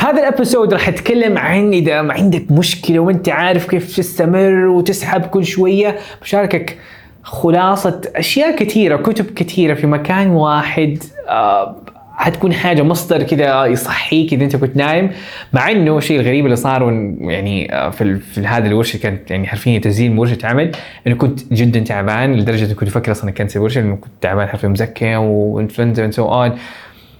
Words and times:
في 0.00 0.06
هذا 0.06 0.18
ال 0.20 0.27
episode 0.27 0.72
راح 0.72 0.88
اتكلم 0.88 1.38
عن 1.38 1.72
إذا 1.72 2.02
ما 2.02 2.14
عندك 2.14 2.50
مشكلة 2.50 2.98
وأنت 2.98 3.28
عارف 3.28 3.66
كيف 3.66 3.96
تستمر 3.96 4.66
وتسحب 4.66 5.22
كل 5.22 5.44
شوية 5.44 5.96
بشاركك 6.22 6.78
خلاصة 7.22 8.00
أشياء 8.16 8.56
كثيرة 8.56 8.96
كتب 8.96 9.26
كثيرة 9.34 9.74
في 9.74 9.86
مكان 9.86 10.30
واحد 10.30 10.98
آه 11.28 11.76
حتكون 12.16 12.52
حاجة 12.52 12.82
مصدر 12.82 13.22
كذا 13.22 13.66
يصحيك 13.66 14.32
اذا 14.32 14.44
أنت 14.44 14.56
كنت 14.56 14.76
نايم 14.76 15.10
مع 15.52 15.70
إنه 15.70 15.98
الشيء 15.98 16.20
الغريب 16.20 16.44
اللي 16.44 16.56
صار 16.56 16.82
يعني 17.20 17.74
آه، 17.74 17.90
في, 17.90 18.18
في 18.18 18.46
هذا 18.46 18.66
الورشة 18.66 18.96
كانت 18.96 19.30
يعني 19.30 19.46
حرفيا 19.46 19.78
تسجيل 19.78 20.18
ورشة 20.18 20.38
عمل 20.44 20.72
إنه 21.06 21.14
كنت 21.14 21.52
جدا 21.52 21.80
تعبان 21.80 22.36
لدرجة 22.36 22.64
إني 22.64 22.74
كنت 22.74 22.88
أفكر 22.88 23.12
أصلا 23.12 23.30
ا 23.30 23.34
cancel 23.34 23.60
ورشة 23.60 23.80
لأنه 23.80 23.96
كنت 23.96 24.12
تعبان 24.20 24.48
حرفيا 24.48 24.68
مزكم 24.68 25.16
وانفلونزا 25.16 26.04
and 26.04 26.12
so 26.12 26.28
on 26.28 26.58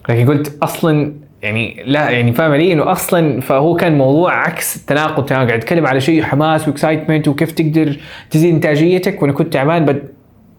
لكن 0.09 0.29
قلت 0.29 0.59
أصلا 0.63 1.13
يعني 1.43 1.83
لا 1.87 2.11
يعني 2.11 2.33
فاهم 2.33 2.53
علي؟ 2.53 2.73
إنه 2.73 2.93
أصلا 2.93 3.41
فهو 3.41 3.75
كان 3.75 3.99
موضوع 3.99 4.35
عكس 4.35 4.77
التناقض. 4.77 5.25
تماما 5.25 5.47
قاعد 5.47 5.59
أتكلم 5.59 5.87
على 5.87 6.01
شيء 6.01 6.23
حماس 6.23 6.69
واكسايتمنت 6.69 7.29
وكيف 7.29 7.53
تقدر 7.53 7.97
تزيد 8.31 8.55
إنتاجيتك. 8.55 9.23
وأنا 9.23 9.33
كنت 9.33 9.53
تعبان 9.53 9.85
بد 9.85 10.03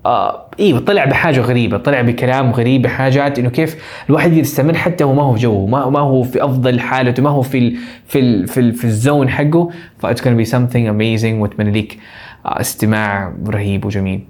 آه 0.06 0.50
أيوه 0.60 0.80
طلع 0.80 1.06
بحاجة 1.06 1.42
غريبة 1.42 1.78
طلع 1.78 2.02
بكلام 2.02 2.52
غريب 2.52 2.82
بحاجات 2.82 3.40
إنه 3.40 3.50
كيف 3.50 3.76
الواحد 4.10 4.34
يستمر 4.34 4.74
حتى 4.74 5.04
هو 5.04 5.14
ما 5.14 5.24
هو 5.24 5.34
في 5.34 5.42
جوه 5.42 5.68
ما, 5.68 5.90
ما 5.90 6.00
هو 6.00 6.24
في 6.24 6.46
أفضل 6.46 6.80
حالته 6.80 7.24
ما 7.24 7.30
هو 7.30 7.42
في 7.42 7.58
ال 7.58 7.78
في 8.06 8.20
ال 8.20 8.48
في, 8.48 8.60
ال 8.60 8.74
في 8.74 8.86
الزون 8.86 9.30
حقه. 9.30 9.70
ف 9.98 10.06
it's 10.06 10.20
gonna 10.20 10.46
be 10.46 10.52
something 10.52 10.88
amazing 10.88 11.34
واتمنى 11.42 11.82
لك 11.82 11.98
آه 12.46 12.62
استماع 12.62 13.34
رهيب 13.48 13.86
وجميل. 13.86 14.22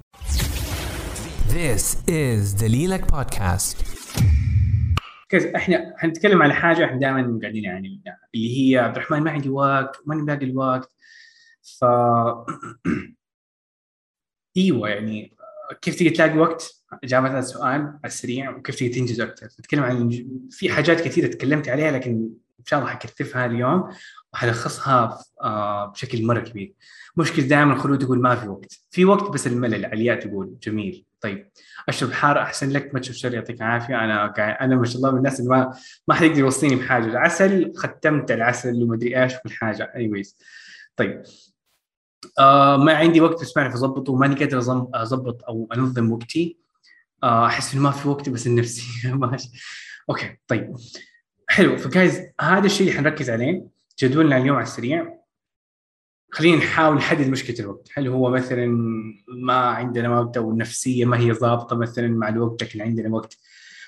This 1.49 2.09
is 2.09 2.61
دليلك 2.61 3.05
بودكاست 5.31 5.55
إحنا 5.55 5.93
حنتكلم 5.97 6.41
على 6.41 6.53
حاجة 6.53 6.85
إحنا 6.85 6.99
دائما 6.99 7.39
قاعدين 7.41 7.63
يعني 7.63 8.01
اللي 8.35 8.71
هي 8.73 8.77
عبد 8.77 8.95
الرحمن 8.95 9.19
ما 9.19 9.31
عندي 9.31 9.49
وقت 9.49 10.01
ماني 10.05 10.21
باقي 10.21 10.45
الوقت. 10.45 10.91
ف 11.79 11.85
إيوه 14.57 14.89
يعني 14.89 15.37
كيف 15.81 15.95
تقدر 15.95 16.09
تلاقي 16.15 16.37
وقت؟ 16.37 16.83
اجابه 17.03 17.29
هذا 17.29 17.39
السؤال 17.39 17.81
على 17.81 17.99
السريع 18.05 18.57
وكيف 18.57 18.75
تقدر 18.75 18.93
تنجز 18.93 19.21
أكثر 19.21 19.45
نتكلم 19.45 19.83
عن 19.83 20.09
في 20.51 20.69
حاجات 20.69 21.01
كثيرة 21.01 21.27
تكلمت 21.27 21.69
عليها 21.69 21.91
لكن 21.91 22.11
إن 22.59 22.65
شاء 22.65 22.79
الله 22.79 22.91
حكثفها 22.91 23.45
اليوم 23.45 23.89
وحلخصها 24.33 25.23
آه، 25.43 25.85
بشكل 25.85 26.25
مرة 26.25 26.39
كبير. 26.39 26.73
مشكلة 27.17 27.45
دائما 27.45 27.73
الخلود 27.73 27.99
تقول 27.99 28.21
ما 28.21 28.35
في 28.35 28.47
وقت. 28.47 28.79
في 28.91 29.05
وقت 29.05 29.31
بس 29.31 29.47
الملل 29.47 29.85
علياء 29.85 30.19
تقول 30.19 30.57
جميل. 30.63 31.05
طيب 31.21 31.49
أشرب 31.89 32.11
حار 32.11 32.41
أحسن 32.41 32.69
لك 32.69 32.93
ما 32.93 32.99
تشرب 32.99 33.15
شر 33.15 33.33
يعطيك 33.33 33.61
العافية. 33.61 34.03
أنا 34.03 34.33
أنا 34.61 34.75
ما 34.75 34.85
شاء 34.85 34.97
الله 34.97 35.11
من 35.11 35.17
الناس 35.17 35.39
اللي 35.39 35.49
ما 35.49 35.73
ما 36.07 36.15
حد 36.15 36.23
يقدر 36.25 36.39
يوصيني 36.39 36.75
بحاجة. 36.75 37.05
العسل 37.05 37.73
ختمت 37.75 38.31
العسل 38.31 38.83
ومدري 38.83 39.23
إيش 39.23 39.33
كل 39.37 39.49
حاجة. 39.51 39.91
anyways 39.95 40.37
طيب. 40.95 41.23
آه 42.39 42.77
ما 42.77 42.93
عندي 42.93 43.21
وقت 43.21 43.41
بس 43.41 43.53
بعرف 43.55 43.73
اضبطه 43.73 44.13
وماني 44.13 44.35
قادر 44.35 44.59
اضبط 44.93 45.43
أو 45.43 45.69
أنظم 45.75 46.11
وقتي. 46.11 46.57
آه 47.23 47.45
أحس 47.47 47.73
إنه 47.73 47.83
ما 47.83 47.91
في 47.91 48.07
وقت 48.09 48.29
بس 48.29 48.47
النفسي 48.47 48.83
ماشي. 49.13 49.49
okay 50.09 50.37
طيب. 50.47 50.75
حلو. 51.49 51.77
فجايز 51.77 52.21
هذا 52.41 52.65
الشيء 52.65 52.87
اللي 52.87 52.99
حنركز 52.99 53.29
عليه 53.29 53.67
جدولنا 53.99 54.37
اليوم 54.37 54.55
على 54.57 54.63
السريع. 54.63 55.20
خلينا 56.31 56.57
نحاول 56.57 56.95
نحدد 56.95 57.27
مشكلة 57.27 57.59
الوقت. 57.59 57.89
هل 57.93 58.07
هو 58.07 58.29
مثلا 58.29 58.67
ما 59.27 59.53
عندنا 59.53 60.19
وقت 60.19 60.37
أو 60.37 60.51
النفسيه 60.51 61.05
ما 61.05 61.19
هي 61.19 61.31
ضابطة 61.31 61.75
مثلا 61.75 62.07
مع 62.07 62.29
الوقت 62.29 62.63
لكن 62.63 62.81
عندنا 62.81 63.15
وقت. 63.15 63.37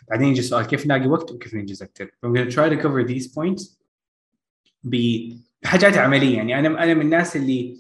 بعدين 0.10 0.28
يجي 0.28 0.40
السؤال 0.40 0.66
كيف 0.66 0.86
نلاقي 0.86 1.08
وقت 1.08 1.32
وكيف 1.32 1.54
ننجز 1.54 1.84
أكثر 1.84 2.06
I'm 2.06 2.34
going 2.34 2.50
to 2.50 2.56
try 2.56 2.70
to 2.70 2.78
cover 2.84 3.04
these 3.04 3.28
points 3.28 3.78
بحاجات 4.84 5.98
عملية. 5.98 6.38
يعني 6.38 6.60
أنا 6.60 6.84
أنا 6.84 6.94
من 6.94 7.02
الناس 7.02 7.36
اللي 7.36 7.78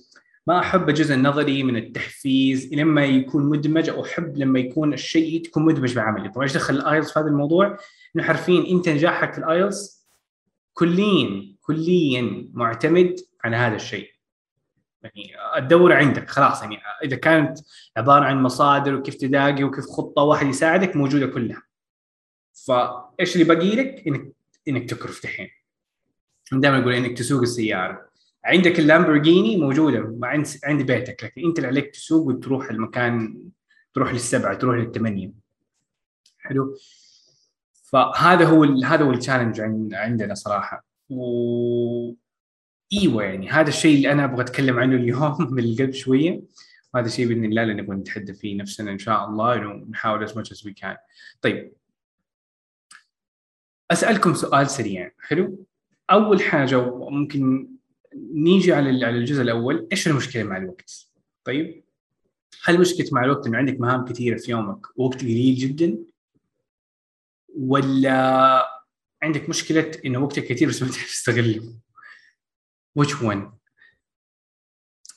ما 0.47 0.59
أحب 0.59 0.89
الجزء 0.89 1.15
النظري 1.15 1.63
من 1.63 1.77
التحفيز 1.77 2.73
لما 2.73 3.05
يكون 3.05 3.45
مدمج 3.49 3.89
أو 3.89 4.03
أحب 4.03 4.37
لما 4.37 4.59
يكون 4.59 4.93
الشيء 4.93 5.43
تكون 5.43 5.65
مدمج 5.65 5.95
بعملي 5.95 6.29
طبعا 6.29 6.43
إيش 6.43 6.53
دخل 6.53 6.75
الايلز 6.75 7.11
في 7.11 7.19
هذا 7.19 7.27
الموضوع؟ 7.27 7.77
إنه 8.15 8.23
حرفيا 8.23 8.71
أنت 8.71 8.89
نجاحك 8.89 9.33
في 9.33 9.39
الايلز 9.39 10.07
كليا 10.73 11.55
كليا 11.61 12.49
معتمد 12.53 13.15
على 13.43 13.55
هذا 13.55 13.75
الشيء. 13.75 14.12
يعني 15.03 15.31
الدوره 15.57 15.95
عندك 15.95 16.29
خلاص 16.29 16.61
يعني 16.61 16.77
إذا 17.03 17.15
كانت 17.15 17.59
عبارة 17.97 18.25
عن 18.25 18.43
مصادر 18.43 18.95
وكيف 18.95 19.15
تلاقي 19.15 19.63
وكيف 19.63 19.85
خطة 19.85 20.21
واحد 20.21 20.47
يساعدك 20.47 20.95
موجودة 20.95 21.27
كلها. 21.27 21.63
فإيش 22.67 23.33
اللي 23.35 23.43
باقي 23.43 23.75
لك؟ 23.75 24.07
انك 24.07 24.31
إنك 24.67 24.89
تكرف 24.89 25.23
دحين. 25.23 25.49
دائما 26.51 26.79
أقول 26.79 26.93
إنك 26.93 27.17
تسوق 27.17 27.41
السيارة. 27.41 28.09
عندك 28.45 28.79
اللامبورجيني 28.79 29.57
موجودة 29.57 30.17
عند 30.23 30.47
عند 30.63 30.81
بيتك 30.81 31.23
لكن 31.23 31.45
أنت 31.45 31.57
اللي 31.57 31.67
عليك 31.67 31.91
تسوق 31.93 32.27
وتروح 32.27 32.69
المكان 32.69 33.43
تروح 33.93 34.13
للسبعة 34.13 34.53
تروح 34.53 34.75
للثمانية. 34.75 35.31
حلو؟ 36.39 36.77
فهذا 37.91 38.45
هو 38.45 38.63
هذا 38.63 39.05
هو 39.05 39.11
التشالنج 39.11 39.61
عندنا 39.93 40.33
صراحة. 40.33 40.85
و 41.09 42.13
إيوه 43.01 43.23
يعني 43.23 43.49
هذا 43.49 43.69
الشيء 43.69 43.95
اللي 43.95 44.11
أنا 44.11 44.23
أبغى 44.23 44.41
أتكلم 44.41 44.79
عنه 44.79 44.95
اليوم 44.95 45.37
من 45.53 45.63
القلب 45.63 45.91
شوية 45.91 46.41
وهذا 46.93 47.07
الشيء 47.07 47.27
بإذن 47.27 47.45
الله 47.45 47.63
اللي 47.63 47.73
نبغى 47.73 47.95
نتحدى 47.95 48.33
فيه 48.33 48.57
نفسنا 48.57 48.91
إن 48.91 48.97
شاء 48.97 49.25
الله 49.29 49.55
إنه 49.55 49.73
نحاول 49.73 50.27
as 50.27 50.31
much 50.31 50.51
as 50.51 50.65
we 50.65 50.73
can. 50.81 50.97
طيب 51.41 51.73
أسألكم 53.91 54.33
سؤال 54.33 54.69
سريع 54.69 55.11
حلو؟ 55.19 55.65
أول 56.11 56.41
حاجة 56.41 56.95
ممكن 57.09 57.69
نيجي 58.15 58.73
على 58.73 59.05
على 59.05 59.17
الجزء 59.17 59.41
الأول 59.41 59.87
إيش 59.91 60.07
المشكلة 60.07 60.43
مع 60.43 60.57
الوقت؟ 60.57 61.07
طيب 61.43 61.83
هل 62.63 62.79
مشكلة 62.79 63.07
مع 63.11 63.23
الوقت 63.23 63.47
إنه 63.47 63.57
عندك 63.57 63.79
مهام 63.79 64.05
كثيرة 64.05 64.37
في 64.37 64.51
يومك 64.51 64.99
ووقت 64.99 65.21
قليل 65.21 65.55
جدا؟ 65.55 65.97
ولا 67.57 68.67
عندك 69.23 69.49
مشكلة 69.49 69.91
إنه 70.05 70.19
وقتك 70.19 70.45
كثير 70.45 70.69
بس 70.69 70.81
ما 70.83 70.89
تعرف 70.89 71.11
تستغله؟ 71.11 71.82
Which 72.99 73.13
one? 73.21 73.63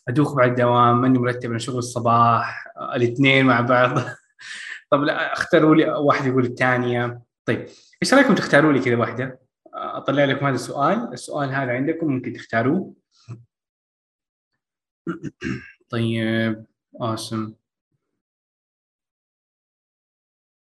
أدوخ 0.09 0.35
بعد 0.35 0.49
الدوام 0.49 1.01
ماني 1.01 1.19
مرتب 1.19 1.51
أنا 1.51 1.59
شغل 1.59 1.79
الصباح 1.79 2.67
الاثنين 2.95 3.47
مع 3.47 3.61
بعض. 3.61 3.99
طب 4.91 5.03
لا 5.03 5.33
اختاروا 5.33 5.75
لي 5.75 5.91
واحد 5.91 6.27
يقول 6.27 6.45
الثانية. 6.45 7.23
طيب 7.45 7.67
إيش 8.03 8.15
رأيكم 8.15 8.35
تختاروا 8.35 8.73
لي 8.73 8.81
كذا 8.81 8.97
واحدة؟ 8.97 9.41
أطلع 9.75 10.25
لكم 10.25 10.47
هذا 10.47 10.55
السؤال. 10.55 11.13
السؤال 11.13 11.49
هذا 11.49 11.73
عندكم 11.73 12.07
ممكن 12.07 12.33
تختاروه. 12.33 12.95
طيب 15.91 16.67
awesome. 17.03 17.53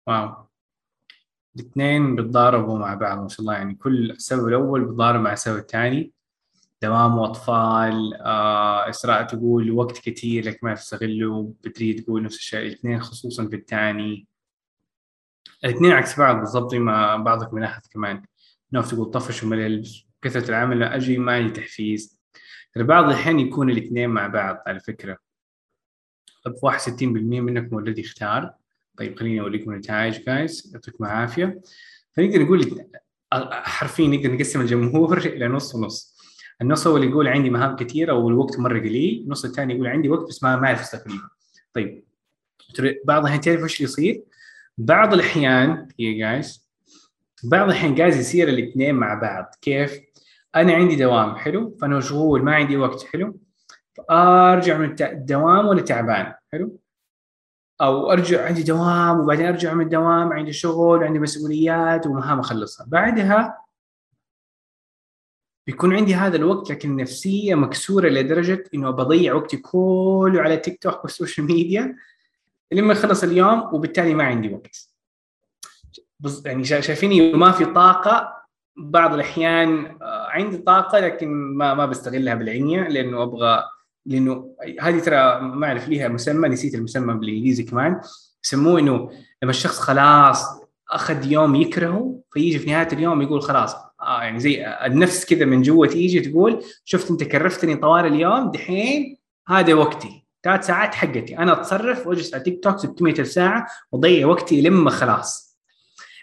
واو. 0.06 0.46
الاثنين 1.56 2.16
بيتضاربوا 2.16 2.78
مع 2.78 2.94
بعض 2.94 3.18
ما 3.18 3.28
شاء 3.28 3.40
الله 3.40 3.54
يعني 3.54 3.74
كل 3.74 4.10
السبب 4.10 4.48
الأول 4.48 4.84
بيتضارب 4.84 5.20
مع 5.20 5.32
السبب 5.32 5.58
الثاني. 5.58 6.12
دوام 6.82 7.18
واطفال 7.18 8.14
آه 8.14 8.88
إسراء 8.88 9.22
تقول 9.22 9.70
وقت 9.70 9.98
كثير 9.98 10.44
لك 10.44 10.64
ما 10.64 10.74
تستغله 10.74 11.54
بدري 11.64 11.92
تقول 11.92 12.22
نفس 12.22 12.36
الشيء. 12.36 12.60
الاثنين 12.66 13.00
خصوصا 13.00 13.46
في 13.48 13.56
الثاني 13.56 14.26
الاثنين 15.64 15.92
عكس 15.92 16.18
بعض 16.18 16.36
بالضبط 16.36 16.74
مع 16.74 17.16
بعضك 17.16 17.54
من 17.54 17.62
أحد 17.62 17.82
كمان. 17.86 18.22
نوف 18.72 18.94
تقول 18.94 19.10
طفش 19.10 19.42
وملل 19.42 19.88
كثرة 20.22 20.48
العمل 20.48 20.82
أجي 20.82 21.18
ما 21.18 21.32
عندي 21.32 21.50
تحفيز. 21.52 22.20
ترى 22.72 22.84
بعض 22.84 23.04
الأحيان 23.04 23.40
يكون 23.40 23.70
الاثنين 23.70 24.10
مع 24.10 24.26
بعض 24.26 24.62
على 24.66 24.80
فكرة. 24.80 25.18
طب 26.44 26.54
61% 26.54 27.40
منكم 27.40 27.76
اوريدي 27.76 28.02
اختار. 28.02 28.54
طيب 28.98 29.18
خليني 29.18 29.40
أوريكم 29.40 29.72
النتائج 29.72 30.24
جايز 30.24 30.70
يعطيكم 30.74 31.04
العافية. 31.04 31.60
فنقدر 32.12 32.42
نقول 32.42 32.86
حرفيا 33.52 34.08
نقدر 34.08 34.32
نقسم 34.32 34.60
الجمهور 34.60 35.18
إلى 35.36 35.48
نص 35.48 35.74
ونص. 35.74 36.09
النص 36.62 36.86
اللي 36.86 37.06
يقول 37.06 37.28
عندي 37.28 37.50
مهام 37.50 37.76
كثيرة 37.76 38.12
والوقت 38.12 38.58
مرة 38.58 38.78
قليل 38.78 39.22
النص 39.24 39.44
الثاني 39.44 39.74
يقول 39.74 39.86
عندي 39.86 40.08
وقت 40.08 40.28
بس 40.28 40.42
ما 40.42 40.56
ما 40.56 40.66
أعرف 40.66 40.80
استغله 40.80 41.20
طيب. 41.74 42.04
بعض 43.04 43.20
الأحيان 43.20 43.40
تعرف 43.40 43.62
إيش 43.62 43.80
يصير؟ 43.80 44.24
بعض 44.78 45.14
الأحيان 45.14 45.88
يا 45.98 46.18
جايز 46.18 46.70
بعض 47.44 47.68
الأحيان 47.68 47.94
جايز 47.94 48.16
يصير 48.16 48.48
الاثنين 48.48 48.94
مع 48.94 49.14
بعض. 49.14 49.54
كيف؟ 49.62 50.00
أنا 50.56 50.72
عندي 50.72 50.96
دوام 50.96 51.36
حلو؟ 51.36 51.76
فأنا 51.80 51.96
مشغول 51.96 52.42
ما 52.42 52.54
عندي 52.54 52.76
وقت 52.76 53.02
حلو؟ 53.02 53.40
ارجع 54.10 54.78
من 54.78 54.96
الدوام 55.00 55.66
وأنا 55.66 55.80
تعبان 55.80 56.32
حلو؟ 56.52 56.78
أو 57.80 58.12
أرجع 58.12 58.46
عندي 58.46 58.62
دوام 58.62 59.20
وبعدين 59.20 59.46
أرجع 59.46 59.74
من 59.74 59.84
الدوام 59.84 60.32
عندي 60.32 60.52
شغل 60.52 61.00
وعندي 61.00 61.18
مسؤوليات 61.18 62.06
ومهام 62.06 62.38
أخلصها. 62.38 62.86
بعدها 62.88 63.58
بيكون 65.66 65.94
عندي 65.94 66.14
هذا 66.14 66.36
الوقت 66.36 66.70
لكن 66.70 66.90
النفسيه 66.90 67.54
مكسورة 67.54 68.08
لدرجة 68.08 68.64
إنه 68.74 68.90
بضيع 68.90 69.34
وقتي 69.34 69.56
كله 69.56 70.40
على 70.40 70.56
تيك 70.56 70.82
توك 70.82 71.02
وال 71.04 71.15
social 71.15 71.46
media 71.46 71.96
لما 72.72 72.92
يخلص 72.92 73.22
اليوم 73.22 73.74
وبالتالي 73.74 74.14
ما 74.14 74.24
عندي 74.24 74.54
وقت. 74.54 74.90
يعني 76.44 76.64
شايفيني 76.64 77.32
ما 77.32 77.52
في 77.52 77.64
طاقة 77.64 78.40
بعض 78.76 79.14
الأحيان 79.14 79.86
آه، 80.02 80.26
عندي 80.28 80.56
طاقة 80.56 81.00
لكن 81.00 81.28
ما 81.28 81.74
ما 81.74 81.86
بستغلها 81.86 82.34
بالعنية 82.34 82.88
لأنه 82.88 83.22
أبغى 83.22 83.64
لأنه 84.06 84.56
هذه 84.80 84.98
ترى 84.98 85.40
ما 85.40 85.66
أعرف 85.66 85.88
ليها 85.88 86.08
مسمى 86.08 86.48
نسيت 86.48 86.74
المسمى 86.74 87.14
بالإنجليزي 87.14 87.62
كمان. 87.62 88.00
يسموه 88.44 88.80
إنه 88.80 89.10
لما 89.42 89.50
الشخص 89.50 89.80
خلاص 89.80 90.60
أخذ 90.90 91.32
يوم 91.32 91.54
يكرهه 91.54 92.20
فيجي 92.32 92.58
في 92.58 92.70
نهاية 92.70 92.88
اليوم 92.92 93.22
يقول 93.22 93.42
خلاص 93.42 93.76
آه 94.10 94.22
يعني 94.22 94.40
زي 94.40 94.66
النفس 94.66 95.24
كذا 95.24 95.44
من 95.44 95.62
جوا 95.62 95.86
تيجي 95.86 96.20
تقول 96.20 96.64
شفت 96.84 97.10
أنت 97.10 97.24
كرفتني 97.24 97.76
طوال 97.76 98.06
اليوم 98.06 98.50
دحين 98.50 99.16
هذا 99.48 99.74
وقتي 99.74 100.26
ثلاث 100.42 100.66
ساعات 100.66 100.94
حقتي 100.94 101.38
أنا 101.38 101.52
أتصرف 101.52 102.06
وأجلس 102.06 102.34
على 102.34 102.42
تيك 102.42 102.64
توك 102.64 102.78
600 102.78 103.22
ساعة 103.22 103.66
وأضيع 103.92 104.26
وقتي 104.26 104.62
لما 104.62 104.90
خلاص. 104.90 105.58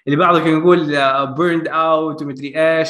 اللي 0.07 0.17
بعضهم 0.17 0.59
يقول 0.59 0.85
burned 1.33 1.67
out 1.67 2.21
ومدري 2.21 2.53
إيش. 2.55 2.89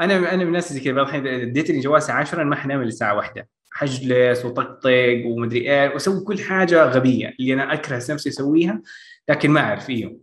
أنا 0.00 0.16
أنا 0.16 0.36
من 0.36 0.42
الناس 0.42 0.72
زي 0.72 0.80
كذا 0.80 1.02
الحين 1.02 1.26
اديتني 1.26 1.80
جوال 1.80 1.96
الساعة 1.96 2.20
10 2.20 2.44
ما 2.44 2.56
حنام 2.56 2.80
إلا 2.80 2.88
الساعة 2.88 3.16
واحدة. 3.16 3.48
حجلس 3.72 4.44
وطقطق 4.44 5.22
ومدري 5.26 5.60
إيه 5.60 5.88
وأسوي 5.88 6.24
كل 6.24 6.38
حاجة 6.38 6.84
غبية 6.84 7.34
اللي 7.40 7.54
أنا 7.54 7.72
أكره 7.72 7.96
نفسي 7.96 8.28
أسويها 8.28 8.82
لكن 9.28 9.50
ما 9.50 9.60
أعرف 9.60 9.90
إيوه. 9.90 10.20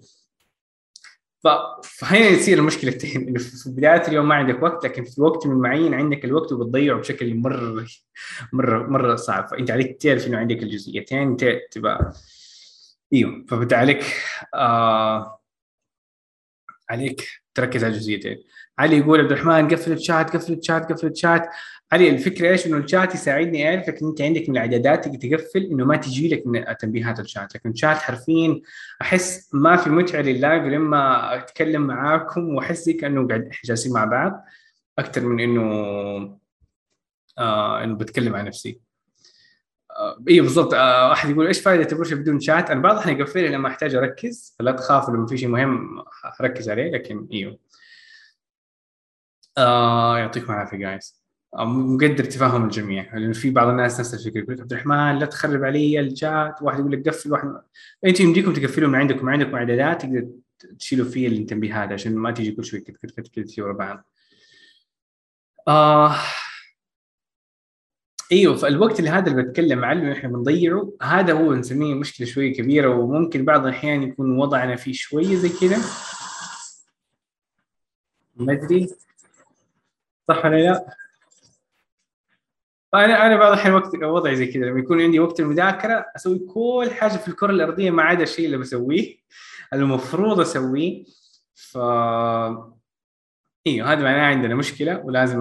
فهنا 1.83 2.27
يصير 2.27 2.57
المشكلتين 2.57 3.21
إنه 3.27 3.39
في 3.39 3.69
بدايه 3.69 4.07
اليوم 4.07 4.27
ما 4.27 4.35
عندك 4.35 4.63
وقت 4.63 4.85
لكن 4.85 5.03
في 5.03 5.21
وقت 5.21 5.47
من 5.47 5.55
معين 5.55 5.93
عندك 5.93 6.25
الوقت 6.25 6.51
وبتضيعه 6.51 6.99
بشكل 6.99 7.35
مرة 7.35 7.85
مرة 8.53 8.87
مرة 8.87 9.15
صعب. 9.15 9.47
فأنت 9.47 9.71
عليك 9.71 10.01
تعرف 10.01 10.27
إنه 10.27 10.37
عندك 10.37 10.63
الجزئيتين 10.63 11.37
تبقى 11.71 12.13
إيوه. 13.13 13.45
فبدا 13.49 13.77
آه 14.55 15.41
عليك 16.89 17.27
تركز 17.53 17.83
على 17.83 17.93
الجزئيتين. 17.93 18.43
علي 18.79 18.97
يقول 18.97 19.19
عبد 19.19 19.31
الرحمن 19.31 19.67
قفل 19.67 19.91
الشات 19.91 20.35
قفل 20.35 20.53
الشات 20.53 20.91
قفل 20.91 21.07
الشات. 21.07 21.49
علي 21.91 22.09
الفكرة 22.09 22.49
إيش؟ 22.49 22.67
إنه 22.67 22.77
الشات 22.77 23.15
يساعدني 23.15 23.69
اعرف 23.69 23.89
لكن 23.89 24.07
أنت 24.07 24.21
عندك 24.21 24.49
من 24.49 24.57
الإعدادات 24.57 25.07
تقفل 25.07 25.63
إنه 25.63 25.85
ما 25.85 25.97
تجي 25.97 26.27
لك 26.27 26.43
من 26.47 26.77
تنبيهات 26.79 27.19
الشات. 27.19 27.55
لكن 27.55 27.69
الشات 27.69 27.97
حرفيا 27.97 28.61
أحس 29.01 29.49
ما 29.53 29.75
في 29.75 29.89
متعة 29.89 30.21
لللايف 30.21 30.63
لما 30.63 31.35
أتكلم 31.35 31.81
معاكم 31.81 32.55
وأحس 32.55 32.89
كأنه 32.89 33.27
قاعد 33.27 33.41
إحنا 33.41 33.61
جالسين 33.65 33.93
مع 33.93 34.05
بعض 34.05 34.45
أكثر 34.99 35.21
من 35.21 35.39
إنه 35.39 35.61
آه 37.37 37.83
إنه 37.83 37.95
بتكلم 37.95 38.35
عن 38.35 38.45
نفسي. 38.45 38.81
آه 39.91 40.23
أيوه 40.29 40.43
بالضبط. 40.45 40.73
آه 40.73 41.09
واحد 41.09 41.29
يقول 41.29 41.47
إيش 41.47 41.61
فائدة 41.61 41.91
الغرفه 41.91 42.15
بدون 42.15 42.39
شات؟ 42.39 42.71
أنا 42.71 42.81
بعض 42.81 42.93
الأحيان 42.95 43.21
اقفلها 43.21 43.49
لما 43.49 43.67
أحتاج 43.67 43.95
أركز. 43.95 44.55
فلا 44.59 44.71
تخافوا 44.71 45.13
لما 45.15 45.27
في 45.27 45.37
شيء 45.37 45.49
مهم 45.49 46.03
أركز 46.41 46.69
عليه 46.69 46.91
لكن 46.91 47.27
أيوه 47.33 47.59
آه 49.57 50.17
يعطيكم 50.17 50.53
العافية 50.53 50.77
جايز 50.77 51.23
مقدر 51.59 52.23
تفهم 52.23 52.65
الجميع. 52.65 53.15
لأنه 53.15 53.33
في 53.33 53.49
بعض 53.49 53.67
الناس 53.67 53.99
نفس 53.99 54.13
الفكرة 54.13 54.39
يقول 54.39 54.61
عبد 54.61 54.73
الرحمن 54.73 55.19
لا 55.19 55.25
تخرب 55.25 55.63
علي 55.63 55.99
الشات 55.99 56.61
واحد 56.61 56.79
يقول 56.79 56.91
لك 56.91 57.09
قفل. 57.09 57.31
واحد 57.31 57.61
أنتم 58.05 58.23
يمديكم 58.23 58.53
تقفلوا 58.53 58.89
من 58.89 58.95
عندكم 58.95 59.29
عندكم 59.29 59.55
إعدادات 59.55 60.01
تقدر 60.01 60.27
تشيلوا 60.79 61.05
فيه 61.05 61.27
التنبيهات 61.27 61.91
عشان 61.91 62.15
ما 62.15 62.31
تيجي 62.31 62.51
كل 62.51 62.65
شوي 62.65 62.79
كت 62.79 62.97
كت 63.05 63.27
كت 63.27 63.59
ورا 63.59 63.73
بعض. 63.73 64.05
آه 65.67 66.15
إيوه 68.31 68.55
فالوقت 68.55 68.99
اللي 68.99 69.09
هذا 69.09 69.31
اللي 69.31 69.43
بتكلم 69.43 69.85
عنه 69.85 70.11
إحنا 70.11 70.29
بنضيعه 70.29 70.93
هذا 71.01 71.33
هو 71.33 71.53
نسميه 71.53 71.93
مشكلة 71.93 72.27
شوية 72.27 72.53
كبيرة 72.53 72.89
وممكن 72.89 73.45
بعض 73.45 73.65
الأحيان 73.65 74.03
يكون 74.03 74.37
وضعنا 74.37 74.75
فيه 74.75 74.93
شوية 74.93 75.35
زي 75.35 75.49
كذا 75.49 75.77
ما 78.35 78.53
أدري. 78.53 78.87
صح 80.27 80.45
ولا 80.45 80.55
لا؟ 80.55 80.97
أنا 82.93 83.25
أنا 83.25 83.35
بعض 83.37 83.51
الاحيان 83.51 83.73
وقت 83.73 83.95
وضعي 83.95 84.35
زي 84.35 84.45
كذا. 84.47 84.65
لما 84.65 84.79
يكون 84.79 85.01
عندي 85.01 85.19
وقت 85.19 85.39
المذاكرة 85.39 86.05
أسوي 86.15 86.39
كل 86.39 86.91
حاجة 86.91 87.17
في 87.17 87.27
الكرة 87.27 87.51
الأرضية 87.51 87.91
ما 87.91 88.03
عدا 88.03 88.23
الشيء 88.23 88.45
اللي 88.45 88.57
بسويه 88.57 89.17
المفروض 89.73 90.39
أسويه. 90.39 91.03
ف 91.55 91.77
إيوه 93.67 93.93
هذا 93.93 94.03
معناه 94.03 94.25
عندنا 94.27 94.55
مشكلة 94.55 94.97
ولازم 94.99 95.39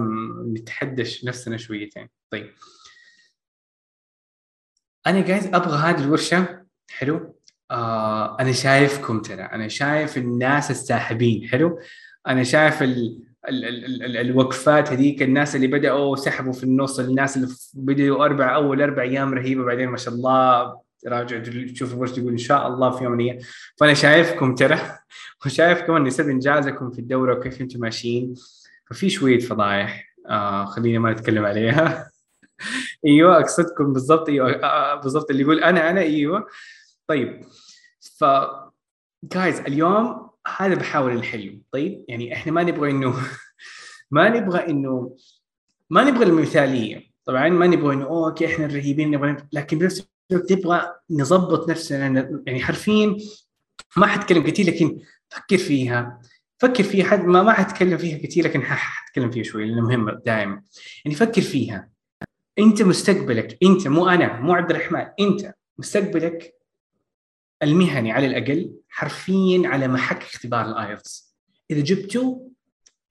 نتحدش 0.57 1.25
نفسنا 1.25 1.57
شويتين. 1.57 2.09
طيب. 2.31 2.53
أنا 5.07 5.21
جايز 5.21 5.47
أبغى 5.47 5.77
هذه 5.77 6.03
الورشة. 6.03 6.65
حلو؟ 6.89 7.35
آه 7.71 8.39
أنا 8.39 8.51
شايفكم 8.51 9.21
ترى. 9.21 9.41
أنا 9.41 9.67
شايف 9.67 10.17
الناس 10.17 10.71
الساحبين. 10.71 11.49
حلو؟ 11.49 11.79
أنا 12.27 12.43
شايف 12.43 12.83
ال... 12.83 13.23
ال... 13.49 13.65
ال... 13.65 14.03
ال... 14.03 14.17
الوقفات 14.17 14.91
هذيك 14.91 15.23
الناس 15.23 15.55
اللي 15.55 15.67
بدأوا 15.67 16.15
سحبوا 16.15 16.53
في 16.53 16.63
النص 16.63 16.99
الناس 16.99 17.37
اللي 17.37 17.47
بدأوا 17.73 18.25
أربع 18.25 18.55
أول 18.55 18.81
أربع 18.81 19.03
أيام 19.03 19.33
رهيبة 19.33 19.63
بعدين 19.63 19.89
ما 19.89 19.97
شاء 19.97 20.13
الله 20.13 20.77
راجع 21.07 21.39
تشوف 21.73 21.93
الورشه 21.93 22.15
تقول 22.15 22.31
إن 22.31 22.37
شاء 22.37 22.67
الله 22.67 22.89
في 22.89 23.03
يوم 23.03 23.13
من 23.13 23.39
فأنا 23.77 23.93
شايفكم 23.93 24.55
ترى 24.55 24.79
وشايف 25.45 25.81
كمان 25.81 26.03
نسب 26.03 26.29
إنجازكم 26.29 26.91
في 26.91 26.99
الدورة 26.99 27.37
وكيف 27.37 27.61
أنتم 27.61 27.79
ماشيين. 27.79 28.33
ففي 28.89 29.09
شوية 29.09 29.39
فضايح 29.39 30.15
آه 30.29 30.65
خلينا 30.65 30.99
ما 30.99 31.11
نتكلم 31.11 31.45
عليها. 31.45 32.11
أيوه 33.05 33.37
أقصدكم 33.39 33.93
بالضبط 33.93 34.29
أيوه 34.29 34.63
آه 34.63 34.95
بالضبط 34.95 35.31
اللي 35.31 35.41
يقول 35.41 35.59
أنا 35.63 35.89
أنا 35.89 36.01
أيوه. 36.01 36.47
طيب 37.07 37.41
ف 38.19 38.25
جايز 39.23 39.59
اليوم 39.59 40.26
هذا 40.57 40.75
بحاول 40.75 41.13
نحله. 41.13 41.59
طيب 41.71 42.05
يعني 42.07 42.33
إحنا 42.33 42.51
ما 42.51 42.63
نبغى 42.63 42.91
إنه 42.91 43.15
ما 44.11 44.29
نبغى 44.29 44.69
إنه 44.69 45.15
ما 45.89 46.03
نبغى 46.03 46.23
المثالية. 46.25 47.03
طبعا 47.25 47.49
ما 47.49 47.67
نبغى 47.67 47.93
إنه 47.93 48.05
أوكي 48.05 48.45
إحنا 48.45 48.65
الرهيبين 48.65 49.11
نبغى 49.11 49.37
لكن 49.53 49.79
بنفس 49.79 50.07
الوقت 50.31 50.51
نبغى 50.51 50.93
نظبط 51.09 51.69
نفسنا. 51.69 52.29
يعني 52.47 52.59
حرفيا 52.59 53.17
ما 53.97 54.07
حتكلم 54.07 54.43
كثير 54.43 54.67
لكن 54.67 54.99
فكر 55.29 55.57
فيها. 55.57 56.21
فكر 56.57 56.83
فيها. 56.83 57.05
حد 57.05 57.25
ما 57.25 57.43
ما 57.43 57.53
حتكلم 57.53 57.97
فيها 57.97 58.17
كثير 58.17 58.45
لكن 58.45 58.63
حتكلم 58.63 59.31
فيها 59.31 59.43
شوي 59.43 59.65
لأنه 59.65 59.81
مهمة 59.81 60.21
دائما. 60.25 60.61
يعني 61.05 61.15
فكر 61.15 61.41
فيها. 61.41 61.89
أنت 62.59 62.81
مستقبلك 62.81 63.57
أنت 63.63 63.87
مو 63.87 64.09
أنا 64.09 64.39
مو 64.39 64.53
عبد 64.53 64.71
الرحمن 64.71 65.05
أنت 65.19 65.53
مستقبلك 65.77 66.56
المهني 67.63 68.11
على 68.11 68.27
الأقل 68.27 68.73
حرفيا 68.89 69.61
على 69.67 69.87
محك 69.87 70.23
اختبار 70.23 70.65
الايلتس 70.65 71.35
إذا 71.71 71.81
جبته 71.81 72.51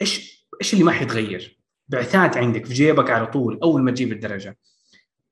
إيش 0.00 0.46
إيش 0.62 0.72
اللي 0.72 0.84
ما 0.84 0.92
حيتغير؟ 0.92 1.58
بعثات 1.88 2.36
عندك 2.36 2.66
في 2.66 2.74
جيبك 2.74 3.10
على 3.10 3.26
طول 3.26 3.58
أول 3.62 3.82
ما 3.82 3.90
تجيب 3.90 4.12
الدرجة. 4.12 4.58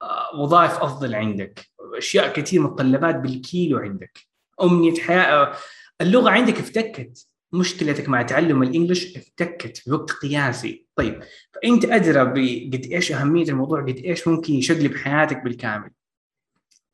آه، 0.02 0.40
وظائف 0.40 0.72
أفضل 0.72 1.14
عندك. 1.14 1.66
أشياء 1.98 2.32
كثير 2.32 2.62
متطلبات 2.62 3.16
بالكيلو 3.16 3.78
عندك. 3.78 4.18
أمنية 4.62 5.00
حياة 5.00 5.52
اللغة 6.00 6.30
عندك 6.30 6.58
افتكت. 6.58 7.26
مشكلتك 7.52 8.08
مع 8.08 8.22
تعلم 8.22 8.62
ال 8.62 8.69
English 8.69 9.16
افتكت 9.16 9.88
بوقت 9.88 10.10
قياسي. 10.10 10.86
طيب 10.96 11.22
فأنت 11.54 11.84
أدرى 11.84 12.24
بقد 12.24 12.86
إيش 12.92 13.12
أهمية 13.12 13.48
الموضوع 13.48 13.82
قد 13.82 13.96
إيش 13.96 14.28
ممكن 14.28 14.54
يشقلب 14.54 14.96
حياتك 14.96 15.42
بالكامل. 15.42 15.90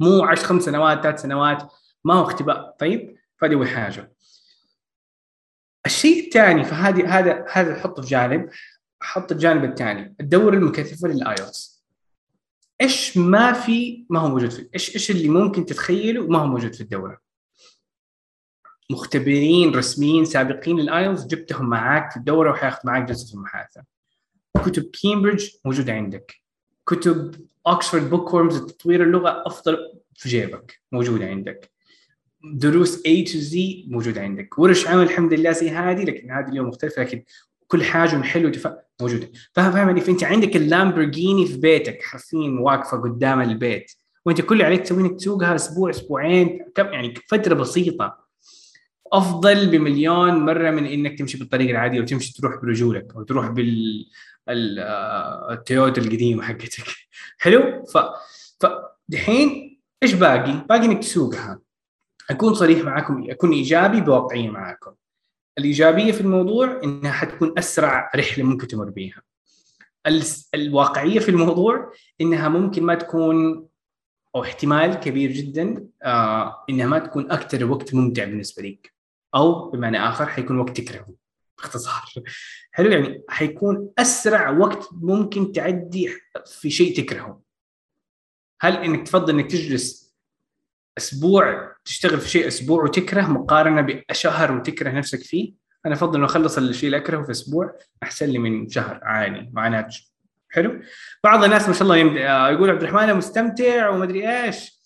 مو 0.01 0.25
عشر 0.25 0.45
خمس 0.45 0.63
سنوات 0.63 1.03
ثلاث 1.03 1.23
سنوات. 1.23 1.73
ما 2.05 2.15
هو 2.15 2.23
اختبار 2.23 2.75
طيب 2.79 3.17
فهذه 3.37 3.55
أول 3.55 3.69
حاجة. 3.69 4.13
الشيء 5.87 6.25
الثاني 6.25 6.65
فهذه 6.65 7.19
هذا 7.19 7.47
هذا 7.53 7.81
حطه 7.81 8.03
في 8.03 8.09
جانب 8.09 8.51
حط 9.01 9.33
الجانب 9.33 9.65
الثاني 9.65 10.15
الدوره 10.21 10.55
المكثفه 10.55 11.09
لل 11.09 11.28
IELTS. 11.28 11.85
إيش 12.81 13.17
ما 13.17 13.53
في 13.53 14.07
ما 14.11 14.21
هو 14.21 14.29
موجود 14.29 14.51
في 14.51 14.69
إيش 14.75 14.95
إيش 14.95 15.11
اللي 15.11 15.29
ممكن 15.29 15.67
تتخيله 15.67 16.27
ما 16.27 16.39
هو 16.39 16.47
موجود 16.47 16.75
في 16.75 16.81
الدوره 16.81 17.21
مختبرين 18.91 19.75
رسميين 19.75 20.25
سابقين 20.25 20.81
لل 20.81 20.94
IELTS 20.94 21.27
جبتهم 21.27 21.69
معاك 21.71 22.11
في 22.11 22.17
الدوره 22.17 22.51
وحياخذ 22.51 22.79
معاك 22.85 23.09
جلسة 23.09 23.35
المحادثة. 23.35 23.85
كتب 24.65 24.91
كامبريدج 25.03 25.49
موجوده 25.65 25.93
عندك. 25.93 26.35
كتب 26.87 27.47
Oxford 27.67 28.11
Bookworms 28.11 28.59
تطوير 28.59 29.03
اللغة 29.03 29.43
أفضل 29.47 30.01
في 30.15 30.29
جيبك 30.29 30.81
موجوده 30.93 31.27
عندك. 31.27 31.71
دروس 32.45 32.97
A 32.97 33.25
to 33.29 33.37
Z 33.53 33.57
موجوده 33.89 34.21
عندك. 34.21 34.59
ورش 34.59 34.87
عمل 34.87 35.03
الحمد 35.03 35.35
لله 35.35 35.53
زي 35.53 35.71
هذه 35.71 36.05
لكن 36.05 36.31
هذه 36.31 36.49
اليوم 36.49 36.69
مختلفة 36.69 37.03
لكن 37.03 37.23
كل 37.67 37.85
حاجة 37.85 38.17
من 38.17 38.25
حلو 38.25 38.49
تف... 38.49 38.69
موجودة. 39.01 39.31
فاهم 39.53 39.73
فاهم 39.73 40.01
فأنت 40.01 40.25
عندك 40.25 40.57
اللامبورجيني 40.57 41.47
في 41.47 41.57
بيتك 41.57 42.03
حرفيا 42.03 42.61
واقفة 42.61 42.97
قدام 42.97 43.41
البيت. 43.41 43.93
وأنت 44.25 44.41
كل 44.41 44.55
اللي 44.55 44.65
عليك 44.65 44.81
تسوي 44.81 45.03
انك 45.03 45.17
تسوقها 45.17 45.55
أسبوع 45.55 45.91
أسبوعين 45.91 46.65
كم 46.75 46.87
يعني 46.87 47.15
فترة 47.29 47.55
بسيطة. 47.55 48.19
أفضل 49.13 49.71
بمليون 49.71 50.35
مرة 50.35 50.71
من 50.71 50.87
إنك 50.87 51.19
تمشي 51.19 51.39
بالطريق 51.39 51.71
العادي 51.71 52.01
أو 52.01 52.05
تمشي 52.05 52.35
تروح 52.35 52.63
برجولك 52.63 53.13
أو 53.17 53.23
تروح 53.23 53.49
بال 53.49 54.07
التويوتا 54.49 56.01
القديمة 56.01 56.43
حقتك. 56.43 56.85
حلو؟ 57.43 57.85
ف 57.85 57.99
فدحين 58.61 59.81
إيش 60.03 60.13
باقي؟ 60.15 60.67
باقي 60.69 60.85
إنك 60.85 60.99
تسوقها. 60.99 61.70
أكون 62.31 62.55
صريح 62.55 62.85
معاكم 62.85 63.31
أكون 63.31 63.53
إيجابي 63.53 64.01
بواقعيه 64.01 64.51
معاكم 64.51 64.95
الإيجابية 65.59 66.13
في 66.13 66.21
الموضوع 66.21 66.81
إنها 66.85 67.13
حتكون 67.13 67.59
أسرع 67.59 68.11
رحلة 68.17 68.45
ممكن 68.45 68.67
تمر 68.67 68.91
بيها. 68.91 69.23
الواقعية 70.55 71.19
في 71.19 71.29
الموضوع 71.29 71.93
إنها 72.21 72.49
ممكن 72.49 72.83
ما 72.83 72.95
تكون 72.95 73.67
أو 74.35 74.43
احتمال 74.43 74.95
كبير 74.95 75.31
جدا 75.31 75.87
آه 76.03 76.65
إنها 76.71 76.87
ما 76.87 76.99
تكون 76.99 77.31
أكثر 77.31 77.65
وقت 77.65 77.95
ممتع 77.95 78.25
بالنسبة 78.25 78.63
لك. 78.63 78.95
أو 79.35 79.71
بمعنى 79.71 80.09
آخر 80.09 80.27
حيكون 80.27 80.59
وقت 80.59 80.81
تكرهه 80.81 81.15
باختصار. 81.59 82.13
حلو 82.73 82.91
يعني 82.91 83.23
حيكون 83.29 83.91
أسرع 83.99 84.51
وقت 84.51 84.89
ممكن 84.93 85.53
تعدي 85.53 86.11
في 86.47 86.71
شيء 86.71 86.97
تكرهه. 86.97 87.43
هل 88.61 88.77
إنك 88.77 89.07
تفضل 89.07 89.35
إنك 89.35 89.51
تجلس 89.51 90.00
أسبوع 90.99 91.73
تشتغل 91.85 92.21
في 92.21 92.29
شيء 92.29 92.47
أسبوع 92.47 92.85
وتكره 92.85 93.23
مقارنة 93.23 94.03
بشهر 94.11 94.53
وتكره 94.53 94.91
نفسك 94.91 95.19
فيه. 95.19 95.53
أنا 95.87 95.95
أفضل 95.95 96.17
إنه 96.17 96.27
أخلص 96.27 96.59
الشيء 96.59 96.87
اللي 96.87 96.97
أكرهه 96.97 97.23
في 97.23 97.31
أسبوع 97.31 97.77
أحسن 98.03 98.27
لي 98.27 98.39
من 98.39 98.69
شهر 98.69 99.01
عادي. 99.03 99.51
معناته 99.53 100.01
حلو؟ 100.51 100.81
بعض 101.25 101.45
الناس 101.45 101.69
ما 101.69 101.75
شاء 101.75 101.83
الله 101.83 101.97
يمد... 101.97 102.17
آه، 102.17 102.51
يقول 102.51 102.71
عبد 102.71 102.83
الرحمن 102.83 103.03
أنا 103.03 103.15
مستمتع 103.15 103.89
ومدري 103.89 104.45
إيش. 104.45 104.81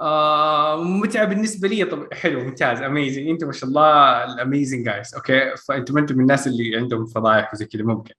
آه 0.00 0.82
متعة 0.82 1.24
بالنسبة 1.24 1.68
لي. 1.68 1.84
طب 1.84 2.14
حلو 2.14 2.40
ممتاز 2.44 2.82
amazing 2.82 3.28
أنتم 3.28 3.46
ما 3.46 3.52
شاء 3.52 3.68
الله 3.68 4.24
ال 4.24 4.32
amazing 4.32 4.86
جايز 4.86 5.14
okay؟ 5.14 5.56
فانتم 5.56 5.98
أنتم 5.98 6.14
من 6.14 6.20
الناس 6.20 6.46
اللي 6.46 6.76
عندهم 6.76 7.06
فضايح 7.06 7.54
وزي 7.54 7.66
كذا 7.66 7.82
ممكن. 7.82 8.14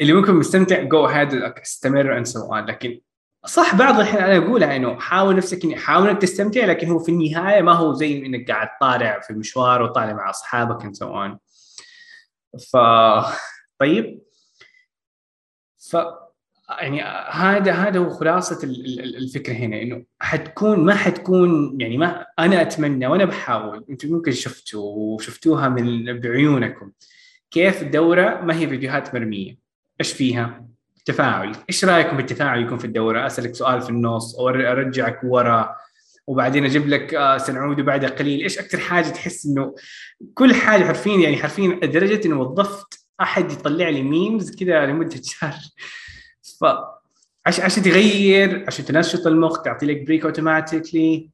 اللي 0.00 0.12
ممكن 0.12 0.34
مستمتع 0.34 0.82
go 0.82 1.04
ahead 1.04 1.34
أستمر 1.34 2.16
and 2.18 2.26
so 2.26 2.54
on 2.54 2.64
لكن 2.64 3.00
صح 3.46 3.74
بعض 3.74 4.00
الحين 4.00 4.20
أنا 4.20 4.36
اقولها 4.36 4.76
إنه 4.76 4.98
حاول 4.98 5.36
نفسك 5.36 5.64
إني 5.64 5.76
حاول 5.76 6.08
إنك 6.08 6.22
تستمتع 6.22 6.64
لكن 6.64 6.88
هو 6.90 6.98
في 6.98 7.12
النهاية 7.12 7.62
ما 7.62 7.72
هو 7.72 7.92
زي 7.92 8.26
إنك 8.26 8.50
قاعد 8.50 8.68
طالع 8.80 9.20
في 9.20 9.30
المشوار 9.30 9.82
وطالع 9.82 10.12
مع 10.12 10.30
أصحابك 10.30 10.84
and 10.84 10.94
so 10.94 11.06
on 11.22 11.38
ف 12.72 12.76
طيب. 13.78 14.22
ف 15.90 15.96
يعني 16.80 17.02
هذا 17.30 17.72
هذا 17.72 17.98
هو 17.98 18.10
خلاصة 18.10 18.64
ال- 18.64 18.86
ال- 18.86 19.00
ال- 19.00 19.16
الفكرة 19.16 19.52
هنا 19.52 19.82
إنه 19.82 20.04
حتكون 20.20 20.84
ما 20.84 20.94
حتكون 20.94 21.80
يعني 21.80 21.96
ما 21.98 22.26
أنا 22.38 22.62
أتمنى 22.62 23.06
وأنا 23.06 23.24
بحاول 23.24 23.84
أنتم 23.90 24.08
ممكن 24.08 24.32
شفتوا 24.32 24.82
وشفتوها 24.96 25.68
من 25.68 26.20
بعيونكم 26.20 26.92
كيف 27.50 27.82
الدورة 27.82 28.40
ما 28.40 28.54
هي 28.56 28.68
فيديوهات 28.68 29.14
مرمية؟ 29.14 29.58
إيش 30.00 30.12
فيها؟ 30.12 30.71
تفاعل 31.04 31.52
إيش 31.68 31.84
رايكم 31.84 32.16
بالتفاعل 32.16 32.62
يكون 32.62 32.78
في 32.78 32.84
الدوره 32.84 33.26
أسألك 33.26 33.54
سؤال 33.54 33.82
في 33.82 33.90
النص 33.90 34.34
أو 34.38 34.48
أرجعك 34.48 35.20
ورا 35.24 35.76
وبعدين 36.26 36.64
أجيب 36.64 36.88
لك 36.88 37.14
آه، 37.14 37.38
سنعود 37.38 37.80
بعد 37.80 38.04
قليل. 38.04 38.42
إيش 38.42 38.58
أكثر 38.58 38.78
حاجة 38.78 39.08
تحس 39.08 39.46
إنه 39.46 39.74
كل 40.34 40.54
حاجة 40.54 40.84
حرفيا 40.84 41.16
يعني 41.16 41.36
حرفيا 41.36 41.68
لدرجة 41.68 42.26
إنه 42.26 42.40
وظفت 42.40 43.06
أحد 43.20 43.52
يطلع 43.52 43.88
لي 43.88 44.02
memes 44.02 44.56
كذا 44.56 44.86
لمدة 44.86 45.20
شهر؟ 45.40 45.54
ف 46.60 46.64
عشان 47.46 47.82
تغير 47.82 48.64
عشان 48.66 48.84
تنشط 48.84 49.26
المخ 49.26 49.62
تعطي 49.62 49.86
لك 49.86 50.02
break 50.06 50.24
automatically 50.24 51.30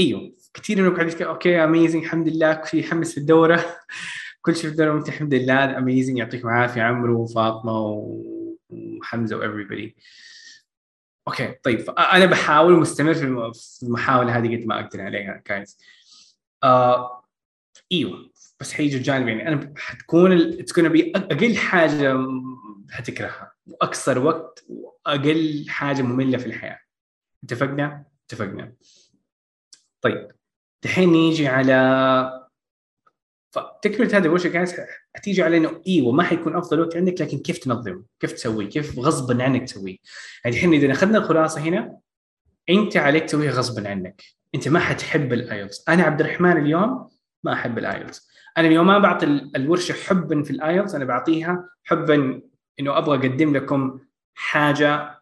إيوه 0.00 0.32
كثير 0.54 0.82
منكم 0.82 0.96
قاعد 0.96 1.22
okay 1.22 1.64
amazing 1.64 2.04
الحمد 2.04 2.28
لله 2.28 2.62
شيء 2.64 2.80
يحمس 2.80 3.12
في 3.12 3.18
الدورة. 3.18 3.64
كل 4.42 4.54
شيء 4.56 4.64
في 4.64 4.68
الدورة 4.70 5.04
الحمد 5.08 5.34
لله 5.34 5.78
amazing 5.78 6.18
يعطيكم 6.18 6.48
العافية 6.48 6.82
عمرو 6.82 7.22
وفاطمه 7.22 7.72
و- 7.80 8.37
وحمزة 8.70 9.36
و 9.36 9.42
everyone 9.42 9.94
okay 11.28 11.52
طيب 11.62 11.90
أنا 11.90 12.26
بحاول 12.26 12.72
ومستمر 12.72 13.14
في 13.14 13.22
الم- 13.24 13.52
في 13.52 13.82
المحاولة 13.82 14.38
هذه 14.38 14.56
قد 14.56 14.66
ما 14.66 14.80
أقدر 14.80 15.00
عليها 15.00 15.42
guys 15.48 15.78
آه 16.64 17.24
إيوه 17.92 18.30
بس 18.60 18.72
حيجي 18.72 18.96
الجانب 18.96 19.28
يعني 19.28 19.48
أنا 19.48 19.74
حتكون 19.76 20.32
it's 20.32 20.80
gonna 20.80 20.86
be 20.86 21.12
أقل 21.16 21.56
حاجة 21.56 22.16
حتكرهها 22.90 23.52
وأكثر 23.66 24.18
وقت 24.18 24.64
وأقل 24.68 25.64
حاجة 25.68 26.02
مملة 26.02 26.38
في 26.38 26.46
الحياة. 26.46 26.80
اتفقنا؟ 27.44 28.04
اتفقنا. 28.26 28.72
طيب 30.00 30.28
دحين 30.84 31.08
نيجي 31.12 31.48
على 31.48 32.48
فتكمله 33.50 34.16
هذا 34.18 34.26
الورشه 34.26 34.48
كانت 34.48 34.70
حتيجي 35.18 35.42
على 35.42 35.56
انه 35.56 35.82
أيوه 35.88 36.12
ما 36.12 36.22
حيكون 36.22 36.56
أفضل 36.56 36.80
وقت 36.80 36.96
عندك 36.96 37.20
لكن 37.20 37.38
كيف 37.38 37.58
تنظمه؟ 37.58 38.02
كيف 38.20 38.32
تسويه؟ 38.32 38.68
كيف 38.68 38.98
غصبا 38.98 39.44
عنك 39.44 39.64
تسويه؟ 39.64 39.96
يعني 40.44 40.56
الحين 40.56 40.72
إذا 40.74 40.92
أخذنا 40.92 41.18
الخلاصة 41.18 41.60
هنا 41.60 41.98
أنت 42.70 42.96
عليك 42.96 43.24
تسويها 43.24 43.52
غصبا 43.52 43.88
عنك، 43.88 44.22
أنت 44.54 44.68
ما 44.68 44.80
حتحب 44.80 45.32
ال 45.32 45.40
IELTS، 45.40 45.88
أنا 45.88 46.02
عبد 46.02 46.20
الرحمن 46.20 46.56
اليوم 46.56 47.08
ما 47.44 47.52
أحب 47.52 47.78
ال 47.78 47.85
IELTS، 47.85 48.28
أنا 48.58 48.68
اليوم 48.68 48.86
ما 48.86 48.98
بعطي 48.98 49.26
ال- 49.26 49.56
الورشة 49.56 49.92
حبا 49.92 50.42
في 50.42 50.50
ال 50.50 50.57
IELTS 50.57 50.94
أنا 50.94 51.04
بعطيها 51.04 51.68
حبا 51.84 52.42
إنه 52.80 52.98
أبغى 52.98 53.16
أقدم 53.18 53.56
لكم 53.56 54.00
حاجة 54.34 55.18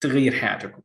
تغير 0.00 0.32
حياتكم. 0.32 0.82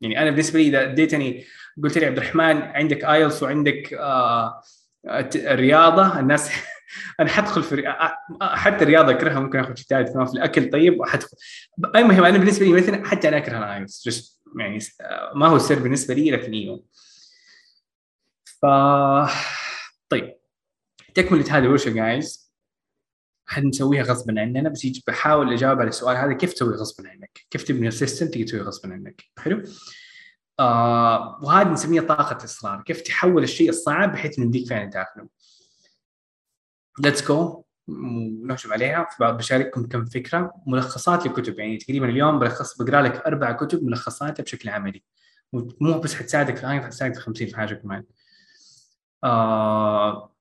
يعني 0.00 0.22
أنا 0.22 0.30
بالنسبة 0.30 0.58
لي 0.58 0.68
إذا 0.68 0.92
أديتني 0.92 1.44
قلت 1.82 1.98
لي 1.98 2.06
عبد 2.06 2.18
الرحمن 2.18 2.62
عندك 2.62 3.04
IELTS 3.04 3.42
وعندك 3.42 3.94
آه 3.94 4.62
الرياضة 5.34 6.20
الناس 6.20 6.50
أنا 7.20 7.28
حدخل 7.28 7.62
في 7.62 7.94
حتى 8.40 8.84
الرياضة 8.84 9.12
اكرهها 9.12 9.40
ممكن 9.40 9.58
آخذ 9.58 9.74
ثالث 9.74 10.10
في 10.10 10.32
الأكل 10.34 10.70
طيب 10.70 11.00
وحدخل 11.00 11.36
المهم 11.96 12.24
أنا 12.24 12.38
بالنسبة 12.38 12.66
لي 12.66 12.72
مثلا 12.72 13.06
حتى 13.06 13.28
أنا 13.28 13.36
أكره 13.36 13.58
ال 13.58 13.72
IELTS 13.72 14.40
يعني 14.58 14.78
آه، 15.00 15.32
ما 15.34 15.46
هو 15.46 15.58
سر 15.58 15.78
بالنسبة 15.78 16.14
لي 16.14 16.30
لكن 16.30 16.52
أيوه 16.52 16.84
ف 18.44 18.66
طيب 20.08 20.36
تكملة 21.14 21.44
هذه 21.50 21.64
الورشه 21.64 21.90
guys 21.90 22.46
حنسويها 23.46 24.02
غصبا 24.02 24.40
عننا 24.40 24.68
بس 24.68 24.86
بحاول 25.06 25.52
أجاوب 25.52 25.80
على 25.80 25.88
السؤال 25.88 26.16
هذا 26.16 26.32
كيف 26.32 26.52
تسوي 26.52 26.74
غصبا 26.74 27.08
عنك؟ 27.08 27.46
كيف 27.50 27.62
تبني 27.62 27.90
system 27.90 28.26
تيجي 28.26 28.44
تسوي 28.44 28.60
غصبا 28.60 28.92
عنك؟ 28.92 29.24
حلو؟ 29.38 29.62
آه 30.60 31.40
وهذه 31.42 31.68
نسميها 31.72 32.02
طاقة 32.02 32.36
الإصرار، 32.38 32.82
كيف 32.82 33.00
تحول 33.00 33.42
الشيء 33.42 33.68
الصعب 33.68 34.12
بحيث 34.12 34.38
إنه 34.38 34.44
يمديك 34.44 34.68
فعلا 34.68 34.90
تاكله. 34.90 35.28
Let's 37.00 37.28
go 37.28 37.64
ونهجم 37.88 38.72
عليها. 38.72 39.08
بشارككم 39.20 39.86
كم 39.86 40.04
فكرة. 40.04 40.52
ملخصات 40.66 41.26
لكتب. 41.26 41.58
يعني 41.58 41.76
تقريبا 41.76 42.08
اليوم 42.08 42.38
بلخص 42.38 42.82
بقرأ 42.82 43.02
لك 43.02 43.16
أربع 43.26 43.52
كتب 43.52 43.82
ملخصاتها 43.84 44.42
بشكل 44.42 44.68
عملي. 44.68 45.02
مو 45.52 46.00
بس 46.00 46.14
حتساعدك 46.14 46.56
في 46.56 46.66
هاي 46.66 46.80
حتساعدك 46.80 47.14
في 47.14 47.20
50 47.20 47.46
في 47.48 47.56
حاجة 47.56 47.74
كمان. 47.74 48.04
آه 49.24 50.32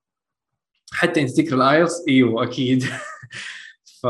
حتى 0.93 1.22
انت 1.22 1.41
تقرا 1.41 1.55
الآيلتس 1.55 2.03
إيوه 2.10 2.43
أكيد. 2.43 2.84
ف 4.01 4.07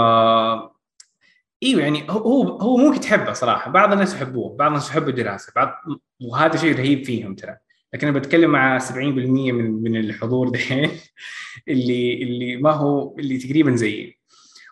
إيوه 1.66 1.82
يعني 1.82 2.04
هو 2.10 2.44
هو 2.58 2.78
ممكن 2.78 3.00
تحبه 3.00 3.34
صراحة. 3.34 3.72
بعض 3.72 3.92
الناس 3.94 4.14
يحبوه 4.14 4.58
بعض 4.58 4.68
الناس 4.72 4.90
يحبوا 4.90 5.10
الدراسة. 5.10 5.54
بعض 5.56 5.74
وهذا 6.22 6.58
شيء 6.58 6.76
رهيب 6.78 7.06
فيهم 7.06 7.36
ترى. 7.36 7.58
لكن 7.94 8.08
أنا 8.08 8.20
بتكلم 8.20 8.50
مع 8.52 8.80
70% 8.80 8.92
من 8.98 9.84
من 9.84 9.96
الحضور 9.98 10.50
دحين 10.50 10.90
اللي 11.68 12.24
اللي 12.24 12.58
ما 12.58 12.72
هو 12.72 13.16
اللي 13.20 13.38
تقريبا 13.38 13.76
زيي. 13.76 14.20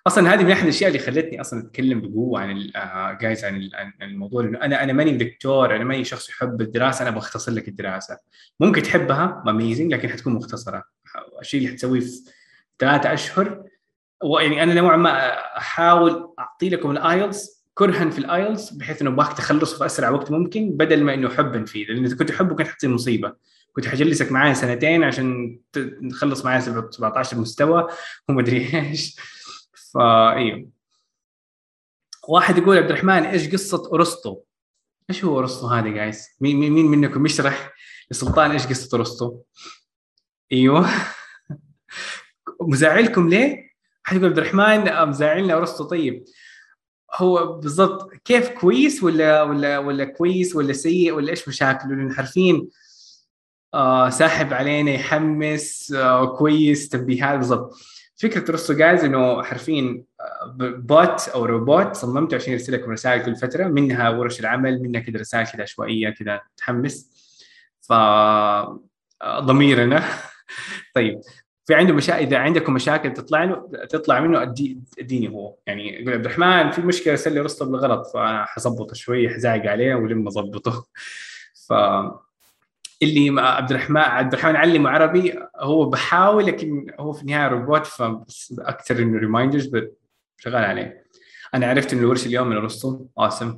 أصلا 0.07 0.33
هذه 0.33 0.43
من 0.43 0.51
أحد 0.51 0.63
الأشياء 0.63 0.87
اللي 0.87 0.99
خلتني 0.99 1.41
أصلا 1.41 1.59
أتكلم 1.59 2.01
بقوة 2.01 2.39
عن 2.41 2.71
جايز 3.21 3.45
عن 3.45 3.55
ال- 3.55 3.71
عن 3.75 3.93
الموضوع. 4.01 4.43
لأنه 4.43 4.57
أنا 4.61 4.83
أنا 4.83 4.93
ماني 4.93 5.11
دكتور 5.11 5.75
أنا 5.75 5.83
ماني 5.83 6.03
شخص 6.03 6.29
يحب 6.29 6.61
الدراسة 6.61 7.03
أنا 7.07 7.15
بختصر 7.15 7.51
لك 7.51 7.67
الدراسة. 7.67 8.17
ممكن 8.59 8.81
تحبها 8.81 9.43
amazing 9.47 9.93
لكن 9.93 10.09
حتكون 10.09 10.33
مختصرة. 10.33 10.83
الشيء 11.41 11.59
اللي 11.59 11.71
حتسويه 11.71 11.99
في 11.99 12.07
ثلاثة 12.79 13.13
أشهر 13.13 13.63
ويعني 14.23 14.63
أنا 14.63 14.73
نوعا 14.73 14.97
ما 14.97 15.29
أحاول 15.57 16.33
أعطي 16.39 16.69
لكم 16.69 16.91
ال 16.91 17.03
IELTS 17.03 17.63
كرها 17.73 18.09
في 18.09 18.17
ال 18.19 18.27
IELTS 18.27 18.69
بحيث 18.73 19.01
إنه 19.01 19.11
باك 19.11 19.33
تخلص 19.37 19.77
في 19.77 19.85
أسرع 19.85 20.09
وقت 20.09 20.31
ممكن 20.31 20.71
بدل 20.77 21.03
ما 21.03 21.13
إنه 21.13 21.29
حبا 21.29 21.65
فيه 21.65 21.85
لأن 21.85 22.05
إذا 22.05 22.15
كنت 22.17 22.29
تحبه 22.29 22.55
كنت 22.55 22.67
حتصير 22.67 22.89
مصيبة 22.89 23.33
كنت 23.73 23.87
حجلسك 23.87 24.31
معايا 24.31 24.53
سنتين 24.53 25.03
عشان 25.03 25.59
ت- 25.71 25.97
نخلص 26.01 26.45
معايا 26.45 26.59
17 26.59 27.37
مستوى 27.37 27.87
وما 28.29 28.41
أدري 28.41 28.79
إيش 28.89 29.15
فايوه 29.93 30.69
واحد 32.27 32.57
يقول 32.57 32.77
عبد 32.77 32.89
الرحمن 32.89 33.23
إيش 33.23 33.49
قصة 33.49 33.89
أرسطو؟ 33.93 34.41
إيش 35.09 35.25
هو 35.25 35.39
أرسطو 35.39 35.67
هذا 35.67 35.87
جايز؟ 35.89 36.27
مين 36.41 36.59
مين 36.71 36.85
منكم 36.85 37.25
يشرح 37.25 37.73
لسلطان 38.11 38.51
إيش 38.51 38.67
قصة 38.67 38.97
أرسطو؟ 38.97 39.41
إيوه 40.51 40.89
مزعلكم 42.71 43.29
ليه؟ 43.29 43.72
حد 44.03 44.15
يقول 44.15 44.29
عبد 44.29 44.37
الرحمن 44.37 45.09
مزعلنا 45.09 45.57
أرسطو 45.57 45.83
طيب. 45.83 46.25
هو 47.15 47.59
بالضبط 47.59 48.13
كيف 48.25 48.49
كويس 48.49 49.03
ولا 49.03 49.43
ولا 49.43 49.79
ولا 49.79 50.05
كويس 50.05 50.55
ولا 50.55 50.73
سيء 50.73 51.13
ولا 51.13 51.29
إيش 51.29 51.47
مشاكله؟ 51.47 51.95
لأن 51.95 52.11
عارفين 52.11 52.69
آه 53.73 54.09
ساحب 54.09 54.53
علينا 54.53 54.91
يحمس 54.91 55.91
آه 55.91 56.37
كويس 56.37 56.89
تنبيهات 56.89 57.37
بالضبط. 57.37 57.73
فكرة 58.15 58.51
أرسطو 58.51 58.73
جايز 58.73 59.03
إنه 59.03 59.43
حرفيا 59.43 60.03
bot 60.57 61.29
أو 61.29 61.45
روبوت 61.45 61.95
صممته 61.95 62.35
عشان 62.35 62.53
يرسل 62.53 62.73
لكم 62.73 62.91
رسائل 62.91 63.25
كل 63.25 63.35
فترة 63.35 63.67
منها 63.67 64.09
ورش 64.09 64.39
العمل 64.39 64.81
منها 64.81 65.01
كذا 65.01 65.19
رسائل 65.19 65.47
كذا 65.47 65.61
عشوائية 65.63 66.09
كذا 66.09 66.41
تحمس. 66.57 67.09
ف 67.81 67.91
آه، 67.91 68.79
ضميرنا. 69.39 70.03
طيب 70.95 71.21
في 71.65 71.73
عنده 71.75 71.93
مشاكل 71.93 72.19
إذا 72.25 72.37
عندكم 72.37 72.73
مشاكل 72.73 73.13
تطلع 73.13 73.43
له 73.43 73.69
تطلع 73.89 74.19
منه 74.19 74.41
اديني 74.99 75.29
هو. 75.29 75.55
يعني 75.67 76.01
يقول 76.01 76.13
عبد 76.13 76.25
الرحمن 76.25 76.71
في 76.71 76.81
مشكلة 76.81 77.13
ارسل 77.13 77.33
لي 77.33 77.39
رسطه 77.39 77.65
بالغلط 77.65 78.07
فانا 78.07 78.45
حظبطه 78.45 78.93
شوي 78.95 79.29
حزعق 79.29 79.65
عليه 79.65 79.95
ولما 79.95 80.27
اظبطه 80.29 80.85
ف 81.67 81.73
اللي 83.03 83.41
عبد 83.41 83.69
الرحمن 83.71 83.97
عبد 84.01 84.33
الرحمن 84.33 84.55
علمه 84.55 84.89
عربي 84.89 85.33
هو 85.57 85.85
بحاول 85.89 86.45
لكن 86.45 86.87
هو 86.99 87.13
في 87.13 87.21
النهاية 87.21 87.47
روبوت 87.47 87.85
فاكثر 87.85 88.99
إنه 88.99 89.19
reminders 89.19 89.71
شغال 90.37 90.63
عليه. 90.63 91.03
أنا 91.53 91.67
عرفت 91.67 91.93
إنه 91.93 92.01
الورشه 92.01 92.27
اليوم 92.27 92.47
من 92.49 92.57
رستو 92.57 93.05
awesome. 93.19 93.55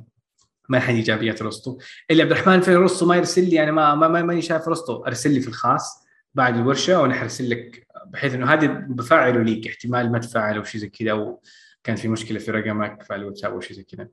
ما 0.68 0.80
حد 0.80 0.94
إيجابيات 0.94 1.42
رستو 1.42 1.78
اللي 2.10 2.22
عبد 2.22 2.32
الرحمن 2.32 2.60
في 2.60 2.74
رستو 2.74 3.06
ما 3.06 3.16
يرسل 3.16 3.50
لي 3.50 3.62
أنا 3.62 3.72
ما 3.72 3.94
ما 3.94 4.08
ما- 4.08 4.22
ماني 4.22 4.42
شايف 4.42 4.68
رستو 4.68 5.04
أرسل 5.04 5.30
لي 5.34 5.40
في 5.40 5.48
الخاص 5.48 6.06
بعد 6.34 6.56
الورشة 6.56 7.00
وأنا 7.02 7.14
حرسل 7.14 7.50
لك 7.50 7.85
بحيث 8.12 8.34
إنه 8.34 8.52
هذا 8.52 8.66
بفعله 8.66 9.42
ليك 9.42 9.66
احتمال 9.66 10.12
ما 10.12 10.18
تفعل 10.18 10.56
أو 10.56 10.64
شيء 10.64 10.80
زي 10.80 10.88
كذا 10.88 11.10
أو 11.10 11.42
كان 11.84 11.96
في 11.96 12.08
مشكلة 12.08 12.38
في 12.38 12.50
رقمك 12.50 13.02
في 13.02 13.14
الواتساب 13.14 13.52
أو 13.52 13.60
شيء 13.60 13.76
زي 13.76 13.82
كذا. 13.82 14.08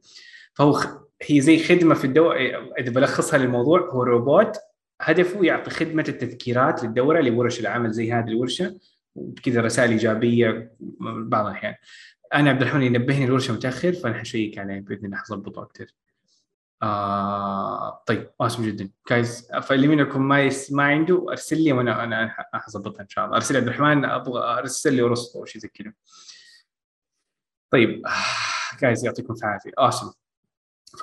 فهو 0.53 0.79
هي 1.21 1.41
زي 1.41 1.63
خدمة 1.63 1.95
في 1.95 2.05
الدوره 2.05 2.38
إذا 2.79 2.91
بلخصها 2.91 3.38
للموضوع 3.39 3.89
هو 3.89 4.03
روبوت 4.03 4.57
هدفه 5.01 5.45
يعطي 5.45 5.69
خدمة 5.69 6.05
التذكيرات 6.07 6.83
للدورة 6.83 7.21
لورش 7.21 7.59
العمل 7.59 7.91
زي 7.91 8.12
هذه 8.12 8.27
الورشة 8.27 8.79
وكذا 9.15 9.62
رسائل 9.62 9.91
إيجابية 9.91 10.71
بعض 11.01 11.45
الأحيان. 11.45 11.75
أنا 12.33 12.50
عبد 12.50 12.62
الرحمن 12.62 12.83
ينبهني 12.83 13.25
الورشه 13.25 13.53
متأخر 13.53 13.93
فانا 13.93 14.19
حشيك 14.19 14.57
عليه 14.57 14.79
بإذن 14.79 15.05
الله 15.05 15.17
حظبطه 15.17 15.63
أكثر. 15.63 15.85
آه 16.83 18.03
طيب 18.07 18.31
awesome 18.43 18.59
جدا. 18.61 18.89
جايز 19.09 19.51
فاللي 19.63 19.87
منكم 19.87 20.27
ما 20.27 20.41
يس 20.41 20.71
ما 20.71 20.83
عنده 20.83 21.25
أرسل 21.29 21.63
لي 21.63 21.73
وأنا 21.73 22.03
أنا 22.03 22.35
حظبطها 22.53 23.01
إن 23.01 23.09
شاء 23.09 23.25
الله. 23.25 23.35
أرسل 23.35 23.53
لي 23.53 23.59
عبد 23.59 23.67
الرحمن 23.67 24.05
أبغى 24.05 24.59
أرسل 24.59 24.93
لي 24.93 25.01
ورصه 25.01 25.39
أو 25.39 25.45
شيء 25.45 25.61
زي 25.61 25.67
كذا. 25.67 25.93
طيب 27.71 28.03
جايز 28.81 29.05
يعطيكم 29.05 29.33
العافية. 29.43 29.71
Awesome. 29.81 30.13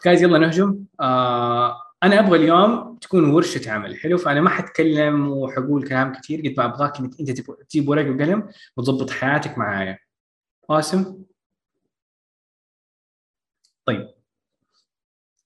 جايز 0.04 0.22
يلا 0.22 0.38
نهجم. 0.38 0.84
آه 1.00 1.82
أنا 2.02 2.20
أبغى 2.20 2.38
اليوم 2.38 2.96
تكون 2.98 3.30
ورشة 3.30 3.70
عمل. 3.70 3.96
حلو؟ 4.00 4.18
فأنا 4.18 4.40
ما 4.40 4.50
حتكلم 4.50 5.28
وحقول 5.30 5.88
كلام 5.88 6.12
كثير. 6.12 6.40
قد 6.40 6.54
ما 6.58 6.64
أبغاك 6.64 6.98
إنك 7.00 7.20
أنت 7.20 7.30
تجيب 7.70 7.88
ورقه 7.88 8.10
وقلم 8.10 8.48
وتظبط 8.76 9.10
حياتك 9.10 9.58
معايا. 9.58 9.98
Awesome. 10.72 11.06
طيب. 13.86 14.19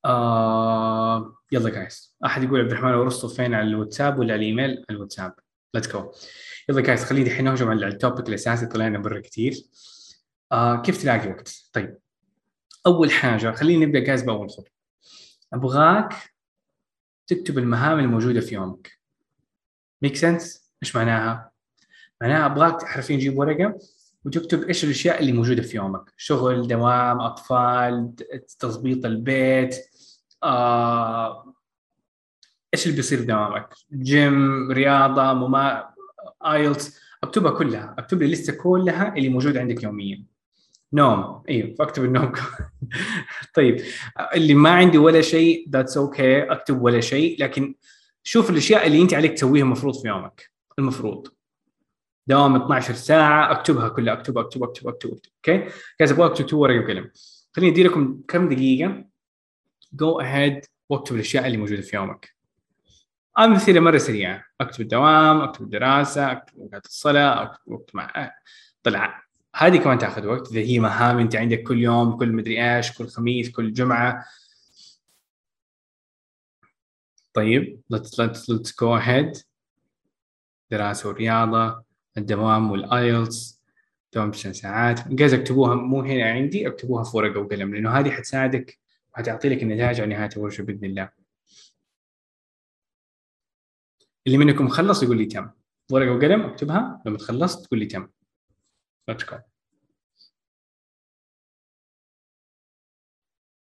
آه 0.04 1.37
يلا 1.52 1.70
guys 1.70 2.16
أحد 2.25 2.42
يقول 2.42 2.61
عبد 2.61 2.70
الرحمن 2.70 2.94
ورصته 2.94 3.28
فين 3.28 3.54
على 3.54 3.68
الواتساب 3.68 4.18
ولا 4.18 4.32
على 4.32 4.42
الإيميل؟ 4.42 4.84
الواتساب. 4.90 5.34
Let's 5.75 5.92
go 5.92 6.12
يلا 6.68 6.80
guys 6.80 7.04
خليني 7.04 7.30
الحين 7.30 7.44
نهجم 7.44 7.68
على 7.68 7.87
ال 7.87 7.93
topic 7.93 8.28
الأساسي 8.28 8.66
طلعنا 8.66 8.99
برا 8.99 9.20
كثير 9.20 9.54
آه 10.52 10.82
كيف 10.82 11.02
تلاقي 11.02 11.28
وقت؟ 11.28 11.54
طيب. 11.73 11.99
أول 12.87 13.11
حاجة 13.11 13.52
خلينا 13.52 13.87
نبدأ 13.87 13.99
guys 13.99 14.23
بأول 14.23 14.50
خطوة. 14.50 14.75
أبغاك 15.52 16.14
تكتب 17.26 17.58
المهام 17.58 17.99
الموجودة 17.99 18.40
في 18.40 18.54
يومك. 18.54 18.99
Make 20.02 20.16
sense 20.16 20.70
إيش 20.82 20.96
معناها؟ 20.96 21.50
معناها 22.20 22.46
أبغاك 22.46 22.84
حرفيا 22.84 23.16
تجيب 23.16 23.38
ورقة 23.38 23.78
وتكتب 24.25 24.62
إيش 24.62 24.84
الأشياء 24.84 25.20
اللي 25.20 25.32
موجودة 25.32 25.62
في 25.62 25.76
يومك. 25.76 26.12
شغل 26.16 26.68
دوام 26.68 27.20
أطفال 27.20 28.14
تظبيط 28.58 29.06
البيت 29.06 29.76
آه، 30.44 31.54
إيش 32.74 32.86
اللي 32.86 32.96
بيصير 32.96 33.24
دوامك 33.24 33.74
جيم 33.92 34.72
رياضة 34.72 35.32
مما 35.32 35.90
IELTS 36.46 37.00
أكتبها 37.22 37.50
كلها 37.50 37.94
أكتب 37.98 38.22
لي 38.22 38.32
لسه 38.32 38.52
كلها 38.52 39.14
اللي 39.16 39.28
موجودة 39.28 39.60
عندك 39.60 39.82
يوميا. 39.82 40.24
نوم 40.92 41.42
أيوه 41.48 41.74
فاكتب 41.74 42.04
النوم. 42.04 42.32
طيب 43.56 43.80
اللي 44.34 44.54
ما 44.54 44.71
عندي 44.71 44.99
ولا 44.99 45.21
شيء 45.21 45.69
that's 45.71 45.97
okay 45.97 46.47
okay. 46.47 46.50
أكتب 46.50 46.82
ولا 46.82 47.00
شيء 47.00 47.42
لكن 47.42 47.75
شوف 48.23 48.50
الأشياء 48.50 48.86
اللي 48.86 49.02
أنت 49.02 49.14
عليك 49.14 49.32
تسويها 49.32 49.64
المفروض 49.64 50.02
في 50.02 50.08
يومك 50.08 50.50
المفروض. 50.78 51.28
دوام 52.26 52.56
12 52.56 52.95
ساعة 52.95 53.52
أكتبها 53.52 53.88
كلها 53.88 54.14
اكتبها 54.14 54.42
اكتبها 54.42 54.69
اكتبها 54.69 54.92
اكتبها 54.92 55.16
okay 55.36 55.69
guys 56.00 56.12
أبغاك 56.12 56.36
تكتبوا 56.36 56.62
ورقة 56.62 56.84
وقلم. 56.84 57.10
خليني 57.52 57.73
ادي 57.73 57.82
لكم 57.82 58.21
كم 58.28 58.49
دقيقة. 58.49 59.13
Go 59.95 60.21
ahead 60.21 60.64
واكتب 60.89 61.15
الاشياء 61.15 61.47
اللي 61.47 61.57
موجودة 61.57 61.83
في 61.83 61.97
يومك. 61.97 62.35
امثله 63.39 63.80
مرة 63.80 63.99
سريعة. 63.99 64.45
أكتب 64.61 64.80
الدوام 64.80 65.41
أكتب 65.41 65.63
الدراسة 65.63 66.33
أكتب 66.33 66.59
اوقات 66.59 66.87
الصلاة 66.87 67.43
أكتب 67.43 67.73
وقت 67.73 67.95
مع 67.95 68.33
طلع. 68.83 69.25
هذه 69.54 69.76
كمان 69.76 69.99
تأخذ 69.99 70.26
وقت. 70.26 70.52
إذا 70.52 70.61
هي 70.61 70.78
مهام 70.78 71.19
أنت 71.19 71.37
عندك 71.37 71.63
كل 71.63 71.78
يوم 71.78 72.17
كل 72.17 72.33
مدري 72.33 72.76
إيش 72.76 72.99
كل 72.99 73.09
خميس 73.09 73.50
كل 73.50 73.73
جمعة. 73.73 74.25
طيب 77.35 77.80
let's 77.95 78.09
let's 78.09 78.54
let's 78.54 78.71
go 78.71 79.02
ahead. 79.02 79.45
دراسة 80.71 81.09
ورياضه 81.09 81.85
الدوام 82.17 82.71
والايلتس 82.71 83.63
دوام 84.15 84.33
ساعات 84.33 85.09
جايز 85.09 85.35
أكتبوها 85.35 85.75
مو 85.75 86.02
هنا 86.02 86.25
عندي 86.25 86.69
أكتبوها 86.69 87.04
في 87.04 87.17
ورقه 87.17 87.41
وقلم 87.41 87.75
لأنه 87.75 87.91
هذه 87.91 88.11
حتساعدك 88.11 88.78
وحتعطي 89.14 89.48
لك 89.48 89.62
النتائج 89.62 90.00
على 90.00 90.14
نهايه 90.14 90.30
الورشه 90.36 90.62
بإذن 90.62 90.84
الله. 90.84 91.10
اللي 94.26 94.38
منكم 94.38 94.68
خلص 94.68 95.02
يقول 95.02 95.18
لي 95.18 95.26
تم 95.26 95.50
ورقة 95.92 96.10
وقلم 96.10 96.42
اكتبها 96.42 97.02
لما 97.06 97.18
تخلص 97.18 97.62
تقول 97.62 97.78
لي 97.78 97.86
تم. 97.86 98.08
Go. 99.10 99.40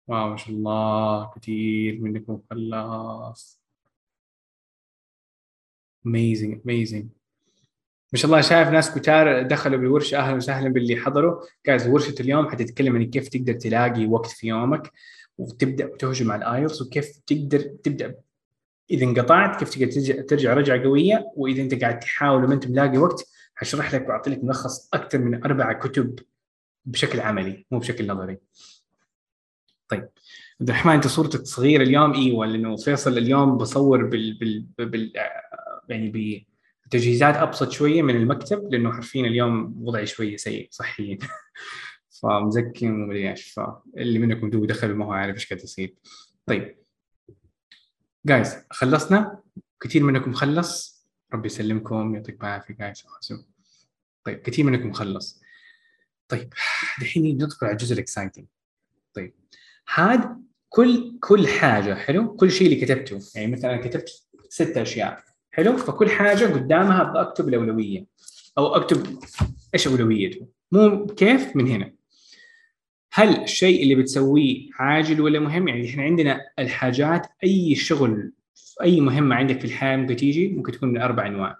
Wow 0.08 0.30
ما 0.30 0.38
شاء 0.38 0.50
الله 0.50 1.32
كثير 1.36 2.02
منكم 2.02 2.42
خلص. 2.50 3.62
amazing 6.08 6.56
amazing 6.66 7.06
ما 8.14 8.20
شاء 8.20 8.26
الله 8.26 8.42
شايف 8.42 8.68
ناس 8.68 8.96
كتار 8.96 9.44
دخلوا 9.44 9.78
بالورشة 9.78 10.18
أهلا 10.18 10.36
وسهلا 10.36 10.70
باللي 10.70 10.96
حضروا 10.96 11.46
guys 11.66 11.88
ورشة 11.88 12.16
اليوم 12.20 12.50
حتتكلم 12.50 12.96
عن 12.96 13.10
كيف 13.10 13.30
تقدر 13.30 13.54
تلاقي 13.54 14.06
وقت 14.06 14.30
في 14.30 14.48
يومك 14.48 14.92
وتبدأ 15.40 15.96
تهجم 16.00 16.32
على 16.32 16.46
ال 16.46 16.52
IELTS 16.52 16.82
وكيف 16.82 17.18
تقدر 17.28 17.60
تبدأ. 17.60 18.16
إذا 18.92 19.06
انقطعت 19.06 19.60
كيف 19.60 19.70
تقدر 19.70 19.92
ترجع, 19.92 20.22
ترجع 20.22 20.54
رجعة 20.54 20.84
قوية. 20.84 21.32
وإذا 21.36 21.62
أنت 21.62 21.82
قاعد 21.82 22.00
تحاول 22.00 22.44
وما 22.44 22.54
أنت 22.54 22.68
ملاقي 22.68 22.98
وقت 22.98 23.30
حشرح 23.56 23.96
لك 23.96 24.10
واعطي 24.10 24.30
لك 24.30 24.44
ملخص 24.44 24.90
أكثر 24.94 25.20
من 25.20 25.44
أربع 25.44 25.74
كتب 25.74 26.20
بشكل 26.86 27.20
عملي 27.20 27.66
مو 27.72 27.80
بشكل 27.80 28.08
نظري. 28.08 28.38
طيب. 29.88 30.10
عبد 30.62 30.70
الرحمن 30.70 30.94
أنت 30.94 31.08
صورتك 31.08 31.46
صغيرة 31.46 31.84
اليوم. 31.84 32.14
أيوه 32.14 32.46
لأنه 32.46 32.76
فيصل 32.76 33.18
اليوم 33.18 33.58
بصور 33.58 34.06
بال, 34.06 34.38
بال, 34.40 34.86
بال 34.86 35.14
يعني 35.90 36.10
ب 36.10 36.46
تجهيزات 36.92 37.36
أبسط 37.36 37.72
شوية 37.72 38.02
من 38.02 38.16
المكتب 38.16 38.74
لأنه 38.74 38.92
حرفيا 38.92 39.22
اليوم 39.22 39.76
وضعي 39.82 40.06
شوية 40.06 40.38
سيء 40.38 40.68
صحيا. 40.72 41.18
فمزكي 42.22 42.90
إيش 43.12 43.52
فاللي 43.52 44.20
منكم 44.20 44.50
دوب 44.50 44.66
دخل 44.66 44.94
ما 44.94 45.06
هو 45.06 45.12
عارف 45.12 45.36
إيش 45.36 45.50
قاعد 45.50 45.64
يصير. 45.64 45.96
طيب. 46.46 46.78
جايز 48.26 48.56
خلصنا؟ 48.72 49.40
كثير 49.82 50.04
منكم 50.04 50.34
خلص؟ 50.34 51.00
ربي 51.34 51.46
يسلمكم 51.46 52.16
يعطيكم 52.16 52.46
العافية 52.46 52.74
جايز 52.74 53.04
طيب 54.24 54.40
كثير 54.42 54.66
منكم 54.66 54.94
خلص. 54.94 55.42
طيب 56.28 56.54
دحين 57.02 57.36
ندخل 57.36 57.66
على 57.68 57.74
الجزء 57.74 57.94
الاكسايتنج 57.94 58.46
طيب 59.14 59.34
هذا 59.94 60.38
كل 60.70 61.20
كل 61.20 61.48
حاجة 61.48 61.96
حلو؟ 61.96 62.36
كل 62.36 62.52
شيء 62.52 62.68
اللي 62.68 62.86
كتبته 62.86 63.20
يعني 63.36 63.52
مثلا 63.52 63.74
أنا 63.74 63.82
كتبت 63.82 64.10
ست 64.50 64.78
أشياء 64.78 65.24
حلو؟ 65.52 65.78
فكل 65.78 66.10
حاجة 66.10 66.46
قدامها 66.46 67.02
أبغى 67.02 67.22
أكتب 67.22 67.48
الأولوية. 67.48 68.06
أو 68.58 68.76
أكتب 68.76 69.20
إيش 69.74 69.88
أولويته. 69.88 70.48
مو 70.72 71.06
كيف؟ 71.06 71.56
من 71.56 71.68
هنا. 71.68 71.94
هل 73.14 73.44
الشيء 73.44 73.84
اللي 73.84 73.96
بتسويه 73.96 74.70
عاجل 74.80 75.22
ولا 75.22 75.40
مهم؟ 75.40 75.68
يعني 75.68 75.90
إحنا 75.90 76.04
عندنا 76.04 76.42
الحاجات 76.60 77.28
أي 77.44 77.76
شغل 77.76 78.32
أي 78.84 79.02
مهمة 79.02 79.36
عندك 79.36 79.60
في 79.60 79.66
الحياة 79.66 79.98
ممكن 79.98 80.16
تيجي 80.16 80.48
ممكن 80.48 80.72
تكون 80.72 80.90
من 80.90 81.02
أربع 81.02 81.28
أنواع. 81.28 81.58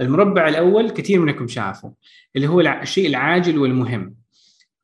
المربع 0.00 0.48
الأول 0.48 0.90
كثير 0.90 1.20
منكم 1.20 1.48
شافه 1.48 1.92
اللي 2.36 2.46
هو 2.46 2.60
الشيء 2.60 3.06
العاجل 3.06 3.58
والمهم 3.58 4.14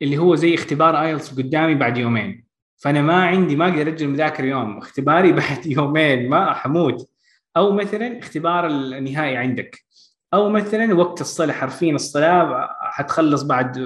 اللي 0.02 0.18
هو 0.18 0.34
زي 0.34 0.54
اختبار 0.54 1.02
آيلتس 1.02 1.34
قدامي 1.34 1.74
بعد 1.74 1.96
يومين. 1.96 2.44
فأنا 2.76 3.02
ما 3.02 3.24
عندي 3.24 3.56
ما 3.56 3.68
أقدر 3.68 3.88
أجل 3.88 4.08
مذاكرة 4.08 4.44
يوم 4.44 4.78
اختباري 4.78 5.32
بعد 5.42 5.66
يومين 5.66 6.28
ما 6.28 6.54
حموت 6.54 7.10
أو 7.56 7.72
مثلا 7.72 8.18
اختبار 8.18 8.66
النهائي 8.66 9.36
عندك. 9.36 9.87
أو 10.34 10.48
مثلا 10.48 10.94
وقت 10.94 11.20
الصلاة 11.20 11.52
حرفيا 11.54 11.94
الصلاة 11.94 12.68
حتخلص 12.80 13.42
بعد 13.42 13.78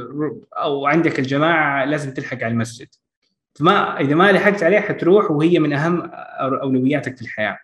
أو 0.56 0.86
عندك 0.86 1.18
الجماعة 1.18 1.84
لازم 1.84 2.14
تلحق 2.14 2.36
على 2.36 2.48
المسجد. 2.48 2.88
فما 3.54 4.00
إذا 4.00 4.14
ما 4.14 4.32
لحقت 4.32 4.62
عليه 4.62 4.80
حتروح 4.80 5.30
وهي 5.30 5.58
من 5.58 5.72
أهم 5.72 6.10
أولوياتك 6.40 7.16
في 7.16 7.22
الحياة. 7.22 7.58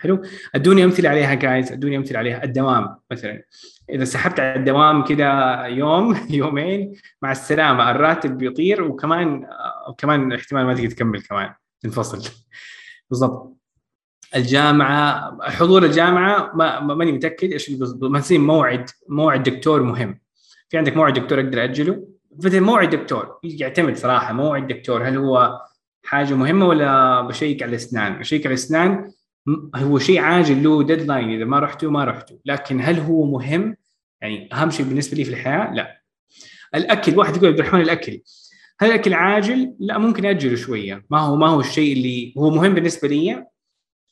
حلو؟ 0.00 0.22
أدوني 0.54 0.84
أمثلة 0.84 1.08
عليها 1.08 1.34
جايز 1.34 1.72
أدوني 1.72 1.96
أمثلة 1.96 2.18
عليها. 2.18 2.44
الدوام 2.44 2.96
مثلا. 3.10 3.42
إذا 3.90 4.04
سحبت 4.04 4.40
على 4.40 4.54
الدوام 4.60 5.04
كذا 5.04 5.62
يوم 5.66 6.16
يومين 6.30 6.92
مع 7.22 7.32
السلامة 7.32 7.90
الراتب 7.90 8.38
بيطير 8.38 8.82
وكمان 8.82 9.46
كمان 9.98 10.32
احتمال 10.32 10.66
ما 10.66 10.74
تقدر 10.74 10.90
تكمل 10.90 11.22
كمان. 11.22 11.54
تنفصل 11.80 12.30
بالضبط. 13.10 13.57
الجامعة 14.36 15.36
حضور 15.50 15.84
الجامعة 15.84 16.50
ما 16.54 16.80
ما- 16.80 16.94
ماني 16.94 17.12
متأكد 17.12 17.52
إيش 17.52 17.70
مثلا 18.02 18.38
موعد 18.38 18.90
موعد 19.08 19.42
دكتور 19.42 19.82
مهم. 19.82 20.20
في 20.68 20.78
عندك 20.78 20.96
موعد 20.96 21.12
دكتور 21.12 21.40
أقدر 21.40 21.64
اجله 21.64 22.08
مثلا 22.44 22.60
موعد 22.60 22.90
دكتور 22.90 23.38
يعتمد 23.44 23.96
صراحة 23.96 24.32
موعد 24.32 24.66
دكتور 24.66 25.08
هل 25.08 25.16
هو 25.16 25.60
حاجة 26.04 26.34
مهمة 26.34 26.66
ولا 26.66 27.20
بشيك 27.20 27.62
على 27.62 27.70
الإسنان؟ 27.70 28.18
بشيك 28.18 28.46
على 28.46 28.52
الإسنان 28.54 29.12
هو 29.76 29.98
شيء 29.98 30.18
عاجل 30.20 30.62
له 30.62 30.82
ديدلاين 30.82 31.30
إذا 31.30 31.44
ما 31.44 31.58
رحته 31.58 31.90
ما 31.90 32.04
رحته 32.04 32.38
لكن 32.44 32.80
هل 32.80 32.98
هو 32.98 33.24
مهم؟ 33.24 33.76
يعني 34.20 34.48
أهم 34.52 34.70
شيء 34.70 34.86
بالنسبة 34.86 35.16
لي 35.16 35.24
في 35.24 35.30
الحياة 35.30 35.74
لا. 35.74 36.02
الأكل 36.74 37.18
واحد 37.18 37.36
يقول 37.36 37.48
عبد 37.48 37.58
الرحمن 37.60 37.80
الأكل. 37.80 38.20
هل 38.80 38.88
الأكل 38.88 39.14
عاجل؟ 39.14 39.74
لا 39.80 39.98
ممكن 39.98 40.26
أجله 40.26 40.56
شوية. 40.56 41.04
ما 41.10 41.18
هو 41.20 41.36
ما 41.36 41.48
هو 41.48 41.60
الشيء 41.60 41.92
اللي 41.92 42.34
هو 42.38 42.50
مهم 42.50 42.74
بالنسبة 42.74 43.08
لي. 43.08 43.44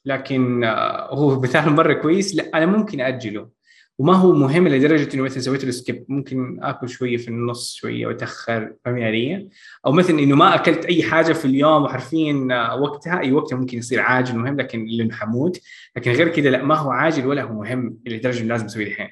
لكن 0.06 0.64
آه، 0.64 1.14
هو 1.14 1.40
مثال 1.40 1.70
مرة 1.72 1.92
كويس. 1.92 2.34
لا 2.34 2.50
أنا 2.54 2.66
ممكن 2.66 3.00
أجله. 3.00 3.56
وما 3.98 4.12
هو 4.14 4.32
مهم 4.32 4.68
لدرجة 4.68 5.14
إنه 5.14 5.22
مثلا 5.22 5.40
سويت 5.40 5.64
له 5.64 5.70
skip 5.70 6.04
ممكن 6.08 6.58
آكل 6.62 6.88
شوية 6.88 7.16
في 7.16 7.28
النص 7.28 7.74
شوية 7.74 8.06
وأتأخر 8.06 8.74
فاهمين 8.84 9.04
علي؟ 9.04 9.48
أو 9.86 9.92
مثلا 9.92 10.18
إنه 10.18 10.36
ما 10.36 10.54
أكلت 10.54 10.84
أي 10.84 11.02
حاجة 11.02 11.32
في 11.32 11.44
اليوم 11.44 11.82
وحرفيا 11.82 12.48
آه، 12.52 12.80
وقتها 12.80 13.20
أي 13.20 13.32
وقتها 13.32 13.56
ممكن 13.56 13.78
يصير 13.78 14.00
عاجل 14.00 14.36
مهم 14.38 14.56
لكن 14.56 14.86
لأنه 14.86 15.14
حموت 15.14 15.60
لكن 15.96 16.10
غير 16.10 16.28
كذا 16.28 16.50
لا 16.50 16.62
ما 16.62 16.74
هو 16.74 16.90
عاجل 16.90 17.26
ولا 17.26 17.42
هو 17.42 17.54
مهم 17.54 17.98
لدرجة 18.06 18.40
إنه 18.40 18.48
لازم 18.48 18.64
أسويه 18.64 18.86
الحين. 18.86 19.08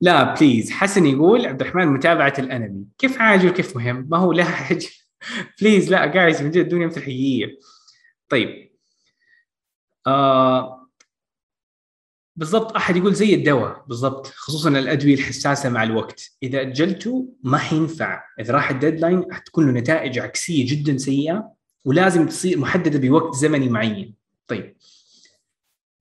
لا 0.00 0.34
please 0.34 0.70
حسن 0.70 1.06
يقول 1.06 1.46
عبد 1.46 1.60
الرحمن 1.60 1.86
متابعة 1.86 2.34
الأنمي. 2.38 2.84
كيف 2.98 3.20
عاجل؟ 3.20 3.48
وكيف 3.48 3.76
مهم؟ 3.76 4.06
ما 4.10 4.18
هو 4.18 4.32
لا 4.32 4.44
عاجل 4.70 4.88
please 5.60 5.90
لا 5.90 6.06
guys 6.06 6.42
من 6.42 6.50
جد 6.50 6.66
ادوني 6.66 6.84
امثله 6.84 7.02
حقيقية. 7.02 7.58
طيب. 8.28 8.69
آه 10.06 10.80
بالضبط 12.36 12.76
أحد 12.76 12.96
يقول 12.96 13.14
زي 13.14 13.34
الدواء 13.34 13.84
بالضبط 13.88 14.26
خصوصا 14.26 14.68
الأدوية 14.68 15.14
الحساسة 15.14 15.68
مع 15.68 15.82
الوقت. 15.82 16.30
إذا 16.42 16.60
أجلته 16.60 17.34
ما 17.42 17.58
حينفع. 17.58 18.24
إذا 18.40 18.54
راح 18.54 18.70
ال 18.70 18.77
deadline 18.77 19.34
حتكون 19.34 19.66
له 19.66 19.80
نتائج 19.80 20.18
عكسية 20.18 20.66
جدا 20.66 20.98
سيئة 20.98 21.52
ولازم 21.84 22.26
تصير 22.26 22.58
محددة 22.58 22.98
بوقت 22.98 23.34
زمني 23.34 23.68
معين. 23.68 24.14
طيب 24.46 24.76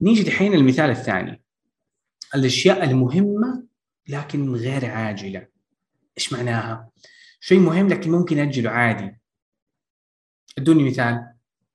نيجي 0.01 0.23
دحين 0.23 0.53
المثال 0.53 0.89
الثاني. 0.89 1.41
الأشياء 2.35 2.83
المهمة 2.83 3.63
لكن 4.07 4.55
غير 4.55 4.85
عاجلة. 4.85 5.47
إيش 6.17 6.33
معناها؟ 6.33 6.89
شيء 7.39 7.59
مهم 7.59 7.87
لكن 7.87 8.11
ممكن 8.11 8.39
أجله 8.39 8.69
عادي. 8.69 9.19
أدوني 10.57 10.83
مثال. 10.83 11.33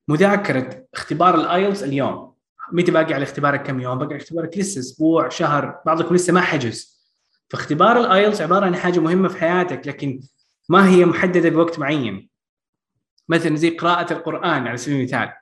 مذاكرة 0.08 0.84
اختبار 0.94 1.34
ال 1.34 1.42
IELTS 1.42 1.82
اليوم. 1.82 2.34
متى 2.72 2.90
باقي 2.90 3.14
على 3.14 3.22
اختبارك 3.22 3.62
كم 3.62 3.80
يوم؟ 3.80 3.98
باقي 3.98 4.14
على 4.14 4.22
اختبارك 4.22 4.58
لسه 4.58 4.78
أسبوع 4.78 5.28
شهر 5.28 5.80
بعضكم 5.86 6.14
لسه 6.14 6.32
ما 6.32 6.40
حجز. 6.40 6.94
فاختبار 7.48 8.00
ال 8.00 8.07
IELTS 8.07 8.40
عبارة 8.40 8.66
عن 8.66 8.76
حاجة 8.76 9.00
مهمة 9.00 9.28
في 9.28 9.38
حياتك 9.38 9.86
لكن 9.86 10.20
ما 10.68 10.88
هي 10.88 11.04
محددة 11.04 11.48
بوقت 11.48 11.78
معين. 11.78 12.28
مثلا 13.28 13.56
زي 13.56 13.70
قراءة 13.70 14.12
القرآن 14.12 14.66
على 14.66 14.76
سبيل 14.76 14.98
المثال. 14.98 15.32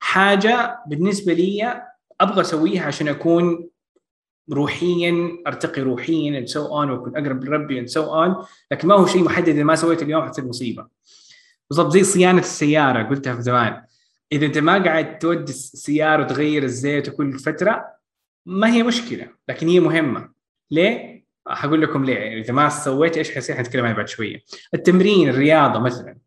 حاجة 0.00 0.78
بالنسبة 0.86 1.32
لي 1.32 1.82
أبغى 2.20 2.40
أسويها 2.40 2.86
عشان 2.86 3.08
أكون 3.08 3.68
روحيا 4.52 5.38
أرتقي 5.46 5.82
روحيا 5.82 6.40
and 6.40 6.48
so 6.48 6.60
on 6.60 6.90
وأكون 6.90 7.16
أقرب 7.16 7.44
لربي 7.44 7.86
and 7.86 7.90
so 7.90 8.00
on. 8.00 8.46
لكن 8.70 8.88
ما 8.88 8.94
هو 8.94 9.06
شيء 9.06 9.22
محدد 9.22 9.48
إذا 9.48 9.62
ما 9.62 9.74
سويته 9.74 10.04
اليوم 10.04 10.22
حتصير 10.22 10.44
مصيبة. 10.44 10.86
بالضبط 11.70 11.92
زي 11.92 12.04
صيانة 12.04 12.40
السيارة 12.40 13.02
قلتها 13.02 13.34
في 13.34 13.42
زمان. 13.42 13.82
إذا 14.32 14.46
أنت 14.46 14.58
ما 14.58 14.84
قاعد 14.84 15.18
تودي 15.18 15.52
السياره 15.52 16.24
وتغير 16.24 16.62
الزيت 16.62 17.10
كل 17.10 17.38
فترة 17.38 17.84
ما 18.46 18.72
هي 18.72 18.82
مشكلة 18.82 19.28
لكن 19.48 19.68
هي 19.68 19.80
مهمة. 19.80 20.32
ليه؟ 20.70 21.24
حقول 21.48 21.82
لكم 21.82 22.04
ليه. 22.04 22.14
يعني 22.14 22.40
إذا 22.40 22.52
ما 22.52 22.68
سويت 22.68 23.16
إيش 23.16 23.30
حيصير؟ 23.30 23.56
حنتكلم 23.56 23.84
عنها 23.84 23.96
بعد 23.96 24.08
شوية. 24.08 24.40
التمرين 24.74 25.28
الرياضة 25.28 25.80
مثلا. 25.80 26.18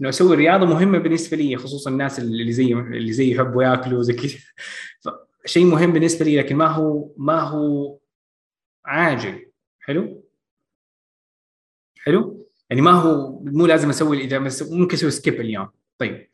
إنه 0.00 0.08
أسوي 0.08 0.36
رياضة 0.36 0.66
مهمة 0.66 0.98
بالنسبة 0.98 1.36
لي 1.36 1.56
خصوصا 1.56 1.90
الناس 1.90 2.18
اللي 2.18 2.52
زي 2.52 2.72
اللي 2.72 3.12
زي 3.12 3.30
يحبوا 3.32 3.62
يأكلوا 3.62 4.02
زي 4.02 4.12
كذا. 4.12 4.38
شيء 5.46 5.64
مهم 5.64 5.92
بالنسبة 5.92 6.24
لي 6.24 6.38
لكن 6.38 6.56
ما 6.56 6.66
هو 6.66 7.12
ما 7.16 7.40
هو 7.40 7.98
عاجل. 8.84 9.50
حلو؟ 9.80 10.24
حلو؟ 11.98 12.48
يعني 12.70 12.82
ما 12.82 12.90
هو 12.90 13.40
مو 13.40 13.66
لازم 13.66 13.88
أسوي 13.88 14.20
إذا 14.20 14.38
ممكن 14.70 14.94
أسوي 14.94 15.10
skip 15.10 15.40
اليوم. 15.40 15.68
طيب. 15.98 16.28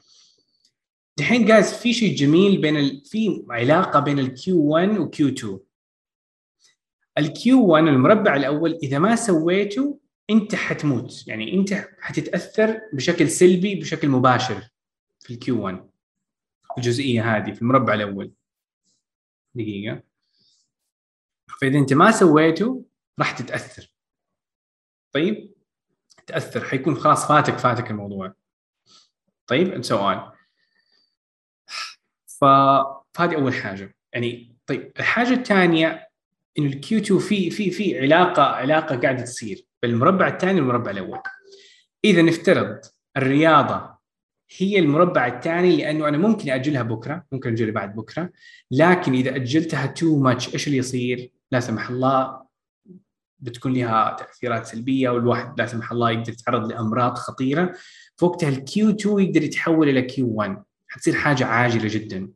دحين 1.19 1.45
guys 1.45 1.73
في 1.73 1.93
شيء 1.93 2.17
جميل 2.17 2.61
بين 2.61 2.77
ال... 2.77 3.05
في 3.05 3.45
علاقة 3.51 4.01
بين 4.01 4.19
ال 4.19 4.41
Q 4.41 4.63
1 4.63 4.99
و 4.99 5.14
Q 5.14 5.29
2 5.29 5.59
ال 7.19 7.43
Q 7.43 7.67
1 7.67 7.85
المربع 7.85 8.37
الأول 8.37 8.79
إذا 8.83 8.99
ما 8.99 9.17
سويته 9.17 10.01
أنت 10.31 10.55
حتموت. 10.55 11.29
يعني 11.29 11.55
أنت 11.55 11.89
حتتأثر 12.01 12.81
بشكل 12.93 13.29
سلبي 13.29 13.75
بشكل 13.75 14.09
مباشر 14.09 14.69
في 15.21 15.35
ال 15.35 15.50
Q 15.50 15.65
1 15.65 15.91
الجزئية 16.79 17.37
هذه 17.37 17.53
في 17.53 17.63
المربع 17.63 17.95
الأول. 17.95 18.33
دقيقة. 19.55 20.03
فإذا 21.61 21.79
أنت 21.79 21.93
ما 21.93 22.11
سويته 22.11 22.85
راح 23.19 23.39
تتأثر. 23.39 23.93
طيب؟ 25.13 25.55
تأثر. 26.27 26.65
حيكون 26.65 26.97
خلاص 26.97 27.29
فاتك 27.29 27.59
فاتك 27.59 27.91
الموضوع. 27.91 28.35
طيب؟ 29.47 29.83
ف... 29.83 30.38
فهذه 32.41 33.35
أول 33.35 33.55
حاجة. 33.55 33.97
يعني 34.13 34.57
طيب 34.67 34.93
الحاجة 34.99 35.33
الثانية 35.33 36.09
إنه 36.59 36.67
ال 36.67 36.83
Q 36.83 36.99
2 36.99 37.21
في 37.21 37.51
في 37.51 37.71
في 37.71 38.01
علاقه 38.01 38.43
علاقة 38.43 38.97
قاعدة 38.97 39.23
تصير 39.23 39.67
بين 39.83 39.91
المربع 39.91 40.29
الثاني 40.29 40.61
والمربع 40.61 40.91
الأول. 40.91 41.19
إذا 42.05 42.23
نفترض 42.23 42.81
الرياضة 43.17 43.99
هي 44.59 44.79
المربع 44.79 45.27
الثاني 45.27 45.77
لأنه 45.77 46.09
أنا 46.09 46.19
ممكن 46.19 46.51
أجلها 46.51 46.83
بكرة 46.83 47.25
ممكن 47.33 47.53
أجلها 47.53 47.73
بعد 47.73 47.95
بكرة 47.95 48.31
لكن 48.71 49.13
إذا 49.15 49.37
أجلتها 49.37 49.87
too 49.87 50.19
much 50.19 50.55
إيش 50.55 50.67
اللي 50.67 50.79
يصير؟ 50.79 51.33
لا 51.53 51.61
سمح 51.61 51.91
الله 51.91 52.43
بتكون 53.39 53.73
لها 53.73 54.17
تأثيرات 54.19 54.67
سلبية 54.67 55.11
والواحد 55.11 55.61
لا 55.61 55.67
سمح 55.67 55.93
الله 55.93 56.11
يقدر 56.11 56.33
يتعرض 56.33 56.73
لأمراض 56.73 57.19
خطيرة. 57.19 57.75
فوقتها 58.17 58.49
ال 58.49 58.70
Q 58.70 58.91
2 58.91 59.19
يقدر 59.19 59.43
يتحول 59.43 59.89
إلى 59.89 60.03
Q 60.03 60.29
1 60.35 60.63
حتصير 60.99 61.15
حاجة 61.15 61.47
عاجلة 61.47 61.89
جدا. 61.89 62.29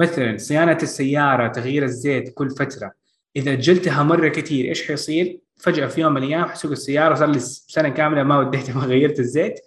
مثلا 0.00 0.36
صيانة 0.36 0.78
السيارة 0.82 1.48
تغيير 1.48 1.84
الزيت 1.84 2.34
كل 2.34 2.50
فترة. 2.50 2.92
إذا 3.36 3.52
أجلتها 3.52 4.02
مرة 4.02 4.28
كثير 4.28 4.68
إيش 4.68 4.88
حيصير؟ 4.88 5.40
فجأة 5.56 5.86
في 5.86 6.00
يوم 6.00 6.14
من 6.14 6.22
الأيام 6.22 6.44
حسوق 6.44 6.70
السيارة 6.70 7.14
صار 7.14 7.28
لي 7.28 7.38
سنة 7.38 7.88
كاملة 7.88 8.22
ما 8.22 8.38
وديتها 8.38 8.74
ما 8.74 8.86
غيرت 8.92 9.18
الزيت. 9.18 9.60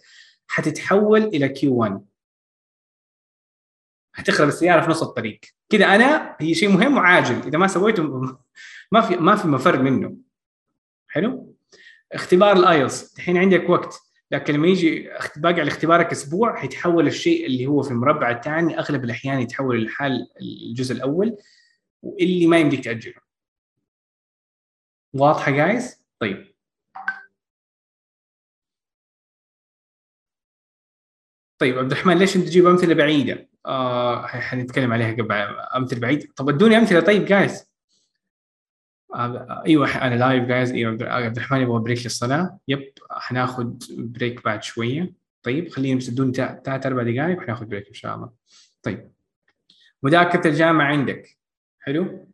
حتتحول 0.47 1.23
إلى 1.23 1.49
Q 1.49 1.75
1 1.75 2.01
حتخرب 4.13 4.47
السيارة 4.47 4.81
في 4.81 4.89
نص 4.89 5.03
الطريق. 5.03 5.39
كذا 5.69 5.85
أنا 5.85 6.35
هي 6.39 6.53
شيء 6.53 6.69
مهم 6.69 6.97
وعاجل. 6.97 7.47
إذا 7.47 7.57
ما 7.57 7.67
سويته 7.67 8.03
ما 8.91 9.01
في 9.01 9.15
ما 9.15 9.35
في 9.35 9.47
مفر 9.47 9.81
منه. 9.81 10.15
حلو؟ 11.07 11.55
اختبار 12.11 12.57
ال 12.57 12.65
IELTS. 12.65 13.15
الحين 13.17 13.37
عندك 13.37 13.69
وقت. 13.69 14.10
لكن 14.31 14.53
لما 14.53 14.67
يجي 14.67 15.09
باقي 15.35 15.61
على 15.61 15.67
اختبارك 15.67 16.11
أسبوع 16.11 16.55
حيتحول 16.59 17.07
الشيء 17.07 17.45
اللي 17.45 17.67
هو 17.67 17.81
في 17.83 17.91
المربع 17.91 18.31
الثاني 18.31 18.79
أغلب 18.79 19.03
الأحيان 19.03 19.39
يتحول 19.39 19.81
للحال 19.81 20.27
الجزء 20.41 20.95
الأول 20.95 21.37
واللي 22.03 22.47
ما 22.47 22.57
يمديك 22.59 22.83
تأجله. 22.83 23.21
واضحة 25.13 25.51
guys 25.51 26.03
طيب. 26.19 26.55
طيب 31.61 31.77
عبد 31.77 31.91
الرحمن 31.91 32.17
ليش 32.17 32.35
أنت 32.35 32.45
تجيب 32.45 32.67
أمثلة 32.67 32.93
بعيدة؟ 32.93 33.49
آه 33.65 34.27
حنتكلم 34.27 34.93
عليها 34.93 35.11
قبل 35.11 35.31
أمثلة 35.75 35.99
بعيدة. 35.99 36.27
طب 36.35 36.49
ادوني 36.49 36.77
أمثلة. 36.77 36.99
طيب 36.99 37.25
guys 37.25 37.70
إيوه 39.15 39.95
أنا 40.07 40.15
live 40.15 40.43
guys 40.43 40.71
إيوه 40.71 40.97
عبد 41.01 41.37
الرحمن 41.37 41.61
يبغى 41.61 41.79
break 41.79 42.03
للصلاة. 42.03 42.59
yep 42.67 42.91
حناخذ 43.11 43.73
break 43.89 44.45
بعد 44.45 44.63
شوية. 44.63 45.13
طيب 45.43 45.69
خلينا 45.69 45.99
ادوني 46.07 46.33
ثلاث 46.33 46.85
أربع 46.85 47.03
دقائق 47.03 47.37
وحناخذ 47.37 47.65
break 47.65 47.87
إن 47.87 47.93
شاء 47.93 48.15
الله. 48.15 48.29
طيب. 48.83 49.11
مذاكرة 50.03 50.47
الجامعة 50.47 50.85
عندك. 50.85 51.37
حلو؟ 51.79 52.27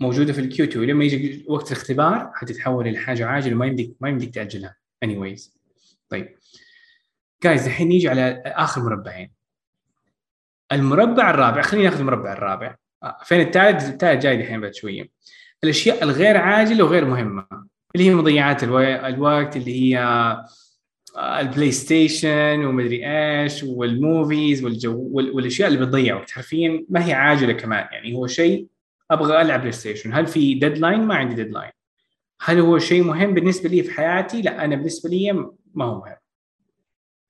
موجودة 0.00 0.32
في 0.32 0.40
ال 0.40 0.53
Q 0.53 0.66
2 0.66 0.84
لما 0.84 1.04
يجي 1.04 1.44
وقت 1.48 1.72
الاختبار 1.72 2.30
حتتحول 2.34 2.88
إلى 2.88 2.98
حاجة 2.98 3.26
عاجلة 3.26 3.54
ما 3.54 3.66
يمديك 3.66 3.96
ما 4.00 4.08
يمديك 4.08 4.34
تأجلها. 4.34 4.76
anyways. 5.04 5.50
طيب. 6.08 6.36
guys 7.42 7.66
الحين 7.66 7.88
نيجي 7.88 8.08
على 8.08 8.42
آخر 8.46 8.82
مربعين. 8.82 9.30
المربع 10.72 11.30
الرابع 11.30 11.62
خلينا 11.62 11.88
ناخذ 11.88 12.00
المربع 12.00 12.32
الرابع. 12.32 12.76
آه، 13.02 13.18
فين 13.24 13.40
الثالث 13.40 13.88
الثالث 13.88 14.22
جاي 14.22 14.36
دحين 14.36 14.60
بعد 14.60 14.74
شوية. 14.74 15.08
الأشياء 15.64 16.04
الغير 16.04 16.36
عاجلة 16.36 16.84
وغير 16.84 17.04
مهمة 17.04 17.46
اللي 17.94 18.06
هي 18.10 18.14
مضيعات 18.14 18.64
الو- 18.64 18.78
الوقت 18.80 19.56
اللي 19.56 19.82
هي 19.82 19.98
آه، 21.16 21.40
ال 21.40 21.72
PlayStation 21.72 22.64
ومدري 22.64 23.06
إيش 23.06 23.62
وال 23.62 23.88
movies 23.88 24.64
والجو 24.64 25.08
وال- 25.12 25.30
والأشياء 25.30 25.68
اللي 25.68 25.80
بتضيع 25.80 26.16
وقت. 26.16 26.30
حرفيا 26.30 26.84
ما 26.88 27.06
هي 27.06 27.12
عاجلة 27.12 27.52
كمان. 27.52 27.86
يعني 27.92 28.14
هو 28.14 28.26
شيء 28.26 28.66
أبغى 29.10 29.40
ألعب 29.42 29.60
PlayStation 29.60 30.12
هل 30.14 30.26
في 30.26 30.54
deadline 30.54 31.00
ما 31.00 31.14
عندي 31.14 31.34
deadline 31.34 31.70
هل 32.40 32.58
هو 32.60 32.78
شيء 32.78 33.02
مهم 33.04 33.34
بالنسبة 33.34 33.68
لي 33.68 33.82
في 33.82 33.90
حياتي؟ 33.94 34.42
لا 34.42 34.64
أنا 34.64 34.76
بالنسبة 34.76 35.10
لي 35.10 35.32
ما 35.74 35.84
هو 35.84 35.94
مهم. 36.00 36.16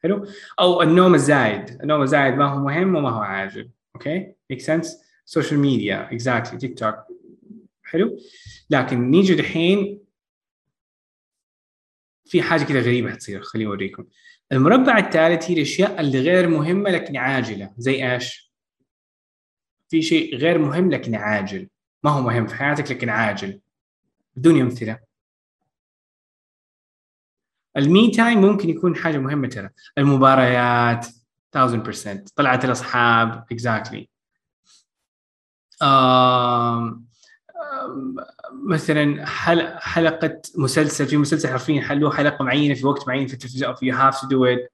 حلو؟ 0.03 0.27
أو 0.61 0.83
النوم 0.83 1.15
الزايد. 1.15 1.79
النوم 1.83 2.03
الزايد 2.03 2.35
ما 2.35 2.45
هو 2.49 2.59
مهم 2.65 2.95
وما 2.97 3.11
هو 3.11 3.21
عاجل. 3.21 3.71
okay؟ 3.95 4.33
make 4.51 4.61
sense 4.61 4.97
social 5.25 5.61
media 5.61 6.09
exactly 6.13 6.59
TikTok 6.59 6.95
حلو؟ 7.93 8.19
لكن 8.71 9.11
نيجي 9.11 9.35
دحين 9.35 10.05
في 12.25 12.43
حاجة 12.43 12.65
كده 12.65 12.81
غريبة 12.81 13.13
حتصير 13.13 13.43
خليني 13.43 13.69
أوريكم. 13.69 14.05
المربع 14.53 14.99
الثالث 14.99 15.51
هي 15.51 15.55
الأشياء 15.55 16.01
اللي 16.01 16.21
غير 16.21 16.49
مهمة 16.49 16.91
لكن 16.91 17.17
عاجلة. 17.17 17.75
زي 17.79 18.13
إيش؟ 18.13 18.53
في 19.89 20.03
شيء 20.03 20.37
غير 20.37 20.59
مهم 20.59 20.91
لكن 20.91 21.15
عاجل. 21.15 21.69
ما 22.03 22.11
هو 22.11 22.23
مهم 22.23 22.47
في 22.47 22.55
حياتك 22.55 22.91
لكن 22.91 23.09
عاجل. 23.09 23.61
ادوني 24.37 24.61
أمثلة. 24.61 24.99
ال 27.77 27.88
me 27.88 28.11
time 28.11 28.41
ممكن 28.41 28.71
يكون 28.71 28.97
حاجة 28.97 29.19
مهمة 29.19 29.49
ترى. 29.49 29.71
المباريات 29.99 31.07
1000% 31.57 32.25
طلعت 32.37 32.65
الأصحاب 32.65 33.47
exactly 33.53 34.09
مثلا 38.65 39.27
حل- 39.27 39.79
حلقة 39.79 40.41
مسلسل 40.57 41.07
في 41.07 41.17
مسلسل 41.17 41.49
حرفيا 41.49 41.83
حلوة 41.83 42.11
حلقة 42.17 42.45
معينة 42.45 42.75
في 42.75 42.87
وقت 42.87 43.09
معين 43.09 43.27
في 43.27 43.35
التلفزيون 43.35 43.75
you 43.75 43.93
have 43.93 44.21
to 44.21 44.27
do 44.29 44.45
it 44.45 44.73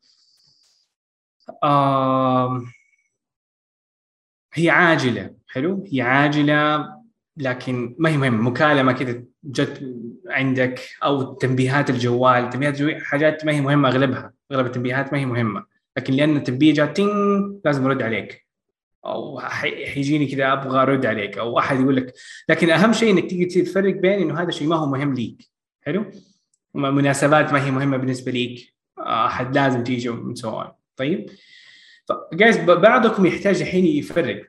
هي 4.54 4.70
عاجلة 4.70 5.34
حلو؟ 5.48 5.84
هي 5.92 6.00
عاجلة 6.00 6.88
لكن 7.36 7.96
ما 7.98 8.10
هي 8.10 8.16
مهمة. 8.16 8.50
مكالمة 8.50 8.92
كذا 8.92 9.22
جت 9.44 9.96
عندك 10.28 10.80
أو 11.04 11.34
تنبيهات 11.34 11.90
الجوال. 11.90 12.50
تنبيهات 12.50 12.74
الجوال 12.74 13.04
حاجات 13.06 13.44
ما 13.44 13.52
هي 13.52 13.60
مهمة 13.60 13.88
أغلبها. 13.88 14.32
أغلب 14.52 14.66
التنبيهات 14.66 15.12
ما 15.12 15.18
هي 15.18 15.24
مهمة. 15.24 15.64
لكن 15.96 16.14
لأن 16.14 16.36
التنبيه 16.36 16.74
جات 16.74 16.96
تين 16.96 17.08
لازم 17.64 17.84
ارد 17.84 18.02
عليك. 18.02 18.47
أو 19.04 19.40
حي- 19.40 19.86
حيجيني 19.86 20.26
كذا 20.26 20.52
أبغى 20.52 20.82
أرد 20.82 21.06
عليك 21.06 21.38
أو 21.38 21.58
أحد 21.58 21.80
يقول 21.80 21.96
لك 21.96 22.14
لكن 22.48 22.70
أهم 22.70 22.92
شيء 22.92 23.10
إنك 23.10 23.30
تيجي 23.30 23.62
تفرق 23.62 23.94
بين 23.94 24.20
إنه 24.20 24.40
هذا 24.42 24.48
الشيء 24.48 24.68
ما 24.68 24.76
هو 24.76 24.86
مهم 24.86 25.14
ليك. 25.14 25.48
حلو؟ 25.82 26.04
مناسبات 26.74 27.52
ما 27.52 27.66
هي 27.66 27.70
مهمة 27.70 27.96
بالنسبة 27.96 28.32
ليك. 28.32 28.74
أحد 28.98 29.54
لازم 29.54 29.84
تيجي 29.84 30.08
ومن 30.08 30.34
سو 30.34 30.62
طيب؟ 30.96 31.30
ف 32.32 32.38
guys 32.38 32.58
بعضكم 32.58 33.26
يحتاج 33.26 33.60
الحين 33.60 33.86
يفرق. 33.86 34.42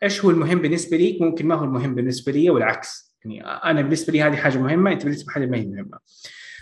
فايش 0.00 0.24
هو 0.24 0.30
المهم 0.30 0.58
بالنسبة 0.58 0.96
ليك؟ 0.96 1.22
ممكن 1.22 1.46
ما 1.46 1.54
هو 1.54 1.64
المهم 1.64 1.94
بالنسبة 1.94 2.32
لي 2.32 2.50
والعكس. 2.50 3.14
يعني 3.24 3.46
أنا 3.46 3.82
بالنسبة 3.82 4.12
لي 4.12 4.22
هذه 4.22 4.36
حاجة 4.36 4.58
مهمة 4.58 4.92
أنت 4.92 5.04
بالنسبة 5.04 5.32
لي 5.36 5.46
ما 5.46 5.56
هي 5.58 5.66
مهمة. 5.66 5.98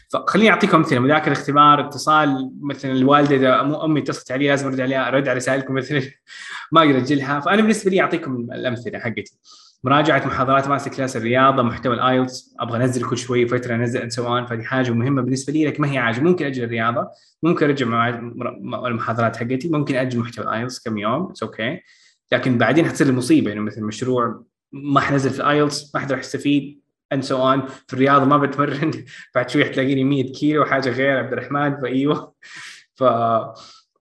فخليني 0.09 0.51
اعطيكم 0.51 0.77
أمثلة. 0.77 0.99
مذاكره 0.99 1.33
اختبار 1.33 1.81
اتصال 1.81 2.51
مثلا 2.61 2.92
الوالدة 2.92 3.37
إذا 3.37 3.61
أمي 3.85 4.01
اتصلت 4.01 4.33
علي 4.33 4.49
لازم 4.49 4.66
أرد 4.66 4.81
عليها 4.81 5.09
أرد 5.09 5.29
على 5.29 5.37
رسائلكم 5.37 5.75
مثلا. 5.75 6.03
ما 6.73 6.81
أقدر 6.81 6.97
أجلها. 6.97 7.40
فأنا 7.40 7.62
بالنسبة 7.62 7.90
لي 7.90 8.01
أعطيكم 8.01 8.49
الأمثلة 8.53 8.99
حقتي. 8.99 9.38
مراجعة 9.85 10.27
محاضرات 10.27 10.69
masterclass 10.68 11.16
الرياضة 11.16 11.62
محتوى 11.62 11.95
ال 11.94 12.05
IELTS 12.05 12.55
أبغى 12.61 12.85
أنزل 12.85 13.09
كل 13.09 13.19
شوي 13.19 13.49
فترة 13.49 13.75
أنزل 13.75 14.01
and 14.00 14.11
so 14.11 14.46
فهذه 14.47 14.62
حاجة 14.62 14.90
مهمة 14.90 15.23
بالنسبة 15.23 15.53
لي 15.53 15.66
لكن 15.66 15.83
ما 15.83 15.92
هي 15.92 15.99
عاجل 15.99 16.25
ممكن 16.25 16.47
أجل 16.47 16.64
الرياضة 16.64 17.09
ممكن 17.42 17.66
أراجع 17.66 18.09
المحاضرات 18.87 19.37
حقتي 19.37 19.69
ممكن 19.69 19.97
أجل 19.97 20.19
محتوى 20.19 20.45
ال 20.44 20.50
IELTS 20.50 20.81
كم 20.85 20.99
يوم 20.99 21.31
it's 21.31 21.42
okay 21.42 21.81
لكن 22.33 22.59
بعدين 22.59 22.87
حتصير 22.87 23.07
المصيبه 23.07 23.53
انه 23.53 23.61
مثل 23.61 23.83
مشروع 23.83 24.45
ما 24.73 25.01
حنزل 25.01 25.31
في 25.31 25.40
ال 25.40 25.49
IELTS 25.49 25.94
ما 25.95 26.01
حد 26.01 26.12
راح 26.12 26.21
يستفيد. 26.21 26.81
and 27.12 27.22
so 27.22 27.48
on 27.48 27.66
في 27.66 27.95
الرياضه 27.95 28.25
ما 28.25 28.38
بتمرن. 28.38 28.90
بعد 29.35 29.51
شوي 29.51 29.64
حتلاقيني 29.64 30.05
100 30.05 30.33
كيلو 30.33 30.64
حاجة 30.64 30.90
غير 30.90 31.19
عبد 31.19 31.33
الرحمن 31.33 31.77
فأيوه. 31.81 32.35
ف 32.95 33.03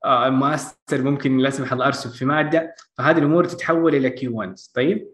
آه، 0.06 0.30
ماستر 0.30 1.02
ممكن 1.02 1.38
لا 1.38 1.50
سمح 1.50 1.74
الله 1.74 1.88
ارسب 1.88 2.10
في 2.12 2.26
مادة. 2.26 2.76
فهذه 2.98 3.18
الأمور 3.18 3.46
تتحول 3.46 3.96
إلى 3.96 4.10
Q 4.10 4.38
1 4.38 4.56
طيب؟ 4.74 5.08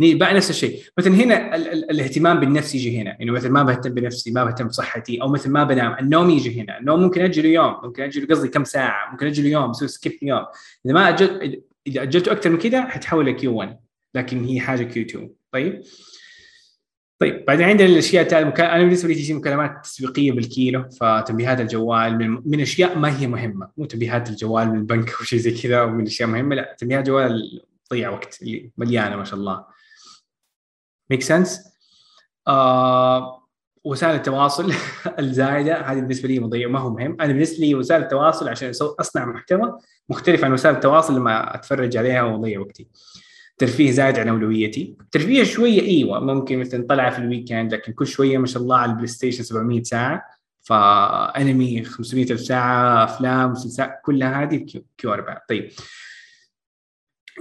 بقى 0.00 0.34
نفس 0.34 0.50
الشيء. 0.50 0.82
مثلا 0.98 1.14
هنا 1.14 1.56
ال- 1.56 1.68
ال- 1.68 1.90
الاهتمام 1.90 2.40
بالنفس 2.40 2.74
يجي 2.74 3.00
هنا. 3.00 3.16
انه 3.20 3.32
مثلا 3.32 3.50
ما 3.50 3.62
بهتم 3.62 3.94
بنفسي 3.94 4.30
ما 4.30 4.44
بهتم 4.44 4.66
بصحتي 4.68 5.22
أو 5.22 5.28
مثلا 5.28 5.52
ما 5.52 5.64
بنام 5.64 5.96
النوم 6.00 6.30
يجي 6.30 6.60
هنا. 6.60 6.78
النوم 6.78 7.00
ممكن 7.02 7.20
أجله 7.24 7.48
يوم 7.48 7.76
ممكن 7.84 8.02
أجله 8.02 8.26
قصدي 8.26 8.48
كم 8.48 8.64
ساعة 8.64 9.10
ممكن 9.12 9.26
أجله 9.26 9.48
يوم 9.48 9.70
أسوي 9.70 9.88
skip 9.88 10.18
يوم. 10.22 10.44
إذا 10.86 10.94
ما 10.94 11.08
أجل 11.08 11.62
إذا 11.86 12.02
أجلته 12.02 12.32
أكثر 12.32 12.50
من 12.50 12.58
كذا 12.58 12.82
حتحول 12.88 13.26
ل 13.26 13.40
Q 13.40 13.54
1 13.54 13.78
لكن 14.14 14.44
هي 14.44 14.60
حاجة 14.60 14.82
Q 14.84 15.02
2 15.02 15.30
طيب؟ 15.52 15.82
طيب 17.18 17.44
بعدين 17.44 17.66
عندنا 17.68 17.88
الأشياء 17.88 18.22
التالية 18.22 18.44
مكا... 18.44 18.74
أنا 18.74 18.82
بالنسبة 18.82 19.08
لي 19.08 19.14
تجي 19.14 19.34
مكالمات 19.34 19.84
تسويقيه 19.84 20.32
بالكيلو 20.32 20.88
فتنبيهات 20.90 21.60
الجوال 21.60 22.18
من, 22.18 22.42
من 22.44 22.60
أشياء 22.60 22.98
ما 22.98 23.20
هي 23.20 23.26
مهمة 23.26 23.70
مو 23.76 23.84
تنبيهات 23.84 24.28
الجوال 24.30 24.68
من 24.68 24.78
البنك 24.78 25.10
أو 25.10 25.24
شيء 25.24 25.38
زي 25.38 25.50
كذا 25.50 25.82
ومن 25.82 26.06
أشياء 26.06 26.28
مهمة 26.28 26.54
لا 26.54 26.76
تنبيهات 26.78 27.00
الجوال 27.00 27.62
تضيع 27.90 28.10
وقت 28.10 28.42
اللي 28.42 28.70
مليانة 28.76 29.16
ما 29.16 29.24
شاء 29.24 29.38
الله. 29.38 29.64
make 31.10 31.22
sense 31.22 31.60
آه 32.48 33.44
وسائل 33.84 34.14
التواصل 34.14 34.72
الزايدة 35.18 35.80
هذه 35.80 36.00
بالنسبة 36.00 36.28
لي 36.28 36.38
مضيع 36.38 36.68
ما 36.68 36.78
هو 36.78 36.90
مهم. 36.90 37.16
أنا 37.20 37.32
بالنسبة 37.32 37.58
لي 37.58 37.74
وسائل 37.74 38.02
التواصل 38.02 38.48
عشان 38.48 38.72
أصنع 39.00 39.24
محتوى 39.24 39.78
مختلف 40.08 40.44
عن 40.44 40.52
وسائل 40.52 40.74
التواصل 40.74 41.16
لما 41.16 41.54
أتفرج 41.54 41.96
عليها 41.96 42.22
وأضيع 42.22 42.60
وقتي. 42.60 42.88
ترفيه 43.58 43.90
زايد 43.90 44.18
عن 44.18 44.28
أولويتي. 44.28 44.96
ترفيه 45.12 45.44
شوية 45.44 45.80
إيوه 45.80 46.20
ممكن 46.20 46.58
مثلا 46.58 46.86
طلعة 46.86 47.10
في 47.10 47.18
ال 47.18 47.25
weekend 47.25 47.74
لكن 47.74 47.92
كل 47.92 48.06
شوية 48.06 48.38
ما 48.38 48.46
شاء 48.46 48.62
الله 48.62 48.76
على 48.76 48.90
ال 48.90 49.06
PlayStation 49.06 49.42
700 49.42 49.82
ساعة. 49.82 50.22
فأنمي 50.62 51.84
500 51.84 52.32
ألف 52.32 52.40
ساعة 52.40 53.04
أفلام 53.04 53.50
مسلسلات 53.50 54.00
كلها 54.04 54.42
هذه 54.42 54.56
Q, 54.98 55.12
4 55.12 55.42
طيب. 55.48 55.70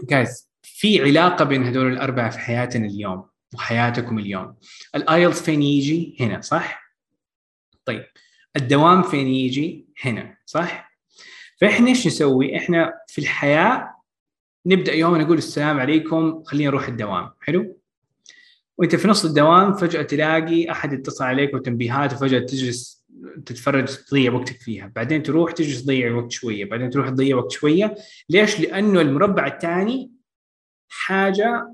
guys 0.09 0.49
في 0.61 1.01
علاقة 1.01 1.45
بين 1.45 1.63
هذول 1.63 1.91
الأربعة 1.93 2.29
في 2.29 2.39
حياتنا 2.39 2.85
اليوم 2.85 3.25
وحياتكم 3.55 4.19
اليوم. 4.19 4.55
ال 4.95 5.03
IELTS 5.03 5.41
فين 5.41 5.61
يجي؟ 5.61 6.17
هنا 6.19 6.41
صح؟ 6.41 6.83
طيب. 7.85 8.05
الدوام 8.55 9.01
فين 9.01 9.27
يجي؟ 9.27 9.87
هنا 10.03 10.37
صح؟ 10.45 10.93
فإحنا 11.61 11.87
إيش 11.87 12.07
نسوي؟ 12.07 12.57
إحنا 12.57 12.93
في 13.07 13.21
الحياة 13.21 13.92
نبدأ 14.65 14.93
يومنا 14.93 15.23
نقول 15.23 15.37
السلام 15.37 15.79
عليكم. 15.79 16.43
خلينا 16.43 16.69
نروح 16.69 16.87
الدوام. 16.87 17.29
حلو؟ 17.39 17.77
وإنت 18.77 18.95
في 18.95 19.07
نص 19.07 19.25
الدوام 19.25 19.73
فجأة 19.73 20.01
تلاقي 20.01 20.71
أحد 20.71 20.93
اتصل 20.93 21.23
عليك 21.23 21.53
وتنبيهات 21.53 22.13
وفجأة 22.13 22.39
تجلس 22.39 23.03
تتفرج 23.45 23.85
تضيع 23.85 24.33
وقتك 24.33 24.55
فيها. 24.61 24.91
بعدين 24.95 25.23
تروح 25.23 25.51
تجلس 25.51 25.83
تضيع 25.83 26.15
وقت 26.15 26.31
شوية. 26.31 26.65
بعدين 26.65 26.89
تروح 26.89 27.09
تضيع 27.09 27.35
وقت 27.35 27.51
شوية. 27.51 27.95
ليش؟ 28.29 28.59
لأنه 28.59 29.01
المربع 29.01 29.47
الثاني 29.47 30.11
حاجة 30.89 31.73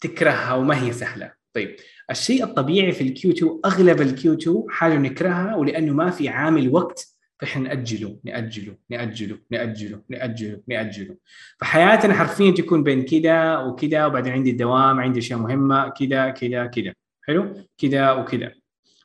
تكرهها 0.00 0.54
وما 0.54 0.82
هي 0.82 0.92
سهلة. 0.92 1.32
طيب 1.54 1.76
الشيء 2.10 2.44
الطبيعي 2.44 2.92
في 2.92 3.00
ال 3.00 3.15
Q 3.15 3.30
2 3.30 3.60
أغلب 3.64 4.00
ال 4.00 4.16
Q 4.16 4.32
2 4.34 4.64
حاجة 4.68 4.94
نكرهها 4.94 5.56
ولأنه 5.56 5.92
ما 5.92 6.10
في 6.10 6.28
عامل 6.28 6.68
وقت 6.68 7.19
فإحنا 7.40 7.62
نأجله 7.74 8.18
نأجله 8.24 8.76
نأجله 8.90 9.38
نأجله 9.50 10.02
نأجله 10.10 10.60
نأجله. 10.68 11.16
فحياتنا 11.60 12.14
حرفيا 12.14 12.50
تكون 12.50 12.82
بين 12.82 13.04
كذا 13.04 13.58
وكذا 13.58 14.06
وبعدين 14.06 14.32
عندي 14.32 14.50
الدوام 14.50 15.00
عندي 15.00 15.18
أشياء 15.18 15.38
مهمة 15.38 15.88
كذا 15.88 16.30
كذا 16.30 16.66
كذا 16.66 16.94
حلو؟ 17.22 17.66
كذا 17.78 18.12
وكذا 18.12 18.52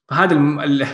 فهذا 0.10 0.34
الم- 0.34 0.60
ال- 0.60 0.88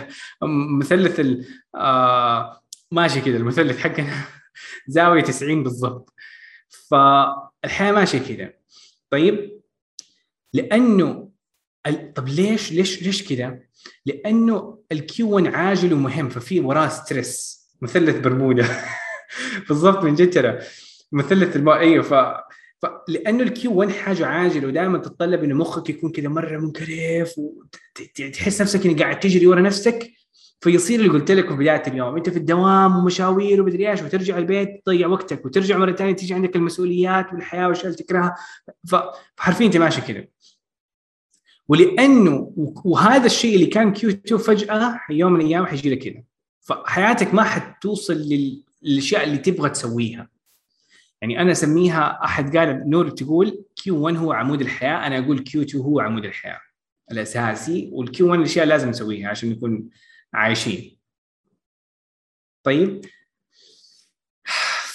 المثلث 0.43 1.19
ال- 1.19 1.45
آه 1.75 2.61
ماشي 2.91 3.21
كذا 3.21 3.37
المثلث 3.37 3.79
حقنا 3.79 4.13
زاوية 4.87 5.21
90 5.23 5.63
بالضبط. 5.63 6.13
فالحياة 6.89 7.91
ماشية 7.91 8.19
كذا 8.19 8.53
طيب؟ 9.09 9.61
لأنه 10.53 11.30
طب 12.15 12.27
ليش 12.27 12.71
ليش 12.71 13.03
ليش 13.03 13.33
كذا؟ 13.33 13.59
لأنه 14.05 14.77
ال 14.91 15.10
Q 15.10 15.29
1 15.29 15.47
عاجل 15.47 15.93
ومهم 15.93 16.29
ففي 16.29 16.59
وراه 16.59 16.87
stress 16.87 17.61
مثلث 17.81 18.19
برمودا. 18.19 18.65
بالضبط 19.69 20.03
من 20.03 20.15
جد 20.15 20.33
ترى. 20.33 20.59
مثلث 21.11 21.55
الم... 21.55 21.69
أيوه 21.69 22.03
ف... 22.03 22.13
فلانه 22.81 23.43
ال 23.43 23.58
Q 23.58 23.73
1 23.73 23.91
حاجة 23.91 24.25
عاجلة 24.25 24.67
ودائما 24.67 24.97
تتطلب 24.97 25.43
إنه 25.43 25.55
مخك 25.55 25.89
يكون 25.89 26.11
كذا 26.11 26.29
مرة 26.29 26.57
منكرف 26.57 27.33
وتحس 27.37 28.61
نفسك 28.61 28.85
إنك 28.85 29.01
قاعد 29.01 29.19
تجري 29.19 29.47
ورا 29.47 29.61
نفسك 29.61 30.11
فيصير 30.61 30.99
اللي 30.99 31.11
قلت 31.11 31.31
لك 31.31 31.47
في 31.49 31.55
بداية 31.55 31.83
اليوم. 31.87 32.15
أنت 32.17 32.29
في 32.29 32.37
الدوام 32.37 32.95
ومشاوير 32.97 33.61
ومدري 33.61 33.91
إيش 33.91 34.01
وترجع 34.01 34.37
البيت 34.37 34.81
تضيع 34.85 35.07
وقتك 35.07 35.45
وترجع 35.45 35.77
مرة 35.77 35.91
ثانية 35.91 36.11
تيجي 36.15 36.33
عندك 36.33 36.55
المسؤوليات 36.55 37.33
والحياة 37.33 37.63
والاشياء 37.67 37.85
اللي 37.85 37.97
تكرهها. 37.97 38.35
ف- 38.87 38.95
فحرفيا 39.35 39.65
أنت 39.65 39.77
ماشي 39.77 40.01
كذا 40.01 40.25
ولأنه 41.71 42.53
وهذا 42.85 43.25
الشيء 43.25 43.55
اللي 43.55 43.65
كان 43.65 43.93
Q 43.93 44.09
2 44.09 44.37
فجأة 44.41 44.99
يوم 45.09 45.33
من 45.33 45.41
الأيام 45.41 45.65
حيجي 45.65 45.89
لك 45.89 45.99
كذا 45.99 46.23
فحياتك 46.61 47.33
ما 47.33 47.43
حتوصل 47.43 48.13
لل- 48.13 48.63
للأشياء 48.81 49.23
اللي 49.23 49.37
تبغى 49.37 49.69
تسويها. 49.69 50.29
يعني 51.21 51.41
أنا 51.41 51.51
أسميها 51.51 52.23
أحد 52.23 52.57
قال 52.57 52.89
نور 52.89 53.09
تقول 53.09 53.65
Q 53.75 54.01
1 54.01 54.15
هو 54.17 54.31
عمود 54.33 54.61
الحياة 54.61 55.07
أنا 55.07 55.19
أقول 55.19 55.39
Q 55.39 55.61
2 55.61 55.83
هو 55.83 55.99
عمود 55.99 56.25
الحياة 56.25 56.59
الأساسي 57.11 57.89
وال 57.93 58.16
Q 58.16 58.27
1 58.27 58.39
الأشياء 58.39 58.65
لازم 58.65 58.89
نسويها 58.89 59.29
عشان 59.29 59.49
نكون 59.49 59.89
عايشين. 60.33 60.97
طيب. 62.63 63.05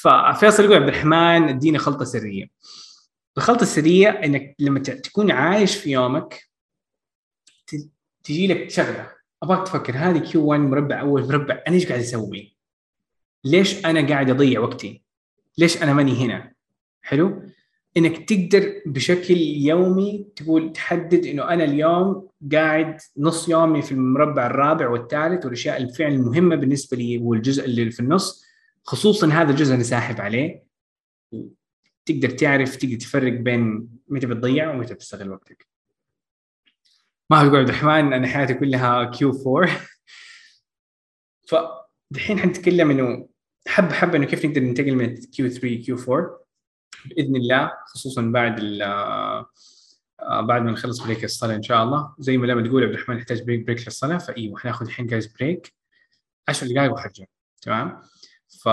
ففيصل 0.01 0.65
يقول 0.65 0.77
عبد 0.77 0.89
الرحمن 0.89 1.49
اديني 1.49 1.79
خلطة 1.79 2.05
سرية. 2.05 2.47
الخلطة 3.37 3.63
السرية 3.63 4.09
إنك 4.09 4.55
لما 4.59 4.81
تكون 4.81 5.31
عايش 5.31 5.77
في 5.77 5.91
يومك 5.91 6.46
تجي 8.27 8.47
لك 8.47 8.71
شغلة 8.71 9.13
أبغاك 9.43 9.67
تفكر 9.67 9.97
هذه 9.97 10.19
كيو 10.19 10.45
1 10.47 10.61
مربع 10.61 11.01
أول 11.01 11.29
مربع 11.29 11.63
أنا 11.69 11.77
إيش 11.77 11.87
قاعد 11.87 12.01
أسوي؟ 12.01 12.57
ليش 13.45 13.85
أنا 13.85 14.09
قاعد 14.09 14.31
أضيع 14.31 14.61
وقتي؟ 14.61 15.03
ليش 15.59 15.83
أنا 15.83 15.93
ماني 15.93 16.25
هنا؟ 16.25 16.53
حلو؟ 17.03 17.43
إنك 17.97 18.29
تقدر 18.29 18.83
بشكل 18.87 19.37
يومي 19.37 20.27
تقول 20.37 20.73
تحدد 20.73 21.27
إنه 21.27 21.49
أنا 21.49 21.65
اليوم 21.65 22.29
قاعد 22.53 23.01
نص 23.17 23.49
يومي 23.49 23.83
في 23.83 23.93
المربع 23.93 24.47
الرابع 24.47 24.89
والثالث 24.89 25.45
والأشياء 25.45 25.83
الفعل 25.83 26.13
المهمة 26.13 26.57
بالنسبة 26.57 26.97
لي 26.97 27.19
والجزء 27.19 27.65
اللي 27.65 27.91
في 27.91 28.01
النص 28.01 28.45
خصوصا 28.85 29.27
هذا 29.27 29.51
الجزء 29.51 29.75
أنا 29.75 29.83
ساحب 29.83 30.21
عليه 30.21 30.63
تقدر 32.07 32.31
تعرف 32.31 32.77
تقدر 32.77 32.97
تفرق 32.97 33.33
بين 33.33 33.89
متى 34.09 34.27
بتضيع 34.27 34.75
ومتى 34.75 34.95
بتستغل 34.95 35.31
وقتك. 35.31 35.76
ما 37.31 37.43
تقول 37.43 37.57
عبد 37.57 37.69
الرحمن 37.69 38.13
أنا 38.13 38.27
حياتي 38.27 38.55
كلها 38.55 39.05
Q 39.05 39.43
4 39.47 39.81
فدحين 41.49 42.39
حنتكلم 42.39 42.91
إنه 42.91 43.29
حب 43.69 43.93
حب 43.93 44.15
إنه 44.15 44.27
كيف 44.27 44.47
نقدر 44.47 44.61
ننتقل 44.61 44.95
من 44.95 45.17
Q 45.17 45.49
3 45.49 45.75
Q 45.75 45.97
4 46.09 46.47
بإذن 47.07 47.37
الله 47.37 47.73
خصوصا 47.87 48.23
بعد 48.23 48.61
آه، 50.21 50.41
بعد 50.41 50.63
ما 50.63 50.71
نخلص 50.71 51.01
break 51.01 51.25
الصلاة 51.25 51.57
إن 51.57 51.63
شاء 51.63 51.83
الله. 51.83 52.15
زي 52.19 52.37
ما 52.37 52.47
لما 52.47 52.69
تقول 52.69 52.83
عبد 52.83 52.95
الرحمن 52.95 53.17
نحتاج 53.17 53.43
break 53.43 53.67
break 53.67 53.81
للصلاة. 53.81 54.19
فايوه 54.19 54.59
حناخذ 54.59 54.87
الحين 54.87 55.07
guys 55.07 55.27
break 55.27 55.75
10 56.49 56.67
دقائق 56.69 56.93
وحرجع. 56.93 57.25
تمام؟ 57.63 58.03
ف 58.63 58.69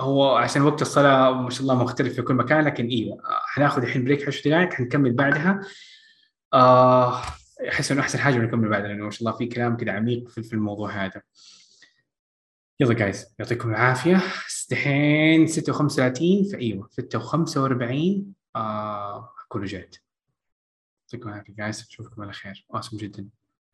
هو 0.00 0.36
عشان 0.36 0.62
وقت 0.62 0.82
الصلاة 0.82 1.32
ما 1.42 1.50
شاء 1.50 1.62
الله 1.62 1.74
مختلف 1.74 2.14
في 2.14 2.22
كل 2.22 2.34
مكان 2.34 2.64
لكن 2.64 2.86
أيوه 2.88 3.22
حناخذ 3.24 3.82
الحين 3.82 4.04
بريك 4.04 4.28
10 4.28 4.50
دقائق 4.50 4.72
حنكمل 4.72 5.12
بعدها. 5.12 5.60
آه 6.52 7.22
أحس 7.68 7.92
إنه 7.92 8.00
أحسن 8.00 8.18
حاجة 8.18 8.34
نكمل 8.38 8.68
بعدها 8.68 8.88
لأنه 8.88 9.04
ما 9.04 9.10
شاء 9.10 9.20
الله 9.20 9.38
في 9.38 9.46
كلام 9.46 9.76
كذا 9.76 9.92
عميق 9.92 10.28
في 10.28 10.52
الموضوع 10.52 10.90
هذا. 10.90 11.22
يلا 12.80 12.94
جايز 12.94 13.34
يعطيكم 13.38 13.70
العافية. 13.70 14.22
دحين 14.70 15.46
6 15.46 15.72
و35 15.72 16.52
فايوه 16.52 16.88
6 16.90 17.18
و45 17.20 18.22
آه 18.56 19.32
اكون 19.46 19.62
رجعت 19.62 19.96
يعطيكم 21.02 21.28
العافية 21.28 21.54
جايز 21.54 21.86
أشوفكم 21.90 22.22
على 22.22 22.32
خير. 22.32 22.66
Awesome 22.76 22.96
جدا. 22.96 23.28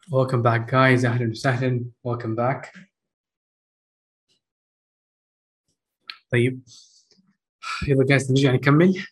Welcome 0.06 0.42
back 0.42 0.70
guys 0.70 1.04
أهلا 1.04 1.30
وسهلا. 1.30 1.84
Welcome 2.08 2.36
back. 2.38 2.78
طيب. 6.32 6.62
يلا 7.88 8.04
guys 8.05 8.33
نرجع 8.32 8.52
نكمل. 8.52 9.06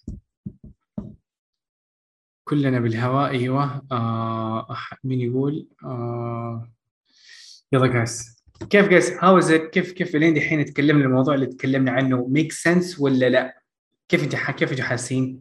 كلنا 2.44 2.80
بالهواء 2.80 3.30
أيوه. 3.30 3.86
آه 3.92 4.76
مين 5.04 5.20
يقول؟ 5.20 5.68
آه 5.84 6.72
يلا 7.72 7.86
جايز 7.86 8.34
كيف 8.70 8.88
جايز 8.88 9.10
هاو 9.10 9.38
إز 9.38 9.52
كيف 9.52 9.92
كيف 9.92 10.16
لين 10.16 10.34
دحين 10.34 10.64
تكلمنا 10.64 11.04
الموضوع 11.04 11.34
اللي 11.34 11.46
تكلمنا 11.46 11.90
عنه؟ 11.92 12.26
make 12.28 12.52
sense 12.52 13.00
ولا 13.00 13.28
لا؟ 13.28 13.62
كيف 14.08 14.24
انت 14.24 14.36
كيف 14.36 14.70
أنتوا 14.72 14.84
حاسين؟ 14.84 15.40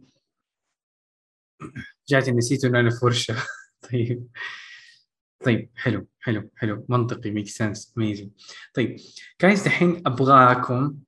جات 2.08 2.28
نسيت 2.28 2.64
إنه 2.64 2.80
أنا 2.80 2.90
فرشه 2.90 3.36
طيب. 3.92 4.28
طيب 5.44 5.70
حلو 5.76 6.06
حلو 6.20 6.50
حلو. 6.56 6.86
منطقي 6.88 7.30
make 7.30 7.48
sense 7.48 7.94
amazing 7.98 8.30
طيب 8.74 8.96
guys 9.42 9.62
دحين 9.64 10.02
أبغاكم 10.06 10.98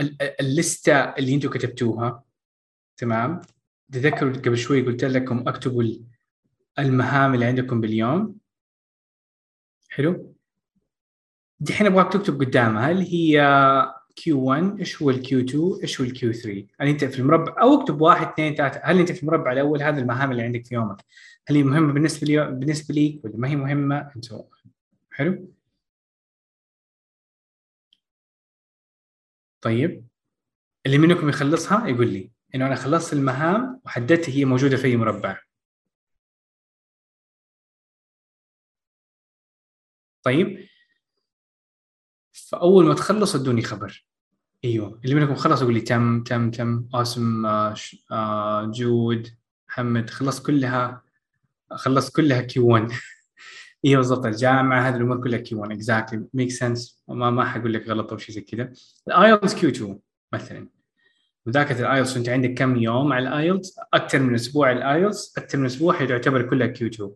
ال- 0.00 0.22
ال- 0.22 0.40
ال 0.40 0.49
list 0.49 0.85
ه 0.85 0.94
اللي 1.00 1.34
أنتم 1.34 1.50
كتبتوها 1.50 2.24
تمام؟ 2.96 3.40
تذكروا 3.92 4.32
قبل 4.32 4.58
شوي 4.58 4.82
قلت 4.82 5.04
لكم 5.04 5.48
اكتبوا 5.48 5.82
ال- 5.82 6.04
المهام 6.78 7.34
اللي 7.34 7.44
عندكم 7.46 7.80
باليوم. 7.80 8.36
حلو؟ 9.90 10.34
دحين 11.60 11.86
أبغاك 11.86 12.12
تكتب 12.12 12.40
قدامها 12.40 12.90
هل 12.90 12.98
هي 13.00 13.42
Q1 14.20 14.78
إيش 14.78 15.02
هو 15.02 15.10
ال 15.10 15.25
Q 15.25 15.40
2 15.40 15.78
إيش 15.82 16.00
هو 16.00 16.06
ال 16.06 16.19
Q 16.19 16.32
3 16.32 16.66
هل 16.80 16.88
أنت 16.88 17.04
في 17.04 17.18
المربع؟ 17.18 17.62
أو 17.62 17.80
اكتب 17.80 18.00
واحد 18.00 18.26
اثنين 18.26 18.54
ثلاثة. 18.54 18.80
هل 18.84 18.98
أنت 18.98 19.12
في 19.12 19.22
المربع 19.22 19.52
الأول؟ 19.52 19.82
هذه 19.82 19.98
المهام 19.98 20.30
اللي 20.32 20.42
عندك 20.42 20.66
في 20.66 20.74
يومك. 20.74 21.04
هل 21.48 21.56
هي 21.56 21.62
مهمة 21.62 21.92
بالنسبة 21.92 22.26
لي 22.26 22.50
بالنسبة 22.50 22.94
ليك 22.94 23.24
ولا 23.24 23.36
ما 23.36 23.48
هي 23.48 23.56
مهمة؟ 23.56 24.12
انت 24.16 24.26
حلو؟ 25.12 25.48
طيب. 29.60 30.06
اللي 30.86 30.98
منكم 30.98 31.28
يخلصها 31.28 31.88
يقول 31.88 32.08
لي. 32.12 32.31
إنه 32.54 32.66
أنا 32.66 32.74
خلصت 32.74 33.12
المهام 33.12 33.80
وحددت 33.84 34.30
هي 34.30 34.44
موجودة 34.44 34.76
في 34.76 34.84
أي 34.86 34.96
مربع. 34.96 35.38
طيب؟ 40.22 40.68
فأول 42.32 42.84
ما 42.84 42.94
تخلص 42.94 43.34
أدوني 43.34 43.62
خبر. 43.62 44.06
أيوه. 44.64 45.00
اللي 45.04 45.14
منكم 45.14 45.34
خلص 45.34 45.62
يقول 45.62 45.74
لي 45.74 45.80
تم 45.80 46.22
تم 46.22 46.50
تم 46.50 46.88
قاسم 46.92 47.46
آه 47.46 47.74
آه 48.12 48.64
جود 48.64 49.28
محمد 49.68 50.10
خلصت 50.10 50.46
كلها 50.46 51.02
خلصت 51.72 52.16
كلها 52.16 52.40
Q 52.42 52.66
1 52.66 52.90
أيوه 53.84 53.96
بالضبط. 53.96 54.26
الجامعة 54.26 54.88
هذه 54.88 54.96
الأمور 54.96 55.22
كلها 55.24 55.38
Q 55.38 55.60
1 55.60 55.72
exactly 55.72 56.26
make 56.34 56.50
sense 56.50 57.02
ما 57.08 57.30
ما 57.30 57.44
حقول 57.44 57.72
لك 57.74 57.88
غلط 57.88 58.12
أو 58.12 58.18
شيء 58.18 58.34
زي 58.34 58.40
كذا. 58.40 58.72
ال 59.08 59.16
IELTS 59.16 59.54
Q 59.54 59.70
2 59.70 60.00
مثلا. 60.32 60.81
مذاكره 61.46 61.80
ال 61.80 61.86
IELTS 61.86 62.16
وأنت 62.16 62.28
عندك 62.28 62.54
كم 62.54 62.76
يوم 62.76 63.12
على 63.12 63.28
ال 63.28 63.35
IELTS؟ 63.35 63.76
أكثر 63.94 64.18
من 64.18 64.34
أسبوع 64.34 64.72
ال 64.72 64.83
IELTS 64.83 65.38
أكثر 65.38 65.58
من 65.58 65.66
أسبوع 65.66 66.04
تعتبر 66.06 66.50
كلها 66.50 66.66
Q 66.66 66.88
2 66.88 67.10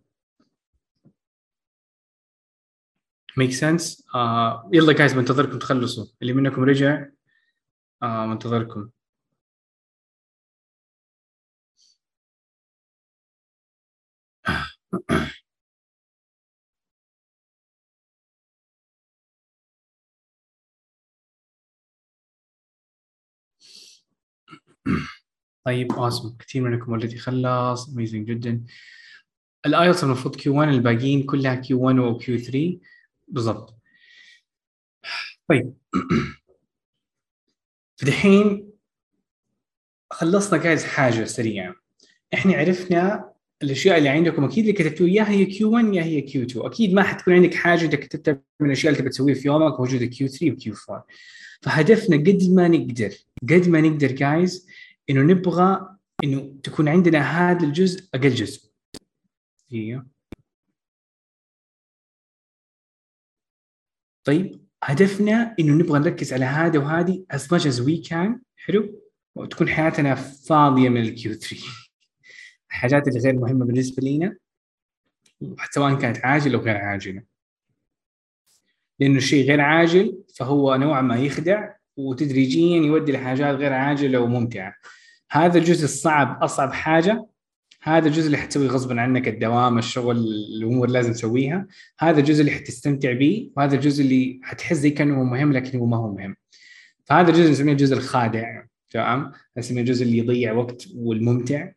make 3.37 3.53
sense 3.53 4.07
يلا 4.73 4.93
guys 4.93 5.13
بنتظركم 5.13 5.59
تخلصوا. 5.59 6.07
اللي 6.23 6.33
منكم 6.33 6.65
رجع 6.65 7.07
آه 8.03 8.27
منتظركم. 8.27 8.91
طيب 25.67 25.93
awesome. 25.93 26.37
كثير 26.39 26.63
منكم 26.63 26.95
already 26.95 27.19
خلص 27.19 27.89
amazing 27.89 28.29
جدا. 28.29 28.65
ال 29.67 29.73
IELTS 29.73 30.05
المفروض 30.05 30.37
Q 30.37 30.59
1 30.59 30.69
الباقيين 30.69 31.23
كلها 31.23 31.55
Q 31.55 31.81
1 31.81 31.99
أو 31.99 32.17
Q 32.17 32.39
3 32.39 32.79
بالضبط. 33.29 33.79
طيب. 35.49 35.75
فدحين 37.97 38.71
خلصنا 40.13 40.63
guys 40.63 40.85
حاجة 40.85 41.25
سريعة. 41.25 41.75
إحنا 42.35 42.57
عرفنا 42.57 43.33
الأشياء 43.63 43.99
اللي 43.99 44.09
عندكم 44.09 44.45
أكيد 44.45 44.59
اللي 44.59 44.73
كتبتوها 44.73 45.11
يا 45.11 45.29
هي 45.29 45.45
Q 45.45 45.71
1 45.71 45.95
يا 45.95 46.03
هي 46.03 46.21
Q 46.21 46.43
2 46.43 46.67
أكيد 46.67 46.95
ما 46.95 47.03
حتكون 47.03 47.35
عندك 47.35 47.55
حاجة 47.55 47.85
انت 47.85 47.95
كتبتها 47.95 48.43
من 48.61 48.67
الأشياء 48.67 48.93
اللي 48.93 49.03
تبي 49.03 49.11
تسويها 49.11 49.35
في 49.35 49.49
يومك 49.49 49.81
موجودة 49.81 50.07
Q 50.07 50.29
3 50.29 50.51
و 50.51 50.63
Q 50.63 50.75
4 50.91 51.07
فهدفنا 51.63 52.17
قد 52.17 52.51
ما 52.51 52.69
نقدر 52.69 53.15
قد 53.43 53.69
ما 53.69 53.81
نقدر 53.81 54.13
guys 54.13 54.67
إنه 55.11 55.23
نبغى 55.23 55.97
إنه 56.25 56.61
تكون 56.63 56.89
عندنا 56.89 57.21
هذا 57.21 57.67
الجزء 57.67 58.09
أقل 58.15 58.31
جزء. 58.31 58.71
أيوه 59.73 60.07
طيب 64.25 64.67
هدفنا 64.85 65.57
إنه 65.61 65.73
نبغى 65.73 65.99
نركز 65.99 66.33
على 66.33 66.45
هذا 66.45 66.79
وهذه 66.79 67.27
as 67.33 67.41
much 67.41 67.63
as 67.63 67.81
we 67.81 68.09
can. 68.09 68.39
حلو؟ 68.57 69.03
وتكون 69.35 69.69
حياتنا 69.69 70.15
فاضية 70.15 70.89
من 70.89 71.01
الكيو 71.01 71.33
3 71.33 71.57
الحاجات 72.71 73.09
اللي 73.09 73.21
غير 73.21 73.35
مهمة 73.35 73.65
بالنسبة 73.65 74.03
لنا 74.09 74.37
سواء 75.71 75.99
كانت 75.99 76.19
عاجله 76.25 76.59
أو 76.59 76.65
غير 76.65 76.77
عاجلة. 76.77 77.23
لأنه 79.01 79.17
الشيء 79.17 79.49
غير 79.49 79.61
عاجل 79.61 80.25
فهو 80.37 80.75
نوعا 80.75 81.03
ما 81.03 81.17
يخدع. 81.17 81.73
وتدريجيا 81.97 82.77
يودي 82.77 83.13
لحاجات 83.13 83.57
غير 83.57 83.73
عاجلة 83.73 84.21
وممتعة. 84.21 84.75
هذا 85.31 85.59
الجزء 85.59 85.85
الصعب 85.85 86.43
أصعب 86.43 86.73
حاجة. 86.73 87.27
هذا 87.83 88.09
الجزء 88.09 88.27
اللي 88.27 88.37
حتسويه 88.37 88.69
غصبا 88.69 89.01
عنك 89.01 89.29
الدوام 89.29 89.79
الشغل 89.79 90.17
الأمور 90.57 90.89
لازم 90.89 91.13
تسويها. 91.13 91.67
هذا 91.99 92.21
الجزء 92.21 92.41
اللي 92.41 92.53
حتستمتع 92.53 93.13
به 93.13 93.51
وهذا 93.57 93.75
الجزء 93.75 94.05
اللي 94.05 94.41
حتحس 94.43 94.77
زي 94.77 94.91
كانه 94.91 95.23
مهم 95.25 95.53
لكن 95.53 95.79
هو 95.79 95.87
ما 95.87 95.97
هو 95.97 96.15
مهم. 96.15 96.37
فهذا 97.05 97.31
الجزء 97.31 97.51
نسميه 97.51 97.73
الجزء 97.73 97.97
الخادع 97.97 98.63
تمام؟ 98.91 99.33
نسميه 99.57 99.81
الجزء 99.81 100.05
اللي 100.05 100.19
يضيع 100.19 100.53
وقت 100.53 100.87
والممتع 100.95 101.73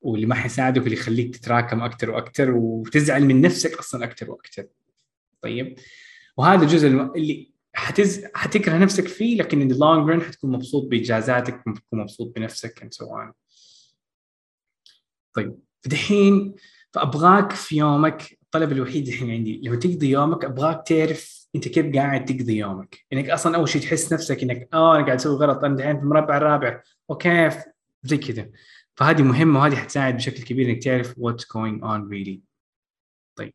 واللي 0.00 0.26
ما 0.26 0.34
حيساعدك 0.34 0.82
واللي 0.82 0.96
يخليك 0.96 1.36
تتراكم 1.36 1.82
أكثر 1.82 2.10
وأكثر 2.10 2.50
وتزعل 2.50 3.24
من 3.24 3.40
نفسك 3.40 3.78
أصلا 3.78 4.04
أكثر 4.04 4.30
وأكثر 4.30 4.66
طيب؟ 5.42 5.78
وهذا 6.36 6.62
الجزء 6.62 6.88
اللي 6.88 7.51
حتز... 7.74 8.24
حتكره 8.34 8.78
نفسك 8.78 9.08
فيه 9.08 9.36
لكن 9.36 9.68
the 9.68 9.76
long 9.76 10.10
run 10.10 10.26
حتكون 10.26 10.52
مبسوط 10.52 10.88
بانجازاتك 10.88 11.62
تكون 11.76 12.00
مبسوط 12.00 12.34
بنفسك 12.36 12.84
and 12.84 13.04
so 13.04 13.08
on. 13.08 13.32
طيب 15.34 15.58
فدحين 15.84 16.54
فأبغاك 16.92 17.52
في 17.52 17.76
يومك 17.76 18.38
الطلب 18.42 18.72
الوحيد 18.72 19.08
الحين 19.08 19.30
عندي 19.30 19.60
لما 19.64 19.76
تقضي 19.76 20.10
يومك 20.10 20.44
أبغاك 20.44 20.86
تعرف 20.86 21.48
أنت 21.54 21.68
كيف 21.68 21.96
قاعد 21.96 22.24
تقضي 22.24 22.56
يومك. 22.56 23.06
إنك 23.12 23.30
أصلا 23.30 23.56
أول 23.56 23.68
شيء 23.68 23.82
تحس 23.82 24.12
نفسك 24.12 24.42
إنك 24.42 24.68
آه 24.72 24.96
أنا 24.96 25.04
قاعد 25.04 25.18
أسوي 25.18 25.36
غلط 25.36 25.64
أنا 25.64 25.76
دحين 25.76 25.96
في 25.96 26.02
المربع 26.02 26.36
الرابع. 26.36 26.82
وكيف 27.08 27.56
زي 28.02 28.16
كذا. 28.16 28.50
فهذه 28.96 29.22
مهمة 29.22 29.60
وهذه 29.60 29.76
حتساعد 29.76 30.16
بشكل 30.16 30.42
كبير 30.42 30.70
إنك 30.70 30.82
تعرف 30.82 31.12
what's 31.12 31.44
going 31.44 31.80
on 31.82 32.10
really. 32.10 32.38
طيب. 33.36 33.54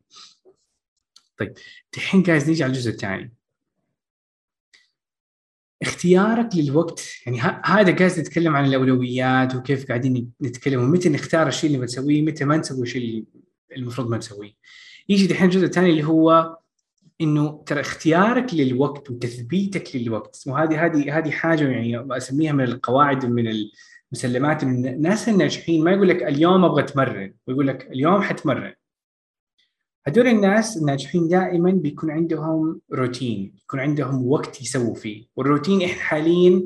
طيب 1.38 1.54
الحين 1.98 2.24
جايز 2.24 2.50
نيجي 2.50 2.64
على 2.64 2.72
الجزء 2.72 2.92
الثاني. 2.92 3.34
اختيارك 5.82 6.50
للوقت 6.56 7.04
يعني 7.26 7.42
هذا 7.66 7.92
جالس 7.92 8.20
نتكلم 8.20 8.56
عن 8.56 8.66
الأولويات 8.66 9.56
وكيف 9.56 9.88
قاعدين 9.88 10.32
نتكلم 10.42 10.82
ومتى 10.82 11.10
نختار 11.10 11.48
الشيء 11.48 11.68
اللي 11.68 11.82
بنسويه 11.82 12.22
متى 12.22 12.46
ما 12.46 12.58
نسوي 12.58 12.82
الشيء 12.82 13.02
اللي 13.02 13.26
المفروض 13.76 14.10
ما 14.10 14.18
نسويه. 14.18 14.54
يجي 15.10 15.28
دحين 15.28 15.46
الجزء 15.46 15.66
الثاني 15.66 15.90
اللي 15.90 16.04
هو 16.04 16.58
إنه 17.22 17.64
ترى 17.66 17.80
اختيارك 17.82 18.54
للوقت 18.54 19.10
وتثبيتك 19.12 19.96
للوقت. 19.96 20.44
وهذه 20.48 20.86
هذه 20.86 21.18
هذه 21.18 21.32
حاجة 21.32 21.70
يعني 21.70 22.18
أسميها 22.18 22.54
من 22.54 22.64
القواعد 22.64 23.26
ومن 23.26 23.48
المسلمات 24.12 24.64
الناس 24.64 25.30
الناجحين 25.30 25.84
ما 25.84 25.92
يقول 25.92 26.10
لك 26.10 26.24
اليوم 26.24 26.66
أبغى 26.66 26.84
أتمرن 26.84 27.34
ويقول 27.48 27.68
لك 27.68 27.88
اليوم 27.92 28.22
حتمرن. 28.22 28.74
هدول 30.08 30.28
الناس 30.28 30.78
الناجحين 30.78 31.28
دائما 31.28 31.72
بيكون 31.72 32.12
عندهم 32.12 32.82
روتين 32.94 33.56
يكون 33.64 33.80
عندهم 33.80 34.28
وقت 34.28 34.62
يسووا 34.62 34.96
فيه. 34.96 35.26
والروتين 35.36 35.82
إحنا 35.82 36.02
حاليا 36.02 36.64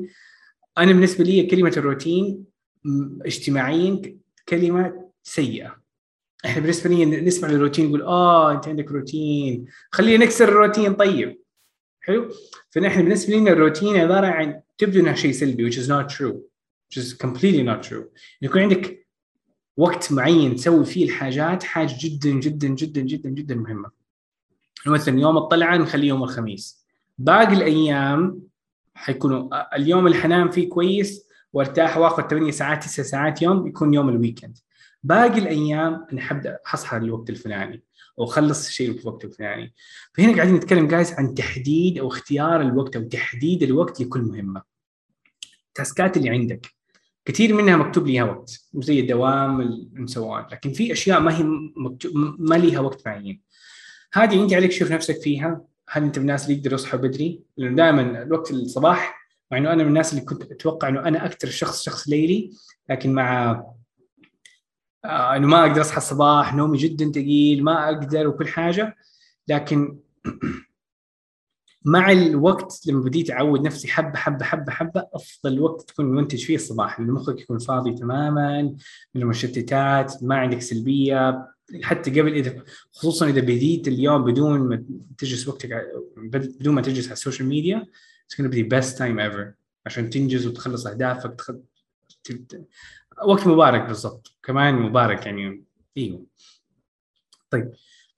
أنا 0.78 0.92
بالنسبة 0.92 1.24
لي 1.24 1.46
كلمة 1.46 1.72
الروتين 1.76 2.44
اجتماعيا 3.26 4.18
كلمة 4.48 5.10
سيئة. 5.22 5.76
إحنا 6.44 6.60
بالنسبة 6.60 6.90
لي 6.90 7.04
نسمع 7.04 7.48
الروتين 7.48 7.88
نقول 7.88 8.02
آه 8.02 8.52
أنت 8.52 8.68
عندك 8.68 8.90
روتين. 8.90 9.66
خلينا 9.90 10.24
نكسر 10.24 10.48
الروتين 10.48 10.94
طيب. 10.94 11.42
حلو؟ 12.00 12.30
فنحن 12.70 13.02
بالنسبة 13.02 13.36
لنا 13.36 13.50
الروتين 13.50 13.96
عبارة 13.96 14.26
عن 14.26 14.60
تبدو 14.78 15.00
انها 15.00 15.14
شيء 15.14 15.32
سلبي 15.32 15.70
which 15.70 15.74
is 15.74 15.88
not 15.88 16.16
true 16.16 16.34
which 16.34 17.02
is 17.02 17.14
completely 17.26 17.62
not 17.62 17.88
true. 17.88 18.04
يكون 18.42 18.62
عندك 18.62 19.01
وقت 19.76 20.12
معين 20.12 20.56
تسوي 20.56 20.84
فيه 20.84 21.04
الحاجات 21.04 21.62
حاجة 21.62 21.96
جدا 22.00 22.30
جدا 22.30 22.68
جدا 22.68 23.00
جدا 23.00 23.30
جدا 23.30 23.54
مهمة. 23.54 23.90
مثلا 24.86 25.20
يوم 25.20 25.36
الطلعة 25.36 25.76
نخليه 25.76 26.08
يوم 26.08 26.22
الخميس. 26.22 26.86
باقي 27.18 27.52
الأيام 27.52 28.42
حيكونوا 28.94 29.76
اليوم 29.76 30.06
اللي 30.06 30.18
حنام 30.18 30.50
فيه 30.50 30.68
كويس 30.68 31.28
وأرتاح 31.52 31.96
وآخذ 31.98 32.28
8 32.28 32.50
ساعات 32.50 32.84
9 32.84 33.02
ساعات 33.04 33.42
يوم 33.42 33.66
يكون 33.66 33.94
يوم 33.94 34.08
ال 34.08 34.14
weekend. 34.14 34.58
باقي 35.02 35.38
الأيام 35.38 36.06
أنا 36.12 36.20
حبدأ 36.20 36.58
حصحى 36.64 36.96
الوقت 36.96 37.30
الفلاني 37.30 37.82
وأخلص 38.16 38.66
الشيء 38.66 38.92
في 38.92 39.02
الوقت 39.02 39.24
الفلاني. 39.24 39.74
فهنا 40.14 40.36
قاعدين 40.36 40.54
نتكلم 40.54 40.88
guys 40.88 41.12
عن 41.12 41.34
تحديد 41.34 41.98
أو 41.98 42.08
اختيار 42.08 42.60
الوقت 42.60 42.96
أو 42.96 43.02
تحديد 43.02 43.62
الوقت 43.62 44.00
لكل 44.00 44.20
مهمة. 44.20 44.62
ال 45.68 45.76
task 45.76 46.08
ات 46.08 46.16
اللي 46.16 46.30
عندك. 46.30 46.81
كثير 47.24 47.54
منها 47.54 47.76
مكتوب 47.76 48.06
لها 48.06 48.24
وقت 48.24 48.60
زي 48.74 49.00
الدوام 49.00 49.60
والسوان 49.98 50.46
لكن 50.52 50.72
في 50.72 50.92
أشياء 50.92 51.20
ما 51.20 51.38
هي 51.38 51.42
مكتوب 51.76 52.12
ما 52.38 52.54
لها 52.54 52.80
وقت 52.80 53.06
معين. 53.06 53.42
هذه 54.12 54.42
انت 54.42 54.52
عليك 54.52 54.70
تشوف 54.70 54.92
نفسك 54.92 55.22
فيها. 55.22 55.64
هل 55.88 56.02
أنت 56.02 56.18
من 56.18 56.22
الناس 56.22 56.44
اللي 56.44 56.56
يقدروا 56.56 56.74
يصحوا 56.74 56.98
بدري؟ 56.98 57.42
لأنه 57.56 57.76
دائما 57.76 58.22
الوقت 58.22 58.50
الصباح 58.50 59.28
مع 59.50 59.58
إنه 59.58 59.72
أنا 59.72 59.82
من 59.82 59.88
الناس 59.88 60.12
اللي 60.12 60.24
كنت 60.24 60.52
أتوقع 60.52 60.88
إنه 60.88 61.00
أنا 61.00 61.26
أكثر 61.26 61.48
شخص 61.48 61.82
شخص 61.82 62.08
ليلي. 62.08 62.50
لكن 62.90 63.12
مع 63.12 63.50
آه 65.04 65.36
إنه 65.36 65.46
ما 65.46 65.66
أقدر 65.66 65.80
أصحى 65.80 65.96
الصباح 65.96 66.54
نومي 66.54 66.78
جدا 66.78 67.12
ثقيل 67.12 67.64
ما 67.64 67.88
أقدر 67.88 68.26
وكل 68.26 68.48
حاجة. 68.48 68.96
لكن 69.48 69.98
مع 71.84 72.12
الوقت 72.12 72.80
لما 72.86 73.00
بديت 73.00 73.30
أعود 73.30 73.66
نفسي 73.66 73.88
حبة 73.88 74.16
حبة 74.16 74.44
حبة 74.44 74.72
حبة 74.72 75.06
أفضل 75.14 75.60
وقت 75.60 75.88
تكون 75.88 76.06
منتج 76.06 76.44
فيه 76.44 76.54
الصباح. 76.54 77.00
لأن 77.00 77.10
مخك 77.10 77.40
يكون 77.40 77.58
فاضي 77.58 77.92
تماما 77.92 78.62
من 79.14 79.22
المشتتات 79.22 80.22
ما 80.22 80.36
عندك 80.36 80.62
سلبية. 80.62 81.48
حتى 81.82 82.20
قبل 82.20 82.32
إذا 82.32 82.62
خصوصا 82.92 83.28
إذا 83.28 83.40
بديت 83.40 83.88
اليوم 83.88 84.24
بدون 84.24 84.60
ما 84.60 84.84
تجلس 85.18 85.48
وقتك 85.48 85.86
بدون 86.16 86.74
ما 86.74 86.82
تجلس 86.82 87.04
على 87.06 87.12
ال 87.12 87.17
social 87.17 87.48
media 87.48 87.86
it's 88.32 88.36
gonna 88.36 88.48
be 88.48 88.56
the 88.56 88.68
best 88.68 88.98
time 88.98 89.18
ever. 89.30 89.54
عشان 89.86 90.10
تنجز 90.10 90.46
وتخلص 90.46 90.86
أهدافك 90.86 91.34
تخ... 91.34 91.50
وقت 93.26 93.46
مبارك 93.46 93.82
بالضبط. 93.82 94.36
كمان 94.42 94.74
مبارك 94.74 95.26
يعني 95.26 95.64
إيوه. 95.96 96.26
طيب 97.50 97.72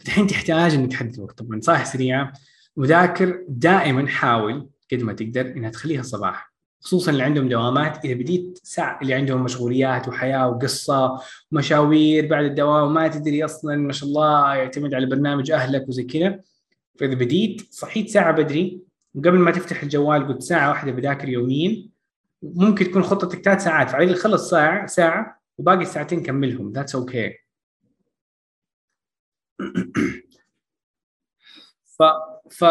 الحين 0.07 0.27
تحتاج 0.27 0.75
إنك 0.75 0.91
تحدد 0.91 1.19
وقت. 1.19 1.39
طبعا 1.39 1.59
نصائح 1.59 1.85
سريعه 1.85 2.33
وذاكر 2.77 3.45
دائما 3.49 4.09
حاول 4.09 4.69
قد 4.93 5.03
ما 5.03 5.13
تقدر 5.13 5.41
إنها 5.41 5.71
تخليها 5.71 6.01
الصباح 6.01 6.55
خصوصا 6.85 7.11
اللي 7.11 7.23
عندهم 7.23 7.49
دوامات. 7.49 8.05
إذا 8.05 8.15
بديت 8.15 8.61
ساعه 8.63 8.99
اللي 9.03 9.15
عندهم 9.15 9.45
مشغوليات 9.45 10.09
وحياة 10.09 10.49
وقصة 10.49 11.21
ومشاوير 11.53 12.27
بعد 12.27 12.45
الدوام 12.45 12.85
وما 12.85 13.09
تدري 13.09 13.45
أصلا 13.45 13.77
ما 13.77 13.93
شاء 13.93 14.09
الله 14.09 14.55
يعتمد 14.55 14.95
على 14.95 15.07
برنامج 15.07 15.51
أهلك 15.51 15.89
وزي 15.89 16.03
كذا. 16.05 16.41
فإذا 17.01 17.15
بديت 17.15 17.75
صحيت 17.75 18.09
ساعة 18.09 18.33
بدري 18.33 18.81
وقبل 19.15 19.39
ما 19.39 19.51
تفتح 19.51 19.83
الجوال 19.83 20.29
قلت 20.29 20.43
ساعة 20.43 20.69
واحدة 20.69 20.93
بذاكر 20.93 21.29
يوميا. 21.29 21.89
ممكن 22.43 22.85
تكون 22.85 23.03
خطتك 23.03 23.43
ثلاث 23.43 23.65
ساعات 23.65 23.91
فعلي 23.91 24.15
خلص 24.15 24.51
ساعة 24.51 24.87
ساعة 24.87 25.43
وباقي 25.59 25.85
ساعتين 25.85 26.23
كملهم. 26.23 26.73
that's 26.73 26.95
okay 26.95 27.31
okay. 27.31 27.35
ف 31.99 32.03
ف 32.55 32.65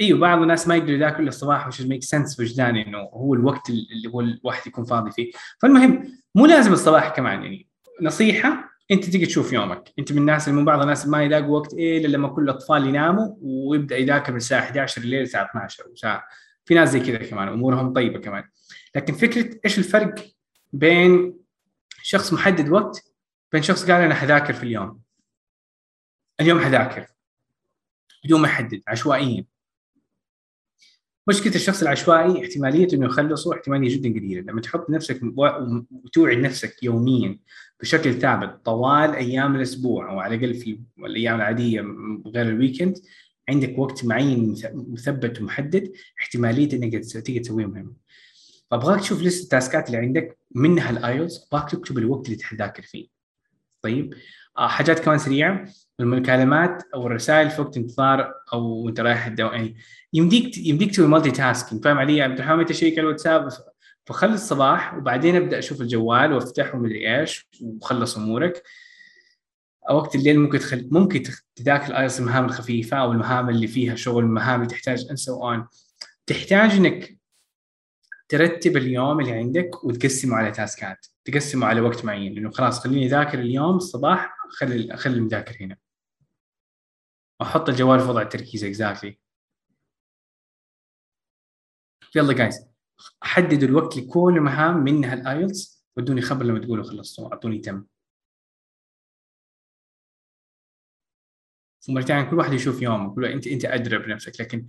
إيوه 0.00 0.18
بعض 0.18 0.42
الناس 0.42 0.68
ما 0.68 0.76
يقدروا 0.76 0.96
يذاكروا 0.96 1.20
الا 1.20 1.28
الصباح 1.28 1.66
وش 1.66 1.80
ميك 1.80 2.02
سنس 2.02 2.40
وجداني 2.40 2.86
إنه 2.86 2.98
هو 2.98 3.34
الوقت 3.34 3.70
اللي 3.70 4.08
هو 4.08 4.20
الواحد 4.20 4.66
يكون 4.66 4.84
فاضي 4.84 5.10
فيه. 5.10 5.30
فالمهم 5.62 6.18
مو 6.34 6.46
لازم 6.46 6.72
الصباح 6.72 7.08
كمان 7.08 7.42
يعني. 7.42 7.68
نصيحة 8.02 8.64
أنت 8.90 9.04
تيجي 9.04 9.26
تشوف 9.26 9.52
يومك. 9.52 9.92
أنت 9.98 10.12
من 10.12 10.18
الناس 10.18 10.48
اللي 10.48 10.58
من 10.58 10.64
بعض 10.64 10.80
الناس 10.80 11.06
ما 11.06 11.22
يلاقوا 11.22 11.58
وقت 11.58 11.72
إلا 11.72 12.06
لما 12.06 12.28
كل 12.28 12.42
الأطفال 12.42 12.86
يناموا 12.86 13.34
ويبدأ 13.40 13.96
يذاكر 13.96 14.32
من 14.32 14.36
الساعة 14.36 14.60
11 14.60 15.02
الليل 15.02 15.22
الساعة 15.22 15.44
12 15.50 15.88
وساعه 15.88 16.24
في 16.64 16.74
ناس 16.74 16.88
زي 16.88 17.00
كذا 17.00 17.18
كمان 17.18 17.48
أمورهم 17.48 17.92
طيبة 17.92 18.18
كمان. 18.18 18.44
لكن 18.96 19.14
فكرة 19.14 19.60
إيش 19.64 19.78
الفرق 19.78 20.14
بين 20.72 21.38
شخص 22.02 22.32
محدد 22.32 22.68
وقت 22.68 23.04
بين 23.52 23.62
شخص 23.62 23.90
قال 23.90 24.02
أنا 24.02 24.14
حذاكر 24.14 24.52
في 24.52 24.62
اليوم؟ 24.62 25.00
اليوم 26.40 26.60
حذاكر. 26.60 27.17
بدون 28.28 28.40
ما 28.40 28.48
يحدد 28.48 28.82
عشوائيا. 28.88 29.44
مشكلة 31.28 31.54
الشخص 31.54 31.82
العشوائي 31.82 32.44
احتمالية 32.44 32.88
إنه 32.92 33.06
يخلصه 33.06 33.54
احتمالية 33.54 33.96
جدا 33.96 34.08
قليلة. 34.08 34.40
لما 34.40 34.60
تحط 34.60 34.90
نفسك 34.90 35.20
وتوعد 35.90 36.36
نفسك 36.36 36.82
يوميا 36.82 37.38
بشكل 37.80 38.14
ثابت 38.14 38.64
طوال 38.64 39.14
أيام 39.14 39.56
الأسبوع 39.56 40.10
أو 40.10 40.20
على 40.20 40.34
الأقل 40.34 40.54
في 40.54 40.80
الأيام 40.98 41.36
العادية 41.36 41.80
غير 42.26 42.48
الويكند 42.48 42.98
عندك 43.48 43.78
وقت 43.78 44.04
معين 44.04 44.54
مثبت 44.74 45.40
ومحدد 45.40 45.92
احتمالية 46.20 46.72
إنك 46.72 47.04
تيجي 47.04 47.40
تسويه 47.40 47.66
مهم 47.66 47.96
فأبغاك 48.70 49.00
تشوف 49.00 49.22
لسه 49.22 49.42
التاسكات 49.42 49.86
اللي 49.86 49.98
عندك 49.98 50.38
منها 50.54 50.90
ال 50.90 51.00
IELTS 51.00 51.48
أبغاك 51.52 51.70
تكتب 51.70 51.98
الوقت 51.98 52.26
اللي 52.26 52.36
تذاكر 52.36 52.82
فيه. 52.82 53.08
طيب؟ 53.82 54.14
آه 54.58 54.68
حاجات 54.68 54.98
كمان 54.98 55.18
سريعة. 55.18 55.68
المكالمات 56.00 56.82
أو 56.94 57.06
الرسائل 57.06 57.50
في 57.50 57.60
وقت 57.60 57.76
انتظار 57.76 58.34
أو 58.52 58.88
انت 58.88 59.00
رايح 59.00 59.26
الدوام 59.26 59.52
يعني 59.52 59.76
يمديك 60.12 60.58
يمديك 60.58 60.90
تسوي 60.90 61.06
multitasking 61.06 61.84
فاهم 61.84 61.98
علي؟ 61.98 62.22
عبد 62.22 62.38
الرحمن 62.38 62.58
متى 62.58 62.72
أشيك 62.72 62.98
الواتساب؟ 62.98 63.48
فخلي 64.06 64.34
الصباح 64.34 64.94
وبعدين 64.94 65.36
أبدأ 65.36 65.58
أشوف 65.58 65.80
الجوال 65.80 66.32
وأفتحه 66.32 66.76
ومدري 66.76 67.20
إيش 67.20 67.48
وخلص 67.62 68.16
أمورك. 68.16 68.62
وقت 69.90 70.14
الليل 70.14 70.40
ممكن 70.40 70.58
تخل... 70.58 70.88
ممكن 70.90 71.22
تذاكر 71.56 71.86
ال 71.86 71.92
IELTS 71.92 72.20
المهام 72.20 72.44
الخفيفة 72.44 72.96
أو 72.96 73.12
المهام 73.12 73.48
اللي 73.48 73.66
فيها 73.66 73.94
شغل 73.94 74.24
المهام 74.24 74.62
اللي 74.62 74.72
تحتاج 74.74 75.06
and 75.06 75.18
so 75.18 75.32
on. 75.32 75.78
تحتاج 76.26 76.70
إنك 76.70 77.18
ترتب 78.28 78.76
اليوم 78.76 79.20
اللي 79.20 79.32
عندك 79.32 79.84
وتقسمه 79.84 80.36
على 80.36 80.50
تاسكات 80.50 81.06
تقسمه 81.24 81.66
على 81.66 81.80
وقت 81.80 82.04
معين. 82.04 82.38
انه 82.38 82.50
خلاص 82.50 82.80
خليني 82.80 83.06
أذاكر 83.06 83.38
اليوم 83.38 83.76
الصباح 83.76 84.36
خلي 84.50 84.96
خلي 84.96 85.16
المذاكر 85.16 85.56
هنا. 85.60 85.76
واحط 87.40 87.68
الجوال 87.68 88.00
في 88.00 88.06
وضع 88.06 88.22
التركيز 88.22 88.64
exactly 88.64 89.18
يلا 92.16 92.32
guys 92.32 92.68
حددوا 93.22 93.68
الوقت 93.68 93.96
لكل 93.96 94.34
المهام 94.36 94.76
منها 94.84 95.14
ال 95.14 95.26
IELTS 95.26 95.84
ودوني 95.96 96.20
خبر 96.20 96.44
لما 96.44 96.58
تقولوا 96.58 96.84
خلصتوا 96.84 97.32
أعطوني 97.32 97.58
تم. 97.58 97.84
ومرتين 101.88 102.30
كل 102.30 102.36
واحد 102.36 102.52
يشوف 102.52 102.82
يومه 102.82 103.14
كل 103.14 103.24
أنت 103.24 103.46
أنت 103.46 103.64
أدرى 103.64 103.98
بنفسك 103.98 104.40
لكن 104.40 104.66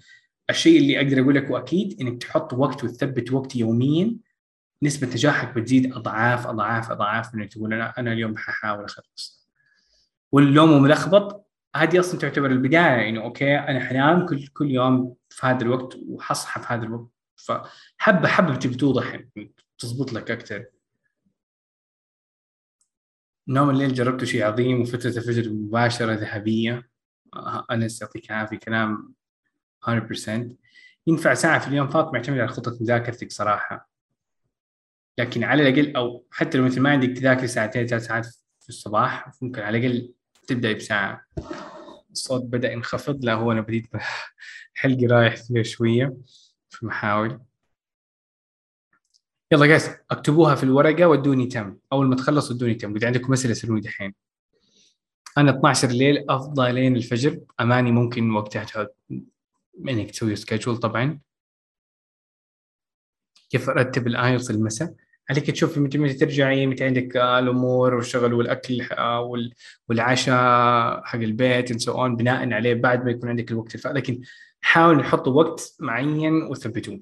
الشيء 0.50 0.80
اللي 0.80 0.98
أقدر 0.98 1.22
أقول 1.22 1.36
لك 1.36 1.50
وأكيد 1.50 2.02
إنك 2.02 2.22
تحط 2.22 2.54
وقت 2.54 2.84
وتثبت 2.84 3.32
وقت 3.32 3.56
يوميا 3.56 4.18
نسبة 4.84 5.08
نجاحك 5.08 5.56
بتزيد 5.56 5.94
أضعاف 5.94 6.48
أضعاف 6.48 6.92
أضعاف 6.92 7.36
من 7.36 7.42
انك 7.42 7.54
تقول 7.54 7.74
أنا 7.74 7.94
أنا 8.00 8.14
اليوم 8.14 8.38
ححاول 8.38 8.86
أخلص. 8.86 9.50
واليوم 10.32 10.82
ملخبط 10.84 11.49
هذه 11.76 12.00
أصلا 12.00 12.20
تعتبر 12.20 12.52
البداية 12.52 13.10
انه 13.10 13.22
أوكي 13.22 13.58
أنا 13.58 13.80
حنام 13.80 14.26
كل 14.26 14.48
كل 14.48 14.72
يوم 14.72 15.16
في 15.30 15.48
هذا 15.48 15.62
الوقت 15.62 15.98
وحصحى 16.08 16.62
في 16.62 16.68
هذا 16.74 16.84
الوقت. 16.84 17.12
فحبه 17.36 18.28
حبة 18.28 18.56
بتبي 18.56 18.76
توضح 18.76 19.08
يعني 19.08 19.54
تزبط 19.78 20.14
لك 20.14 20.32
أكثر 20.32 20.66
نوم 23.48 23.70
الليل 23.70 23.94
جربته 23.94 24.26
شيء 24.26 24.44
عظيم 24.44 24.82
وفترة 24.82 25.18
الفجر 25.18 25.50
مباشرة 25.54 26.14
ذهبية. 26.14 26.90
آه، 27.34 27.66
أنس 27.72 28.02
يعطيك 28.02 28.32
العافية 28.32 28.58
كلام 28.58 29.14
100% 29.88 30.58
ينفع 31.08 31.34
ساعة 31.34 31.60
في 31.60 31.68
اليوم 31.68 31.88
فقط 31.88 32.14
معتمد 32.14 32.40
على 32.40 32.48
خطة 32.48 32.78
مذاكرتك 32.82 33.32
صراحة. 33.32 33.90
لكن 35.18 35.44
على 35.44 35.70
الأقل 35.70 35.96
أو 35.96 36.26
حتى 36.32 36.58
لو 36.58 36.66
مثل 36.66 36.82
ما 36.82 36.90
عندك 36.90 37.10
تذاكر 37.18 37.46
ساعتين 37.46 37.88
ثلاث 37.88 38.06
ساعات 38.06 38.26
في 38.60 38.70
الصباح 38.70 39.32
ممكن 39.42 39.62
على 39.62 39.78
الأقل 39.78 40.14
تبدأ 40.48 40.74
بساعة. 40.74 41.26
الصوت 42.12 42.44
بدأ 42.44 42.72
ينخفض. 42.72 43.26
لا 43.26 43.34
هو 43.34 43.52
أنا 43.52 43.62
بديت 43.62 43.88
حلقي 44.74 45.06
رايح 45.06 45.36
فيها 45.36 45.64
شوية 45.64 46.18
في 46.70 46.86
محاول. 46.86 47.40
يلا 49.52 49.66
guys 49.66 49.90
اكتبوها 50.12 50.56
في 50.56 50.64
الورقة 50.64 51.08
ودوني 51.08 51.48
تم. 51.48 51.78
أول 51.94 52.08
ما 52.08 52.16
تخلص 52.16 52.52
ودوني 52.52 52.76
تم. 52.76 52.94
قد 52.94 53.04
عندكم 53.04 53.34
اسئله 53.34 53.54
سالوني 53.54 53.82
دحين. 53.82 54.14
أنا 55.38 55.52
12 55.52 55.90
الليل 55.90 56.30
أفضل 56.30 56.76
لين 56.76 56.96
الفجر. 56.96 57.40
أماني 57.60 57.92
ممكن 57.92 58.32
وقتها 58.32 58.64
تحط 58.64 58.96
إنك 59.90 60.12
تسوي 60.12 60.36
schedule 60.36 60.78
طبعا. 60.78 61.20
كيف 63.50 63.70
أرتب 63.70 64.08
ال 64.08 64.15
IELTS 64.15 64.52
المساء؟ 64.52 64.94
عليك 65.30 65.52
تشوف 65.52 65.78
متى 65.78 66.14
ترجعي 66.14 66.68
متى 66.68 66.84
عندك 66.86 67.18
آه، 67.18 67.40
الأمور 67.40 67.94
والشغل 67.94 68.34
والأكل 68.34 68.82
آه، 68.82 69.22
وال- 69.22 69.54
والعشاء 69.90 71.04
حق 71.06 71.20
البيت 71.20 71.74
and 71.74 71.86
so 71.86 71.94
on 71.96 72.16
بناء 72.18 72.54
عليه 72.54 72.74
بعد 72.74 73.06
ما 73.06 73.12
يكون 73.12 73.30
عندك 73.30 73.52
الوقت. 73.52 73.76
الفا 73.76 73.90
لكن 73.90 74.22
حاولوا 74.62 75.02
نحطوا 75.02 75.34
وقت 75.44 75.76
معين 75.80 76.34
وثبتوه. 76.44 77.02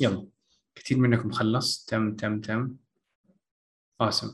يلا. 0.00 0.26
كثير 0.74 0.98
منكم 0.98 1.30
خلص 1.30 1.84
تم 1.84 2.16
تم 2.16 2.40
تم. 2.40 2.76
Awesome. 4.02 4.32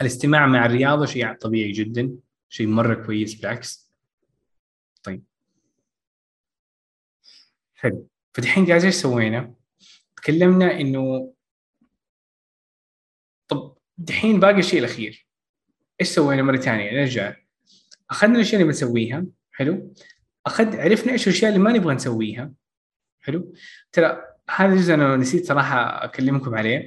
الاستماع 0.00 0.46
مع 0.46 0.66
الرياضة 0.66 1.06
شيء 1.06 1.32
طبيعي 1.32 1.72
جدا. 1.72 2.12
شيء 2.48 2.66
مرة 2.66 2.94
كويس 2.94 3.34
بالعكس. 3.34 3.92
طيب. 5.02 5.24
حلو. 7.74 8.08
فدحين 8.34 8.64
جايز 8.64 8.84
إيش 8.84 8.94
سوينا؟ 8.94 9.54
تكلمنا 10.16 10.80
إنه 10.80 11.32
دحين 13.98 14.40
باقي 14.40 14.58
الشيء 14.58 14.78
الأخير. 14.78 15.26
إيش 16.00 16.08
سوينا 16.08 16.42
مرة 16.42 16.56
ثانية؟ 16.56 17.00
نرجع. 17.00 17.34
أخذنا 18.10 18.34
الأشياء 18.34 18.54
اللي 18.54 18.72
بنسويها. 18.72 19.24
حلو. 19.52 19.94
أخذ 20.46 20.76
عرفنا 20.80 21.12
إيش 21.12 21.28
الأشياء 21.28 21.52
اللي 21.52 21.62
ما 21.62 21.72
نبغى 21.72 21.94
نسويها. 21.94 22.52
حلو. 23.20 23.54
ترى 23.92 24.22
هذا 24.56 24.72
الجزء 24.72 24.94
أنا 24.94 25.16
نسيت 25.16 25.46
صراحة 25.46 26.04
أكلمكم 26.04 26.54
عليه. 26.54 26.86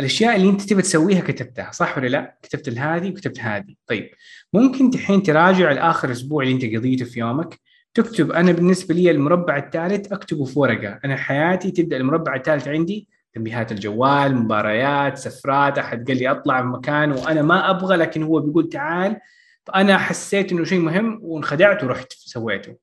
الأشياء 0.00 0.36
اللي 0.36 0.50
أنت 0.50 0.62
تبي 0.62 0.82
تسويها 0.82 1.20
كتبتها 1.20 1.70
صح 1.70 1.98
ولا 1.98 2.06
لا؟ 2.06 2.38
كتبت 2.42 2.68
هذه 2.68 3.10
وكتبت 3.10 3.40
هذه. 3.40 3.74
طيب. 3.86 4.10
ممكن 4.52 4.90
دحين 4.90 5.22
تراجع 5.22 5.72
الآخر 5.72 6.12
أسبوع 6.12 6.42
اللي 6.42 6.54
أنت 6.54 6.76
قضيته 6.76 7.04
في 7.04 7.20
يومك. 7.20 7.60
تكتب 7.94 8.32
أنا 8.32 8.52
بالنسبة 8.52 8.94
لي 8.94 9.10
المربع 9.10 9.56
الثالث 9.56 10.12
أكتبه 10.12 10.44
في 10.44 10.58
ورقة. 10.58 11.00
أنا 11.04 11.16
حياتي 11.16 11.70
تبدأ 11.70 11.96
المربع 11.96 12.34
الثالث 12.34 12.68
عندي 12.68 13.08
تنبيهات 13.34 13.72
الجوال 13.72 14.36
مباريات 14.36 15.18
سفرات 15.18 15.78
أحد 15.78 16.08
قال 16.08 16.16
لي 16.18 16.30
أطلع 16.30 16.62
في 16.62 16.66
مكان 16.66 17.12
وأنا 17.12 17.42
ما 17.42 17.70
أبغى 17.70 17.96
لكن 17.96 18.22
هو 18.22 18.40
بيقول 18.40 18.68
تعال. 18.68 19.20
فأنا 19.66 19.98
حسيت 19.98 20.52
إنه 20.52 20.64
شيء 20.64 20.78
مهم 20.78 21.20
وانخدعت 21.22 21.84
ورحت 21.84 22.12
سويته. 22.12 22.76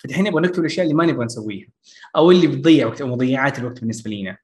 فدحين 0.00 0.24
نبغى 0.24 0.42
نكتب 0.42 0.60
الأشياء 0.60 0.84
اللي 0.84 0.94
ما 0.94 1.06
نبغى 1.06 1.24
نسويها 1.24 1.68
أو 2.16 2.30
اللي 2.30 2.46
بتضيع 2.46 2.86
وقت 2.86 3.00
أو 3.00 3.06
مضيعات 3.06 3.58
الوقت 3.58 3.80
بالنسبة 3.80 4.10
لينا. 4.10 4.36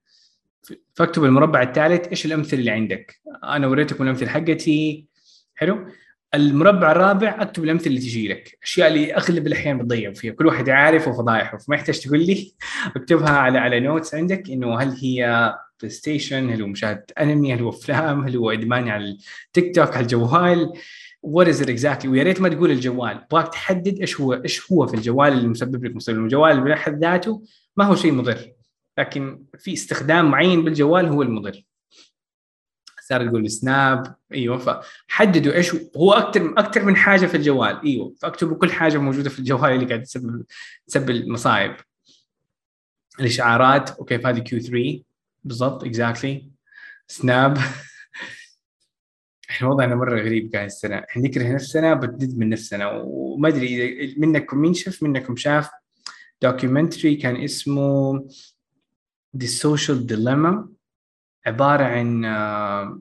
فاكتب 0.95 1.25
المربع 1.25 1.63
الثالث 1.63 2.09
إيش 2.09 2.27
الأمثلة 2.27 2.61
اللي 2.61 2.71
عندك؟ 2.71 3.21
أنا 3.45 3.67
وريتكم 3.67 4.05
الأمثلة 4.05 4.29
حقتي. 4.29 5.07
حلو؟ 5.55 5.87
المربع 6.35 6.93
الرابع 6.93 7.43
اكتب 7.43 7.65
الامثله 7.65 7.87
اللي 7.87 8.01
تجي 8.01 8.29
لك. 8.29 8.55
الاشياء 8.59 8.89
اللي 8.89 9.15
أغلب 9.15 9.47
الأحيان 9.47 9.79
بتضيعوا 9.79 10.15
فيها. 10.15 10.33
كل 10.33 10.47
واحد 10.47 10.69
عارف 10.69 11.09
وفضايحه. 11.09 11.59
فما 11.59 11.77
يحتاج 11.77 12.01
تقول 12.01 12.27
لي. 12.27 12.55
اكتبها 12.97 13.31
على 13.31 13.59
على 13.59 13.81
notes 13.81 14.15
عندك 14.15 14.51
إنه 14.51 14.79
هل 14.79 14.89
هي 14.89 15.55
بلاي 15.81 15.91
ستيشن 15.91 16.51
هل 16.51 16.63
هو 16.63 16.69
مشاهدة 16.69 17.07
أنمي 17.21 17.55
هل 17.55 17.63
هو 17.63 17.69
أفلام 17.69 18.25
هل 18.25 18.37
هو 18.37 18.51
ادمان 18.51 18.89
على 18.89 19.19
التيك 19.47 19.75
توك 19.75 19.97
على 19.97 20.03
الجوال؟ 20.03 20.73
what 21.23 21.49
is 21.49 21.63
exactly 21.63 22.11
ويا 22.11 22.23
ريت 22.23 22.41
ما 22.41 22.49
تقول 22.49 22.71
الجوال. 22.71 23.25
ابغاك 23.31 23.49
تحدد 23.49 23.99
إيش 24.01 24.21
هو 24.21 24.33
إيش 24.33 24.73
هو 24.73 24.87
في 24.87 24.95
الجوال 24.95 25.33
اللي 25.33 25.49
مسبب 25.49 25.85
لك 25.85 25.97
مصيبة. 25.97 26.19
الجوال 26.19 26.61
بحد 26.61 26.99
ذاته 27.01 27.43
ما 27.77 27.85
هو 27.85 27.95
شيء 27.95 28.13
مضر. 28.13 28.53
لكن 28.99 29.45
في 29.59 29.73
استخدام 29.73 30.31
معين 30.31 30.65
بالجوال 30.65 31.07
هو 31.07 31.23
المضر. 31.23 31.65
صار 33.07 33.29
تقول 33.29 33.51
سناب 33.51 34.17
إيوه 34.33 34.59
فحددوا 34.59 35.55
إيش 35.55 35.77
هو 35.97 36.13
أكثر 36.13 36.55
أكثر 36.59 36.85
من 36.85 36.97
حاجة 36.97 37.27
في 37.27 37.37
الجوال 37.37 37.81
إيوه 37.85 38.15
فاكتبوا 38.21 38.57
كل 38.57 38.73
حاجة 38.73 38.99
موجودة 38.99 39.31
في 39.31 39.39
الجوال 39.39 39.73
اللي 39.73 39.87
قاعد 39.87 40.03
تسبب 40.03 40.45
تسبب 40.87 41.11
المصايب. 41.11 41.77
الإشعارات 43.21 44.01
وكيف 44.01 44.27
هذه 44.27 44.39
Q3 44.39 45.03
بالضبط 45.45 45.85
exactly 45.85 46.51
سناب. 47.09 47.59
إحنا 49.51 49.69
وضعنا 49.69 49.95
مرة 49.95 50.21
غريب 50.21 50.53
قاعد 50.55 50.67
السنة. 50.67 50.97
إحنا 50.97 51.23
نكره 51.23 51.53
نفسنا 51.53 51.95
بتدد 51.95 52.39
من 52.39 52.49
نفسنا 52.49 52.91
وما 52.91 53.49
أدري 53.49 54.01
إذا 54.01 54.15
منكم 54.19 54.59
مين 54.59 54.75
شاف؟ 54.75 55.03
منكم 55.03 55.37
شاف 55.37 55.71
documentary 56.43 57.17
كان 57.17 57.37
اسمه 57.37 58.19
The 59.37 59.47
Social 59.47 59.99
Dilemma. 60.11 60.69
عبارة 61.47 61.85
عن 61.85 62.25
آه، 62.25 63.01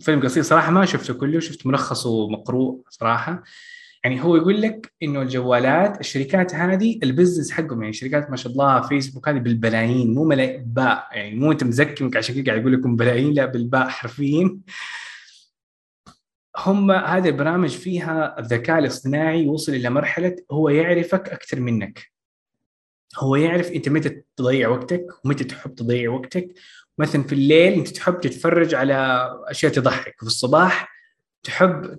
فيلم 0.00 0.20
قصير 0.20 0.42
صراحة 0.42 0.70
ما 0.70 0.84
شفته 0.84 1.14
كله 1.14 1.40
شفت 1.40 1.66
ملخصه 1.66 2.28
مقروء 2.28 2.82
صراحة. 2.88 3.42
يعني 4.04 4.22
هو 4.24 4.36
يقول 4.36 4.62
لك 4.62 4.92
إنه 5.02 5.22
الجوالات 5.22 6.00
الشركات 6.00 6.54
هذه 6.54 6.98
ال 7.02 7.07
business 7.07 7.50
حقهم 7.50 7.82
يعني 7.82 7.92
شركات 7.92 8.30
ما 8.30 8.36
شاء 8.36 8.52
الله 8.52 8.80
فيسبوك 8.80 9.28
هذه 9.28 9.38
بالبلايين 9.38 10.14
مو 10.14 10.24
ملايين 10.24 10.64
باء. 10.64 11.08
يعني 11.12 11.34
مو 11.34 11.52
أنت 11.52 11.64
مزكي 11.64 12.10
عشان 12.16 12.34
كذا 12.34 12.44
قاعد 12.44 12.60
يقول 12.60 12.72
لكم 12.72 12.96
بلايين 12.96 13.34
لا 13.34 13.46
بالباء 13.46 13.88
حرفيا. 13.88 14.58
هم 16.56 16.90
هذه 16.90 17.28
البرامج 17.28 17.70
فيها 17.70 18.38
الذكاء 18.38 18.78
الاصطناعي 18.78 19.46
وصل 19.46 19.72
إلى 19.72 19.90
مرحلة 19.90 20.36
هو 20.50 20.68
يعرفك 20.68 21.28
أكثر 21.28 21.60
منك. 21.60 22.10
هو 23.18 23.36
يعرف 23.36 23.70
أنت 23.70 23.88
متى 23.88 24.22
تضيع 24.36 24.68
وقتك 24.68 25.06
ومتى 25.24 25.44
تحب 25.44 25.74
تضيع 25.74 26.10
وقتك 26.10 26.54
مثلا 26.98 27.22
في 27.22 27.32
الليل 27.32 27.72
أنت 27.72 27.88
تحب 27.88 28.20
تتفرج 28.20 28.74
على 28.74 29.28
أشياء 29.48 29.72
تضحك 29.72 30.14
في 30.20 30.26
الصباح 30.26 31.00
تحب 31.42 31.98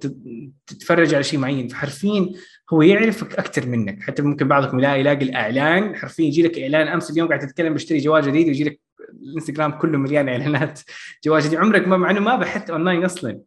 تتفرج 0.68 1.14
على 1.14 1.24
شيء 1.24 1.40
معين 1.40 1.68
فحرفيا 1.68 2.30
هو 2.74 2.82
يعرفك 2.82 3.40
أكثر 3.40 3.66
منك. 3.66 4.02
حتى 4.04 4.22
ممكن 4.22 4.48
بعضكم 4.48 4.80
يلاقي 4.80 5.00
يلاقي 5.00 5.26
الإعلان 5.26 5.96
حرفيا 5.96 6.26
يجي 6.26 6.44
لك 6.44 6.60
إعلان 6.60 6.88
أمس 6.88 7.12
اليوم 7.12 7.28
قاعد 7.28 7.40
تتكلم 7.40 7.74
بشتري 7.74 7.98
جوال 7.98 8.24
جديد 8.24 8.48
ويجي 8.48 8.64
لك 8.64 8.80
الإنستغرام 9.10 9.72
كله 9.72 9.98
مليان 9.98 10.30
إعلانات 10.30 10.80
جوال 11.26 11.42
جديد. 11.42 11.60
عمرك 11.60 11.88
ما 11.88 11.98
مع 11.98 12.12
إنه 12.12 12.20
ما 12.20 12.36
بحثت 12.36 12.70
أونلاين 12.70 13.04
أصلا. 13.06 13.42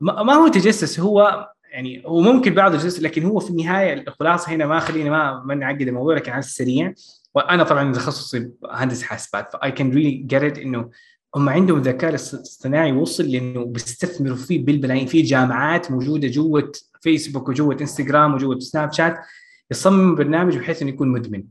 ما 0.00 0.34
هو 0.34 0.48
تجسس 0.48 1.00
هو 1.00 1.48
يعني 1.72 2.02
هو 2.06 2.20
ممكن 2.20 2.54
بعض 2.54 2.74
الجزء 2.74 3.02
لكن 3.02 3.24
هو 3.24 3.40
في 3.40 3.50
النهاية 3.50 3.92
الخلاصة 3.92 4.52
هنا 4.52 4.66
ما 4.66 4.80
خلينا 4.80 5.10
ما 5.10 5.42
ما 5.46 5.54
نعقد 5.54 5.82
الموضوع 5.82 6.14
لكن 6.14 6.32
على 6.32 6.38
السريع 6.38 6.94
وأنا 7.34 7.64
طبعا 7.64 7.92
تخصصي 7.92 8.50
مهندس 8.62 9.02
حاسبات 9.02 9.52
ف 9.52 9.72
I 9.72 9.76
can 9.76 9.90
really 9.90 10.10
get 10.10 10.58
إنه 10.58 10.90
هم 11.34 11.48
عندهم 11.48 11.78
الذكاء 11.78 12.10
الاصطناعي 12.10 12.92
وصل 12.92 13.24
لإنه 13.24 13.64
بيستثمروا 13.64 14.36
فيه 14.36 14.64
بالبلايين 14.64 15.06
في 15.06 15.22
جامعات 15.22 15.90
موجودة 15.90 16.28
جوة 16.28 16.72
فيسبوك 17.00 17.48
وجوة 17.48 17.76
انستغرام 17.80 18.34
وجوة 18.34 18.58
سناب 18.58 18.92
شات 18.92 19.18
يصمم 19.70 20.14
برنامج 20.14 20.58
بحيث 20.58 20.82
إنه 20.82 20.90
يكون 20.90 21.08
مدمن. 21.08 21.44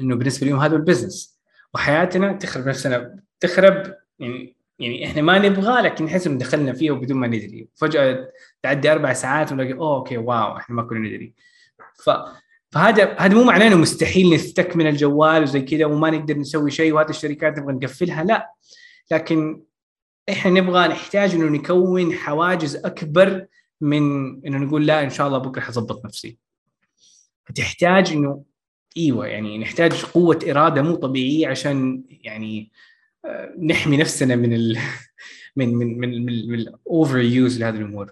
إنه 0.00 0.16
بالنسبة 0.16 0.46
لهم 0.46 0.60
هذا 0.60 0.76
ال 0.76 0.83
business 0.83 1.40
وحياتنا 1.74 2.32
تخرب 2.32 2.68
نفسنا 2.68 3.20
تخرب 3.40 3.94
يعني 4.18 4.56
يعني 4.78 5.06
إحنا 5.06 5.22
ما 5.22 5.38
نبغى 5.38 5.82
لكن 5.82 6.04
نحس 6.04 6.26
إنه 6.26 6.38
دخلنا 6.38 6.72
فيه 6.72 6.90
وبدون 6.90 7.16
ما 7.16 7.26
ندري. 7.26 7.68
فجأة 7.74 8.28
تعدي 8.62 8.92
أربع 8.92 9.12
ساعات 9.12 9.52
ونلاقي 9.52 9.72
oh 9.72 9.96
okay 9.96 10.16
wow 10.16 10.56
إحنا 10.56 10.76
ما 10.76 10.82
كنا 10.82 10.98
ندري. 10.98 11.34
ف 12.04 12.10
فهذا 12.74 13.16
هذا 13.18 13.34
مو 13.34 13.44
معناه 13.44 13.66
إنه 13.66 13.76
مستحيل 13.76 14.34
نستكمل 14.34 14.86
الجوال 14.86 15.42
وزي 15.42 15.60
كذا 15.60 15.84
وما 15.84 16.10
نقدر 16.10 16.38
نسوي 16.38 16.70
شيء 16.70 16.92
وهذه 16.92 17.10
الشركات 17.10 17.58
نبغى 17.58 17.74
نقفلها 17.74 18.24
لا. 18.24 18.50
لكن 19.10 19.62
إحنا 20.28 20.50
نبغى 20.50 20.88
نحتاج 20.88 21.34
إنه 21.34 21.44
نكون 21.44 22.14
حواجز 22.14 22.76
أكبر 22.76 23.46
من 23.80 24.02
إنه 24.46 24.58
نقول 24.58 24.86
لا 24.86 25.04
إن 25.04 25.10
شاء 25.10 25.26
الله 25.26 25.38
بكرة 25.38 25.60
حظبط 25.60 26.04
نفسي. 26.04 26.38
فتحتاج 27.44 28.12
إنه 28.12 28.44
إيوه 28.96 29.26
يعني 29.26 29.58
نحتاج 29.58 30.04
قوة 30.04 30.38
إرادة 30.50 30.82
مو 30.82 30.94
طبيعية 30.94 31.48
عشان 31.48 32.02
يعني 32.10 32.70
آه، 33.24 33.54
نحمي 33.62 33.96
نفسنا 33.96 34.36
من 34.36 34.52
ال 34.52 34.78
من 35.56 35.74
من 35.74 35.98
من 35.98 36.26
من 36.26 36.54
ال 36.54 37.18
overuse 37.18 37.60
لهذه 37.60 37.76
الأمور. 37.76 38.10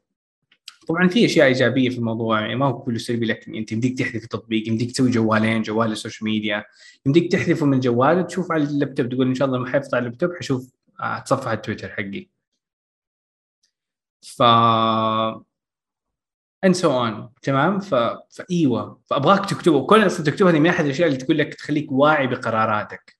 طبعا 0.88 1.08
في 1.08 1.24
أشياء 1.24 1.46
إيجابية 1.46 1.88
في 1.88 1.98
الموضوع 1.98 2.40
يعني 2.40 2.54
ما 2.56 2.66
هو 2.66 2.78
كله 2.78 2.98
سلبي 2.98 3.26
لكن 3.26 3.54
أنت 3.54 3.72
يمديك 3.72 3.98
تحذف 3.98 4.24
التطبيق 4.24 4.68
يمديك 4.68 4.92
تسوي 4.92 5.10
جوالين 5.10 5.62
جوال 5.62 5.90
لل 5.90 6.00
social 6.00 6.30
media 6.30 6.64
يمديك 7.06 7.32
تحذفه 7.32 7.66
من 7.66 7.74
الجوال 7.74 8.18
وتشوف 8.18 8.52
على 8.52 8.64
اللابتوب 8.64 9.08
تقول 9.08 9.26
إن 9.26 9.34
شاء 9.34 9.48
الله 9.48 9.58
لما 9.58 9.72
حيفضل 9.72 9.96
على 9.96 10.06
اللابتوب 10.06 10.30
حشوف 10.38 10.72
اتصفح 11.00 11.50
التويتر 11.50 11.88
حقي. 11.88 12.28
ف 14.22 14.42
and 16.64 16.74
so 16.74 16.90
on 17.00 17.28
تمام؟ 17.42 17.80
ف... 17.80 17.94
فايوه 18.30 19.00
فأبغاك 19.06 19.50
تكتبه. 19.50 19.76
وكل 19.76 20.06
أصلا 20.06 20.26
تكتبها 20.26 20.50
هذه 20.52 20.58
من 20.58 20.66
أحد 20.66 20.84
الأشياء 20.84 21.08
اللي 21.08 21.18
تقول 21.18 21.38
لك 21.38 21.54
تخليك 21.54 21.92
واعي 21.92 22.26
بقراراتك. 22.26 23.16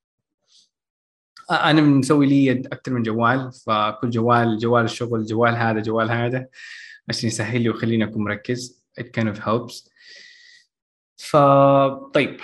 أنا 1.51 1.81
مسوي 1.81 2.27
لي 2.27 2.53
أكثر 2.53 2.93
من 2.93 3.03
جوال 3.03 3.53
فكل 3.53 4.11
جوال 4.11 4.59
جوال 4.59 4.85
الشغل 4.85 5.25
جوال 5.25 5.57
هذا 5.57 5.81
جوال 5.81 6.11
هذا. 6.11 6.49
عشان 7.09 7.29
يسهل 7.29 7.63
لي 7.63 7.69
ويخليني 7.69 8.05
أكون 8.05 8.25
مركز. 8.25 8.83
It 9.01 9.05
kind 9.05 9.35
of 9.35 9.39
helps. 9.39 9.89
ف 11.17 11.37
طيب. 12.15 12.41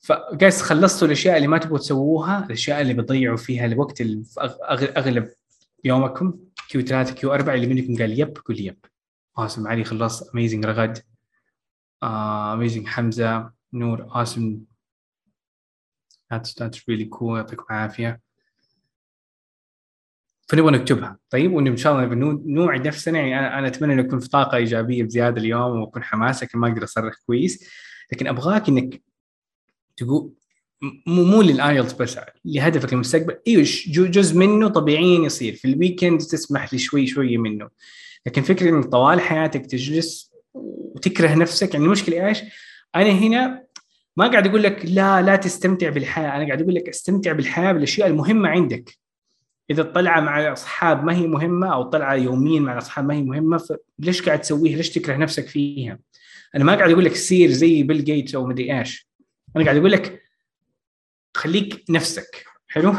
ف 0.00 0.12
guys 0.12 0.62
خلصتوا 0.62 1.06
الأشياء 1.06 1.36
اللي 1.36 1.48
ما 1.48 1.58
تبغوا 1.58 1.78
تسووها 1.78 2.44
الأشياء 2.46 2.80
اللي 2.80 2.94
بتضيعوا 2.94 3.36
فيها 3.36 3.66
الوقت 3.66 4.00
اللي 4.00 4.24
أغلب 4.96 5.32
يومكم. 5.84 6.38
Q3 6.68 6.80
Q4 6.80 7.54
اللي 7.54 7.66
منكم 7.66 7.96
قال 8.02 8.20
yep 8.20 8.38
قول 8.38 8.60
yep. 8.60 8.78
آسم 9.38 9.68
علي 9.68 9.84
خلص 9.84 10.22
amazing 10.22 10.66
رغد. 10.66 10.98
amazing 12.02 12.86
حمزة 12.86 13.50
نور 13.72 14.22
آسم. 14.22 14.60
That's 16.34 16.50
that's 16.50 16.78
really 16.78 17.08
cool. 17.18 17.36
يعطيكم 17.36 17.64
العافية. 17.70 18.20
فنبغى 20.48 20.72
نكتبها. 20.72 21.18
طيب 21.30 21.52
وان 21.52 21.76
شاء 21.76 21.92
الله 21.92 22.40
نوعي 22.46 22.78
نفسنا 22.78 23.18
يعني 23.20 23.58
أنا 23.58 23.66
أتمنى 23.66 23.92
ان 23.92 23.98
اكون 23.98 24.18
في 24.18 24.28
طاقة 24.28 24.56
إيجابية 24.56 25.02
بزيادة 25.02 25.40
اليوم 25.40 25.80
وأكون 25.80 26.02
حماسه 26.02 26.44
لكن 26.44 26.58
ما 26.58 26.68
أقدر 26.68 26.84
أصرخ 26.84 27.14
كويس. 27.26 27.64
لكن 28.12 28.26
أبغاك 28.26 28.68
إنك 28.68 29.02
تقول 29.96 30.32
مو 31.06 31.24
مو 31.24 31.42
لل 31.42 31.56
IELTS 31.56 31.92
بس 31.92 32.18
لهدفك 32.44 32.92
المستقبل. 32.92 33.36
إيوه 33.48 33.64
جزء 33.88 34.36
منه 34.36 34.68
طبيعيا 34.68 35.18
يصير. 35.18 35.54
في 35.54 35.68
ال 35.68 35.74
weekend 35.74 36.20
تسمح 36.20 36.72
لي 36.72 36.78
شوي 36.78 37.06
شوية 37.06 37.38
منه. 37.38 37.68
لكن 38.26 38.42
فكرة 38.42 38.70
انك 38.70 38.84
طوال 38.84 39.20
حياتك 39.20 39.66
تجلس 39.66 40.34
وتكره 40.54 41.34
نفسك 41.34 41.74
يعني 41.74 41.86
المشكلة 41.86 42.26
إيش؟ 42.28 42.38
أنا 42.94 43.10
هنا 43.10 43.64
ما 44.16 44.26
قاعد 44.26 44.46
أقول 44.46 44.62
لك 44.62 44.86
لا 44.86 45.22
لا 45.22 45.36
تستمتع 45.36 45.88
بالحياة. 45.88 46.36
أنا 46.36 46.46
قاعد 46.46 46.62
أقول 46.62 46.74
لك 46.74 46.88
استمتع 46.88 47.32
بالحياة 47.32 47.72
بالأشياء 47.72 48.08
المهمة 48.08 48.48
عندك. 48.48 49.03
إذا 49.70 49.82
الطلعة 49.82 50.20
مع 50.20 50.40
الاصحاب 50.40 51.04
ما 51.04 51.16
هي 51.16 51.26
مهمة 51.26 51.74
أو 51.74 51.82
طلعة 51.82 52.14
يوميا 52.14 52.60
مع 52.60 52.72
الاصحاب 52.72 53.04
ما 53.04 53.14
هي 53.14 53.22
مهمة 53.22 53.58
فليش 53.98 54.22
قاعد 54.22 54.40
تسويها؟ 54.40 54.76
ليش 54.76 54.90
تكره 54.90 55.16
نفسك 55.16 55.48
فيها؟ 55.48 55.98
أنا 56.56 56.64
ما 56.64 56.74
قاعد 56.74 56.90
أقول 56.90 57.04
لك 57.04 57.14
سير 57.14 57.50
زي 57.50 57.82
بيل 57.82 58.04
جيتس 58.04 58.34
أو 58.34 58.46
مدري 58.46 58.78
إيش. 58.78 59.08
أنا 59.56 59.64
قاعد 59.64 59.76
أقول 59.76 59.92
لك 59.92 60.22
خليك 61.34 61.84
نفسك. 61.90 62.44
حلو؟ 62.68 62.94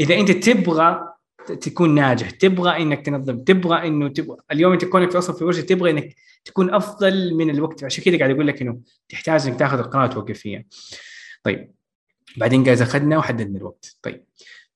إذا 0.00 0.14
أنت 0.14 0.30
تبغى 0.30 1.14
تكون 1.60 1.94
ناجح 1.94 2.30
تبغى 2.30 2.82
إنك 2.82 3.06
تنظم 3.06 3.38
تبغى 3.38 3.86
إنه 3.86 4.08
تبغى 4.08 4.36
اليوم 4.52 4.72
أنت 4.72 4.84
كونك 4.84 5.16
أصلا 5.16 5.36
في 5.36 5.44
ورشة 5.44 5.60
تبغى 5.60 5.90
إنك 5.90 6.14
تكون 6.44 6.74
أفضل 6.74 7.34
من 7.34 7.50
الوقت. 7.50 7.84
عشان 7.84 8.04
كذا 8.04 8.18
قاعد 8.18 8.30
أقول 8.30 8.46
لك 8.46 8.62
إنه 8.62 8.80
تحتاج 9.08 9.46
إنك 9.46 9.58
تاخذ 9.58 9.78
القرار 9.78 10.06
توقف 10.06 10.38
فيها. 10.38 10.64
طيب. 11.42 11.72
بعدين 12.36 12.62
guys 12.62 12.82
أخذنا 12.82 13.18
وحددنا 13.18 13.58
الوقت. 13.58 13.96
طيب. 14.02 14.24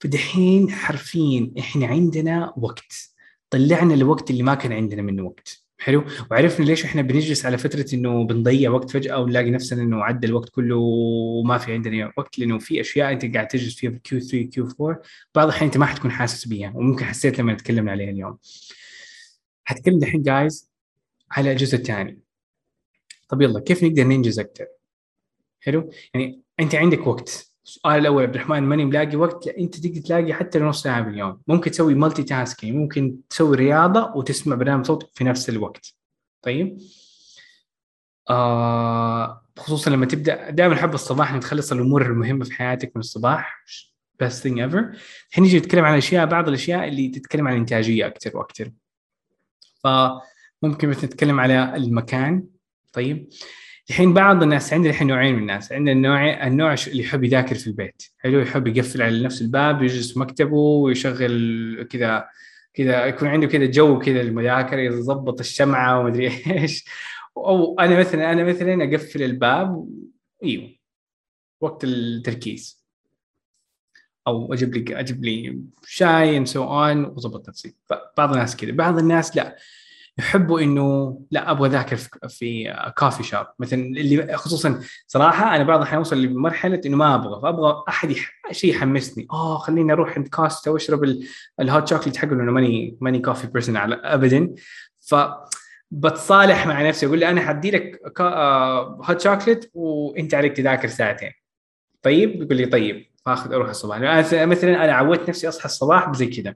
فدحين 0.02 0.70
حرفيا 0.70 1.52
إحنا 1.58 1.86
عندنا 1.86 2.54
وقت. 2.56 3.14
طلعنا 3.50 3.94
الوقت 3.94 4.30
اللي 4.30 4.42
ما 4.42 4.54
كان 4.54 4.72
عندنا 4.72 5.02
منه 5.02 5.22
وقت. 5.22 5.62
حلو؟ 5.78 6.04
وعرفنا 6.30 6.64
ليش 6.64 6.84
إحنا 6.84 7.02
بنجلس 7.02 7.46
على 7.46 7.58
فترة 7.58 7.86
إنه 7.94 8.24
بنضيع 8.26 8.70
وقت 8.70 8.90
فجأة 8.90 9.18
ونلاقي 9.20 9.50
نفسنا 9.50 9.82
إنه 9.82 10.04
عدى 10.04 10.26
الوقت 10.26 10.48
كله 10.48 10.76
وما 10.76 11.58
في 11.58 11.72
عندنا 11.72 12.12
وقت 12.16 12.38
لأنه 12.38 12.58
في 12.58 12.80
أشياء 12.80 13.12
أنت 13.12 13.34
قاعد 13.34 13.48
تجلس 13.48 13.76
فيها 13.76 13.90
في 13.90 13.98
Q 13.98 14.20
3 14.20 14.42
Q 14.42 14.68
4 14.80 15.02
بعض 15.34 15.46
الأحيان 15.46 15.64
أنت 15.64 15.76
ما 15.76 15.86
حتكون 15.86 16.10
حاسس 16.10 16.48
بيها 16.48 16.72
وممكن 16.74 17.04
حسيت 17.04 17.38
لما 17.38 17.52
نتكلم 17.52 17.88
عليها 17.88 18.10
اليوم. 18.10 18.38
حتكلم 19.64 19.98
دحين 19.98 20.22
guys 20.22 20.70
على 21.30 21.52
الجزء 21.52 21.76
الثاني 21.78 22.18
طب 23.28 23.42
يلا 23.42 23.60
كيف 23.60 23.84
نقدر 23.84 24.04
ننجز 24.04 24.38
أكثر 24.38 24.66
حلو؟ 25.60 25.90
يعني 26.14 26.42
أنت 26.60 26.74
عندك 26.74 27.06
وقت. 27.06 27.51
السؤال 27.64 28.00
الأول 28.00 28.22
عبد 28.22 28.34
الرحمن 28.34 28.62
ماني 28.62 28.84
ملاقي 28.84 29.16
وقت؟ 29.16 29.48
أنت 29.48 29.76
تقدر 29.76 30.00
تلاقي 30.00 30.34
حتى 30.34 30.58
نص 30.58 30.82
ساعة 30.82 31.00
باليوم. 31.00 31.40
ممكن 31.48 31.70
تسوي 31.70 31.94
multitasking 31.94 32.76
ممكن 32.76 33.16
تسوي 33.30 33.56
رياضة 33.56 34.12
وتسمع 34.16 34.56
برنامج 34.56 34.86
صوت 34.86 35.10
في 35.14 35.24
نفس 35.24 35.48
الوقت. 35.48 35.94
طيب؟ 36.42 36.78
آه 38.30 39.46
خصوصا 39.58 39.90
لما 39.90 40.06
تبدأ 40.06 40.50
دائما 40.50 40.74
أحب 40.74 40.94
الصباح 40.94 41.32
انك 41.32 41.42
تخلص 41.42 41.72
الأمور 41.72 42.06
المهمة 42.06 42.44
في 42.44 42.52
حياتك 42.52 42.92
من 42.96 43.00
الصباح. 43.00 43.64
Best 44.22 44.42
thing 44.42 44.56
ever. 44.56 44.96
الحين 45.30 45.44
نجي 45.44 45.58
نتكلم 45.58 45.84
عن 45.84 45.96
أشياء 45.96 46.26
بعض 46.26 46.48
الأشياء 46.48 46.88
اللي 46.88 47.08
تتكلم 47.08 47.48
عن 47.48 47.54
الإنتاجية 47.54 48.06
أكثر 48.06 48.36
وأكثر. 48.36 48.70
فممكن 49.84 50.88
مثلا 50.88 51.04
نتكلم 51.04 51.40
على 51.40 51.76
المكان. 51.76 52.44
طيب؟ 52.92 53.28
الحين 53.92 54.14
بعض 54.14 54.42
الناس 54.42 54.72
عندنا 54.72 54.90
الحين 54.90 55.06
نوعين 55.06 55.34
من 55.34 55.40
الناس. 55.40 55.72
عندنا 55.72 55.92
النوع 55.92 56.46
النوع 56.46 56.74
اللي 56.86 57.02
يحب 57.02 57.24
يذاكر 57.24 57.54
في 57.54 57.66
البيت. 57.66 58.02
حلو؟ 58.18 58.40
يحب 58.40 58.66
يقفل 58.66 59.02
على 59.02 59.22
نفس 59.22 59.42
الباب 59.42 59.82
يجلس 59.82 60.12
في 60.12 60.18
مكتبه 60.18 60.56
ويشغل 60.56 61.86
كذا 61.90 62.28
كذا 62.74 63.06
يكون 63.06 63.28
عنده 63.28 63.46
كذا 63.46 63.66
جو 63.66 63.98
كذا 63.98 64.20
المذاكره 64.20 64.80
يظبط 64.80 65.40
الشمعة 65.40 66.00
ومدري 66.00 66.26
إيش. 66.46 66.84
أو 67.36 67.80
أنا 67.80 67.98
مثلا 67.98 68.32
أنا 68.32 68.44
مثلا 68.44 68.84
أقفل 68.84 69.22
الباب 69.22 69.88
إيوه 70.44 70.70
وقت 71.60 71.84
التركيز. 71.84 72.84
أو 74.26 74.54
أجيب 74.54 74.74
لي 74.74 75.00
أجيب 75.00 75.24
لي 75.24 75.58
شاي 75.86 76.36
and 76.36 76.46
so 76.46 76.64
on 76.64 77.04
واظبط 77.04 77.48
نفسي. 77.48 77.74
فبعض 77.84 78.32
الناس 78.32 78.56
كذا. 78.56 78.72
بعض 78.72 78.98
الناس 78.98 79.36
لا. 79.36 79.56
يحبوا 80.18 80.60
إنه 80.60 81.18
لا 81.30 81.50
أبغى 81.50 81.68
أذاكر 81.68 81.96
في 82.28 82.76
coffee 82.96 83.22
shop 83.22 83.46
مثلا 83.58 83.80
اللي 83.80 84.36
خصوصا 84.36 84.80
صراحة 85.06 85.56
أنا 85.56 85.64
بعض 85.64 85.76
الأحيان 85.76 85.98
أوصل 85.98 86.22
لمرحلة 86.22 86.80
إنه 86.86 86.96
ما 86.96 87.14
أبغى 87.14 87.40
فأبغى 87.42 87.84
أحد 87.88 88.14
شيء 88.50 88.70
يحمسني. 88.70 89.26
آه 89.30 89.58
خليني 89.58 89.92
أروح 89.92 90.16
عند 90.16 90.28
Costa 90.28 90.70
وأشرب 90.70 91.16
ال 91.60 91.67
hot 91.67 91.88
chocolate 91.88 92.16
حقه 92.16 92.28
لأنه 92.28 92.52
ماني 92.52 92.98
ماني 93.00 93.18
coffee 93.18 93.46
person 93.46 93.76
ابدا. 93.76 94.54
ف 95.00 95.14
بتصالح 95.90 96.66
مع 96.66 96.88
نفسي 96.88 97.06
أقول 97.06 97.18
لي 97.18 97.30
أنا 97.30 97.40
حأدي 97.40 97.70
لك 97.70 98.00
hot 99.10 99.20
chocolate 99.20 99.70
وأنت 99.74 100.34
عليك 100.34 100.56
تذاكر 100.56 100.88
ساعتين. 100.88 101.32
طيب؟ 102.02 102.42
يقول 102.42 102.56
لي 102.56 102.66
طيب 102.66 103.06
فأخذ 103.26 103.52
أروح 103.52 103.68
الصباح. 103.68 103.98
مثلا 104.32 104.84
أنا 104.84 104.92
عودت 104.92 105.28
نفسي 105.28 105.48
أصحى 105.48 105.64
الصباح 105.64 106.12
زي 106.12 106.26
كذا 106.26 106.54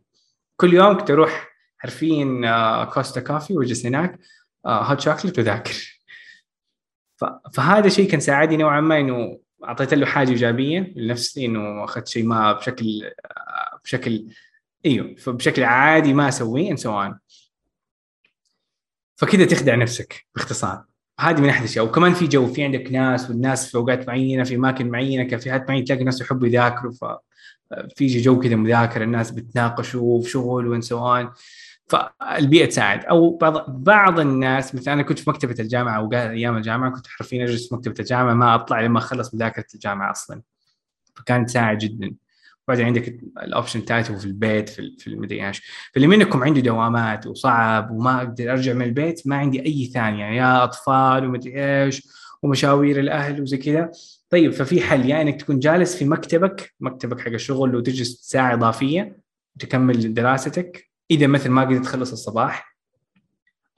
كل 0.56 0.74
يوم 0.74 0.98
كنت 0.98 1.10
أروح 1.10 1.55
حرفيا 1.86 2.40
آه، 2.44 2.84
Costa 2.84 3.20
Coffee 3.20 3.56
واجلس 3.56 3.86
هناك 3.86 4.18
hot 4.66 5.00
chocolate 5.00 5.38
وذاكر. 5.38 6.02
فهذا 7.54 7.88
شيء 7.88 8.10
كان 8.10 8.20
ساعدني 8.20 8.56
نوعا 8.56 8.80
ما 8.80 9.00
إنه 9.00 9.38
أعطيت 9.64 9.94
له 9.94 10.06
حاجة 10.06 10.30
إيجابية 10.30 10.92
لنفسي 10.96 11.46
إنه 11.46 11.84
اخذت 11.84 12.08
شيء 12.08 12.24
ما 12.24 12.52
بشكل 12.52 13.04
آه، 13.04 13.80
بشكل 13.84 14.26
إيوه 14.86 15.14
فبشكل 15.14 15.64
عادي 15.64 16.12
ما 16.14 16.28
أسويه 16.28 16.70
ان 16.70 16.76
سواء 16.76 17.16
فكذا 19.16 19.44
تخدع 19.44 19.74
نفسك 19.74 20.26
باختصار. 20.34 20.84
هذه 21.20 21.40
من 21.40 21.48
أحد 21.48 21.60
الأشياء. 21.60 21.84
وكمان 21.84 22.14
في 22.14 22.26
جو 22.26 22.46
في 22.46 22.64
عندك 22.64 22.92
ناس 22.92 23.30
والناس 23.30 23.70
في 23.70 23.76
أوقات 23.78 24.08
معينة 24.08 24.44
في 24.44 24.54
أماكن 24.54 24.90
معينة 24.90 25.24
كافيهات 25.24 25.68
معينة 25.68 25.84
تلاقي 25.84 26.04
ناس 26.04 26.20
يحبوا 26.20 26.46
يذاكروا 26.46 26.92
ف 26.92 27.04
في 27.96 28.06
جو 28.06 28.40
كذا 28.40 28.56
مذاكرة 28.56 29.04
الناس 29.04 29.30
بتناقشوا 29.30 30.22
في 30.22 30.30
شغل 30.30 30.66
وين 30.66 30.80
سوان 30.80 31.30
فالبيئة 31.86 32.66
تساعد. 32.66 33.04
أو 33.04 33.36
بعض 33.36 33.82
بعض 33.84 34.20
الناس 34.20 34.74
مثلا 34.74 34.94
أنا 34.94 35.02
كنت 35.02 35.18
في 35.18 35.30
مكتبة 35.30 35.54
الجامعة 35.60 35.96
اوقات 35.96 36.30
أيام 36.30 36.56
الجامعة 36.56 36.90
كنت 36.90 37.06
حرفيا 37.06 37.44
أجلس 37.44 37.68
في 37.68 37.74
مكتبة 37.74 37.94
الجامعة 38.00 38.34
ما 38.34 38.54
أطلع 38.54 38.80
لما 38.80 38.98
أخلص 38.98 39.34
مذاكرة 39.34 39.66
الجامعة 39.74 40.10
أصلا. 40.10 40.42
فكانت 41.14 41.48
تساعد 41.48 41.78
جدا. 41.78 42.14
وبعدين 42.68 42.86
عندك 42.86 43.20
الأوبشن 43.42 43.80
الثالث 43.80 44.12
في 44.12 44.24
البيت 44.24 44.68
في 44.68 44.96
في 44.98 45.06
المدري 45.06 45.46
إيش. 45.46 45.62
فاللي 45.94 46.06
منكم 46.06 46.44
عنده 46.44 46.60
دوامات 46.60 47.26
وصعب 47.26 47.90
وما 47.90 48.18
أقدر 48.18 48.52
أرجع 48.52 48.72
من 48.72 48.82
البيت 48.82 49.26
ما 49.26 49.36
عندي 49.36 49.66
أي 49.66 49.84
ثانية. 49.86 50.24
يا 50.24 50.64
أطفال 50.64 51.26
ومدري 51.26 51.84
إيش 51.84 52.08
ومشاوير 52.42 53.00
الأهل 53.00 53.42
وزي 53.42 53.56
كذا. 53.56 53.90
طيب 54.30 54.52
ففي 54.52 54.80
حل. 54.80 55.00
يا 55.00 55.06
يعني 55.06 55.30
إنك 55.30 55.40
تكون 55.40 55.58
جالس 55.58 55.96
في 55.96 56.04
مكتبك 56.04 56.74
مكتبك 56.80 57.20
حق 57.20 57.28
الشغل 57.32 57.76
وتجلس 57.76 58.20
ساعه 58.22 58.54
إضافية 58.54 59.18
وتكمل 59.56 60.14
دراستك. 60.14 60.90
إذا 61.10 61.26
مثل 61.26 61.50
ما 61.50 61.62
قدرت 61.62 61.84
تخلص 61.84 62.12
الصباح 62.12 62.76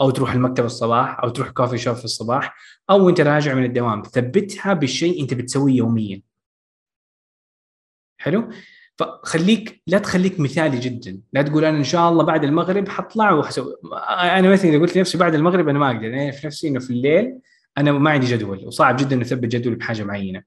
أو 0.00 0.10
تروح 0.10 0.32
المكتب 0.32 0.64
الصباح 0.64 1.20
أو 1.20 1.28
تروح 1.28 1.48
كوفي 1.50 1.78
شوب 1.78 1.96
في 1.96 2.04
الصباح 2.04 2.56
أو 2.90 3.08
أنت 3.08 3.20
راجع 3.20 3.54
من 3.54 3.64
الدوام 3.64 4.02
ثبتها 4.02 4.72
بالشيء 4.72 5.22
أنت 5.22 5.34
بتسويه 5.34 5.76
يوميا. 5.76 6.22
حلو؟ 8.18 8.50
فخليك 8.98 9.82
لا 9.86 9.98
تخليك 9.98 10.40
مثالي 10.40 10.78
جدا. 10.78 11.20
لا 11.32 11.42
تقول 11.42 11.64
أنا 11.64 11.78
إن 11.78 11.84
شاء 11.84 12.10
الله 12.10 12.24
بعد 12.24 12.44
المغرب 12.44 12.88
حطلع 12.88 13.32
وحسوي 13.32 13.74
أنا 14.20 14.48
مثلا 14.48 14.70
إذا 14.70 14.78
قلت 14.78 14.96
لنفسي 14.96 15.18
بعد 15.18 15.34
المغرب 15.34 15.68
أنا 15.68 15.78
ما 15.78 15.86
أقدر 15.86 16.06
أنا 16.06 16.30
في 16.30 16.46
نفسي 16.46 16.68
إنه 16.68 16.80
في 16.80 16.90
الليل 16.90 17.38
أنا 17.78 17.92
ما 17.92 18.10
عندي 18.10 18.26
جدول 18.26 18.66
وصعب 18.66 18.96
جدا 18.96 19.22
أثبت 19.22 19.48
جدول 19.48 19.74
بحاجة 19.74 20.04
معينة. 20.04 20.42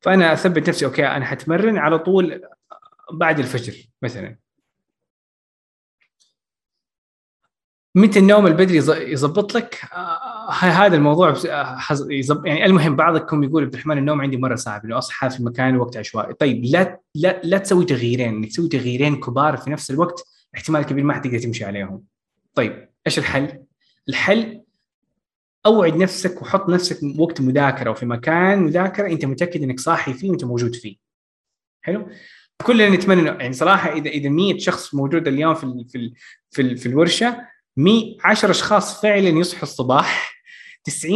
فأنا 0.00 0.32
أثبت 0.32 0.68
نفسي 0.68 0.84
أوكي 0.84 1.06
أنا 1.06 1.24
حتمرن 1.24 1.78
على 1.78 1.98
طول 1.98 2.42
بعد 3.12 3.38
الفجر 3.38 3.74
مثلا. 4.02 4.36
متى 7.94 8.18
النوم 8.18 8.46
البدري 8.46 8.76
يظبط 9.12 9.54
لك؟ 9.54 9.80
آه 9.92 10.50
هذا 10.50 10.96
الموضوع 10.96 11.34
يزب... 12.10 12.46
يعني 12.46 12.66
المهم 12.66 12.96
بعضكم 12.96 13.42
يقول 13.42 13.62
عبد 13.62 13.74
الرحمن 13.74 13.98
النوم 13.98 14.20
عندي 14.20 14.36
مرة 14.36 14.54
صعب 14.54 14.84
انه 14.84 14.98
أصحى 14.98 15.30
في 15.30 15.42
مكان 15.42 15.76
وقت 15.76 15.96
عشوائي. 15.96 16.34
طيب 16.34 16.64
لا 16.64 17.00
لا 17.14 17.40
لا 17.44 17.58
تسوي 17.58 17.84
تغييرين 17.84 18.28
إنك 18.28 18.48
تسوي 18.48 18.68
تغييرين 18.68 19.16
كبار 19.16 19.56
في 19.56 19.70
نفس 19.70 19.90
الوقت 19.90 20.24
احتمال 20.54 20.82
كبير 20.82 21.04
ما 21.04 21.14
حتقدر 21.14 21.38
تمشي 21.38 21.64
عليهم. 21.64 22.02
طيب 22.54 22.88
إيش 23.06 23.18
الحل؟ 23.18 23.62
الحل 24.08 24.62
أوعد 25.66 25.96
نفسك 25.96 26.42
وحط 26.42 26.68
نفسك 26.68 27.18
وقت 27.18 27.40
مذاكرة 27.40 27.90
وفي 27.90 28.06
مكان 28.06 28.62
مذاكرة 28.62 29.08
أنت 29.08 29.24
متأكد 29.24 29.62
إنك 29.62 29.80
صاحي 29.80 30.14
فيه 30.14 30.30
وأنت 30.30 30.44
موجود 30.44 30.74
فيه. 30.74 30.96
حلو؟ 31.82 32.08
كلنا 32.62 32.88
نتمنى 32.88 33.28
يعني 33.28 33.52
صراحة 33.52 33.92
اذا 33.92 34.10
إذا 34.10 34.28
100 34.28 34.58
شخص 34.58 34.94
موجود 34.94 35.28
اليوم 35.28 35.54
في 35.54 35.84
في 35.88 36.12
في, 36.50 36.76
في 36.76 36.86
الورشة 36.86 37.46
100 37.76 38.16
10 38.24 38.50
أشخاص 38.50 39.02
فعلا 39.02 39.28
يصحوا 39.28 39.62
الصباح 39.62 40.40
90% 40.84 41.06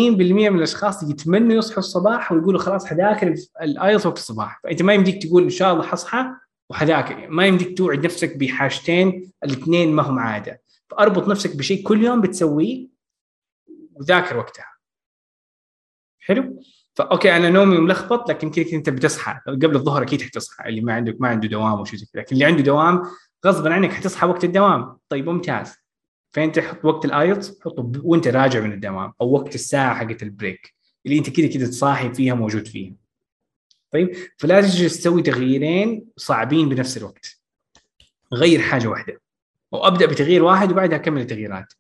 من 0.50 0.58
الأشخاص 0.58 1.02
يتمنوا 1.02 1.56
يصحوا 1.56 1.78
الصباح 1.78 2.32
ويقولوا 2.32 2.60
خلاص 2.60 2.86
حذاكر 2.86 3.34
ال 3.62 3.70
IELTS 3.70 4.06
وقت 4.06 4.18
الصباح. 4.18 4.60
فأنت 4.64 4.82
ما 4.82 4.94
يمديك 4.94 5.22
تقول 5.22 5.42
إن 5.42 5.50
شاء 5.50 5.72
الله 5.72 5.84
حصحى 5.84 6.26
وحذاكر 6.70 7.28
ما 7.28 7.46
يمديك 7.46 7.78
توعد 7.78 8.04
نفسك 8.04 8.36
بحاجتين 8.36 9.32
الاثنين 9.44 9.92
ما 9.92 10.02
هم 10.02 10.18
عادة. 10.18 10.62
فأربط 10.90 11.28
نفسك 11.28 11.56
بشيء 11.56 11.82
كل 11.82 12.04
يوم 12.04 12.20
بتسويه 12.20 12.88
وذاكر 13.94 14.36
وقتها. 14.36 14.74
حلو؟ 16.18 16.62
ف 16.94 17.03
okay 17.03 17.36
أنا 17.36 17.50
نومي 17.50 17.78
ملخبط 17.78 18.30
لكن 18.30 18.50
كذا 18.50 18.72
أنت 18.72 18.90
بتصحى. 18.90 19.40
قبل 19.46 19.76
الظهر 19.76 20.02
أكيد 20.02 20.22
حتصحى 20.22 20.68
اللي 20.68 20.80
ما 20.80 20.94
عنده 20.94 21.16
ما 21.20 21.28
عنده 21.28 21.48
دوام 21.48 21.80
وشيء 21.80 21.98
زي 21.98 22.06
كذا. 22.06 22.22
لكن 22.22 22.34
اللي 22.34 22.44
عنده 22.44 22.62
دوام 22.62 23.02
غصبا 23.46 23.74
عنك 23.74 23.92
حتصحى 23.92 24.26
وقت 24.26 24.44
الدوام. 24.44 24.98
طيب 25.08 25.28
ممتاز. 25.28 25.83
فين 26.34 26.52
تحط 26.52 26.84
وقت 26.84 27.04
ال 27.04 27.13
IELTS 27.13 27.60
حطه 27.60 27.92
وانت 28.02 28.28
راجع 28.28 28.60
من 28.60 28.72
الدوام 28.72 29.12
أو 29.20 29.32
وقت 29.32 29.54
الساعة 29.54 29.94
حقت 29.94 30.22
ال 30.22 30.31
break 30.31 30.74
اللي 31.06 31.18
انت 31.18 31.30
كذا 31.30 31.46
كذا 31.46 31.66
تصاحي 31.66 32.14
فيها 32.14 32.34
موجود 32.34 32.66
فيها. 32.66 32.92
طيب؟ 33.92 34.16
فلا 34.38 34.60
تجلس 34.60 35.00
تسوي 35.00 35.22
تغييرين 35.22 36.06
صعبين 36.16 36.68
بنفس 36.68 36.96
الوقت. 36.96 37.40
غير 38.32 38.60
حاجة 38.60 38.88
واحدة. 38.88 39.20
وأبدأ 39.72 40.06
بتغيير 40.06 40.42
واحد 40.42 40.72
وبعدها 40.72 40.98
كمل 40.98 41.20
التغييرات. 41.20 41.72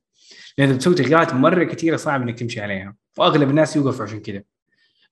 لأن 0.58 0.74
بتسوي 0.74 0.94
تغييرات 0.94 1.34
مرة 1.34 1.64
كثيره 1.64 1.96
صعب 1.96 2.22
إنك 2.22 2.38
تمشي 2.38 2.60
عليها. 2.60 2.96
واغلب 3.18 3.50
الناس 3.50 3.76
يوقفوا 3.76 4.04
عشان 4.04 4.20
كذا 4.20 4.42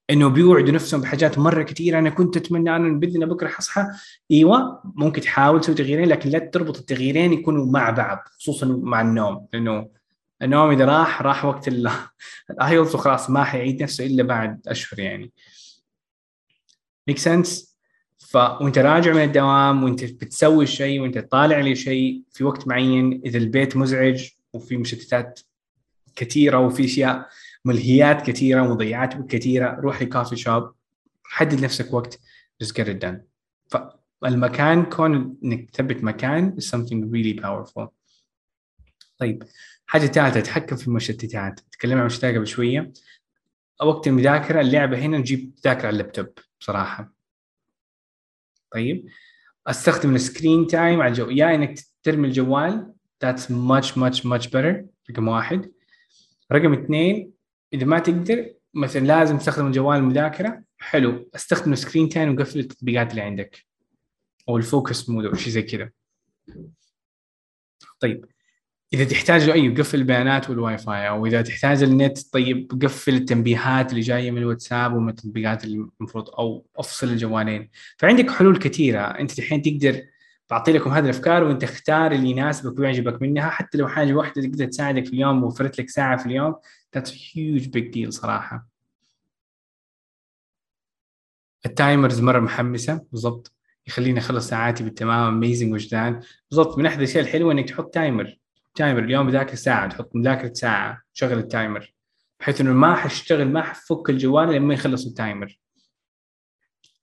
إنه 0.09 0.27
بيوعدوا 0.27 0.71
نفسهم 0.71 1.01
بحاجات 1.01 1.39
مرة 1.39 1.63
كثيره 1.63 1.99
أنا 1.99 2.09
كنت 2.09 2.37
أتمنى 2.37 2.75
أنا 2.75 2.99
بإذن 2.99 3.25
بكرة 3.25 3.47
حصحى. 3.47 3.87
أيوه 4.31 4.81
ممكن 4.95 5.21
تحاول 5.21 5.61
تسوي 5.61 5.75
تغييرين 5.75 6.09
لكن 6.09 6.29
لا 6.29 6.39
تربط 6.39 6.77
التغييرين 6.77 7.33
يكونوا 7.33 7.65
مع 7.65 7.89
بعض 7.89 8.23
خصوصا 8.39 8.65
مع 8.65 9.01
النوم. 9.01 9.47
لأنه 9.53 9.89
النوم 10.41 10.71
إذا 10.71 10.85
راح 10.85 11.21
راح 11.21 11.45
وقت 11.45 11.67
ال 11.67 11.88
IELTS 11.88 12.95
وخلاص 12.95 13.29
ما 13.29 13.43
حيعيد 13.43 13.83
نفسه 13.83 14.05
إلا 14.05 14.23
بعد 14.23 14.61
أشهر 14.67 14.99
يعني. 14.99 15.31
make 17.07 17.17
sense 17.17 17.73
ف 18.17 18.35
وأنت 18.35 18.77
راجع 18.77 19.13
من 19.13 19.23
الدوام 19.23 19.83
وأنت 19.83 20.03
بتسوي 20.03 20.65
شيء 20.65 21.01
وأنت 21.01 21.17
طالع 21.17 21.59
لشيء 21.59 22.21
في 22.31 22.43
وقت 22.43 22.67
معين 22.67 23.21
إذا 23.25 23.37
البيت 23.37 23.77
مزعج 23.77 24.29
وفي 24.53 24.77
مشتتات 24.77 25.39
كثيره 26.15 26.59
وفي 26.59 26.85
أشياء 26.85 27.29
ملهيات 27.65 28.29
كثيرة 28.29 28.61
ومضيعات 28.61 29.27
كثيرة. 29.27 29.79
روح 29.79 30.01
ل 30.01 30.06
coffee 30.06 30.35
shop. 30.35 30.73
حدد 31.23 31.63
نفسك 31.63 31.93
وقت. 31.93 32.19
Just 32.63 32.67
get 32.67 32.87
it 32.87 32.99
done. 33.05 33.17
فالمكان 34.21 34.85
كون 34.85 35.37
إنك 35.43 35.69
تثبت 35.69 36.03
مكان 36.03 36.55
is 36.59 36.63
something 36.63 37.11
really 37.11 37.43
powerful. 37.43 37.87
طيب 39.17 39.43
حاجة 39.85 40.05
ثالثة 40.05 40.39
تحكم 40.39 40.75
في 40.75 40.87
المشتتات. 40.87 41.59
تكلمنا 41.71 41.95
عن 41.95 42.01
المشتتات 42.01 42.35
قبل 42.35 42.47
شوية. 42.47 42.93
وقت 43.81 44.07
المذاكرة 44.07 44.61
اللعبة 44.61 44.97
هنا 44.97 45.17
نجيب 45.17 45.55
تذاكر 45.55 45.87
على 45.87 45.89
اللابتوب 45.89 46.27
بصراحه 46.59 47.13
طيب 48.71 49.05
أستخدم 49.67 50.15
ال 50.15 50.22
screen 50.22 50.67
time 50.67 51.01
على 51.01 51.09
الجوال. 51.11 51.29
يا 51.29 51.55
إنك 51.55 51.79
ترمي 52.03 52.27
الجوال. 52.27 52.93
That's 53.25 53.49
much 53.49 53.95
much 53.95 54.25
much 54.25 54.47
better. 54.47 54.85
رقم 55.11 55.27
واحد. 55.27 55.71
رقم 56.51 56.73
اثنين 56.73 57.32
إذا 57.73 57.85
ما 57.85 57.99
تقدر 57.99 58.53
مثلا 58.73 59.05
لازم 59.05 59.37
تستخدم 59.37 59.67
الجوال 59.67 59.97
المذاكرة. 59.97 60.63
حلو. 60.79 61.29
أستخدم 61.35 61.75
screen 61.75 62.09
time 62.09 62.33
وقفل 62.33 62.59
التطبيقات 62.59 63.11
اللي 63.11 63.21
عندك. 63.21 63.65
أو 64.49 64.57
ال 64.57 64.66
focus 64.66 65.09
mode 65.09 65.25
أو 65.25 65.33
شيء 65.33 65.53
زي 65.53 65.61
كذا. 65.61 65.89
طيب. 67.99 68.25
إذا 68.93 69.03
تحتاج 69.03 69.49
أي 69.49 69.69
قفل 69.69 69.97
البيانات 69.97 70.49
والواي 70.49 70.77
فاي 70.77 71.09
أو 71.09 71.25
إذا 71.25 71.41
تحتاج 71.41 71.83
النت 71.83 72.33
طيب 72.33 72.79
قفل 72.83 73.15
التنبيهات 73.15 73.89
اللي 73.89 74.01
جاية 74.01 74.31
من 74.31 74.37
الواتساب 74.37 74.93
ومن 74.93 75.09
التطبيقات 75.09 75.63
اللي 75.63 75.87
المفروض 75.99 76.29
أو 76.29 76.65
أفصل 76.77 77.07
الجوالين. 77.07 77.69
فعندك 77.97 78.31
حلول 78.31 78.57
كثيرة. 78.57 79.01
أنت 79.01 79.39
الحين 79.39 79.61
تقدر 79.61 80.01
بعطي 80.49 80.71
لكم 80.71 80.89
هذه 80.89 81.03
الأفكار 81.05 81.43
وأنت 81.43 81.63
اختار 81.63 82.11
اللي 82.11 82.29
يناسبك 82.29 82.79
ويعجبك 82.79 83.21
منها. 83.21 83.49
حتى 83.49 83.77
لو 83.77 83.87
حاجة 83.87 84.13
واحدة 84.13 84.41
تقدر 84.41 84.65
تساعدك 84.65 85.05
في 85.05 85.13
اليوم 85.13 85.43
وفرت 85.43 85.79
لك 85.79 85.89
ساعة 85.89 86.17
في 86.17 86.25
اليوم 86.25 86.55
a 86.97 86.99
huge 86.99 87.65
big 87.65 87.91
deal 87.95 88.09
صراحة. 88.09 88.67
ال 91.65 91.73
timers 91.73 92.21
مرة 92.21 92.39
محمسة 92.39 93.05
بالضبط. 93.11 93.53
يخليني 93.87 94.19
أخلص 94.19 94.49
ساعاتي 94.49 94.83
بالتمام 94.83 95.33
amazing 95.33 95.73
وجدان. 95.73 96.21
بالضبط 96.49 96.77
من 96.77 96.85
أحد 96.85 96.97
الأشياء 96.97 97.23
الحلوة 97.23 97.51
إنك 97.51 97.69
تحط 97.69 97.93
timer 97.93 98.37
timer 98.75 99.03
اليوم 99.03 99.27
بذاكر 99.27 99.55
ساعة 99.55 99.89
تحط 99.89 100.15
مذاكرة 100.15 100.53
ساعة 100.53 101.01
تشغل 101.13 101.37
ال 101.37 101.45
timer. 101.45 101.93
بحيث 102.39 102.61
إنه 102.61 102.73
ما 102.73 102.95
حاشتغل 102.95 103.47
ما 103.47 103.61
حفك 103.61 104.09
الجوال 104.09 104.53
لما 104.53 104.73
يخلص 104.73 105.05
ال 105.05 105.13
timer. 105.13 105.59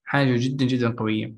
حاجة 0.04 0.36
جدا 0.36 0.64
جدا 0.64 0.90
قوية. 0.90 1.34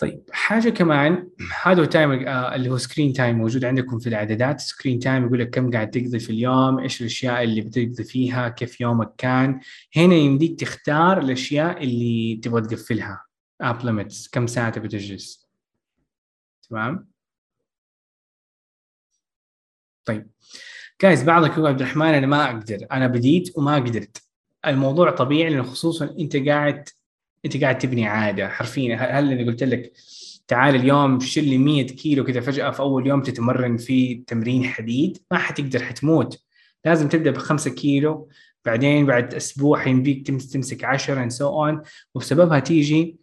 طيب 0.00 0.24
حاجة 0.32 0.70
كمان 0.70 1.30
هذا 1.62 1.84
time 1.84 2.12
آه 2.12 2.54
اللي 2.54 2.70
هو 2.70 2.76
screen 2.78 3.12
time 3.12 3.38
موجود 3.38 3.64
عندكم 3.64 3.98
في 3.98 4.08
الاعدادات 4.08 4.60
screen 4.60 4.98
time 4.98 5.26
يقول 5.26 5.40
لك 5.40 5.50
كم 5.50 5.70
قاعد 5.70 5.90
تقضي 5.90 6.18
في 6.18 6.30
اليوم 6.30 6.78
إيش 6.78 7.00
الأشياء 7.00 7.42
اللي 7.42 7.60
بتقضي 7.60 8.04
فيها 8.04 8.48
كيف 8.48 8.80
يومك 8.80 9.14
كان. 9.18 9.60
هنا 9.96 10.14
يمديك 10.14 10.60
تختار 10.60 11.18
الأشياء 11.18 11.84
اللي 11.84 12.40
تبغى 12.42 12.62
تقفلها. 12.62 13.24
app 13.60 13.84
limits 13.84 14.28
كم 14.28 14.46
ساعة 14.46 14.70
تبي 14.70 14.88
تجلس. 14.88 15.48
تمام؟ 16.70 17.08
طيب. 20.04 20.30
guys 21.02 21.22
بعضك 21.22 21.50
يقول 21.52 21.66
عبد 21.66 21.80
الرحمن 21.80 22.06
أنا 22.14 22.26
ما 22.26 22.44
أقدر. 22.44 22.86
أنا 22.92 23.06
بديت 23.06 23.58
وما 23.58 23.74
قدرت. 23.74 24.22
الموضوع 24.66 25.10
طبيعي 25.10 25.50
لأنه 25.50 25.62
خصوصا 25.62 26.04
أنت 26.20 26.36
قاعد 26.36 26.88
أنت 27.44 27.56
قاعد 27.62 27.78
تبني 27.78 28.06
عادة. 28.06 28.48
حرفيا 28.48 28.96
هل 28.96 29.32
اللي 29.32 29.44
قلت 29.44 29.62
لك 29.62 29.92
تعال 30.48 30.74
اليوم 30.74 31.20
شيل 31.20 31.44
لي 31.48 31.58
100 31.58 31.86
كيلو 31.86 32.24
كذا 32.24 32.40
فجأة 32.40 32.70
في 32.70 32.80
أول 32.80 33.06
يوم 33.06 33.22
تتمرن 33.22 33.76
فيه 33.76 34.24
تمرين 34.24 34.64
حديد 34.64 35.18
ما 35.30 35.38
حتقدر 35.38 35.82
حتموت. 35.82 36.42
لازم 36.84 37.08
تبدأ 37.08 37.30
بخمسة 37.30 37.70
كيلو 37.74 38.28
بعدين 38.64 39.06
بعد 39.06 39.34
أسبوع 39.34 39.84
تمس- 39.84 40.50
تمسك 40.52 40.84
10 40.84 41.28
and 41.28 41.32
so 41.32 41.44
on. 41.46 41.88
وبسببها 42.14 42.58
تيجي 42.58 43.16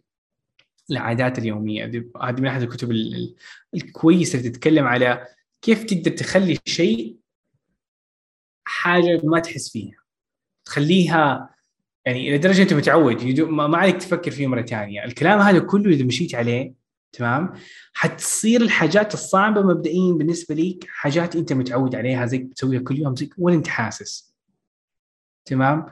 العادات 0.90 1.38
اليومية. 1.38 1.84
هذه 1.84 2.04
من 2.40 2.46
أحد 2.46 2.62
الكتب 2.62 2.90
ال- 2.90 3.14
ال- 3.14 3.34
الكويسة 3.74 4.38
اللي 4.38 4.50
تتكلم 4.50 4.84
على 4.86 5.26
كيف 5.62 5.84
تقدر 5.84 6.10
تخلي 6.10 6.58
شيء 6.66 7.16
حاجة 8.64 9.20
ما 9.24 9.38
تحس 9.40 9.68
فيها. 9.72 9.96
تخليها 10.64 11.50
يعني 12.04 12.28
إلى 12.28 12.38
درجة 12.38 12.62
أنت 12.62 12.74
متعود. 12.74 13.40
ما 13.40 13.78
عليك 13.78 13.96
تفكر 13.96 14.30
فيه 14.30 14.46
مرة 14.46 14.62
ثانية. 14.62 15.04
الكلام 15.04 15.40
هذا 15.40 15.58
كله 15.58 15.90
إذا 15.90 16.04
مشيت 16.04 16.34
عليه 16.34 16.74
تمام؟ 17.12 17.52
حتصير 17.92 18.60
الحاجات 18.60 19.14
الصعبة 19.14 19.62
مبدئيا 19.62 20.12
بالنسبة 20.12 20.54
ليك 20.54 20.86
حاجات 20.88 21.36
أنت 21.36 21.52
متعود 21.52 21.94
عليها 21.94 22.26
زي 22.26 22.38
بتسويها 22.38 22.80
كل 22.80 22.98
يوم 22.98 23.16
زي 23.16 23.30
ولا 23.38 23.54
انت 23.54 23.68
حاسس. 23.68 24.34
تمام؟ 25.44 25.86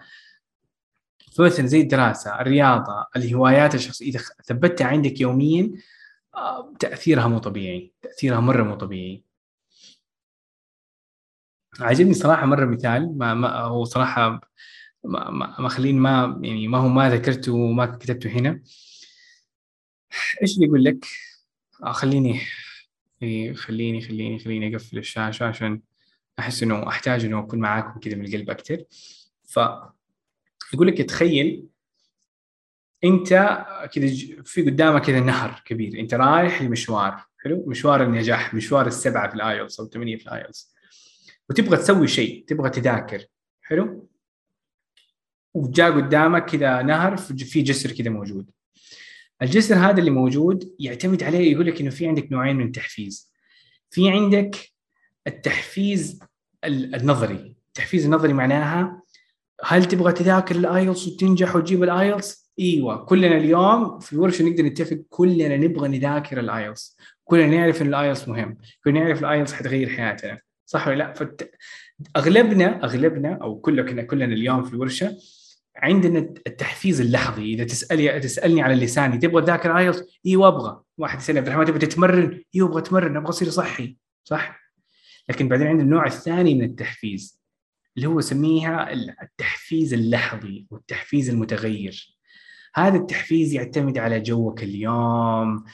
فمثلا 1.36 1.66
زي 1.66 1.80
الدراسة 1.80 2.40
الرياضة 2.40 3.06
الهوايات 3.16 3.74
الشخصية. 3.74 4.06
إذا 4.06 4.20
ثبتها 4.44 4.86
عندك 4.86 5.20
يوميا 5.20 5.72
آه، 6.34 6.72
تأثيرها 6.80 7.28
مو 7.28 7.38
طبيعي. 7.38 7.92
تأثيرها 8.02 8.40
مرة 8.40 8.62
مو 8.62 8.74
طبيعي. 8.74 9.24
عجبني 11.80 12.14
صراحة 12.14 12.46
مرة 12.46 12.64
مثال 12.64 13.18
ما, 13.18 13.34
ما 13.34 13.60
هو 13.60 13.84
صراحة 13.84 14.40
ما 15.06 15.68
خليني 15.68 16.00
ما 16.00 16.40
يعني 16.42 16.68
ما 16.68 16.78
هو 16.78 16.88
ما 16.88 17.10
ذكرته 17.10 17.52
وما 17.52 17.86
كتبته 17.86 18.30
هنا. 18.30 18.62
إيش 20.42 20.54
اللي 20.54 20.66
يقول 20.66 20.84
لك؟ 20.84 21.06
آه 21.84 21.92
خليني 21.92 22.40
إيه، 23.22 23.54
خليني 23.54 24.00
خليني 24.00 24.38
خليني 24.38 24.76
أقفل 24.76 24.98
الشاشة 24.98 25.44
عشان 25.44 25.80
أحس 26.38 26.62
إنه 26.62 26.88
أحتاج 26.88 27.24
إنه 27.24 27.38
أكون 27.40 27.58
معاكم 27.58 28.00
كذا 28.00 28.14
من 28.14 28.24
القلب 28.24 28.50
أكثر 28.50 28.84
ف 29.44 29.60
يقول 30.74 30.86
لك 30.86 30.98
تخيل 31.02 31.66
أنت 33.04 33.28
كذا 33.92 34.08
في 34.44 34.62
قدامك 34.62 35.02
كذا 35.02 35.20
نهر 35.20 35.62
كبير. 35.64 36.00
أنت 36.00 36.14
رايح 36.14 36.62
لمشوار 36.62 37.24
حلو؟ 37.38 37.64
مشوار 37.66 38.02
النجاح 38.02 38.54
مشوار 38.54 38.86
السبعة 38.86 39.28
في 39.28 39.34
ال 39.34 39.42
IELTS 39.42 39.80
أو 39.80 39.86
الثمانية 39.86 40.16
في 40.16 40.22
ال 40.26 40.33
IELTS. 40.33 40.74
وتبغى 41.50 41.76
تسوي 41.76 42.08
شيء 42.08 42.44
تبغى 42.46 42.70
تذاكر 42.70 43.24
حلو؟ 43.62 44.08
وجاء 45.56 45.90
قدامك 45.90 46.44
كذا 46.44 46.82
نهر 46.82 47.16
في 47.16 47.62
جسر 47.62 47.92
كذا 47.92 48.10
موجود. 48.10 48.50
الجسر 49.42 49.74
هذا 49.74 49.98
اللي 49.98 50.10
موجود 50.10 50.74
يعتمد 50.78 51.22
عليه 51.22 51.52
يقول 51.52 51.66
لك 51.66 51.80
إنه 51.80 51.90
في 51.90 52.06
عندك 52.06 52.32
نوعين 52.32 52.56
من 52.56 52.66
التحفيز. 52.66 53.32
في 53.90 54.10
عندك 54.10 54.56
التحفيز 55.26 56.20
ال- 56.64 56.94
النظري. 56.94 57.56
التحفيز 57.68 58.04
النظري 58.04 58.32
معناها 58.32 59.02
هل 59.64 59.84
تبغى 59.84 60.12
تذاكر 60.12 60.56
ال 60.56 60.65
IELTS 60.65 61.08
وتنجح 61.08 61.56
وتجيب 61.56 61.82
ال 61.82 61.92
IELTS؟ 61.92 62.52
إيوه. 62.58 63.04
كلنا 63.04 63.36
اليوم 63.36 63.98
في 63.98 64.12
الورشه 64.12 64.44
نقدر 64.44 64.64
نتفق 64.64 64.98
كلنا 65.08 65.56
نبغى 65.56 65.88
نذاكر 65.88 66.40
ال 66.40 66.48
IELTS. 66.48 66.96
كلنا 67.24 67.46
نعرف 67.46 67.82
إن 67.82 67.86
ال 67.86 67.93
IELTS 67.93 68.28
مهم. 68.28 68.58
كلنا 68.84 69.00
نعرف 69.00 69.20
ال 69.20 69.26
IELTS 69.26 69.52
حتغير 69.52 69.88
حياتنا. 69.88 70.38
صح 70.66 70.88
ولا 70.88 70.96
لا؟ 70.96 71.12
فت... 71.12 71.50
أغلبنا 72.16 72.84
أغلبنا 72.84 73.38
أو 73.42 73.60
كلنا 73.60 74.02
كلنا 74.02 74.24
اليوم 74.24 74.62
في 74.62 74.74
الورشة 74.74 75.16
عندنا 75.76 76.18
التحفيز 76.46 77.00
اللفظي. 77.00 77.54
إذا 77.54 77.64
تسالي 77.64 78.20
تسألني 78.20 78.62
على 78.62 78.74
لساني 78.74 79.18
تبغى 79.18 79.42
تذاكر 79.42 79.78
IELTS؟ 79.78 80.02
أيوه 80.26 80.48
أبغى 80.48 80.82
واحد 80.98 81.18
يسألني 81.18 81.38
عبد 81.38 81.48
الرحمن 81.48 81.66
تبغى 81.66 81.78
تتمرن؟ 81.78 82.42
أيوه 82.54 82.68
أبغى 82.68 82.80
أتمرن 82.80 83.16
أبغى 83.16 83.28
أصير 83.28 83.50
صحي. 83.50 83.96
صح؟ 84.24 84.60
لكن 85.28 85.48
بعدين 85.48 85.66
عندنا 85.66 85.84
النوع 85.84 86.06
الثاني 86.06 86.54
من 86.54 86.64
التحفيز 86.64 87.40
اللي 87.96 88.08
هو 88.08 88.20
سميها 88.20 88.92
التحفيز 89.22 89.94
اللحظي 89.94 90.66
والتحفيز 90.70 91.28
المتغير. 91.30 92.16
هذا 92.74 92.96
التحفيز 92.96 93.52
يعتمد 93.52 93.98
على 93.98 94.20
جوك 94.20 94.62
اليوم 94.62 95.64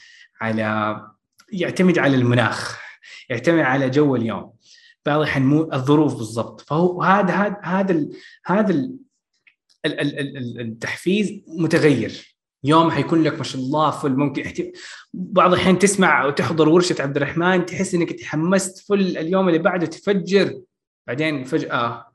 على 0.41 1.01
يعتمد 1.53 1.99
على 1.99 2.15
المناخ 2.15 2.81
يعتمد 3.29 3.59
على 3.59 3.89
جو 3.89 4.15
اليوم. 4.15 4.53
مو 5.37 5.73
الظروف 5.73 6.15
بالضبط. 6.15 6.61
فهو 6.61 7.03
هذا 7.03 7.57
هذا 7.63 7.63
هذا 7.63 7.91
ال- 7.91 8.09
ال- 8.49 8.59
ال- 8.59 8.69
ال- 8.69 8.75
ال- 8.75 8.99
التحفيز 9.85 11.41
متغير. 11.47 12.33
يوم 12.63 12.91
حيكون 12.91 13.23
لك 13.23 13.37
ما 13.37 13.43
شاء 13.43 13.61
الله 13.61 13.91
فل 13.91 14.15
ممكن 14.15 14.71
بعض 15.13 15.53
الاحيان 15.53 15.79
تسمع 15.79 16.23
أو 16.23 16.29
تحضر 16.29 16.69
ورشة 16.69 16.95
عبد 16.99 17.15
الرحمن 17.15 17.65
تحس 17.65 17.95
إنك 17.95 18.11
تحمست 18.11 18.87
فل 18.87 19.17
اليوم 19.17 19.47
اللي 19.47 19.59
بعده 19.59 19.85
تفجر. 19.85 20.61
بعدين 21.07 21.43
فجأة 21.43 22.13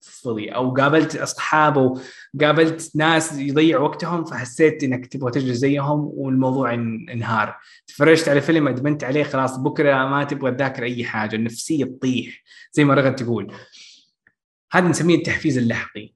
فضي. 0.00 0.48
أو 0.48 0.74
قابلت 0.74 1.16
أصحاب 1.16 1.98
قابلت 2.40 2.96
ناس 2.96 3.32
يضيع 3.38 3.78
وقتهم 3.80 4.24
فحسيت 4.24 4.84
إنك 4.84 5.06
تبغى 5.06 5.30
تجري 5.30 5.54
زيهم 5.54 6.10
والموضوع 6.14 6.70
إن- 6.70 7.10
انهار. 7.10 7.56
تفرجت 7.86 8.28
على 8.28 8.40
فيلم 8.40 8.68
أدمنت 8.68 9.04
عليه 9.04 9.22
خلاص 9.24 9.56
بكرة 9.56 10.06
ما 10.06 10.24
تبغى 10.24 10.50
تذاكر 10.50 10.84
أي 10.84 11.04
حاجة. 11.04 11.36
النفسية 11.36 11.84
تطيح 11.84 12.42
زي 12.72 12.84
ما 12.84 12.94
رغد 12.94 13.16
تقول. 13.16 13.52
هذا 14.72 14.88
نسميه 14.88 15.14
التحفيز 15.16 15.58
اللحظي 15.58 16.14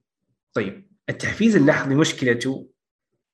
طيب. 0.53 0.92
التحفيز 1.09 1.55
اللحظي 1.55 1.95
مشكلته 1.95 2.67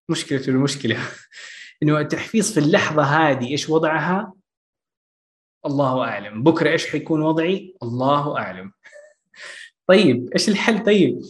مشكلته 0.09 0.49
المشكلة. 0.49 0.97
إنه 1.83 1.99
التحفيز 1.99 2.53
في 2.53 2.59
اللحظة 2.59 3.03
هذه 3.03 3.51
إيش 3.51 3.69
وضعها؟ 3.69 4.33
الله 5.65 6.03
أعلم. 6.03 6.43
بكرة 6.43 6.69
إيش 6.69 6.87
حيكون 6.87 7.21
وضعي؟ 7.21 7.75
الله 7.83 8.37
أعلم. 8.37 8.71
طيب 9.89 10.29
إيش 10.33 10.49
الحل؟ 10.49 10.83
طيب 10.83 11.21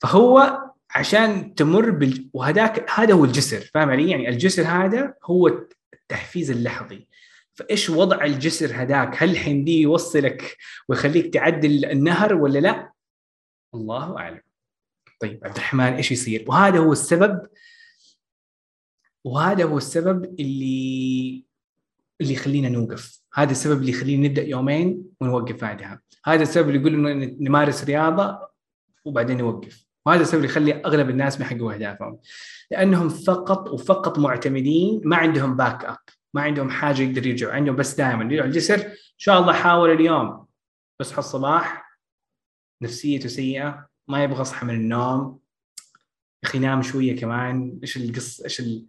فهو 0.00 0.60
عشان 0.90 1.54
تمر 1.54 1.90
بال... 1.90 2.30
وهذاك 2.32 2.90
هذا 2.90 3.14
هو 3.14 3.24
الجسر 3.24 3.70
فاهم 3.74 3.90
علي؟ 3.90 4.10
يعني 4.10 4.28
الجسر 4.28 4.62
هذا 4.62 5.14
هو 5.24 5.66
التحفيز 5.94 6.50
اللحظي. 6.50 7.08
فإيش 7.54 7.90
وضع 7.90 8.24
الجسر 8.24 8.74
هذاك؟ 8.74 9.22
هل 9.22 9.38
حيمديه 9.38 9.82
يوصلك 9.82 10.56
ويخليك 10.88 11.34
تعدل 11.34 11.84
النهر 11.84 12.34
ولا 12.34 12.58
لا؟ 12.58 12.92
الله 13.74 14.18
أعلم. 14.18 14.47
طيب 15.20 15.40
عبد 15.44 15.56
الرحمن 15.56 15.92
إيش 15.92 16.12
يصير؟ 16.12 16.44
وهذا 16.48 16.78
هو 16.78 16.92
السبب 16.92 17.46
وهذا 19.24 19.64
هو 19.64 19.78
السبب 19.78 20.24
اللي 20.40 21.44
اللي 22.20 22.32
يخلينا 22.32 22.68
نوقف. 22.68 23.20
هذا 23.34 23.50
السبب 23.50 23.80
اللي 23.80 23.92
يخلينا 23.92 24.28
نبدأ 24.28 24.42
يومين 24.42 25.04
ونوقف 25.20 25.60
بعدها. 25.60 26.00
هذا 26.24 26.42
السبب 26.42 26.68
اللي 26.68 26.80
يقول 26.80 26.94
إنه 26.94 27.36
نمارس 27.40 27.84
رياضة 27.84 28.48
وبعدين 29.04 29.38
نوقف. 29.38 29.86
وهذا 30.06 30.22
السبب 30.22 30.36
اللي 30.36 30.48
يخلي 30.48 30.72
أغلب 30.72 31.10
الناس 31.10 31.40
ما 31.40 31.46
يحققوا 31.46 31.74
أهدافهم. 31.74 32.18
لأنهم 32.70 33.08
فقط 33.08 33.68
وفقط 33.70 34.18
معتمدين 34.18 35.00
ما 35.04 35.16
عندهم 35.16 35.56
backup 35.56 35.98
ما 36.34 36.42
عندهم 36.42 36.70
حاجة 36.70 37.02
يقدر 37.02 37.26
يرجعوا 37.26 37.52
عندهم 37.52 37.76
بس 37.76 37.94
دائما 37.94 38.24
يرجعوا 38.24 38.46
الجسر. 38.46 38.86
إن 38.86 38.94
شاء 39.16 39.40
الله 39.40 39.52
حاول 39.52 39.90
اليوم 39.90 40.46
بس 41.00 41.18
الصباح 41.18 41.98
نفسيته 42.82 43.28
سيئة 43.28 43.87
ما 44.08 44.24
يبغى 44.24 44.40
يصحى 44.40 44.66
من 44.66 44.74
النوم. 44.74 45.40
يا 46.42 46.48
أخي 46.48 46.58
نام 46.58 46.82
شوية 46.82 47.16
كمان. 47.16 47.78
إيش 47.82 47.96
القصة 47.96 48.44
إيش 48.44 48.60
ال... 48.60 48.86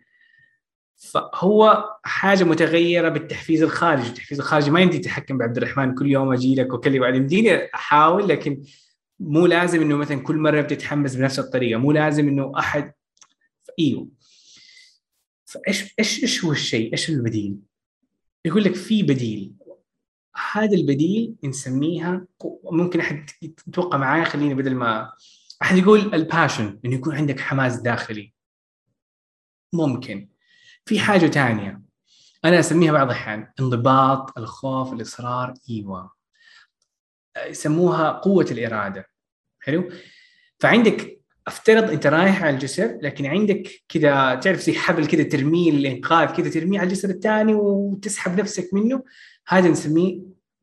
فهو 0.96 1.90
حاجة 2.04 2.44
متغيرة 2.44 3.10
بالتحفيز 3.10 3.64
الخارجي، 3.64 4.08
التحفيز 4.08 4.40
الخارجي 4.40 4.72
ما 4.72 4.82
يمدي 4.82 5.00
تتحكم 5.00 5.38
بعبد 5.38 5.58
الرحمن. 5.58 5.96
كل 5.96 6.12
يوم 6.12 6.34
أجي 6.34 6.56
لك 6.56 6.74
وأكلم 6.74 7.00
بعد 7.00 7.16
يمديني 7.16 7.74
أحاول 7.76 8.28
لكن 8.28 8.64
مو 9.20 9.46
لازم 9.46 9.82
إنه 9.82 9.98
مثلا 9.98 10.20
كل 10.20 10.38
مرة 10.38 10.62
بتتحمس 10.62 11.16
بنفس 11.16 11.40
الطريقة، 11.40 11.80
مو 11.80 11.92
لازم 11.92 12.28
إنه 12.28 12.52
أحد 12.60 12.94
إيوه. 13.80 14.08
فايش 15.46 15.96
إيش 16.00 16.24
إيش 16.24 16.46
هو 16.46 16.52
الشيء؟ 16.52 16.92
إيش 16.92 17.10
البديل؟ 17.10 17.60
يقول 18.46 18.64
لك 18.64 18.76
في 18.76 19.04
بديل. 19.04 19.54
هذا 20.52 20.76
البديل 20.78 21.36
نسميها 21.44 22.26
ممكن 22.64 23.00
أحد 23.00 23.30
يتوقع 23.42 23.98
معايا 23.98 24.24
خليني 24.24 24.54
بدل 24.54 24.76
ما 24.76 25.12
أحد 25.62 25.78
يقول 25.78 26.16
الباشن 26.16 26.80
إنه 26.86 26.96
يكون 26.96 27.16
عندك 27.16 27.40
حماس 27.40 27.76
داخلي. 27.76 28.34
ممكن. 29.74 30.30
في 30.86 31.00
حاجة 31.00 31.28
ثانية 31.28 31.82
أنا 32.46 32.60
أسميها 32.60 32.92
بعض 32.92 33.08
الأحيان 33.08 33.52
انضباط 33.60 34.38
الخوف 34.38 34.94
الإصرار 34.94 35.54
أيوه 35.70 36.12
يسموها 37.48 38.12
قوة 38.12 38.48
الإرادة. 38.52 39.06
حلو؟ 39.60 39.90
فعندك 40.60 41.20
افترض 41.48 41.92
أنت 41.92 42.08
رايح 42.08 42.44
على 42.44 42.54
الجسر 42.56 43.00
لكن 43.02 43.26
عندك 43.26 43.84
كذا 43.90 44.36
تعرف 44.36 44.60
زي 44.60 44.74
حبل 44.74 45.08
كذا 45.08 45.24
ترميه 45.24 45.72
الانقاذ 45.72 46.28
كذا 46.28 46.50
ترميه 46.50 46.80
على 46.80 46.88
الجسر 46.88 47.10
الثاني 47.10 47.54
وتسحب 47.54 48.40
نفسك 48.40 48.74
منه. 48.74 49.04
هذا 49.50 49.70
نسميه 49.70 50.22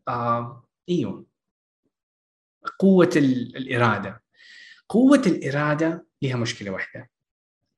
آه 0.08 0.64
أيوه 0.88 1.26
قوة 2.78 3.10
الإرادة. 3.16 4.22
قوة 4.88 5.22
الإرادة 5.26 6.06
لها 6.22 6.36
مشكلة 6.36 6.70
واحدة. 6.70 7.10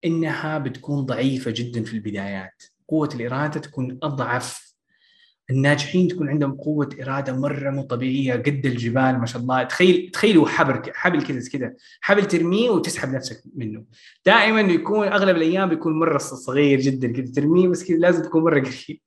إنها 0.05 0.59
بتكون 0.59 1.07
ضعيفة 1.07 1.51
جدا 1.51 1.85
في 1.85 1.93
البدايات. 1.93 2.63
قوة 2.89 3.09
الإرادة 3.15 3.61
تكون 3.61 3.99
أضعف. 4.03 4.75
الناجحين 5.51 6.09
تكون 6.09 6.29
عندهم 6.29 6.55
قوة 6.55 6.89
إرادة 7.03 7.33
مرة 7.33 7.71
مو 7.71 7.83
طبيعية 7.83 8.33
قد 8.33 8.67
الجبال 8.67 9.19
ما 9.19 9.27
شاء 9.27 9.43
الله. 9.43 9.63
تخيل 9.63 10.11
تخيلوا 10.11 10.49
حبل 10.49 10.93
حبل 10.95 11.23
كذا 11.23 11.51
كذا. 11.53 11.75
حبل 12.01 12.25
ترميه 12.25 12.71
وتسحب 12.71 13.09
نفسك 13.09 13.43
منه. 13.55 13.85
دائما 14.27 14.61
يكون 14.61 15.09
أغلب 15.09 15.37
الأيام 15.37 15.69
بيكون 15.69 15.99
مرة 15.99 16.19
صغير 16.19 16.81
جدا 16.81 17.13
كذا. 17.13 17.33
ترميه 17.33 17.69
بس 17.69 17.85
كذا 17.85 17.97
لازم 17.97 18.23
تكون 18.23 18.45
مرة 18.45 18.61
قريب. 18.61 19.01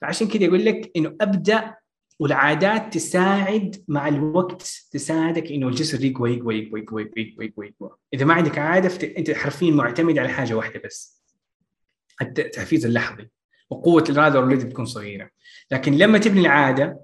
فعشان 0.00 0.28
كذا 0.28 0.44
يقول 0.44 0.64
لك 0.64 0.90
إنه 0.96 1.16
أبدأ 1.20 1.74
والعادات 2.20 2.94
تساعد 2.94 3.84
مع 3.88 4.08
الوقت 4.08 4.86
تساعدك 4.90 5.52
إنه 5.52 5.68
الجسر 5.68 6.04
يقوى 6.04 6.36
يقوى 6.36 6.58
يقوى 6.58 6.80
يقوى 6.80 7.02
يقوى 7.02 7.26
يقوى, 7.26 7.46
يقوى, 7.46 7.66
يقوى. 7.66 7.96
إذا 8.14 8.24
ما 8.24 8.34
عندك 8.34 8.58
عادة 8.58 8.88
فت... 8.88 9.04
أنت 9.04 9.30
حرفيا 9.30 9.70
معتمد 9.70 10.18
على 10.18 10.28
حاجة 10.28 10.54
واحدة 10.54 10.82
بس 10.84 11.22
التحفيز 12.22 12.86
اللحظي 12.86 13.28
وقوة 13.70 14.04
الإرادة 14.08 14.38
اوريدي 14.38 14.64
بتكون 14.64 14.84
صغيرة. 14.84 15.30
لكن 15.70 15.92
لما 15.92 16.18
تبني 16.18 16.40
العادة 16.40 17.00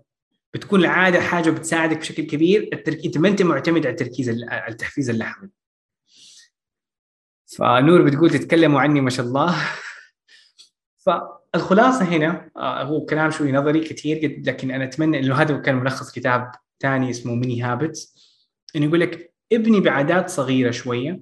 بتكون 0.55 0.81
العادة 0.81 1.21
حاجة 1.21 1.51
بتساعدك 1.51 1.97
بشكل 1.99 2.23
كبير 2.23 2.71
الترك... 2.73 3.05
أنت 3.05 3.19
ما 3.19 3.29
أنت 3.29 3.43
معتمد 3.43 3.87
على 3.87 3.93
التركيز 3.93 4.45
على 4.49 4.73
التحفيز 4.73 5.11
اللحظي 5.11 5.49
فنور 7.47 8.03
بتقول 8.03 8.31
تتكلموا 8.31 8.81
عني 8.81 9.01
ما 9.01 9.11
شاء 9.11 9.27
الله. 9.27 9.57
فالخلاصه 11.53 12.05
هنا 12.05 12.51
آه، 12.57 12.83
هو 12.83 13.05
كلام 13.05 13.31
شوي 13.31 13.53
نظري 13.53 13.81
كثير 13.81 14.43
لكن 14.47 14.71
أنا 14.71 14.85
أتمنى 14.85 15.19
إنه 15.19 15.35
هذا 15.35 15.57
كان 15.57 15.77
ملخص 15.77 16.13
كتاب 16.13 16.53
ثاني 16.81 17.11
اسمه 17.11 17.35
Mini 17.35 17.63
Habits 17.63 18.17
إنه 18.77 18.85
يقول 18.87 19.01
لك 19.01 19.35
ابني 19.53 19.81
بعادات 19.81 20.31
صغيرة 20.31 20.71
شوية. 20.71 21.21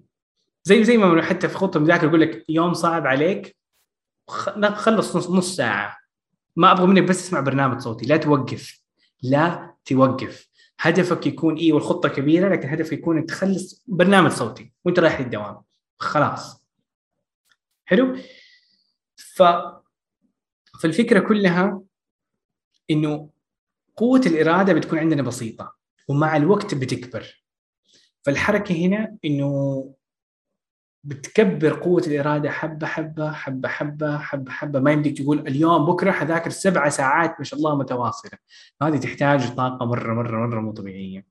زي 0.64 0.84
زي 0.84 0.96
ما 0.96 1.22
حتى 1.22 1.48
في 1.48 1.54
خطة 1.54 1.78
المذاكره 1.78 2.08
يقول 2.08 2.20
لك 2.20 2.44
يوم 2.48 2.74
صعب 2.74 3.06
عليك 3.06 3.56
خلص 4.74 5.16
نص, 5.16 5.30
نص 5.30 5.56
ساعة. 5.56 5.96
ما 6.56 6.72
أبغى 6.72 6.86
منك 6.86 7.02
بس 7.02 7.22
تسمع 7.22 7.40
برنامج 7.40 7.80
صوتي 7.80 8.06
لا 8.06 8.16
توقف. 8.16 8.80
لا 9.22 9.74
توقف. 9.84 10.48
هدفك 10.80 11.26
يكون 11.26 11.56
إيه 11.56 11.72
والخطة 11.72 12.08
كبيرة 12.08 12.48
لكن 12.48 12.68
هدفك 12.68 12.92
يكون 12.92 13.26
تخلص 13.26 13.84
برنامج 13.86 14.30
صوتي 14.30 14.72
وأنت 14.84 14.98
رايح 14.98 15.20
للدوام. 15.20 15.62
خلاص. 15.98 16.66
حلو؟ 17.84 18.16
ف 19.16 19.42
فالفكرة 20.80 21.20
كلها 21.20 21.82
إنه 22.90 23.30
قوة 23.96 24.20
الإرادة 24.26 24.72
بتكون 24.72 24.98
عندنا 24.98 25.22
بسيطة 25.22 25.74
ومع 26.08 26.36
الوقت 26.36 26.74
بتكبر. 26.74 27.44
فالحركة 28.22 28.74
هنا 28.86 29.16
إنه 29.24 29.94
بتكبر 31.04 31.80
قوة 31.80 32.02
الإرادة 32.06 32.50
حبة 32.50 32.86
حبة 32.86 33.32
حبة 33.32 33.68
حبة 33.68 34.18
حبة 34.18 34.50
حبة. 34.50 34.80
ما 34.80 34.92
يمديك 34.92 35.18
تقول 35.18 35.38
اليوم 35.38 35.86
بكرة 35.86 36.10
حذاكر 36.10 36.50
سبعة 36.50 36.88
ساعات 36.88 37.34
ما 37.38 37.44
شاء 37.44 37.58
الله 37.58 37.76
متواصلة. 37.76 38.38
هذه 38.82 38.96
تحتاج 38.96 39.54
طاقة 39.54 39.86
مرة 39.86 40.14
مرة 40.14 40.46
مرة 40.46 40.60
مو 40.60 40.72
طبيعية. 40.72 41.26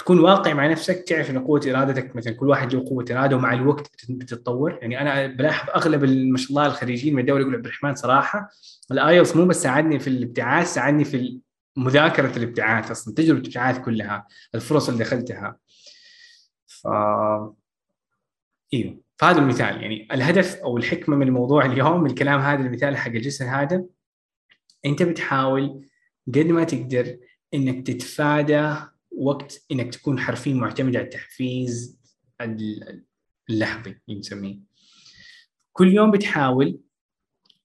فتكون 0.00 0.20
واقع 0.20 0.52
مع 0.52 0.66
نفسك 0.66 1.04
تعرف 1.08 1.30
إن 1.30 1.38
قوة 1.38 1.60
إرادتك 1.66 2.16
مثلا 2.16 2.32
كل 2.32 2.48
واحد 2.48 2.74
له 2.74 2.84
قوة 2.88 3.04
إرادة 3.10 3.36
ومع 3.36 3.52
الوقت 3.52 3.90
بتتطور. 4.08 4.78
يعني 4.82 5.00
أنا 5.00 5.26
بلاحظ 5.26 5.70
أغلب 5.70 6.04
ما 6.04 6.36
شاء 6.38 6.50
الله 6.50 6.66
الخريجين 6.66 7.14
من 7.14 7.20
الدولة 7.20 7.40
يقول 7.40 7.54
عبد 7.54 7.64
الرحمن 7.64 7.94
صراحة 7.94 8.50
الايلتس 8.92 9.36
مو 9.36 9.46
بس 9.46 9.62
ساعدني 9.62 9.98
في 9.98 10.06
الابتعاث 10.06 10.74
ساعدني 10.74 11.04
في 11.04 11.40
مذاكرة 11.76 12.36
الابتعاث 12.36 12.90
أصلا 12.90 13.14
تجربة 13.14 13.40
الابتعاث 13.40 13.78
كلها 13.78 14.26
الفرص 14.54 14.88
اللي 14.88 15.04
دخلتها 15.04 15.56
ف 16.66 16.88
إيوه. 18.74 19.00
فهذا 19.16 19.38
المثال. 19.38 19.82
يعني 19.82 20.08
الهدف 20.12 20.56
أو 20.56 20.76
الحكمة 20.76 21.16
من 21.16 21.26
الموضوع 21.26 21.64
اليوم 21.64 22.06
الكلام 22.06 22.40
هذا 22.40 22.60
المثال 22.60 22.96
حق 22.96 23.10
الجسر 23.10 23.44
هذا 23.44 23.84
أنت 24.86 25.02
بتحاول 25.02 25.84
قد 26.28 26.46
ما 26.46 26.64
تقدر 26.64 27.16
إنك 27.54 27.86
تتفادى 27.86 28.74
وقت 29.20 29.64
إنك 29.72 29.94
تكون 29.94 30.20
حرفيا 30.20 30.54
معتمد 30.54 30.96
على 30.96 31.04
التحفيز 31.04 32.00
اللحظي 33.50 34.00
نسميه. 34.08 34.58
كل 35.72 35.88
يوم 35.88 36.10
بتحاول 36.10 36.80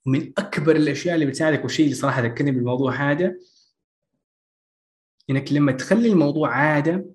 من 0.05 0.33
أكبر 0.37 0.75
الأشياء 0.75 1.15
اللي 1.15 1.25
بتساعدك 1.25 1.63
والشيء 1.63 1.85
اللي 1.85 1.95
صراحة 1.95 2.21
ذكرني 2.21 2.51
بالموضوع 2.51 3.11
هذا 3.11 3.35
إنك 5.29 5.53
لما 5.53 5.71
تخلي 5.71 6.11
الموضوع 6.11 6.55
عادة 6.55 7.05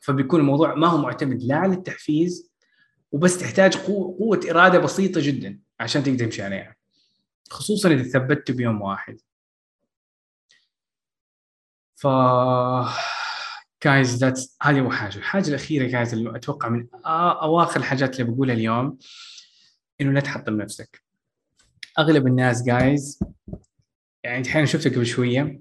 فبيكون 0.00 0.40
الموضوع 0.40 0.74
ما 0.74 0.86
هو 0.86 0.98
معتمد 0.98 1.42
لا 1.42 1.56
على 1.56 1.74
التحفيز 1.74 2.52
وبس 3.12 3.38
تحتاج 3.38 3.76
قوة 3.76 4.40
إرادة 4.50 4.78
بسيطة 4.78 5.20
جدا 5.24 5.60
عشان 5.80 6.02
تقدر 6.02 6.24
تمشي 6.24 6.42
عليها. 6.42 6.76
خصوصا 7.50 7.90
إذا 7.90 8.02
ثبتت 8.02 8.50
بيوم 8.50 8.82
واحد. 8.82 9.20
ف 11.96 12.06
جايز 13.86 14.16
ذاتس 14.16 14.56
هذه 14.62 14.80
اول 14.80 14.92
حاجة، 14.92 15.16
الحاجة 15.16 15.48
الأخيرة 15.48 15.86
جايز 15.86 16.14
اللي 16.14 16.36
أتوقع 16.36 16.68
من 16.68 16.86
أواخر 17.42 17.80
الحاجات 17.80 18.20
اللي 18.20 18.32
بقولها 18.32 18.54
اليوم 18.54 18.98
إنه 20.00 20.12
لا 20.12 20.20
تحطم 20.20 20.56
نفسك. 20.56 21.02
أغلب 21.98 22.26
الناس 22.26 22.62
جايز 22.62 23.20
يعني 24.24 24.40
الحين 24.40 24.66
شفتك 24.66 24.94
قبل 24.94 25.06
شوية 25.06 25.60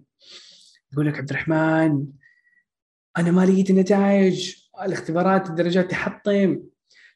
يقول 0.94 1.08
لك 1.08 1.18
عبد 1.18 1.30
الرحمن 1.30 2.06
أنا 3.18 3.32
ما 3.32 3.46
لقيت 3.46 3.70
النتائج 3.70 4.56
الاختبارات 4.82 5.50
الدرجات 5.50 5.92
تحطم 5.92 6.60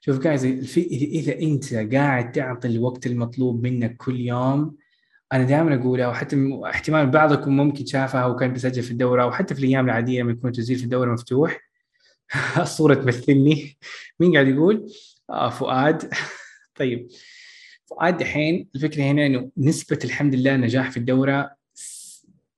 شوف 0.02 0.20
جايز 0.20 0.46
إذا 0.78 1.40
أنت 1.40 1.74
قاعد 1.74 2.32
تعطي 2.32 2.68
الوقت 2.68 3.06
المطلوب 3.06 3.64
منك 3.64 3.98
كل 3.98 4.20
يوم 4.20 4.78
أنا 5.34 5.44
دائما 5.44 5.76
اقولها 5.76 6.08
وحتى 6.08 6.60
احتمال 6.66 7.10
بعضكم 7.10 7.58
ممكن 7.58 7.86
شافها 7.86 8.26
وكان 8.26 8.54
بيسجل 8.54 8.84
في 8.84 8.92
الدورة 8.92 9.26
وحتى 9.26 9.56
في 9.56 9.62
الأيام 9.62 9.86
العادية 9.86 10.22
لما 10.22 10.32
يكون 10.32 10.52
تسجيل 10.52 10.78
في 10.78 10.84
الدورة 10.84 11.14
مفتوح. 11.14 11.60
الصورة 12.58 12.94
تمثلني. 12.94 13.78
مين 14.20 14.34
قاعد 14.34 14.48
يقول؟ 14.48 14.92
آه 15.30 15.50
فؤاد. 15.50 16.14
طيب. 16.80 17.08
فؤاد 17.86 18.18
دحين 18.18 18.70
الفكرة 18.76 19.04
هنا 19.04 19.26
إنه 19.26 19.52
نسبة 19.58 20.00
الحمد 20.04 20.36
لله 20.36 20.56
النجاح 20.56 20.92
في 20.92 20.98
الدورة 20.98 21.52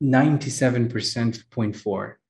97.4 0.03 2.21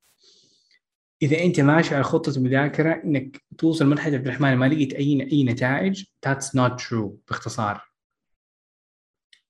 إذا 1.21 1.43
أنت 1.43 1.59
ماشي 1.59 1.95
على 1.95 2.03
خطة 2.03 2.41
مذاكره 2.41 3.01
إنك 3.03 3.41
توصل 3.57 3.85
مرحلة 3.85 4.17
عبد 4.17 4.27
الرحمن 4.27 4.55
ما 4.55 4.65
لقيت 4.65 4.93
اي 4.93 5.27
أي 5.31 5.43
نتائج 5.43 6.03
that's 6.27 6.47
not 6.57 6.71
true 6.71 7.09
باختصار. 7.29 7.90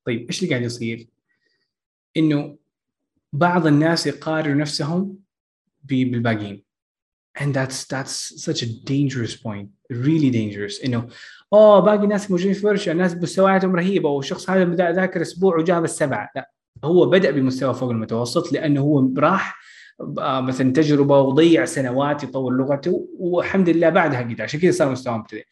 طيب 0.06 0.28
إيش 0.28 0.44
اللي 0.44 0.54
قاعد 0.54 0.66
يصير؟ 0.66 1.08
إنه 2.18 2.58
بعض 3.34 3.68
الناس 3.68 4.08
يقارنوا 4.08 4.56
نفسهم 4.56 5.18
بالباقيين. 5.84 6.64
And 7.40 7.54
that's 7.54 7.86
that's 7.86 8.44
such 8.44 8.62
a 8.62 8.68
dangerous 8.68 9.36
point. 9.36 9.70
Really 9.90 10.32
dangerous. 10.32 10.86
إنه 10.86 11.08
أوه 11.54 11.80
باقي 11.80 12.04
الناس 12.04 12.32
موجودين 12.32 12.54
في 12.54 12.68
ورشة 12.68 12.92
الناس 12.92 13.16
مستوياتهم 13.16 13.76
رهيبة 13.76 14.10
والشخص 14.10 14.50
هذا 14.50 14.92
ذاكر 14.92 15.22
أسبوع 15.22 15.58
وجاب 15.58 15.84
السبعة. 15.84 16.30
لا 16.36 16.52
هو 16.84 17.06
بدأ 17.06 17.32
بمستوى 17.32 17.74
فوق 17.74 17.90
المتوسط 17.90 18.52
لأنه 18.52 18.82
هو 18.82 19.14
راح 19.18 19.60
آه، 20.20 20.42
مثلا 20.42 20.74
تجربة 20.74 21.20
وضيع 21.20 21.66
سنوات 21.66 22.24
يطور 22.24 22.54
لغته 22.54 23.08
والحمد 23.18 23.70
لله 23.70 23.90
بعدها 23.90 24.22
قدر. 24.22 24.44
عشان 24.44 24.60
كذا 24.60 24.72
صار 24.72 24.92
مستوى 24.92 25.18
مبتدئ 25.18 25.46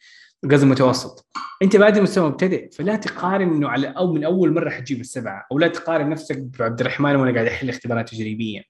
قصدي 0.44 0.66
متوسط. 0.66 1.26
أنت 1.62 1.76
بادئ 1.76 2.00
مستوى 2.00 2.28
مبتدئ 2.28 2.70
فلا 2.70 2.96
تقارن 2.96 3.48
إنه 3.48 3.68
على 3.68 3.88
أو 3.88 4.12
من 4.12 4.24
أول 4.24 4.54
مرة 4.54 4.70
حتجيب 4.70 5.00
السبعة 5.00 5.46
أو 5.52 5.58
لا 5.58 5.68
تقارن 5.68 6.08
نفسك 6.08 6.38
بعبد 6.38 6.80
الرحمن 6.80 7.16
وأنا 7.16 7.34
قاعد 7.34 7.46
أحل 7.46 7.68
اختبارات 7.68 8.08
تجريبية. 8.08 8.62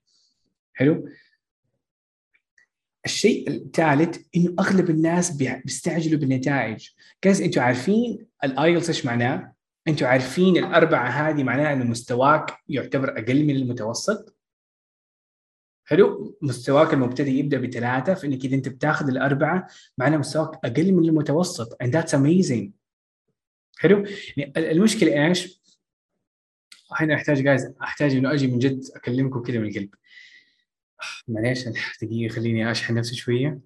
حلو؟ 0.74 1.08
الشيء 3.04 3.50
الثالث 3.50 4.18
إنه 4.36 4.54
أغلب 4.58 4.90
الناس 4.90 5.30
بيستعجلوا 5.30 6.20
بالنتائج. 6.20 6.88
جايز 7.24 7.42
أنتم 7.42 7.60
عارفين 7.60 8.26
الايلتس 8.44 8.88
إيش 8.88 9.06
معناه؟ 9.06 9.52
أنتم 9.88 10.06
عارفين 10.06 10.56
الأربعة 10.56 11.08
هذه 11.08 11.42
معناها 11.42 11.72
إنه 11.72 11.84
مستواك 11.84 12.58
يعتبر 12.68 13.18
أقل 13.18 13.44
من 13.44 13.56
المتوسط؟ 13.56 14.39
حلو؟ 15.91 16.38
مستواك 16.43 16.95
المبتدئ 16.95 17.30
يبدأ 17.30 17.59
بثلاثة 17.59 18.14
فانك 18.14 18.45
إذا 18.45 18.57
أنت 18.57 18.68
بتاخذ 18.68 19.09
الأربعة 19.09 19.66
معناه 19.99 20.18
مستواك 20.18 20.64
أقل 20.64 20.93
من 20.93 21.05
المتوسط 21.05 21.82
and 21.82 21.86
that's 21.86 22.12
amazing. 22.12 22.70
حلو؟ 23.78 24.05
المشكلة 24.57 25.26
إيش؟ 25.26 25.61
الحين 26.91 27.11
أحتاج 27.11 27.43
جايز 27.43 27.74
أحتاج 27.82 28.14
إنه 28.14 28.32
أجي 28.32 28.47
من 28.47 28.59
جد 28.59 28.84
أكلمكم 28.97 29.43
كذا 29.43 29.59
من 29.59 29.68
القلب. 29.68 29.95
معليش 31.28 31.68
دقيقة 32.03 32.34
خليني 32.34 32.70
أشحن 32.70 32.95
نفسي 32.95 33.14
شوية. 33.16 33.61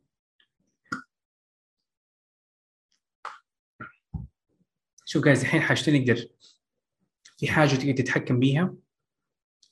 شوف 5.05 5.25
جايز 5.25 5.41
الحين 5.41 5.61
حاجتين 5.61 6.03
نقدر. 6.03 6.29
في 7.39 7.49
حاجة 7.49 7.75
تقدر 7.75 7.93
تتحكم 7.93 8.41
بيها. 8.41 8.75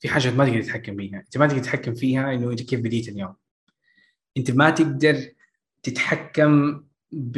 في 0.03 0.09
حاجات 0.09 0.33
ما 0.33 0.45
تقدر 0.45 0.61
تتحكم 0.61 0.97
فيها. 0.97 1.19
أنت 1.19 1.37
ما 1.37 1.47
تقدر 1.47 1.61
تتحكم 1.61 1.95
فيها 1.95 2.33
إنه 2.33 2.51
أنت 2.51 2.61
كيف 2.61 2.79
بديت 2.79 3.09
اليوم. 3.09 3.35
أنت 4.37 4.51
ما 4.51 4.69
تقدر 4.69 5.29
تتحكم 5.83 6.83
ب 7.11 7.37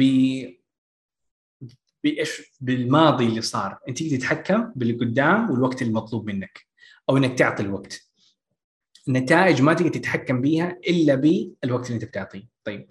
بإيش 2.04 2.42
بالماضي 2.60 3.26
اللي 3.26 3.40
صار. 3.40 3.78
أنت 3.88 4.02
تقدر 4.02 4.16
تتحكم 4.16 4.72
باللي 4.76 4.92
قدام 4.92 5.50
والوقت 5.50 5.82
المطلوب 5.82 6.26
منك 6.26 6.66
أو 7.08 7.16
إنك 7.16 7.38
تعطي 7.38 7.62
الوقت. 7.62 8.10
النتائج 9.08 9.62
ما 9.62 9.74
تقدر 9.74 9.88
تتحكم 9.88 10.40
بيها 10.40 10.78
إلا 10.88 11.14
بالوقت 11.14 11.86
اللي 11.86 11.94
أنت 11.94 12.04
بتعطيه. 12.04 12.48
طيب. 12.64 12.86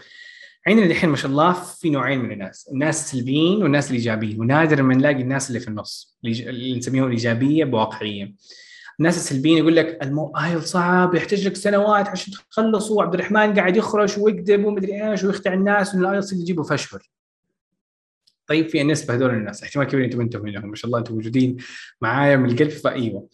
عندنا 0.68 0.86
الحين 0.86 1.10
ما 1.10 1.16
شاء 1.16 1.32
الله 1.32 1.54
في 1.54 1.90
نوعين 1.90 2.20
من 2.20 2.32
الناس. 2.32 2.70
الناس 2.74 3.04
السلبيين 3.04 3.64
والناس 3.64 3.90
الايجابيين 3.90 4.40
ونادر 4.40 4.84
ما 4.84 4.96
نلاقي 4.96 5.22
الناس 5.22 5.48
اللي 5.50 5.60
في 5.60 5.68
النص. 5.68 6.18
اللي 6.26 6.78
نسميهم 6.78 7.06
الايجابيه 7.06 7.66
بواقعية. 7.66 8.36
الناس 9.00 9.18
السلبيين 9.18 9.58
يقول 9.58 9.76
لك 9.76 10.04
المؤهل 10.04 10.64
صعب 10.64 11.16
يحتاج 11.16 11.48
لك 11.48 11.56
سنوات 11.56 12.08
عشان 12.08 12.34
تخلص 12.52 12.92
وعبد 12.92 13.14
الرحمن 13.14 13.54
قاعد 13.54 13.78
يخرش 13.78 14.18
ويكذب 14.18 14.66
ومدري 14.66 15.12
إيش 15.12 15.24
ويخدع 15.24 15.54
الناس 15.54 15.96
والايلتس 15.96 16.32
اللي 16.32 16.44
يجيبه 16.44 16.74
اشهر 16.74 17.10
طيب 18.48 18.70
في 18.70 18.84
نسبه 18.84 19.14
هذول 19.14 19.30
الناس 19.30 19.64
احتمال 19.64 19.88
كبير 19.88 20.06
أنتم 20.06 20.22
أنتم 20.22 20.42
منهم 20.42 20.70
ما 20.70 20.76
شاء 20.76 20.86
الله 20.86 21.00
أنتم 21.00 21.14
موجودين 21.14 21.58
معايا 22.02 22.36
من 22.36 22.50
القلب 22.50 22.70
فإيوه. 22.70 23.30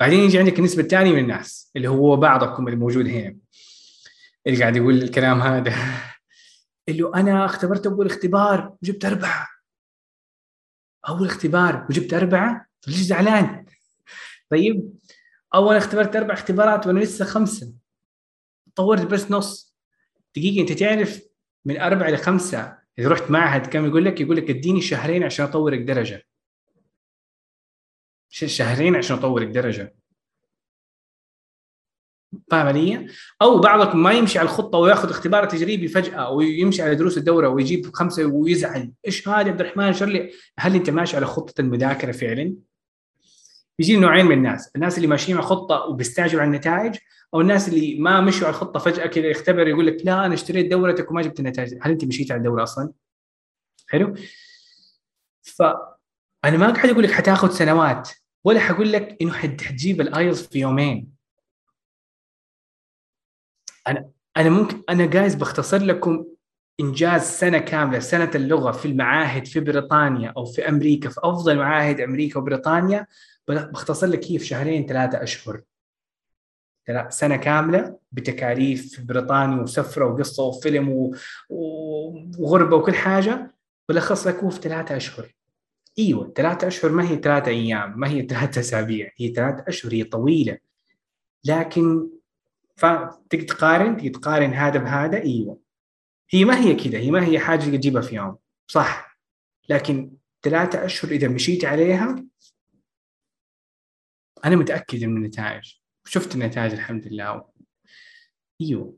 بعدين 0.00 0.20
يجي 0.20 0.38
عندك 0.38 0.58
النسبة 0.58 0.82
الثانية 0.82 1.12
من 1.12 1.18
الناس 1.18 1.70
اللي 1.76 1.88
هو 1.88 2.16
بعضكم 2.16 2.68
اللي 2.68 2.78
موجود 2.78 3.06
هنا. 3.06 3.36
اللي 4.46 4.60
قاعد 4.60 4.76
يقول 4.76 5.02
الكلام 5.02 5.40
هذا 5.40 5.74
اللي 6.88 7.10
أنا 7.14 7.44
اختبرت 7.44 7.86
أول 7.86 8.06
اختبار 8.06 8.74
وجبت 8.82 9.04
أربعة. 9.04 9.48
أول 11.08 11.26
اختبار 11.26 11.86
وجبت 11.90 12.14
أربعة 12.14 12.66
ليش 12.86 12.96
زعلان؟ 12.96 13.64
طيب؟ 14.50 14.98
اول 15.54 15.76
اختبرت 15.76 16.16
أربع 16.16 16.34
اختبارات 16.34 16.86
وأنا 16.86 17.00
لسه 17.00 17.24
خمسة. 17.24 17.72
طورت 18.74 19.06
بس 19.06 19.30
نص. 19.30 19.76
دقيقة 20.36 20.60
أنت 20.60 20.72
تعرف 20.72 21.22
من 21.64 21.80
اربعه 21.80 22.10
لخمسه 22.10 22.78
إذا 22.98 23.08
رحت 23.08 23.30
معهد 23.30 23.66
كم 23.66 23.86
يقول 23.86 24.04
لك؟ 24.04 24.20
يقول 24.20 24.36
لك 24.36 24.50
اديني 24.50 24.80
شهرين 24.80 25.22
عشان 25.22 25.44
أطورك 25.44 25.80
درجة. 25.80 26.26
شهرين 28.28 28.96
عشان 28.96 29.16
أطورك 29.16 29.48
درجة. 29.48 29.96
فاهم 32.50 32.66
علي؟ 32.66 33.08
أو 33.42 33.58
بعضكم 33.58 34.02
ما 34.02 34.12
يمشي 34.12 34.38
على 34.38 34.46
الخطة 34.46 34.78
وياخذ 34.78 35.10
اختبار 35.10 35.44
تجريبي 35.44 35.88
فجأة 35.88 36.14
أو 36.14 36.40
يمشي 36.40 36.82
على 36.82 36.94
دروس 36.94 37.18
الدورة 37.18 37.48
ويجيب 37.48 37.94
خمسة 37.94 38.24
ويزعل، 38.24 38.92
إيش 39.06 39.28
هذا 39.28 39.50
عبد 39.50 39.60
الرحمن؟ 39.60 39.92
شر 39.92 40.30
هل 40.58 40.74
أنت 40.74 40.90
ماشي 40.90 41.16
على 41.16 41.26
خطة 41.26 41.60
المذاكرة 41.60 42.12
فعلا؟ 42.12 42.54
يجي 43.80 43.96
نوعين 43.96 44.26
من 44.26 44.32
الناس، 44.32 44.70
الناس 44.76 44.96
اللي 44.96 45.08
ماشيين 45.08 45.38
على 45.38 45.46
خطة 45.46 45.84
وبيستعجلوا 45.84 46.42
على 46.42 46.48
النتائج 46.48 46.96
أو 47.34 47.40
الناس 47.40 47.68
اللي 47.68 47.98
ما 47.98 48.20
مشوا 48.20 48.46
على 48.46 48.54
الخطة 48.54 48.80
فجأة 48.80 49.06
كذا 49.06 49.26
يختبر 49.26 49.68
يقول 49.68 49.86
لك 49.86 49.96
لا 50.04 50.26
أنا 50.26 50.34
اشتريت 50.34 50.70
دورتك 50.70 51.10
وما 51.10 51.22
جبت 51.22 51.40
النتائج، 51.40 51.74
هل 51.82 51.90
أنت 51.90 52.04
مشيت 52.04 52.30
على 52.30 52.38
الدورة 52.38 52.62
أصلا؟ 52.62 52.92
حلو؟ 53.88 54.14
فأنا 55.42 56.56
ما 56.56 56.70
قاعد 56.70 56.90
أقول 56.90 57.04
لك 57.04 57.10
حتاخذ 57.10 57.50
سنوات 57.50 58.10
ولا 58.44 58.60
حقول 58.60 58.92
لك 58.92 59.16
إنه 59.22 59.32
حتجيب 59.32 60.00
الآيلز 60.00 60.42
في 60.42 60.58
يومين 60.58 61.08
أنا 63.88 64.10
أنا 64.36 64.50
ممكن 64.50 64.82
أنا 64.88 65.06
جايز 65.06 65.34
بختصر 65.34 65.78
لكم 65.78 66.26
إنجاز 66.80 67.22
سنة 67.22 67.58
كاملة 67.58 67.98
سنة 67.98 68.30
اللغة 68.34 68.72
في 68.72 68.88
المعاهد 68.88 69.46
في 69.46 69.60
بريطانيا 69.60 70.32
أو 70.36 70.44
في 70.44 70.68
أمريكا 70.68 71.08
في 71.08 71.20
أفضل 71.24 71.58
معاهد 71.58 72.00
أمريكا 72.00 72.38
وبريطانيا 72.38 73.06
بختصر 73.54 74.06
لك 74.06 74.24
هي 74.24 74.38
في 74.38 74.46
شهرين 74.46 74.86
ثلاثة 74.86 75.22
أشهر. 75.22 75.62
سنة 77.08 77.36
كاملة 77.36 77.98
بتكاليف 78.12 79.00
بريطانيا 79.00 79.62
وسفرة 79.62 80.06
وقصة 80.06 80.42
وفيلم 80.42 80.88
و... 80.88 81.16
وغربة 82.38 82.76
وكل 82.76 82.94
حاجة 82.94 83.54
بلخص 83.88 84.26
لك 84.26 84.34
هو 84.34 84.50
في 84.50 84.60
ثلاثة 84.60 84.96
أشهر. 84.96 85.34
إيوه 85.98 86.32
ثلاثة 86.36 86.66
أشهر 86.66 86.92
ما 86.92 87.10
هي 87.10 87.16
ثلاثة 87.16 87.50
أيام 87.50 88.00
ما 88.00 88.08
هي 88.08 88.22
ثلاثة 88.26 88.60
أسابيع 88.60 89.10
هي 89.16 89.34
ثلاثة 89.34 89.64
أشهر 89.68 89.92
هي 89.92 90.04
طويلة. 90.04 90.58
لكن 91.44 92.08
فتقدر 92.76 93.42
تقارن؟ 93.48 94.12
تقارن 94.12 94.54
هذا 94.54 94.78
بهذا؟ 94.78 95.22
إيوه. 95.22 95.58
هي 96.30 96.44
ما 96.44 96.60
هي 96.60 96.74
كذا 96.74 96.98
هي 96.98 97.10
ما 97.10 97.26
هي 97.26 97.38
حاجة 97.38 97.60
تجيبها 97.60 98.02
في 98.02 98.14
يوم. 98.16 98.36
صح. 98.66 99.20
لكن 99.68 100.12
ثلاثة 100.42 100.84
أشهر 100.84 101.10
إذا 101.10 101.28
مشيت 101.28 101.64
عليها 101.64 102.24
أنا 104.44 104.56
متأكد 104.56 105.04
من 105.04 105.16
النتائج 105.16 105.80
شفت 106.04 106.34
النتائج 106.34 106.72
الحمد 106.72 107.06
لله. 107.06 107.44
أيوه. 108.60 108.96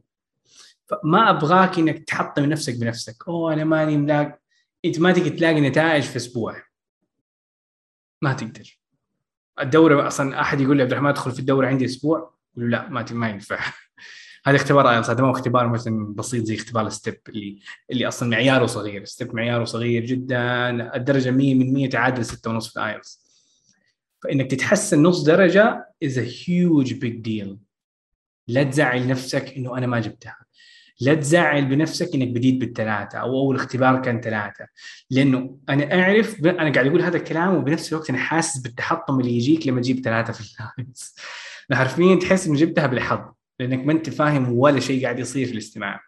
فما 0.86 1.30
أبغاك 1.30 1.78
إنك 1.78 2.04
تحطم 2.04 2.44
نفسك 2.44 2.78
بنفسك. 2.78 3.28
أوه 3.28 3.52
أنا 3.52 3.64
ماني 3.64 3.96
ملاقي 3.96 4.38
أنت 4.84 4.98
ما 4.98 5.12
تقدر 5.12 5.28
تلاقي 5.28 5.60
نتائج 5.60 6.02
في 6.02 6.16
أسبوع. 6.16 6.62
ما 8.22 8.32
تقدر. 8.32 8.80
الدورة 9.60 10.06
أصلا 10.06 10.40
أحد 10.40 10.60
يقول 10.60 10.76
لي 10.76 10.82
عبد 10.82 10.92
الرحمن 10.92 11.10
ادخل 11.10 11.32
في 11.32 11.38
الدورة 11.38 11.66
عندي 11.66 11.84
أسبوع؟ 11.84 12.34
يقول 12.56 12.70
لا 12.70 12.88
ما 12.88 13.06
ما 13.10 13.28
ينفع. 13.28 13.58
هذا 14.46 14.56
اختبار 14.56 14.90
IELTS 14.90 15.10
هذا 15.10 15.24
مو 15.24 15.30
اختبار 15.30 15.68
مثلا 15.68 16.14
بسيط 16.14 16.44
زي 16.44 16.54
اختبار 16.54 16.86
ال 16.86 16.93
STEP 16.93 17.20
اللي 17.28 17.58
اللي 17.90 18.08
أصلا 18.08 18.28
معياره 18.28 18.66
صغير. 18.66 19.04
STEP 19.04 19.34
معياره 19.34 19.64
صغير 19.64 20.04
جدا 20.04 20.70
الدرجة 20.96 21.30
100 21.30 21.54
من 21.54 21.72
100 21.72 21.90
تعادل 21.90 22.24
6 22.24 22.50
ونص 22.50 22.72
في 22.72 22.86
IELTS 22.86 23.21
فإنك 24.22 24.50
تتحسن 24.50 25.02
نص 25.02 25.22
درجة 25.22 25.86
a 26.04 26.08
huge 26.08 26.92
big 26.92 27.22
deal. 27.22 27.56
لا 28.48 28.62
تزعل 28.62 29.08
نفسك 29.08 29.56
إنه 29.56 29.78
أنا 29.78 29.86
ما 29.86 30.00
جبتها. 30.00 30.36
لا 31.00 31.14
تزعل 31.14 31.64
بنفسك 31.64 32.14
إنك 32.14 32.28
بديت 32.28 32.60
بالثلاثة 32.60 33.18
أو 33.18 33.38
أول 33.38 33.56
اختبار 33.56 34.02
كان 34.02 34.20
ثلاثة. 34.20 34.66
لأنه 35.10 35.58
أنا 35.68 36.02
أعرف 36.02 36.40
أنا 36.40 36.72
قاعد 36.72 36.86
أقول 36.86 37.02
هذا 37.02 37.16
الكلام 37.16 37.54
وبنفس 37.54 37.92
الوقت 37.92 38.10
أنا 38.10 38.18
حاسس 38.18 38.58
بالتحطم 38.58 39.20
اللي 39.20 39.36
يجيك 39.36 39.66
لما 39.66 39.80
تجيب 39.80 40.00
ثلاثة 40.04 40.32
في 40.32 40.40
اللاينز 40.40 41.14
حرفيا 41.72 42.14
تحس 42.14 42.46
إنه 42.46 42.56
جبتها 42.56 42.86
بالحظ 42.86 43.32
لأنك 43.60 43.86
ما 43.86 43.92
أنت 43.92 44.10
فاهم 44.10 44.52
ولا 44.52 44.80
شيء 44.80 45.02
قاعد 45.02 45.18
يصير 45.18 45.46
في 45.46 45.52
الاستماع. 45.52 46.00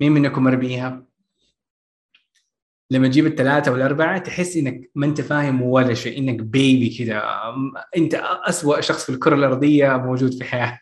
مين 0.00 0.12
منكم 0.12 0.44
مر 0.44 0.54
بيها؟ 0.54 1.06
لما 2.90 3.08
تجيب 3.08 3.26
الثلاثه 3.26 3.72
والأربعة 3.72 4.18
تحس 4.18 4.56
إنك 4.56 4.90
ما 4.94 5.06
أنت 5.06 5.20
فاهم 5.20 5.62
ولا 5.62 5.94
شيء 5.94 6.18
إنك 6.18 6.40
بيبي 6.40 6.98
كذا 6.98 7.22
أنت 7.96 8.14
اسوء 8.22 8.80
شخص 8.80 9.04
في 9.04 9.12
الكرة 9.12 9.34
الأرضية 9.34 9.96
موجود 9.96 10.34
في 10.34 10.44
حياة. 10.44 10.80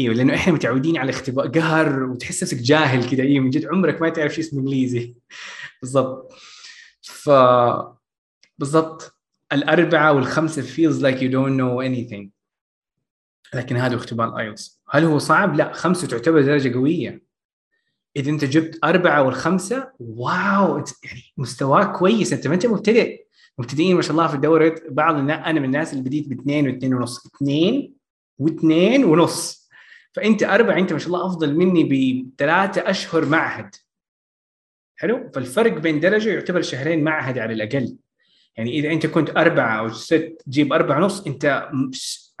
إيوه 0.00 0.14
لأنه 0.14 0.34
إحنا 0.34 0.52
متعودين 0.52 0.96
على 0.96 1.10
اختبار 1.10 1.48
قهر 1.48 2.02
وتحس 2.02 2.42
نفسك 2.42 2.56
جاهل 2.56 3.10
كذا 3.10 3.22
إيوه 3.22 3.44
من 3.44 3.50
جد 3.50 3.66
عمرك 3.66 4.02
ما 4.02 4.08
تعرف 4.08 4.34
شيء 4.34 4.44
اسمه 4.44 4.60
إنجليزي. 4.60 5.16
بالضبط. 5.82 6.32
ف 7.02 7.30
بالضبط. 8.58 9.14
الأربعة 9.52 10.12
والخمسة 10.12 10.62
feels 10.62 11.02
like 11.02 11.18
you 11.20 11.30
don't 11.30 11.56
know 11.60 11.80
anything. 11.88 12.28
لكن 13.54 13.76
هذا 13.76 13.96
اختبار 13.96 14.38
IELTS 14.38 14.82
هل 14.90 15.04
هو 15.04 15.18
صعب؟ 15.18 15.56
لا 15.56 15.72
خمسة 15.72 16.06
تعتبر 16.06 16.42
درجة 16.42 16.74
قوية. 16.74 17.27
إذا 18.18 18.30
أنت 18.30 18.44
جبت 18.44 18.78
أربعة 18.84 19.22
والخمسة 19.22 19.92
واو 19.98 20.84
يعني 21.04 21.22
مستواك 21.36 21.92
كويس. 21.92 22.32
أنت 22.32 22.46
ما 22.46 22.54
أنت 22.54 22.66
مبتدئ. 22.66 23.24
مبتدئين 23.58 23.96
ما 23.96 24.02
شاء 24.02 24.10
الله 24.12 24.26
في 24.26 24.34
الدورة 24.34 24.74
بعض 24.88 25.14
أنا 25.14 25.52
من 25.52 25.64
الناس 25.64 25.92
اللي 25.92 26.04
بديت 26.04 26.28
باثنين 26.28 26.68
واثنين 26.68 26.94
ونص. 26.94 27.26
اثنين 27.26 27.94
واثنين 28.38 29.04
ونص. 29.04 29.68
فأنت 30.12 30.42
أربعة 30.42 30.78
أنت 30.78 30.92
ما 30.92 30.98
شاء 30.98 31.08
الله 31.08 31.26
أفضل 31.26 31.56
مني 31.56 31.84
بثلاثة 31.84 32.90
أشهر 32.90 33.24
معهد. 33.24 33.74
حلو؟ 34.96 35.30
فالفرق 35.34 35.72
بين 35.78 36.00
درجة 36.00 36.30
يعتبر 36.30 36.62
شهرين 36.62 37.04
معهد 37.04 37.38
على 37.38 37.52
الأقل. 37.52 37.96
يعني 38.56 38.70
إذا 38.70 38.92
أنت 38.92 39.06
كنت 39.06 39.30
أربعة 39.30 39.78
أو 39.78 39.88
ست 39.88 40.42
تجيب 40.46 40.72
أربعة 40.72 40.98
ونص 40.98 41.26
أنت 41.26 41.70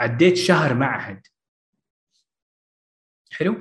عديت 0.00 0.36
شهر 0.36 0.74
معهد. 0.74 1.26
حلو؟ 3.32 3.60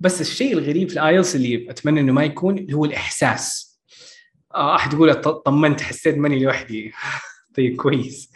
فبس 0.00 0.20
الشيء 0.20 0.52
الغريب 0.52 0.88
في 0.88 0.94
الآيلتس 0.94 1.36
اللي 1.36 1.70
أتمنى 1.70 2.00
إنه 2.00 2.12
ما 2.12 2.24
يكون 2.24 2.72
هو 2.72 2.84
الإحساس. 2.84 3.74
آه، 4.54 4.76
أحد 4.76 4.92
يقول 4.92 5.14
طمنت 5.14 5.80
حسيت 5.80 6.16
ماني 6.18 6.44
لوحدي. 6.44 6.92
طيب 7.56 7.76
كويس. 7.76 8.32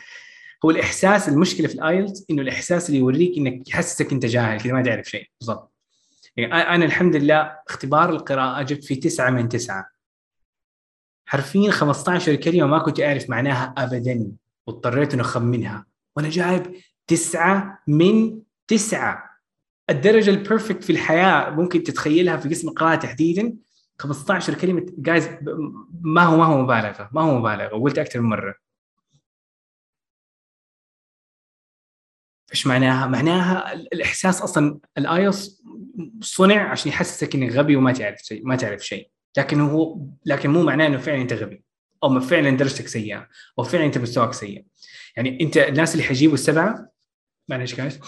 هو 0.64 0.70
الإحساس 0.70 1.28
المشكلة 1.28 1.68
في 1.68 1.74
ال 1.74 1.82
IELTS 1.82 2.24
إنه 2.30 2.42
الإحساس 2.42 2.88
اللي 2.88 3.00
يوريك 3.00 3.38
إنك 3.38 3.68
يحسسك 3.68 4.12
إنت 4.12 4.26
جاهل 4.26 4.60
كذا 4.60 4.72
ما 4.72 4.82
تعرف 4.82 5.06
شيء. 5.06 5.30
بالضبط. 5.40 5.72
يعني 6.36 6.54
أنا 6.54 6.84
الحمد 6.84 7.16
لله 7.16 7.56
اختبار 7.68 8.10
القراءة 8.10 8.62
جبت 8.62 8.84
فيه 8.84 9.00
تسعة 9.00 9.30
من 9.30 9.48
تسعة. 9.48 9.86
حرفيا 11.26 11.70
15 11.70 12.34
كلمة 12.34 12.66
ما 12.66 12.78
كنت 12.78 13.00
أعرف 13.00 13.30
معناها 13.30 13.74
ابدا 13.78 14.32
واضطريت 14.66 15.14
إنه 15.14 15.22
أخمنها. 15.22 15.86
وأنا 16.16 16.30
جايب 16.30 16.76
تسعة 17.06 17.78
من 17.86 18.40
تسعة. 18.68 19.27
الدرجة 19.90 20.30
ال 20.30 20.37
perfect 20.37 20.84
في 20.84 20.92
الحياة 20.92 21.50
ممكن 21.50 21.82
تتخيلها 21.82 22.36
في 22.36 22.48
قسم 22.48 22.68
القراءة 22.68 22.94
تحديدا. 22.94 23.56
15 23.98 24.54
كلمة 24.54 24.86
guys 24.98 25.28
ما 26.00 26.22
هو 26.22 26.36
ما 26.36 26.44
هو 26.44 26.62
مبالغة 26.62 27.10
ما 27.12 27.22
هو 27.22 27.38
مبالغة 27.38 27.74
وقلت 27.74 27.98
أكثر 27.98 28.20
من 28.20 28.28
مرة. 28.28 28.54
إيش 32.52 32.66
معناها؟ 32.66 33.06
معناها 33.06 33.72
الإحساس 33.72 34.42
أصلا 34.42 34.78
ال 34.98 35.09
IELTS 35.09 35.62
صنع 36.20 36.70
عشان 36.70 36.92
يحسسك 36.92 37.34
إنك 37.34 37.52
غبي 37.52 37.76
وما 37.76 37.92
تعرف 37.92 38.20
شيء 38.22 38.46
ما 38.46 38.56
تعرف 38.56 38.86
شيء. 38.86 39.10
لكن 39.36 39.60
هو 39.60 39.98
لكن 40.26 40.50
مو 40.50 40.62
معناه 40.62 40.86
إنه 40.86 40.98
فعلا 40.98 41.22
أنت 41.22 41.32
غبي. 41.32 41.64
أو 42.04 42.20
فعلا 42.20 42.50
درجتك 42.50 42.88
سيئة 42.88 43.28
أو 43.58 43.64
فعلا 43.64 43.84
أنت 43.84 43.98
مستواك 43.98 44.32
سيء. 44.32 44.64
يعني 45.16 45.40
أنت 45.40 45.56
الناس 45.56 45.92
اللي 45.92 46.04
حيجيبوا 46.04 46.34
السبعة 46.34 46.90
معلش 47.48 47.74
guys 47.74 48.00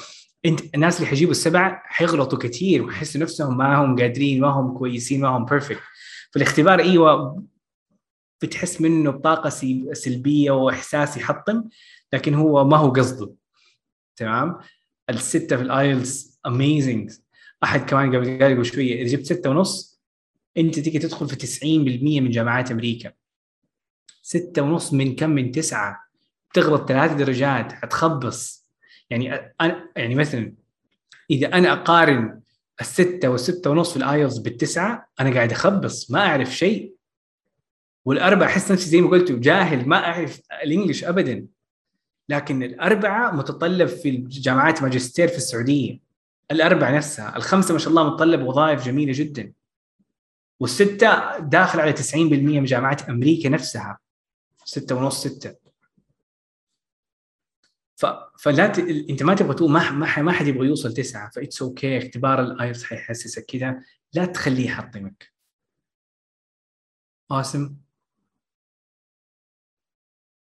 انت 0.44 0.74
الناس 0.74 0.96
اللي 0.96 1.06
حيجيبوا 1.06 1.32
السبعة 1.32 1.82
حيغلطوا 1.84 2.38
كثير 2.38 2.82
ويحسوا 2.82 3.20
نفسهم 3.20 3.56
ما 3.56 3.76
هم 3.76 3.98
قادرين 3.98 4.40
ما 4.40 4.48
هم 4.48 4.78
كويسين 4.78 5.20
ما 5.20 5.28
هم 5.28 5.44
perfect 5.44 5.80
فالاختبار 6.32 6.80
إيوه 6.80 7.42
بتحس 8.42 8.80
منه 8.80 9.10
بطاقة 9.10 9.50
سلبية 9.92 10.50
وإحساس 10.50 11.16
يحطم 11.16 11.64
لكن 12.12 12.34
هو 12.34 12.64
ما 12.64 12.76
هو 12.76 12.90
قصده. 12.90 13.34
تمام؟ 14.16 14.58
الستة 15.10 15.56
في 15.56 15.62
ال 15.62 15.75
IELTS 15.75 16.40
amazing 16.46 17.12
أحد 17.64 17.80
كمان 17.80 18.16
قبل 18.16 18.44
قبل 18.44 18.64
شوية 18.64 19.02
إذا 19.02 19.16
جبت 19.16 19.26
ستة 19.26 19.50
ونص 19.50 20.00
أنت 20.56 20.78
تيجي 20.78 20.98
تدخل 20.98 21.28
في 21.28 21.36
90% 21.36 21.64
من 22.20 22.30
جامعات 22.30 22.70
أمريكا. 22.70 23.12
ستة 24.22 24.62
ونص 24.62 24.92
من 24.92 25.16
كم؟ 25.16 25.30
من 25.30 25.50
تسعة. 25.50 25.96
تغلط 26.54 26.88
ثلاث 26.88 27.12
درجات 27.12 27.72
حتخبص. 27.72 28.59
يعني 29.10 29.54
أنا 29.60 29.88
يعني 29.96 30.14
مثلا 30.14 30.54
إذا 31.30 31.46
أنا 31.46 31.72
أقارن 31.72 32.40
الستة 32.80 33.28
والستة 33.28 33.70
ونص 33.70 33.90
في 33.90 33.96
الآيلز 33.96 34.38
بالتسعة 34.38 35.08
أنا 35.20 35.34
قاعد 35.34 35.52
أخبص 35.52 36.10
ما 36.10 36.20
أعرف 36.26 36.56
شيء. 36.56 36.94
والأربعة 38.04 38.46
أحس 38.46 38.72
نفسي 38.72 38.90
زي 38.90 39.00
ما 39.00 39.10
قلت 39.10 39.32
جاهل 39.32 39.88
ما 39.88 39.96
أعرف 39.96 40.40
الإنجليش 40.62 41.04
أبدا. 41.04 41.46
لكن 42.28 42.62
الأربعة 42.62 43.36
متطلب 43.36 43.88
في 43.88 44.10
جامعات 44.16 44.82
ماجستير 44.82 45.28
في 45.28 45.36
السعودية. 45.36 45.98
الأربعة 46.50 46.96
نفسها. 46.96 47.36
الخمسة 47.36 47.72
ما 47.72 47.78
شاء 47.78 47.88
الله 47.90 48.10
متطلب 48.10 48.42
وظائف 48.42 48.84
جميلة 48.84 49.12
جدا. 49.12 49.52
والستة 50.60 51.38
داخل 51.38 51.80
على 51.80 51.92
90% 51.92 52.14
من 52.14 52.64
جامعات 52.64 53.08
أمريكا 53.08 53.48
نفسها. 53.48 53.98
ستة 54.64 54.94
ونص 54.94 55.26
ستة. 55.26 55.59
ف... 58.00 58.06
فلا 58.42 58.66
ت... 58.66 58.78
انت 59.10 59.22
ما 59.22 59.34
تبغى 59.34 59.54
تقول 59.54 59.70
ما 59.70 59.90
ما, 59.90 60.22
ما 60.22 60.32
حد 60.32 60.46
يبغى 60.46 60.66
يوصل 60.66 60.94
تسعة 60.94 61.30
that's 61.30 61.62
okay 61.62 62.00
okay. 62.00 62.04
اختبار 62.04 62.42
ال 62.42 62.49
IELTS 62.49 62.84
حيحسسك 62.84 63.44
كذا 63.44 63.82
لا 64.12 64.24
تخليه 64.24 64.66
يحطمك 64.66 65.32
قاسم 67.28 67.76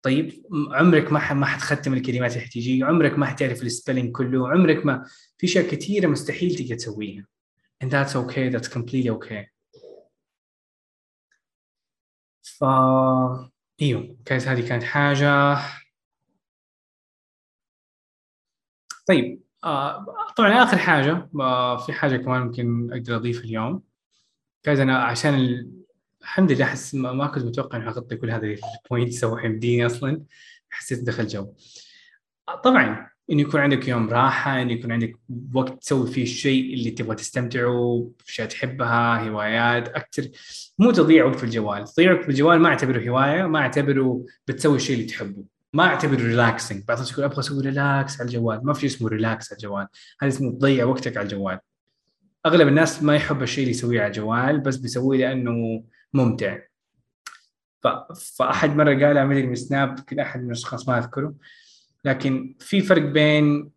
طيب 0.02 0.42
عمرك 0.52 1.12
ما. 1.12 1.34
ما 1.34 1.46
حتختم 1.46 1.94
الكلمات 1.94 2.32
اللي 2.32 2.44
حتيجي 2.46 2.82
عمرك 2.82 3.18
ما 3.18 3.26
حتعرف 3.26 3.62
ال 3.62 3.68
spelling 3.68 4.16
كله 4.16 4.50
عمرك 4.50 4.86
ما 4.86 5.04
في 5.38 5.46
أشياء 5.46 5.70
كثيرة 5.70 6.06
مستحيل 6.06 6.54
تقدر 6.54 6.74
تسويها 6.74 7.26
and 7.84 7.88
that's 7.88 8.14
okay 8.14 8.50
that's 8.52 8.68
completely 8.68 9.10
okay 9.10 9.46
ف 12.42 12.64
إيوه 13.82 14.16
كانت 14.24 14.48
هذه 14.48 14.68
كانت 14.68 14.82
حاجة 14.82 15.58
طيب 19.08 19.40
آه 19.64 20.06
طبعا 20.36 20.62
آخر 20.62 20.78
حاجة 20.78 21.28
آه 21.40 21.76
في 21.76 21.92
حاجة 21.92 22.16
كمان 22.16 22.42
ممكن 22.42 22.92
أقدر 22.92 23.16
أضيفها 23.16 23.44
اليوم. 23.44 23.82
كذا 24.62 24.82
أنا 24.82 24.98
عشان 24.98 25.34
ال... 25.34 25.70
الحمد 26.22 26.52
لله 26.52 26.64
أحس 26.64 26.94
ما, 26.94 27.26
كنت 27.26 27.44
متوقع 27.44 27.78
إني 27.78 27.88
اغطي 27.88 28.16
كل 28.16 28.30
هذه 28.30 28.58
ال 28.84 28.90
points 28.90 29.24
أو 29.24 29.38
حمديني 29.38 29.86
أصلا. 29.86 30.22
حسيت 30.70 31.04
دخل 31.04 31.26
جو. 31.26 31.52
آه 32.48 32.56
طبعا 32.56 33.08
إنه 33.30 33.40
يكون 33.40 33.60
عندك 33.60 33.88
يوم 33.88 34.08
راحة 34.10 34.62
إنه 34.62 34.72
يكون 34.72 34.92
عندك 34.92 35.18
وقت 35.54 35.82
تسوي 35.82 36.06
فيه 36.06 36.22
الشيء 36.22 36.74
اللي 36.74 36.90
تبغى 36.90 37.16
تستمتعوا 37.16 38.08
أشياء 38.28 38.48
تحبها 38.48 39.28
هوايات 39.28 39.88
أكثر 39.88 40.28
مو 40.78 40.90
تضيع 40.90 41.24
وقت 41.24 41.36
في 41.36 41.44
الجوال. 41.44 41.84
تضيع 41.84 42.12
وقت 42.12 42.22
في 42.24 42.28
الجوال 42.28 42.60
ما 42.60 42.68
أعتبره 42.68 43.08
هواية 43.10 43.46
ما 43.46 43.58
أعتبره 43.58 44.24
بتسوي 44.48 44.76
الشيء 44.76 44.96
اللي 44.96 45.06
تحبه. 45.06 45.57
ما 45.72 45.86
اعتبره 45.86 46.16
relaxing 46.16 46.84
بعض 46.84 46.96
الناس 46.96 47.12
يقول 47.12 47.24
أبغى 47.24 47.38
أسوي 47.38 47.62
relax 47.62 48.20
على 48.20 48.28
الجوال. 48.28 48.66
ما 48.66 48.72
في 48.72 48.80
شيء 48.80 48.90
اسمه 48.90 49.08
relax 49.08 49.52
على 49.52 49.56
الجوال. 49.56 49.88
هذا 50.20 50.28
اسمه 50.28 50.50
تضيع 50.52 50.84
وقتك 50.84 51.16
على 51.16 51.24
الجوال. 51.24 51.58
أغلب 52.46 52.68
الناس 52.68 53.02
ما 53.02 53.16
يحب 53.16 53.42
الشيء 53.42 53.64
اللي 53.64 53.70
يسويه 53.70 54.00
على 54.00 54.08
الجوال 54.08 54.60
بس 54.60 54.76
بيسويه 54.76 55.18
لأنه 55.18 55.84
ممتع. 56.12 56.58
ف... 57.82 57.88
فأحد 58.36 58.76
مرة 58.76 58.90
قال 59.06 59.16
اعمل 59.16 59.48
لي 59.48 59.56
Snap 59.56 60.00
كذا 60.00 60.22
أحد 60.22 60.40
من 60.40 60.46
الأشخاص 60.46 60.88
ما 60.88 60.98
أذكره. 60.98 61.34
لكن 62.04 62.56
في 62.60 62.80
فرق 62.80 63.02
بين 63.02 63.70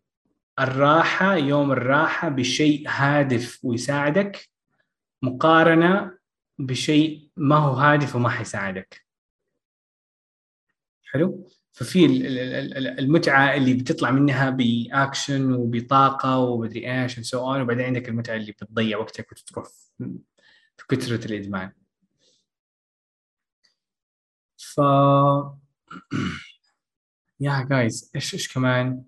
الراحة 0.60 1.36
يوم 1.36 1.72
الراحة 1.72 2.28
بشيء 2.28 2.84
هادف 2.88 3.60
ويساعدك 3.64 4.48
مقارنة 5.22 6.18
بشيء 6.58 7.30
ما 7.36 7.56
هو 7.56 7.72
هادف 7.72 8.16
وما 8.16 8.28
حيساعدك. 8.28 9.02
حلو؟ 11.04 11.46
ففي 11.72 12.06
المتعة 12.98 13.54
اللي 13.54 13.74
بتطلع 13.74 14.10
منها 14.10 14.50
بأكشن 14.50 15.52
وبطاقة 15.52 16.38
ومدري 16.38 17.02
إيش 17.02 17.20
so 17.20 17.52
on 17.52 17.60
وبعدين 17.60 17.84
عندك 17.86 18.08
المتعة 18.08 18.36
اللي 18.36 18.52
بتضيع 18.52 18.98
وقتك 18.98 19.32
وتروح 19.32 19.66
في 20.76 20.86
كثرة 20.88 21.26
الإدمان. 21.26 21.72
ف 24.56 24.80
يا 27.40 27.66
guys 27.70 28.10
إيش 28.14 28.34
إيش 28.34 28.54
كمان؟ 28.54 29.04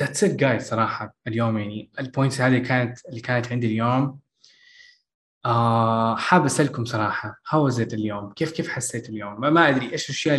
that's 0.00 0.24
it 0.24 0.30
guys 0.34 0.68
صراحة 0.68 1.14
اليوم 1.26 1.58
يعني. 1.58 1.90
ال 2.00 2.06
points 2.06 2.40
هذه 2.40 2.58
كانت 2.58 2.98
اللي 3.08 3.20
كانت 3.20 3.52
عندي 3.52 3.66
اليوم. 3.66 4.20
آه 5.46 6.16
حاب 6.16 6.44
أسألكم 6.44 6.84
صراحة 6.84 7.40
how 7.48 7.68
it 7.68 7.94
اليوم؟ 7.94 8.32
كيف 8.32 8.52
كيف 8.52 8.68
حسيت 8.68 9.08
اليوم؟ 9.08 9.40
ما, 9.40 9.68
أدري 9.68 9.92
إيش 9.92 10.04
الأشياء 10.10 10.34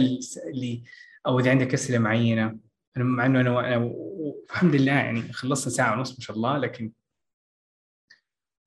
اللي, 0.50 0.84
أو 1.28 1.40
إذا 1.40 1.52
عندك 1.52 1.74
أسئلة 1.74 2.00
معينة؟ 2.00 2.58
أنا 2.98 3.04
مع 3.04 3.26
إنه 3.26 3.42
أنا, 3.42 3.60
أنا 3.60 3.92
الحمد 4.50 4.76
لله 4.76 4.92
يعني 4.92 5.34
خلصنا 5.34 5.74
ساعة 5.74 5.94
ونص 5.98 6.12
ما 6.12 6.20
شاء 6.20 6.36
الله 6.36 6.58
لكن 6.58 6.92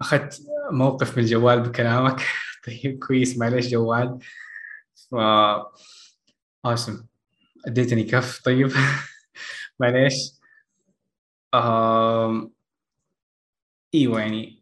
أخذت 0.01 0.43
موقف 0.71 1.19
من 1.19 1.25
الجوال 1.25 1.61
بكلامك. 1.61 2.21
طيب 2.67 3.05
كويس 3.07 3.39
معلش 3.39 3.67
جوال. 3.67 4.19
ف 5.11 5.15
awesome. 6.67 7.05
أديتني 7.67 8.05
كف. 8.05 8.41
طيب 8.45 8.73
معليش. 9.81 10.33
آه... 11.55 12.51
إيوه 13.95 14.21
يعني 14.21 14.58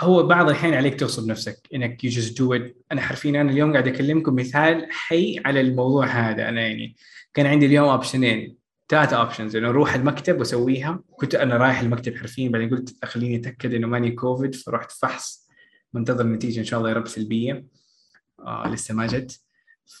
هو 0.00 0.26
بعض 0.26 0.48
الحين 0.48 0.74
عليك 0.74 1.00
تغصب 1.00 1.28
نفسك 1.28 1.68
إنك 1.74 2.04
you 2.04 2.10
just 2.10 2.38
do 2.38 2.54
it 2.54 2.76
أنا 2.92 3.00
حرفيا 3.00 3.30
أنا 3.30 3.50
اليوم 3.50 3.72
قاعد 3.72 3.88
أكلمكم 3.88 4.34
مثال 4.34 4.86
حي 4.90 5.40
على 5.44 5.60
الموضوع 5.60 6.06
هذا. 6.06 6.48
أنا 6.48 6.60
يعني 6.60 6.96
كان 7.34 7.46
عندي 7.46 7.66
اليوم 7.66 7.88
option 7.88 8.39
ين 8.39 8.56
ثلاثة 8.88 9.16
options 9.16 9.56
إنه 9.56 9.68
أروح 9.68 9.94
المكتب 9.94 10.38
وأسويها. 10.38 11.00
كنت 11.16 11.34
أنا 11.34 11.56
رايح 11.56 11.80
المكتب 11.80 12.16
حرفيا 12.16 12.48
بعدين 12.48 12.70
قلت 12.70 13.04
خليني 13.04 13.36
أتأكد 13.36 13.74
إنه 13.74 13.86
ماني 13.86 14.10
كوفيد 14.10 14.54
فرحت 14.54 14.92
فحص. 14.92 15.48
منتظر 15.92 16.24
النتيجه 16.24 16.60
إن 16.60 16.64
شاء 16.64 16.78
الله 16.78 16.90
يا 16.90 16.94
رب 16.94 17.08
سلبية. 17.08 17.64
آه 18.40 18.68
لسه 18.68 18.94
ما 18.94 19.06
جت. 19.06 19.40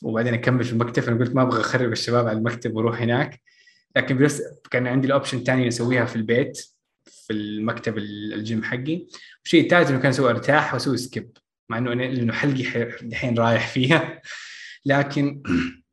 وبعدين 0.02 0.34
أكمل 0.34 0.64
في 0.64 0.72
المكتب. 0.72 1.02
أنا 1.02 1.18
قلت 1.18 1.34
ما 1.34 1.42
أبغى 1.42 1.60
أخرب 1.60 1.92
الشباب 1.92 2.28
على 2.28 2.38
المكتب 2.38 2.76
وأروح 2.76 3.02
هناك. 3.02 3.42
لكن 3.96 4.18
بس 4.18 4.42
كان 4.70 4.86
عندي 4.86 5.06
ال 5.06 5.11
option 5.11 5.38
الثاني 5.38 5.68
اسويها 5.68 6.04
في 6.04 6.16
البيت. 6.16 6.73
في 7.26 7.32
المكتب 7.32 7.98
الجيم 7.98 8.62
حقي. 8.64 9.06
والشيء 9.42 9.64
الثالث 9.64 9.90
إنه 9.90 9.98
كان 9.98 10.10
أسوي 10.10 10.30
أرتاح 10.30 10.74
وأسوي 10.74 10.96
skip 10.96 11.36
مع 11.68 11.78
إنه 11.78 11.92
أنا 11.92 12.02
لأنه 12.02 12.32
حلقي 12.32 12.82
الحين 12.82 13.38
رايح 13.38 13.68
فيها. 13.68 14.22
لكن 14.86 15.42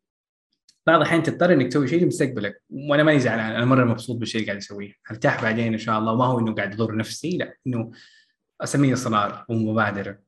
بعض 0.87 0.95
الأحيان 0.95 1.23
تضطر 1.23 1.53
إنك 1.53 1.67
تسوي 1.67 1.87
شيء 1.87 2.03
لمستقبلك 2.03 2.63
وأنا 2.69 3.03
ماني 3.03 3.19
زعلان 3.19 3.55
أنا 3.55 3.65
مرة 3.65 3.85
مبسوط 3.85 4.17
بالشيء 4.17 4.41
اللي 4.41 4.51
قاعد 4.51 4.61
أسويه. 4.61 4.93
أرتاح 5.11 5.41
بعدين 5.43 5.73
إن 5.73 5.79
شاء 5.79 5.99
الله 5.99 6.13
وما 6.13 6.25
هو 6.25 6.39
إنه 6.39 6.53
قاعد 6.55 6.73
أضر 6.73 6.95
نفسي 6.95 7.37
لا 7.37 7.55
إنه 7.67 7.91
أسميه 8.61 8.93
إصرار 8.93 9.45
ومبادرة. 9.49 10.19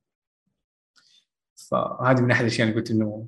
فهذه 1.56 2.22
من 2.22 2.32
أحد 2.32 2.42
الأشياء 2.42 2.68
اللي 2.68 2.80
قلت 2.80 2.92
إنه 2.92 3.28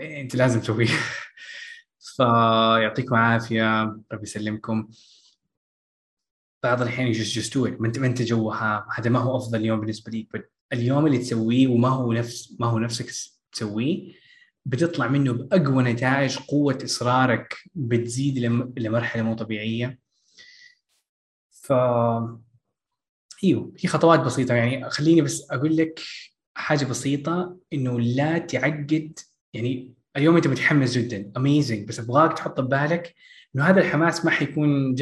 أنت 0.00 0.36
لازم 0.36 0.60
تسويها. 0.60 0.98
فيعطيكم 2.16 3.14
العافية 3.14 3.82
ربي 4.12 4.22
يسلمكم. 4.22 4.88
بعض 6.62 6.82
الأحيان 6.82 7.12
جست 7.12 7.38
جست 7.38 7.58
ما 7.58 7.86
انت 7.86 7.98
ما 7.98 8.06
أنت 8.06 8.22
جوها. 8.22 8.86
هذا 8.98 9.10
ما 9.10 9.18
هو 9.18 9.36
أفضل 9.36 9.64
يوم 9.64 9.80
بالنسبة 9.80 10.12
لك 10.12 10.50
اليوم 10.72 11.06
اللي 11.06 11.18
تسويه 11.18 11.68
وما 11.68 11.88
هو 11.88 12.12
نفس 12.12 12.56
ما 12.60 12.66
هو 12.66 12.78
نفسك 12.78 13.10
تسويه 13.52 14.12
بتطلع 14.66 15.08
منه 15.08 15.32
بأقوى 15.32 15.82
نتائج 15.82 16.38
قوة 16.38 16.78
إصرارك 16.84 17.56
بتزيد 17.74 18.38
لمرحلة 18.78 19.22
مو 19.22 19.34
طبيعية. 19.34 19.98
ف 21.50 21.72
إيوه 23.44 23.72
في 23.76 23.88
خطوات 23.88 24.20
بسيطة. 24.20 24.54
يعني 24.54 24.90
خليني 24.90 25.20
بس 25.22 25.50
أقول 25.50 25.76
لك 25.76 26.00
حاجة 26.54 26.84
بسيطة 26.84 27.56
إنه 27.72 28.00
لا 28.00 28.38
تعقد. 28.38 29.18
يعني 29.52 29.94
اليوم 30.16 30.36
أنت 30.36 30.46
متحمس 30.46 30.98
جدا. 30.98 31.32
اميزنج 31.36 31.88
بس 31.88 32.00
أبغاك 32.00 32.32
تحط 32.32 32.60
ببالك 32.60 33.14
إنه 33.56 33.64
هذا 33.64 33.80
الحماس 33.80 34.24
ما 34.24 34.30
حيكون 34.30 34.94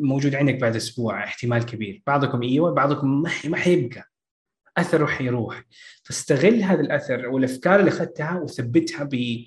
موجود 0.00 0.34
عندك 0.34 0.54
بعد 0.54 0.76
أسبوع 0.76 1.24
احتمال 1.24 1.66
كبير. 1.66 2.02
بعضكم 2.06 2.42
إيوه 2.42 2.74
بعضكم 2.74 3.22
ما 3.22 3.56
حيبقى. 3.56 4.10
اثره 4.76 5.06
حيروح 5.06 5.64
فاستغل 6.04 6.62
هذا 6.62 6.80
الأثر 6.80 7.28
والأفكار 7.28 7.80
اللي 7.80 7.90
أخذتها 7.90 8.38
وثبتها 8.38 9.04
ب 9.04 9.44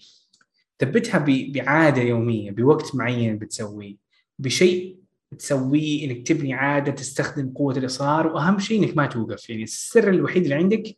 ثبتها. 0.80 1.26
بعادة 1.27 2.02
يومية 2.02 2.52
بوقت 2.52 2.95
معين 2.95 3.38
بتسويه. 3.38 3.95
بشيء 4.40 4.98
تسويه 5.40 6.06
إنك 6.06 6.27
تبني 6.27 6.53
عادة 6.53 6.91
تستخدم 6.91 7.53
قوة 7.53 7.77
الإصرار 7.77 8.27
وأهم 8.27 8.60
شيء 8.60 8.84
إنك 8.84 8.98
ما 8.98 9.06
توقف. 9.06 9.49
يعني 9.49 9.64
السر 9.64 10.10
الوحيد 10.10 10.44
اللي 10.44 10.56
عندك 10.56 10.98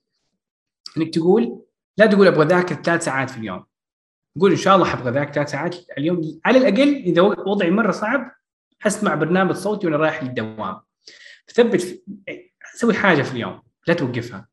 إنك 0.97 1.13
تقول 1.13 1.61
لا 1.97 2.05
تقول 2.05 2.27
أبغى 2.27 2.45
أذاكر 2.45 2.75
ثلاث 2.75 3.05
ساعات 3.05 3.29
في 3.29 3.37
اليوم. 3.37 3.63
قول 4.39 4.51
إن 4.51 4.57
شاء 4.57 4.75
الله 4.75 4.85
حبغى 4.85 5.11
ذاك 5.11 5.33
ثلاث 5.33 5.51
ساعات 5.51 5.75
اليوم 5.97 6.39
على 6.45 6.57
الأقل 6.57 6.95
إذا 6.95 7.21
وضعي 7.21 7.71
مرة 7.71 7.91
صعب 7.91 8.31
حسمع 8.79 9.15
برنامج 9.15 9.55
صوتي 9.55 9.87
وأنا 9.87 9.97
رايح 9.97 10.23
للدوام. 10.23 10.79
ثبت 11.53 11.81
في... 11.81 11.99
سوي 12.75 12.93
حاجة 12.93 13.21
في 13.21 13.31
اليوم 13.31 13.61
لا 13.87 13.93
توقفها. 13.93 14.47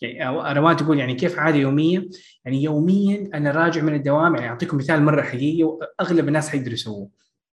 يعني 0.00 0.58
روان 0.58 0.76
تقول 0.76 0.98
يعني 0.98 1.14
كيف 1.14 1.38
عادة 1.38 1.56
يومية؟ 1.56 2.08
يعني 2.44 2.62
يوميا 2.62 3.30
أنا 3.34 3.50
راجع 3.50 3.82
من 3.82 3.94
الدوام 3.94 4.34
يعني 4.34 4.48
أعطيكم 4.48 4.76
مثال 4.76 5.02
مرة 5.02 5.22
حقيقي 5.22 5.64
وأغلب 5.64 6.28
الناس 6.28 6.48
حيقدروا 6.48 6.74
يسووه 6.74 7.10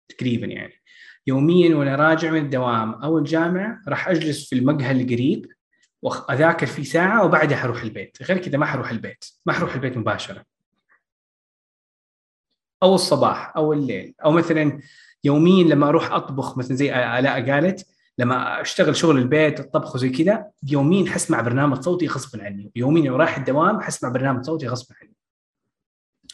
تقريبا 0.08 0.46
يعني. 0.46 0.82
يوميا 1.26 1.76
وأنا 1.76 1.96
راجع 1.96 2.30
من 2.30 2.44
الدوام 2.44 2.92
أو 2.92 3.18
الجامعة 3.18 3.80
راح 3.88 4.08
أجلس 4.08 4.48
في 4.48 4.54
المقهى 4.54 4.92
القريب 4.92 5.46
وأذاكر 6.02 6.66
فيه 6.66 6.82
ساعة 6.82 7.24
وبعدها 7.24 7.56
حروح 7.56 7.82
البيت. 7.82 8.18
غير 8.22 8.38
كذا 8.38 8.58
ما 8.58 8.66
حروح 8.66 8.90
البيت 8.90 9.24
ما 9.46 9.52
حروح 9.52 9.74
البيت 9.74 9.96
مباشرة. 9.96 10.44
أو 12.82 12.94
الصباح 12.94 13.56
أو 13.56 13.72
الليل 13.72 14.14
أو 14.24 14.30
مثلا 14.30 14.80
يوميا 15.24 15.64
لما 15.64 15.88
أروح 15.88 16.12
أطبخ 16.12 16.58
مثلا 16.58 16.76
زي 16.76 16.94
آلاء 16.94 17.50
قالت 17.50 17.86
لما 18.18 18.60
أشتغل 18.60 18.96
شغل 18.96 19.18
البيت 19.18 19.60
الطبخ 19.60 19.94
وزي 19.94 20.10
كذا 20.10 20.50
يوميا 20.68 21.10
حسمع 21.10 21.40
برنامج 21.40 21.80
صوتي 21.80 22.06
غصبا 22.06 22.44
عني. 22.44 22.72
يوميا 22.76 23.12
رايح 23.12 23.38
الدوام 23.38 23.80
حسمع 23.80 24.08
برنامج 24.10 24.44
صوتي 24.44 24.66
غصبا 24.66 24.94
عني. 25.02 25.14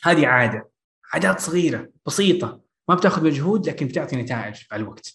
هذه 0.02 0.26
عادة 0.26 0.70
عادات 1.12 1.40
صغيرة 1.40 1.88
بسيطة 2.06 2.60
ما 2.88 2.94
بتأخذ 2.94 3.24
مجهود 3.24 3.68
لكن 3.68 3.86
بتعطي 3.86 4.16
نتائج 4.16 4.62
مع 4.70 4.76
الوقت. 4.76 5.14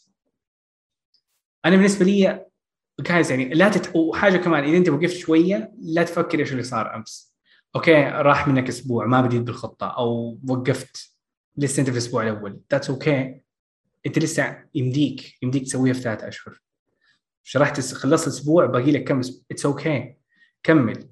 أنا 1.65 1.75
بالنسبة 1.75 2.05
لي 2.05 2.45
guys 2.99 3.31
يعني 3.31 3.49
لا 3.49 3.69
تت... 3.69 3.95
وحاجة 3.95 4.37
كمان 4.37 4.63
إذا 4.63 4.77
أنت 4.77 4.89
وقفت 4.89 5.17
شوية 5.17 5.71
لا 5.81 6.03
تفكر 6.03 6.39
إيش 6.39 6.51
اللي 6.51 6.63
صار 6.63 6.95
أمس. 6.95 7.35
okay 7.75 8.03
راح 8.03 8.47
منك 8.47 8.67
أسبوع 8.67 9.05
ما 9.05 9.21
بديت 9.21 9.41
بالخطة 9.41 9.87
أو 9.87 10.39
وقفت 10.49 11.18
لسه 11.59 11.79
انت 11.79 11.89
في 11.89 11.93
الأسبوع 11.93 12.23
الأول. 12.23 12.61
that's 12.71 12.89
okay 12.89 13.23
okay. 13.23 13.39
انت 14.05 14.19
لسه 14.19 14.63
يمديك 14.75 15.43
يمديك 15.43 15.63
تسويها 15.63 15.93
في 15.93 16.01
ثلاث 16.01 16.23
أشهر. 16.23 16.61
شرحت 17.43 17.79
خلصت 17.79 18.27
أسبوع 18.27 18.65
باقي 18.65 18.91
لك 18.91 19.03
كم 19.03 19.21
it's 19.51 19.65
okay 19.65 20.03
okay. 20.03 20.13
كمل. 20.63 21.09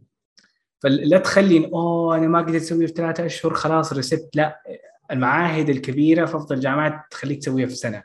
فلا 0.79 1.17
تخلي 1.17 1.65
أوه 1.65 2.17
أنا 2.17 2.27
ما 2.27 2.39
قدرت 2.39 2.61
أسويها 2.61 2.87
في 2.87 2.93
ثلاثة 2.93 3.25
أشهر 3.25 3.53
خلاص 3.53 3.93
رست 3.93 4.29
لا 4.35 4.63
المعاهد 5.11 5.69
الكبيرة 5.69 6.25
في 6.25 6.35
أفضل 6.35 6.55
الجامعات 6.55 7.01
تخليك 7.11 7.39
تسويها 7.39 7.67
في 7.67 7.75
سنة. 7.75 8.03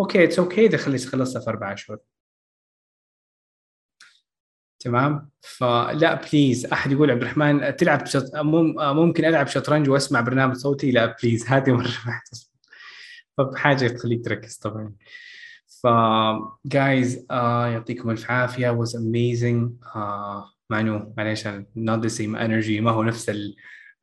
okay 0.00 0.24
it's 0.24 0.38
okay 0.38 0.66
إذا 0.66 0.76
خلصتها 0.76 1.40
في 1.40 1.50
أربع 1.50 1.72
أشهر. 1.72 1.98
تمام؟ 4.84 5.30
فلا 5.40 6.14
please 6.14 6.66
أحد 6.66 6.92
يقول 6.92 7.10
عبد 7.10 7.22
الرحمن 7.22 7.76
تلعب 7.76 8.06
شط... 8.06 8.36
ممكن 8.76 9.24
ألعب 9.24 9.46
شطرنج 9.46 9.88
وأسمع 9.88 10.20
برنامج 10.20 10.54
صوتي؟ 10.54 10.90
لا 10.90 11.16
please 11.22 11.46
هذه 11.50 11.72
مرة 11.72 11.88
ما 12.06 12.20
فبحاجه 13.38 13.88
تخليك 13.88 14.24
تركز 14.24 14.56
طبعا. 14.56 14.92
ف 15.66 15.86
جايز 16.66 17.18
uh, 17.18 17.32
يعطيكم 17.32 18.10
ألف 18.10 18.30
عافية. 18.30 18.84
Amazing. 18.84 19.86
uh, 19.94 19.98
مع 20.70 20.80
انه 20.80 21.14
معليش 21.16 21.48
not 21.48 22.00
the 22.02 22.10
same 22.10 22.36
energy. 22.36 22.80
ما 22.80 22.90
هو 22.90 23.02
نفس 23.02 23.28
ال... 23.28 23.56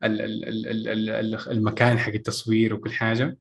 ال... 0.03 0.21
ال... 0.21 0.67
ال... 0.67 1.09
ال... 1.09 1.49
المكان 1.51 1.99
حق 1.99 2.13
التصوير 2.13 2.73
وكل 2.73 2.91
حاجة. 2.91 3.37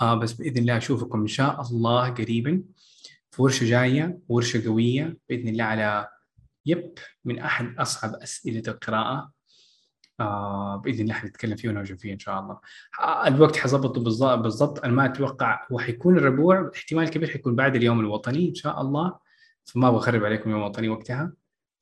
آه 0.00 0.14
بس 0.14 0.32
بإذن 0.32 0.58
الله 0.58 0.76
أشوفكم 0.76 1.20
إن 1.20 1.26
شاء 1.26 1.60
الله 1.60 2.10
قريبا. 2.10 2.62
ورشة 3.42 3.64
جاية 3.64 4.18
ورشة 4.28 4.68
قوية 4.68 5.16
بإذن 5.28 5.48
الله 5.48 5.64
على 5.64 6.08
يب 6.66 6.94
من 7.24 7.38
أحد 7.38 7.74
أصعب 7.78 8.14
أسئلة 8.14 8.62
القراءة. 8.68 9.32
آه 10.20 10.76
بإذن 10.76 11.00
الله 11.00 11.14
حنتكلم 11.14 11.56
فيه 11.56 11.68
ونرجع 11.68 11.96
فيه 11.96 12.12
إن 12.12 12.18
شاء 12.18 12.40
الله. 12.40 12.60
آه 13.00 13.26
الوقت 13.26 13.56
حظبطه 13.56 14.00
بالضبط 14.00 14.38
بالضبط. 14.38 14.84
أنا 14.84 14.92
ما 14.92 15.04
أتوقع 15.04 15.66
هو 15.72 15.78
حيكون 15.78 16.18
الربوع. 16.18 16.70
احتمال 16.74 17.10
كبير 17.10 17.30
حيكون 17.30 17.56
بعد 17.56 17.76
اليوم 17.76 18.00
الوطني 18.00 18.48
إن 18.48 18.54
شاء 18.54 18.80
الله. 18.80 19.18
فما 19.64 19.88
أبغى 19.88 19.98
اخرب 19.98 20.24
عليكم 20.24 20.50
يوم 20.50 20.62
وطني 20.62 20.88
وقتها. 20.88 21.32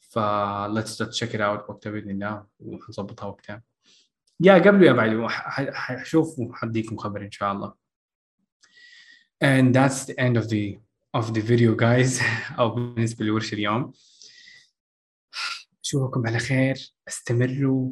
ف 0.01 0.18
let's 0.68 1.18
check 1.18 1.31
it 1.31 1.40
out 1.40 1.70
وقتها 1.70 1.90
بإذن 1.90 2.10
الله 2.10 2.47
وحنظبطها 2.60 3.26
وقتها. 3.26 3.62
يا 4.40 4.55
قبله 4.55 4.86
يا 4.86 4.93
بعده 4.93 5.28
حشوف 5.28 6.39
وحديكم 6.39 6.97
خبر 6.97 7.22
إن 7.22 7.31
شاء 7.31 7.52
الله. 7.52 7.74
And 9.44 9.74
that's 9.74 10.05
the 10.05 10.14
end 10.18 10.36
of 10.36 10.48
the 10.48 10.78
of 11.15 11.32
the 11.32 11.41
video 11.41 11.74
guys 11.74 12.23
أو 12.59 12.70
بالنسبة 12.70 13.24
لورش 13.24 13.53
اليوم 13.53 13.93
أشوفكم 15.85 16.27
على 16.27 16.39
خير 16.39 16.93
أستمروا 17.09 17.91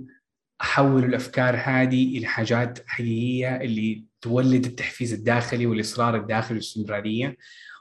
حولوا 0.61 1.09
الأفكار 1.09 1.57
هذه 1.57 2.19
إلى 2.19 2.27
حاجات 2.27 2.79
حقيقية 2.87 3.57
اللي 3.57 4.05
تولد 4.21 4.67
التحفيز 4.67 5.13
الداخلي 5.13 5.67
والإصرار 5.67 6.17
الداخلي 6.17 6.55
والاستمراريه 6.55 7.37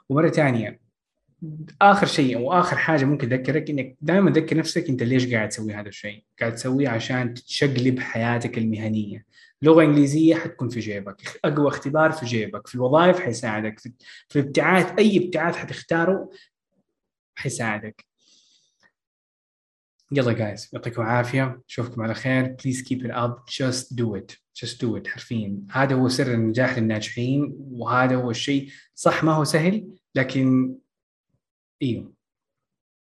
ومرة 0.08 0.28
ثانية 0.28 0.80
آخر 1.82 2.06
شيء 2.06 2.36
أو 2.36 2.52
آخر 2.52 2.76
حاجة 2.76 3.04
ممكن 3.04 3.32
أذكرك 3.32 3.70
إنك 3.70 3.96
دائما 4.00 4.30
تذكر 4.30 4.56
نفسك 4.56 4.88
أنت 4.88 5.02
ليش 5.02 5.34
قاعد 5.34 5.48
تسوي 5.48 5.74
هذا 5.74 5.88
الشيء؟ 5.88 6.24
قاعد 6.40 6.54
تسويه 6.54 6.88
عشان 6.88 7.34
تشقلب 7.34 7.98
حياتك 7.98 8.58
المهنية. 8.58 9.24
لغة 9.62 9.82
إنجليزية 9.84 10.34
حتكون 10.34 10.68
في 10.68 10.80
جيبك، 10.80 11.40
أقوى 11.44 11.68
اختبار 11.68 12.12
في 12.12 12.26
جيبك، 12.26 12.66
في 12.66 12.74
الوظائف 12.74 13.20
حيساعدك، 13.20 13.78
في 14.28 14.38
الابتعاث 14.38 14.98
أي 14.98 15.24
ابتعاث 15.24 15.56
حتختاره 15.56 16.30
حيساعدك. 17.34 18.06
يلا 20.12 20.32
guys 20.32 20.70
يعطيكم 20.72 21.02
العافية. 21.02 21.62
أشوفكم 21.68 22.02
على 22.02 22.14
خير. 22.14 22.56
please 22.64 22.82
keep 22.82 23.04
it 23.04 23.10
up 23.10 23.44
just 23.48 23.94
do 23.94 24.16
it 24.16 24.32
just 24.56 24.80
do 24.80 24.96
it 24.96 25.08
حرفيا. 25.08 25.58
هذا 25.70 25.94
هو 25.94 26.08
سر 26.08 26.34
النجاح 26.34 26.78
للناجحين 26.78 27.56
وهذا 27.58 28.16
هو 28.16 28.30
الشيء. 28.30 28.70
صح 28.94 29.24
ما 29.24 29.32
هو 29.32 29.44
سهل 29.44 29.88
لكن 30.14 30.74
إيوه. 31.82 32.12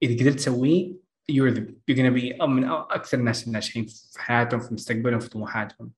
إذا 0.03 0.13
قدرت 0.13 0.35
تسويه 0.35 1.07
you're, 1.31 1.53
the, 1.53 1.61
you're 1.61 1.97
gonna 1.97 2.11
be 2.11 2.43
من 2.43 2.63
أكثر 2.63 3.17
الناس 3.17 3.47
الناجحين 3.47 3.85
في 3.85 4.21
حياتهم 4.21 4.59
في 4.59 4.73
مستقبلهم 4.73 5.19
في 5.19 5.29
طموحاتهم. 5.29 5.91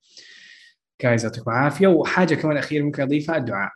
guys 1.01 1.23
يعطيكم 1.23 1.51
العافيه 1.51 1.87
وحاجة 1.87 2.35
كمان 2.35 2.57
أخيرة 2.57 2.83
ممكن 2.83 3.03
أضيفها 3.03 3.37
الدعاء. 3.37 3.71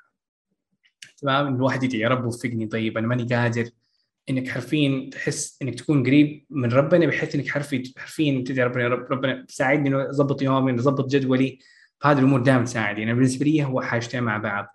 تمام؟ 1.18 1.56
الواحد 1.56 1.84
يدعي 1.84 2.00
يا 2.00 2.10
رب 2.10 2.26
وفقني. 2.26 2.68
طيب 2.68 2.98
أنا 2.98 3.08
ماني 3.08 3.24
قادر 3.36 3.70
إنك 4.30 4.50
حرفيا 4.50 5.10
تحس 5.12 5.58
إنك 5.62 5.76
تكون 5.76 6.04
قريب 6.04 6.46
من 6.50 6.72
ربنا 6.72 7.06
بحيث 7.06 7.36
إنك 7.36 7.50
حرفيا 7.50 7.84
حرفيا 7.98 8.44
تدعي 8.48 8.66
ربنا 8.66 8.84
يا 8.84 8.90
رب. 8.90 9.12
ربنا 9.12 9.46
ساعدني 9.50 9.90
إنه 9.90 10.02
أضبط 10.02 10.42
يومي 10.42 10.72
أضبط 10.72 11.12
جدولي. 11.12 11.60
فهذه 12.00 12.20
الأمور 12.20 12.42
دائما 12.42 12.64
تساعد 12.64 12.98
يعني 12.98 13.14
بالنسبة 13.14 13.46
لي 13.46 13.64
هو 13.64 13.82
حاجتين 13.82 14.24
مع 14.24 14.38
بعض. 14.38 14.68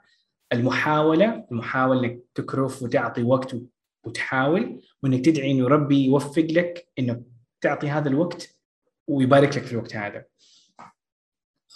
المحاولة 0.53 1.47
المحاولة 1.53 2.01
إنك 2.01 2.21
تكرف 2.35 2.83
وتعطي 2.83 3.23
وقت 3.23 3.57
وتحاول 4.05 4.81
وإنك 5.03 5.25
تدعي 5.25 5.51
إنه 5.51 5.69
ربي 5.69 6.05
يوفق 6.07 6.47
لك 6.51 6.89
انك 6.99 7.23
تعطي 7.61 7.91
هذا 7.91 8.09
الوقت 8.09 8.59
ويبارك 9.07 9.57
لك 9.57 9.63
في 9.65 9.73
الوقت 9.73 9.97
هذا. 9.97 10.25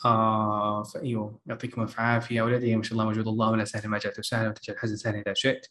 آه 0.05 0.83
فايوه 0.83 1.41
يعطيكم 1.47 1.83
الف 1.83 2.01
عافية. 2.01 2.41
اولادي 2.41 2.77
ما 2.77 2.83
شاء 2.83 2.93
الله 2.93 3.05
موجود. 3.05 3.29
الله 3.29 3.51
ولا 3.51 3.65
سهل 3.65 3.89
ما 3.89 3.99
جاءت 3.99 4.21
سهلا 4.21 4.49
وتجعل 4.49 4.77
الحزن 4.77 4.97
سهلا 4.97 5.21
إذا 5.21 5.35
شئت. 5.35 5.67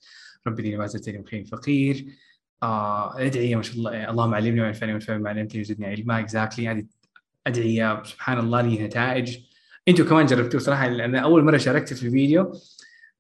ربي 0.48 0.78
ما 0.78 0.86
زلتني 0.88 1.18
بخير 1.18 1.46
فقير. 1.46 2.06
آه 2.64 3.22
ادعي 3.26 3.56
ما 3.56 3.62
شاء 3.62 3.76
الله 3.76 4.10
اللهم 4.10 4.34
علمني 4.34 4.62
وانفعني 4.62 4.94
وانفعني 4.94 5.20
ما 5.20 5.30
علمتني 5.30 5.62
وزدني 5.62 5.86
علما. 5.88 6.20
اكزاكتلي 6.20 6.68
هذه 6.68 6.86
ادعيه 7.48 8.04
سبحان 8.04 8.40
الله 8.40 8.62
لي 8.62 8.86
نتائج. 8.86 9.38
أنتم 9.88 10.06
كمان 10.06 10.26
جربتوه 10.26 10.62
صراحة 10.62 10.88
لأن 10.88 11.16
أول 11.16 11.44
مرة 11.44 11.58
شاركت 11.58 11.94
في 11.94 12.06
الفيديو 12.06 12.54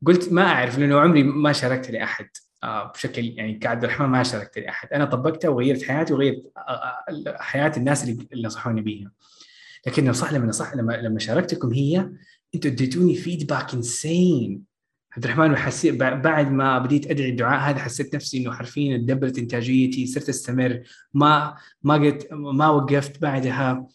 قلت 0.05 0.33
ما 0.33 0.43
أعرف 0.43 0.79
لأنه 0.79 0.99
عمري 0.99 1.23
ما 1.23 1.53
شاركت 1.53 1.91
لأحد. 1.91 2.29
آه، 2.63 2.91
بشكل 2.91 3.25
يعني 3.25 3.53
كعبد 3.53 3.83
الرحمن 3.83 4.07
ما 4.07 4.23
شاركت 4.23 4.59
لأحد. 4.59 4.93
أنا 4.93 5.05
طبقتها 5.05 5.49
وغيرت 5.49 5.83
حياتي 5.83 6.13
وغيرت 6.13 6.43
آه، 6.57 6.61
آه، 6.61 7.37
حياة 7.39 7.71
الناس 7.77 8.03
اللي 8.03 8.47
نصحوني 8.47 8.81
بيها. 8.81 9.11
لكن 9.87 10.13
صح 10.13 10.33
لما 10.33 10.45
نصح 10.45 10.75
لما 10.75 10.93
لما 10.93 11.19
شاركتكم 11.19 11.73
هي 11.73 12.09
أنتم 12.55 12.69
اديتوني 12.69 13.15
فيدباك 13.15 13.73
انسين 13.73 14.71
عبد 15.13 15.25
الرحمن 15.25 15.55
حسيت 15.55 15.95
بعد 15.95 16.51
ما 16.51 16.79
بديت 16.79 17.11
أدعي 17.11 17.29
الدعاء 17.29 17.69
هذا 17.69 17.79
حسيت 17.79 18.15
نفسي 18.15 18.37
إنه 18.37 18.53
حرفيا 18.53 18.97
تدبرت 18.97 19.37
إنتاجيتي 19.37 20.07
صرت 20.07 20.29
أستمر. 20.29 20.83
ما 21.13 21.57
ما 21.83 21.93
قلت 21.93 22.27
ما 22.33 22.69
وقفت 22.69 23.21
بعدها. 23.21 23.87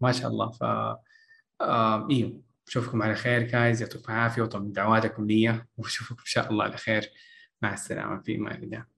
ما 0.00 0.12
شاء 0.12 0.28
الله. 0.30 0.50
ف 0.50 0.62
آه 1.60 2.08
إيوه. 2.10 2.40
أشوفكم 2.68 3.02
على 3.02 3.14
خير 3.14 3.42
جايز 3.42 3.82
يعطيكم 3.82 4.12
العافية 4.12 4.42
وطبعا 4.42 4.72
دعواتكم 4.72 5.26
لي 5.26 5.62
وأشوفكم 5.76 6.16
إن 6.20 6.26
شاء 6.26 6.50
الله 6.50 6.64
على 6.64 6.76
خير. 6.76 7.10
مع 7.62 7.74
السلامة 7.74 8.20
في 8.22 8.36
أمان 8.36 8.62
الله. 8.62 8.97